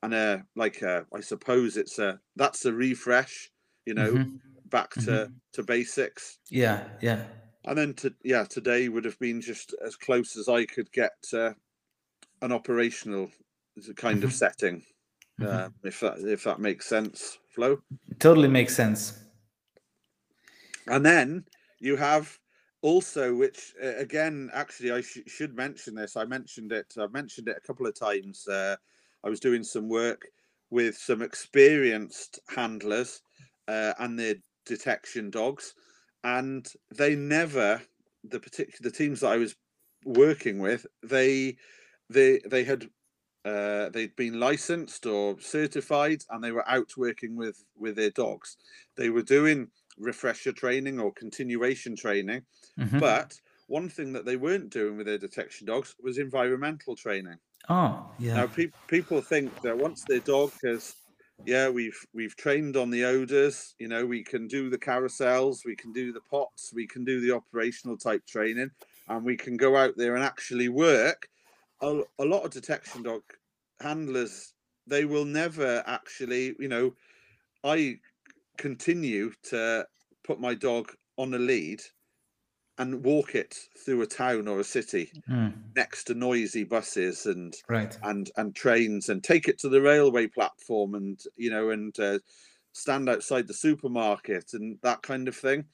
and 0.03 0.13
a 0.13 0.45
like 0.55 0.81
a, 0.81 1.05
I 1.13 1.22
suppose 1.22 1.77
it's 1.77 1.99
a 1.99 2.19
that's 2.35 2.65
a 2.65 2.73
refresh, 2.73 3.51
you 3.85 3.93
know, 3.93 4.13
Mhm. 4.13 4.39
back 4.65 4.91
to 4.91 5.27
Mhm. 5.27 5.34
to 5.53 5.63
basics. 5.63 6.39
Yeah. 6.49 6.88
Yeah. 7.01 7.23
And 7.65 7.77
then 7.77 7.93
to 7.95 8.13
yeah, 8.23 8.43
today 8.43 8.89
would 8.89 9.05
have 9.05 9.19
been 9.19 9.41
just 9.41 9.73
as 9.84 9.95
close 9.95 10.35
as 10.38 10.47
I 10.47 10.65
could 10.65 10.91
get 10.91 11.11
to 11.30 11.55
an 12.41 12.51
operational 12.51 13.31
kind 13.95 14.23
of 14.23 14.30
Mhm. 14.30 14.34
setting. 14.34 14.85
Uh, 15.41 15.69
if 15.84 15.99
that 15.99 16.19
if 16.19 16.43
that 16.43 16.59
makes 16.59 16.85
sense, 16.85 17.38
Flo. 17.49 17.81
Totally 18.19 18.47
makes 18.47 18.76
sense. 18.76 19.19
And 20.88 21.05
then 21.05 21.45
you 21.80 21.95
have 21.97 22.39
also, 22.81 23.35
which 23.35 23.73
uh, 23.84 23.95
again, 23.97 24.49
actually, 24.53 24.91
I 24.91 25.01
sh- 25.01 25.27
should 25.27 25.55
mention 25.55 25.95
this. 25.95 26.15
I 26.15 26.26
mentioned 26.26 26.72
it. 26.72 26.93
I've 26.99 27.11
mentioned 27.11 27.47
it 27.49 27.57
a 27.57 27.67
couple 27.67 27.88
of 27.88 27.95
times. 27.95 28.47
Uh, 28.47 28.76
I 29.26 29.30
was 29.30 29.39
doing 29.41 29.64
some 29.64 29.89
work 29.89 30.30
with 30.69 30.97
some 30.97 31.22
experienced 31.22 32.39
handlers 32.49 33.22
uh, 33.68 33.93
and 33.99 34.19
their 34.19 34.35
detection 34.65 35.31
dogs, 35.31 35.73
and 36.23 36.68
they 36.95 37.15
never 37.15 37.84
the 38.23 38.39
particular 38.39 38.89
the 38.89 38.95
teams 38.95 39.22
that 39.22 39.31
I 39.34 39.38
was 39.38 39.56
working 40.06 40.60
with. 40.60 40.85
They 41.03 41.57
they 42.10 42.39
they 42.49 42.64
had 42.64 42.89
uh, 43.45 43.89
they'd 43.89 44.15
been 44.15 44.39
licensed 44.39 45.06
or 45.06 45.39
certified, 45.39 46.22
and 46.30 46.43
they 46.43 46.52
were 46.52 46.68
out 46.68 46.97
working 46.97 47.35
with 47.35 47.64
with 47.76 47.95
their 47.95 48.11
dogs. 48.11 48.57
They 48.97 49.10
were 49.10 49.22
doing 49.23 49.72
refresher 49.97 50.52
training 50.52 50.99
or 50.99 51.14
continuation 51.14 51.95
training, 51.95 52.45
Mhm. 52.77 52.99
but 52.99 53.39
one 53.68 53.89
thing 53.89 54.14
that 54.14 54.26
they 54.26 54.38
weren't 54.38 54.72
doing 54.72 54.97
with 54.97 55.07
their 55.07 55.18
detection 55.18 55.68
dogs 55.68 55.95
was 55.99 56.18
environmental 56.18 56.95
training. 56.95 57.39
Oh, 57.69 58.11
yeah. 58.19 58.41
Now, 58.41 58.47
pe- 58.47 58.71
people 58.87 59.21
think 59.21 59.61
that 59.61 59.77
once 59.77 60.03
their 60.03 60.19
dog 60.19 60.51
has, 60.63 60.95
yeah, 61.45 61.69
we've 61.69 61.97
we've 62.13 62.35
trained 62.35 62.75
on 62.75 62.89
the 62.89 63.03
odors. 63.05 63.75
You 63.79 63.87
know, 63.87 64.05
we 64.05 64.23
can 64.23 64.47
do 64.47 64.69
the 64.69 64.77
carousels, 64.79 65.65
we 65.65 65.75
can 65.75 65.93
do 65.93 66.11
the 66.11 66.21
pots, 66.21 66.73
we 66.73 66.87
can 66.87 67.03
do 67.05 67.21
the 67.21 67.31
operational 67.31 67.97
type 67.97 68.25
training, 68.25 68.71
and 69.07 69.25
we 69.25 69.37
can 69.37 69.57
go 69.57 69.75
out 69.77 69.95
there 69.97 70.15
and 70.15 70.23
actually 70.23 70.69
work. 70.69 71.29
A, 71.81 72.01
a 72.19 72.25
lot 72.25 72.43
of 72.45 72.51
detection 72.51 73.03
dog 73.03 73.23
handlers, 73.81 74.53
they 74.87 75.05
will 75.05 75.25
never 75.25 75.83
actually, 75.85 76.55
you 76.59 76.67
know, 76.69 76.95
I 77.63 77.99
continue 78.57 79.33
to 79.43 79.87
put 80.23 80.39
my 80.39 80.55
dog 80.55 80.93
on 81.17 81.33
a 81.33 81.39
lead 81.39 81.81
and 82.77 83.03
walk 83.06 83.35
it 83.35 83.57
through 83.77 84.02
a 84.02 84.07
town 84.07 84.47
or 84.47 84.60
a 84.60 84.64
city 84.64 85.14
Mm. 85.27 85.76
next 85.76 86.06
to 86.06 86.14
noisy 86.14 86.64
buses 86.64 87.26
and 87.26 87.56
Right. 87.69 87.97
and 88.03 88.31
and 88.38 88.56
trains 88.56 89.10
and 89.10 89.23
take 89.23 89.47
it 89.47 89.57
to 89.60 89.69
the 89.69 89.81
railway 89.81 90.27
platform 90.27 90.95
and 90.95 91.22
you 91.35 91.49
know 91.49 91.69
and 91.69 91.99
uh, 91.99 92.19
stand 92.73 93.10
outside 93.10 93.47
the 93.47 93.53
supermarket 93.53 94.53
and 94.53 94.80
that 94.84 95.02
kind 95.03 95.27
of 95.27 95.35
thing 95.35 95.65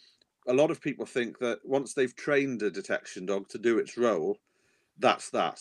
a 0.48 0.54
lot 0.54 0.72
of 0.72 0.82
people 0.82 1.06
think 1.06 1.40
that 1.40 1.60
once 1.66 1.94
they've 1.94 2.16
trained 2.16 2.62
a 2.64 2.72
detection 2.72 3.26
dog 3.26 3.48
to 3.50 3.58
do 3.60 3.78
its 3.80 3.98
role 3.98 4.38
that's 4.98 5.30
that 5.32 5.60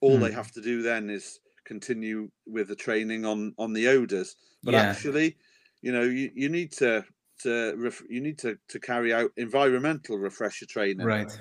all 0.00 0.18
they 0.18 0.30
Hmm. 0.30 0.32
have 0.32 0.50
to 0.52 0.60
do 0.60 0.82
then 0.82 1.10
is 1.10 1.40
continue 1.64 2.30
with 2.46 2.68
the 2.68 2.76
training 2.76 3.24
on 3.24 3.54
on 3.58 3.72
the 3.72 3.86
odors 3.88 4.36
but 4.64 4.74
Yeah. 4.74 4.74
actually 4.74 5.36
you 5.80 5.92
know 5.92 6.02
you, 6.02 6.30
you 6.34 6.48
need 6.48 6.72
to 6.72 7.04
to 7.42 7.74
ref, 7.76 8.02
you 8.08 8.20
need 8.20 8.38
to 8.38 8.56
to 8.68 8.78
carry 8.80 9.12
out 9.12 9.30
environmental 9.36 10.18
refresher 10.18 10.66
training 10.66 11.06
Right. 11.06 11.32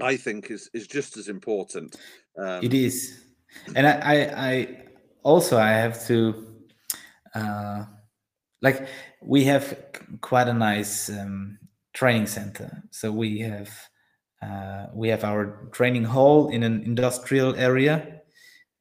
i 0.00 0.16
think 0.16 0.50
is 0.50 0.70
is 0.72 0.86
just 0.86 1.16
as 1.16 1.28
important 1.28 1.96
um, 2.38 2.64
It 2.64 2.72
is, 2.72 3.24
and 3.74 3.86
I, 3.86 3.92
I, 3.92 4.50
I 4.50 4.84
also 5.22 5.58
I 5.58 5.70
have 5.70 6.06
to, 6.06 6.46
uh, 7.34 7.84
like 8.62 8.88
we 9.20 9.44
have 9.44 9.76
quite 10.20 10.48
a 10.48 10.54
nice 10.54 11.10
um, 11.10 11.58
training 11.92 12.26
center. 12.26 12.82
So 12.90 13.12
we 13.12 13.40
have 13.40 13.70
uh, 14.42 14.86
we 14.94 15.08
have 15.08 15.24
our 15.24 15.68
training 15.72 16.04
hall 16.04 16.48
in 16.48 16.62
an 16.62 16.82
industrial 16.84 17.54
area 17.54 18.22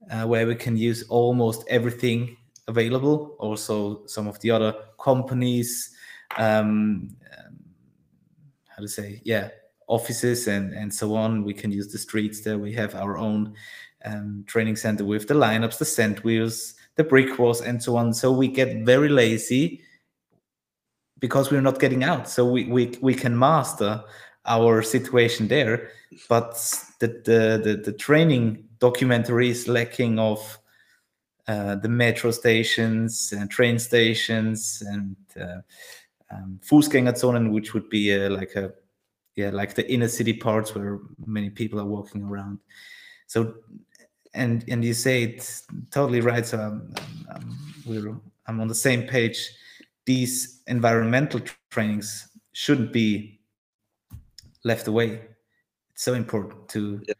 uh, 0.10 0.26
where 0.26 0.48
we 0.48 0.56
can 0.56 0.78
use 0.78 1.04
almost 1.10 1.64
everything 1.68 2.36
available. 2.68 3.36
Also, 3.40 4.06
some 4.08 4.28
of 4.28 4.40
the 4.40 4.50
other 4.50 4.74
companies, 4.98 5.94
um, 6.38 7.16
how 8.68 8.82
to 8.82 8.88
say, 8.88 9.22
yeah, 9.24 9.50
offices 9.88 10.48
and 10.48 10.74
and 10.74 10.94
so 10.94 11.16
on. 11.16 11.44
We 11.44 11.54
can 11.54 11.72
use 11.72 11.92
the 11.92 11.98
streets 11.98 12.42
there. 12.42 12.58
We 12.58 12.74
have 12.74 12.96
our 12.96 13.18
own 13.18 13.54
um, 14.06 14.44
training 14.48 14.78
center 14.78 15.06
with 15.06 15.28
the 15.28 15.34
lineups, 15.34 15.78
the 15.78 15.86
scent 15.86 16.24
wheels, 16.24 16.76
the 16.96 17.04
brick 17.04 17.38
walls, 17.38 17.62
and 17.62 17.82
so 17.82 17.96
on. 17.98 18.14
So 18.14 18.32
we 18.32 18.48
get 18.48 18.86
very 18.86 19.10
lazy 19.10 19.82
because 21.20 21.52
we're 21.52 21.62
not 21.62 21.80
getting 21.80 22.04
out. 22.04 22.30
So 22.30 22.46
we 22.46 22.66
we 22.66 22.98
we 23.02 23.14
can 23.14 23.38
master 23.38 24.04
our 24.46 24.82
situation 24.82 25.48
there, 25.48 25.90
but 26.28 26.54
the 27.00 27.08
the 27.08 27.62
the, 27.64 27.82
the 27.86 27.94
training 27.94 28.68
documentary 28.80 29.50
is 29.50 29.68
lacking 29.68 30.18
of 30.18 30.58
uh, 31.48 31.76
the 31.76 31.90
metro 31.90 32.32
stations 32.32 33.34
and 33.36 33.50
train 33.50 33.78
stations 33.78 34.82
and 34.88 35.16
uh, 35.40 35.62
um, 36.32 36.60
Fußgängerzonen, 36.64 37.52
which 37.52 37.74
would 37.74 37.90
be 37.90 38.14
uh, 38.14 38.30
like 38.30 38.56
a 38.56 38.74
yeah 39.36 39.50
like 39.50 39.74
the 39.76 39.90
inner 39.92 40.08
city 40.10 40.34
parts 40.34 40.76
where 40.76 41.00
many 41.26 41.50
people 41.50 41.80
are 41.80 41.86
walking 41.86 42.24
around. 42.24 42.60
So 43.28 43.56
and 44.34 44.64
and 44.70 44.84
you 44.84 44.94
say 44.94 45.24
it 45.24 45.62
totally 45.92 46.22
right. 46.22 46.46
So 46.46 46.60
I'm, 46.60 46.94
I'm, 47.34 47.58
we're 47.86 48.16
I'm 48.48 48.60
on 48.60 48.68
the 48.68 48.76
same 48.76 49.04
page. 49.08 49.50
These 50.06 50.64
environmental 50.68 51.42
trainings 51.70 52.28
shouldn't 52.54 52.92
be 52.92 53.40
left 54.64 54.88
away. 54.88 55.22
It's 55.92 56.04
so 56.04 56.14
important 56.14 56.68
to 56.70 57.02
Yeah. 57.08 57.14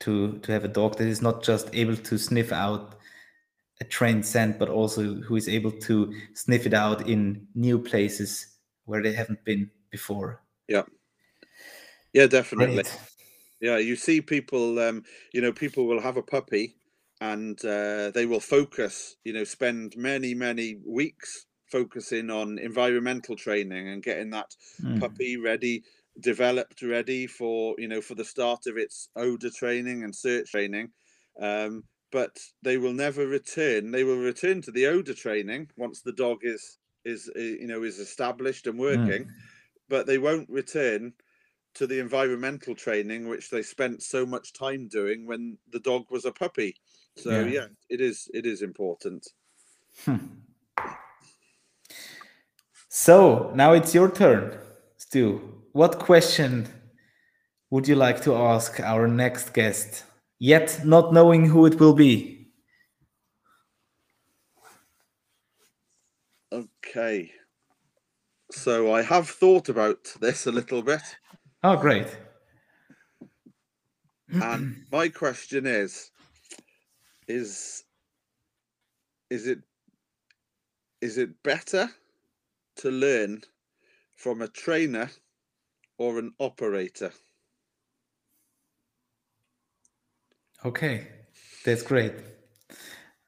to 0.00 0.38
to 0.38 0.52
have 0.52 0.64
a 0.64 0.68
dog 0.68 0.96
that 0.96 1.06
is 1.06 1.22
not 1.22 1.42
just 1.42 1.68
able 1.72 1.96
to 1.96 2.18
sniff 2.18 2.52
out 2.52 2.96
a 3.82 3.84
trained 3.84 4.24
scent, 4.26 4.58
but 4.58 4.68
also 4.70 5.16
who 5.26 5.36
is 5.36 5.48
able 5.48 5.72
to 5.72 6.14
sniff 6.34 6.66
it 6.66 6.74
out 6.74 7.08
in 7.08 7.48
new 7.54 7.78
places 7.82 8.58
where 8.86 9.02
they 9.02 9.12
haven't 9.12 9.44
been 9.44 9.70
before. 9.90 10.42
yeah 10.68 10.84
Yeah, 12.12 12.26
definitely 12.26 12.82
Great. 12.82 12.98
Yeah, 13.60 13.78
you 13.78 13.96
see 13.96 14.20
people, 14.22 14.78
um, 14.80 15.04
you 15.34 15.40
know, 15.42 15.52
people 15.52 15.86
will 15.86 16.00
have 16.02 16.16
a 16.18 16.22
puppy 16.22 16.76
and 17.20 17.58
uh, 17.64 18.10
they 18.12 18.26
will 18.26 18.40
focus, 18.40 19.16
you 19.24 19.32
know, 19.32 19.44
spend 19.44 19.94
many, 19.96 20.34
many 20.34 20.76
weeks 20.86 21.46
focusing 21.70 22.30
on 22.30 22.58
environmental 22.58 23.36
training 23.36 23.88
and 23.88 24.02
getting 24.04 24.30
that 24.30 24.56
Mm. 24.82 25.00
puppy 25.00 25.36
ready, 25.38 25.84
developed 26.20 26.82
ready 26.82 27.26
for, 27.26 27.76
you 27.78 27.88
know, 27.88 28.02
for 28.02 28.14
the 28.16 28.24
start 28.24 28.66
of 28.66 28.76
its 28.78 29.08
odor 29.16 29.50
training 29.50 30.04
and 30.04 30.14
search 30.16 30.50
training. 30.52 30.92
Um, 31.40 31.84
but 32.12 32.38
they 32.62 32.76
will 32.76 32.92
never 32.92 33.26
return. 33.26 33.90
They 33.90 34.04
will 34.04 34.18
return 34.18 34.62
to 34.62 34.70
the 34.70 34.86
odor 34.86 35.14
training 35.14 35.70
once 35.76 36.02
the 36.02 36.12
dog 36.12 36.38
is 36.42 36.78
is 37.04 37.30
you 37.34 37.66
know 37.66 37.82
is 37.82 37.98
established 37.98 38.66
and 38.68 38.76
hmm. 38.76 38.82
working, 38.82 39.28
but 39.88 40.06
they 40.06 40.18
won't 40.18 40.48
return 40.48 41.12
to 41.74 41.86
the 41.86 41.98
environmental 41.98 42.74
training 42.74 43.28
which 43.28 43.50
they 43.50 43.62
spent 43.62 44.02
so 44.02 44.26
much 44.26 44.52
time 44.52 44.88
doing 44.88 45.26
when 45.26 45.56
the 45.70 45.80
dog 45.80 46.04
was 46.10 46.26
a 46.26 46.32
puppy 46.32 46.76
so 47.16 47.30
Yeah. 47.30 47.44
yeah, 47.46 47.66
it 47.88 48.00
is 48.00 48.28
it 48.34 48.44
is 48.44 48.60
important 48.62 49.26
hmm. 50.04 50.16
So 52.94 53.50
now 53.54 53.72
it's 53.72 53.94
your 53.94 54.10
turn, 54.10 54.58
Stu. 54.98 55.62
What 55.72 55.98
question 55.98 56.68
would 57.70 57.88
you 57.88 57.94
like 57.94 58.20
to 58.24 58.36
ask 58.36 58.80
our 58.80 59.08
next 59.08 59.54
guest, 59.54 60.04
yet 60.42 60.80
not 60.84 61.12
knowing 61.12 61.46
who 61.46 61.64
it 61.66 61.78
will 61.78 61.94
be? 61.94 62.48
okay 66.52 67.30
so 68.50 68.92
i 68.92 69.00
have 69.02 69.28
thought 69.28 69.68
about 69.68 70.04
this 70.20 70.46
a 70.46 70.52
little 70.52 70.82
bit 70.82 71.00
Oh, 71.64 71.76
great. 71.76 72.08
and 74.28 74.84
my 74.90 75.08
question 75.08 75.64
is 75.64 76.10
is 77.28 77.84
is 79.30 79.46
it 79.46 79.60
is 81.00 81.18
it 81.18 81.42
better 81.44 81.88
to 82.76 82.90
learn 82.90 83.42
from 84.16 84.42
a 84.42 84.48
trainer 84.48 85.08
or 85.98 86.18
an 86.18 86.34
operator 86.40 87.12
Okay, 90.64 91.08
that's 91.64 91.82
great. 91.82 92.12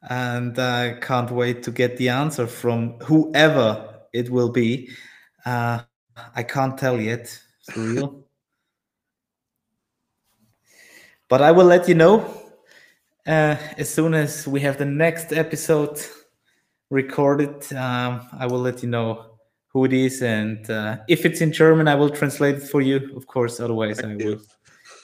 And 0.09 0.59
I 0.59 0.99
can't 1.01 1.31
wait 1.31 1.63
to 1.65 1.71
get 1.71 1.97
the 1.97 2.11
answer 2.11 2.47
from 2.47 2.99
whoever 3.01 4.03
it 4.13 4.31
will 4.31 4.51
be. 4.51 4.91
Uh, 5.45 5.81
I 6.37 6.43
can't 6.43 6.79
tell 6.79 7.01
yet, 7.01 7.37
for 7.73 7.81
real. 7.81 8.25
but 11.29 11.43
I 11.43 11.51
will 11.51 11.65
let 11.67 11.89
you 11.89 11.95
know 11.95 12.25
uh, 13.27 13.57
as 13.77 13.93
soon 13.93 14.15
as 14.15 14.47
we 14.47 14.61
have 14.61 14.79
the 14.79 14.85
next 14.85 15.33
episode 15.33 15.99
recorded. 16.91 17.73
Um, 17.73 18.29
I 18.39 18.47
will 18.47 18.61
let 18.61 18.83
you 18.83 18.89
know 18.89 19.39
who 19.69 19.87
it 19.87 19.93
is, 19.93 20.23
and 20.23 20.71
uh, 20.71 20.99
if 21.09 21.27
it's 21.27 21.41
in 21.41 21.53
German, 21.53 21.89
I 21.89 21.97
will 21.97 22.11
translate 22.11 22.57
it 22.57 22.63
for 22.63 22.81
you. 22.81 23.11
Of 23.17 23.27
course, 23.27 23.59
otherwise, 23.59 24.01
Thank 24.01 24.23
I 24.23 24.25
you. 24.25 24.31
will 24.31 24.41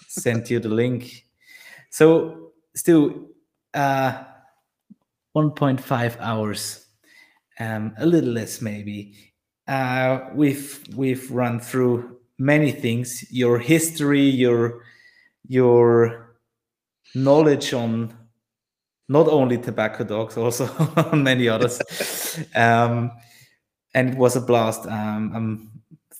send 0.07 0.49
you 0.49 0.61
the 0.61 0.69
link. 0.69 1.25
So, 1.91 2.53
still 2.75 3.27
uh, 3.75 4.25
1.5 5.37 6.17
hours, 6.21 6.87
um, 7.59 7.95
a 7.99 8.07
little 8.07 8.31
less 8.31 8.61
maybe. 8.61 9.15
Uh, 9.69 10.31
we've 10.35 10.83
we've 10.97 11.31
run 11.31 11.61
through 11.61 12.19
many 12.39 12.73
things. 12.73 13.25
Your 13.31 13.59
history, 13.59 14.23
your 14.23 14.83
your 15.47 16.37
knowledge 17.15 17.73
on 17.73 18.17
not 19.09 19.29
only 19.29 19.59
tobacco 19.59 20.05
dogs, 20.05 20.37
also 20.37 20.67
on 20.97 21.23
many 21.23 21.49
others. 21.49 21.81
um, 22.57 23.13
and 23.95 24.11
it 24.11 24.17
was 24.17 24.37
a 24.37 24.41
blast. 24.41 24.87
Um, 24.87 25.37
um, 25.37 25.71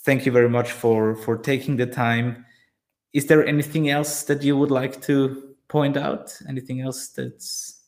thank 0.05 0.27
you 0.27 0.33
very 0.33 0.49
much 0.49 0.71
for 0.73 1.17
for 1.17 1.37
taking 1.37 1.77
the 1.77 1.87
time. 1.87 2.45
Is 3.13 3.27
there 3.27 3.45
anything 3.45 3.89
else 3.89 4.23
that 4.25 4.43
you 4.45 4.57
would 4.57 4.71
like 4.71 5.03
to 5.03 5.50
point 5.71 5.97
out? 5.97 6.37
Anything 6.49 6.83
else 6.83 7.09
that's 7.09 7.81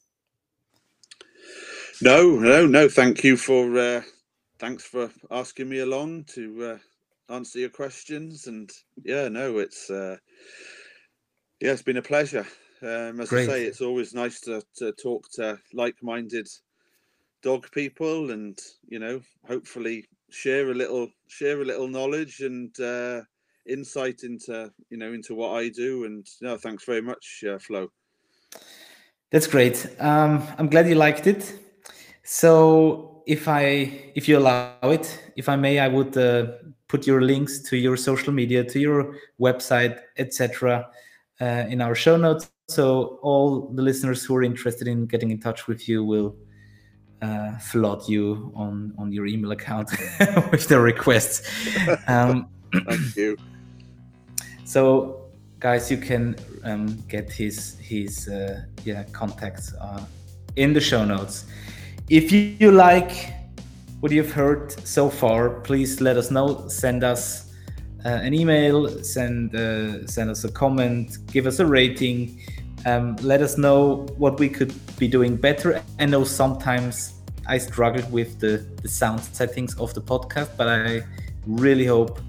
No, 2.00 2.38
no, 2.38 2.66
no. 2.66 2.88
Thank 2.88 3.22
you 3.22 3.36
for 3.36 3.78
uh, 3.78 4.02
thanks 4.58 4.84
for 4.84 5.10
asking 5.30 5.68
me 5.68 5.80
along 5.80 6.24
to 6.34 6.64
uh, 6.64 7.34
answer 7.34 7.58
your 7.58 7.68
questions. 7.68 8.46
And 8.46 8.70
yeah, 9.04 9.28
no, 9.28 9.58
it's 9.58 9.90
uh, 9.90 10.16
yeah, 11.60 11.72
it's 11.72 11.82
been 11.82 11.98
a 11.98 12.02
pleasure. 12.02 12.46
Um, 12.82 13.20
as 13.20 13.28
Great. 13.28 13.48
I 13.48 13.52
say, 13.52 13.64
it's 13.64 13.80
always 13.80 14.14
nice 14.14 14.40
to, 14.40 14.62
to 14.76 14.90
talk 14.92 15.30
to 15.34 15.58
like-minded 15.72 16.48
dog 17.42 17.70
people, 17.70 18.32
and 18.32 18.58
you 18.88 18.98
know, 18.98 19.20
hopefully 19.46 20.08
share 20.30 20.70
a 20.70 20.74
little 20.74 21.08
share 21.28 21.60
a 21.60 21.64
little 21.64 21.88
knowledge 21.88 22.40
and 22.40 22.78
uh, 22.80 23.20
insight 23.66 24.22
into 24.22 24.70
you 24.90 24.96
know 24.96 25.12
into 25.12 25.34
what 25.34 25.56
I 25.56 25.68
do. 25.68 26.04
And 26.04 26.26
no, 26.40 26.56
thanks 26.56 26.84
very 26.84 27.02
much, 27.02 27.44
uh, 27.48 27.58
Flo. 27.58 27.88
That's 29.30 29.46
great. 29.46 29.86
Um, 29.98 30.46
I'm 30.58 30.68
glad 30.68 30.88
you 30.88 30.94
liked 30.94 31.26
it. 31.26 31.58
So 32.22 33.22
if 33.26 33.48
I, 33.48 34.12
if 34.14 34.28
you 34.28 34.38
allow 34.38 34.76
it, 34.82 35.32
if 35.36 35.48
I 35.48 35.56
may, 35.56 35.78
I 35.78 35.88
would 35.88 36.16
uh, 36.16 36.52
put 36.86 37.06
your 37.06 37.22
links 37.22 37.60
to 37.70 37.76
your 37.76 37.96
social 37.96 38.32
media, 38.32 38.62
to 38.62 38.78
your 38.78 39.16
website, 39.40 40.00
etc., 40.18 40.88
uh, 41.40 41.44
in 41.68 41.80
our 41.80 41.94
show 41.94 42.16
notes. 42.16 42.50
So 42.68 43.18
all 43.22 43.68
the 43.68 43.82
listeners 43.82 44.24
who 44.24 44.36
are 44.36 44.42
interested 44.42 44.86
in 44.86 45.06
getting 45.06 45.30
in 45.30 45.40
touch 45.40 45.66
with 45.66 45.88
you 45.88 46.04
will 46.04 46.36
uh, 47.22 47.56
flood 47.58 48.08
you 48.08 48.52
on 48.54 48.92
on 48.98 49.12
your 49.12 49.26
email 49.26 49.52
account 49.52 49.90
with 50.50 50.68
their 50.68 50.82
requests. 50.82 51.48
Um, 52.06 52.48
Thank 52.72 53.16
you. 53.16 53.36
So, 54.64 55.30
guys, 55.58 55.90
you 55.90 55.96
can 55.96 56.36
um, 56.64 57.02
get 57.08 57.32
his 57.32 57.78
his 57.78 58.28
uh, 58.28 58.62
yeah 58.84 59.04
contacts 59.12 59.74
uh, 59.74 60.04
in 60.56 60.72
the 60.72 60.80
show 60.80 61.04
notes. 61.04 61.44
If 62.08 62.32
you, 62.32 62.56
you 62.58 62.72
like 62.72 63.32
what 64.00 64.12
you've 64.12 64.32
heard 64.32 64.72
so 64.86 65.08
far, 65.08 65.60
please 65.60 66.00
let 66.00 66.16
us 66.16 66.30
know. 66.30 66.68
Send 66.68 67.04
us 67.04 67.52
uh, 68.04 68.08
an 68.08 68.34
email, 68.34 68.88
send 69.02 69.54
uh, 69.54 70.06
send 70.06 70.30
us 70.30 70.44
a 70.44 70.50
comment, 70.50 71.18
give 71.28 71.46
us 71.46 71.60
a 71.60 71.66
rating. 71.66 72.40
Um, 72.84 73.16
let 73.22 73.42
us 73.42 73.56
know 73.56 74.06
what 74.18 74.40
we 74.40 74.48
could 74.48 74.74
be 74.98 75.06
doing 75.06 75.36
better. 75.36 75.80
I 76.00 76.06
know 76.06 76.24
sometimes 76.24 77.22
I 77.46 77.58
struggled 77.58 78.10
with 78.10 78.40
the, 78.40 78.66
the 78.82 78.88
sound 78.88 79.20
settings 79.20 79.74
of 79.78 79.94
the 79.94 80.00
podcast, 80.00 80.56
but 80.56 80.68
I 80.68 81.02
really 81.46 81.86
hope 81.86 82.20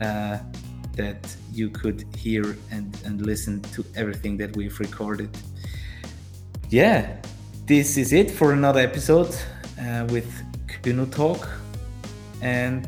uh, 0.00 0.38
that 0.98 1.34
you 1.52 1.70
could 1.70 2.04
hear 2.16 2.56
and, 2.70 2.96
and 3.04 3.24
listen 3.24 3.62
to 3.72 3.84
everything 3.94 4.36
that 4.36 4.54
we've 4.56 4.78
recorded. 4.78 5.30
Yeah, 6.68 7.16
this 7.66 7.96
is 7.96 8.12
it 8.12 8.30
for 8.30 8.52
another 8.52 8.80
episode 8.80 9.34
uh, 9.80 10.06
with 10.10 10.30
Kynotalk. 10.82 11.48
And 12.42 12.86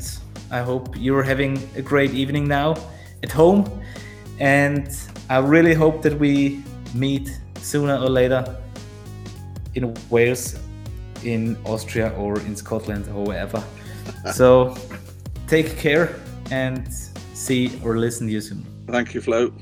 I 0.51 0.61
hope 0.61 0.95
you're 0.97 1.23
having 1.23 1.59
a 1.77 1.83
great 1.83 2.13
evening 2.13 2.47
now 2.47 2.77
at 3.23 3.33
home. 3.33 3.65
And 4.39 4.89
I 5.29 5.39
really 5.39 5.75
hope 5.75 6.03
that 6.03 6.19
we 6.19 6.63
meet 6.95 7.41
sooner 7.61 7.97
or 7.97 8.09
later 8.09 8.57
in 9.75 9.95
Wales, 10.11 10.59
in 11.23 11.57
Austria, 11.65 12.13
or 12.19 12.39
in 12.41 12.57
Scotland, 12.57 13.07
or 13.09 13.25
wherever. 13.25 13.63
so 14.33 14.77
take 15.47 15.77
care 15.77 16.17
and 16.51 16.89
see 17.41 17.81
or 17.85 17.97
listen 17.97 18.27
to 18.27 18.33
you 18.33 18.41
soon. 18.41 18.65
Thank 18.87 19.15
you, 19.15 19.21
Flo. 19.21 19.53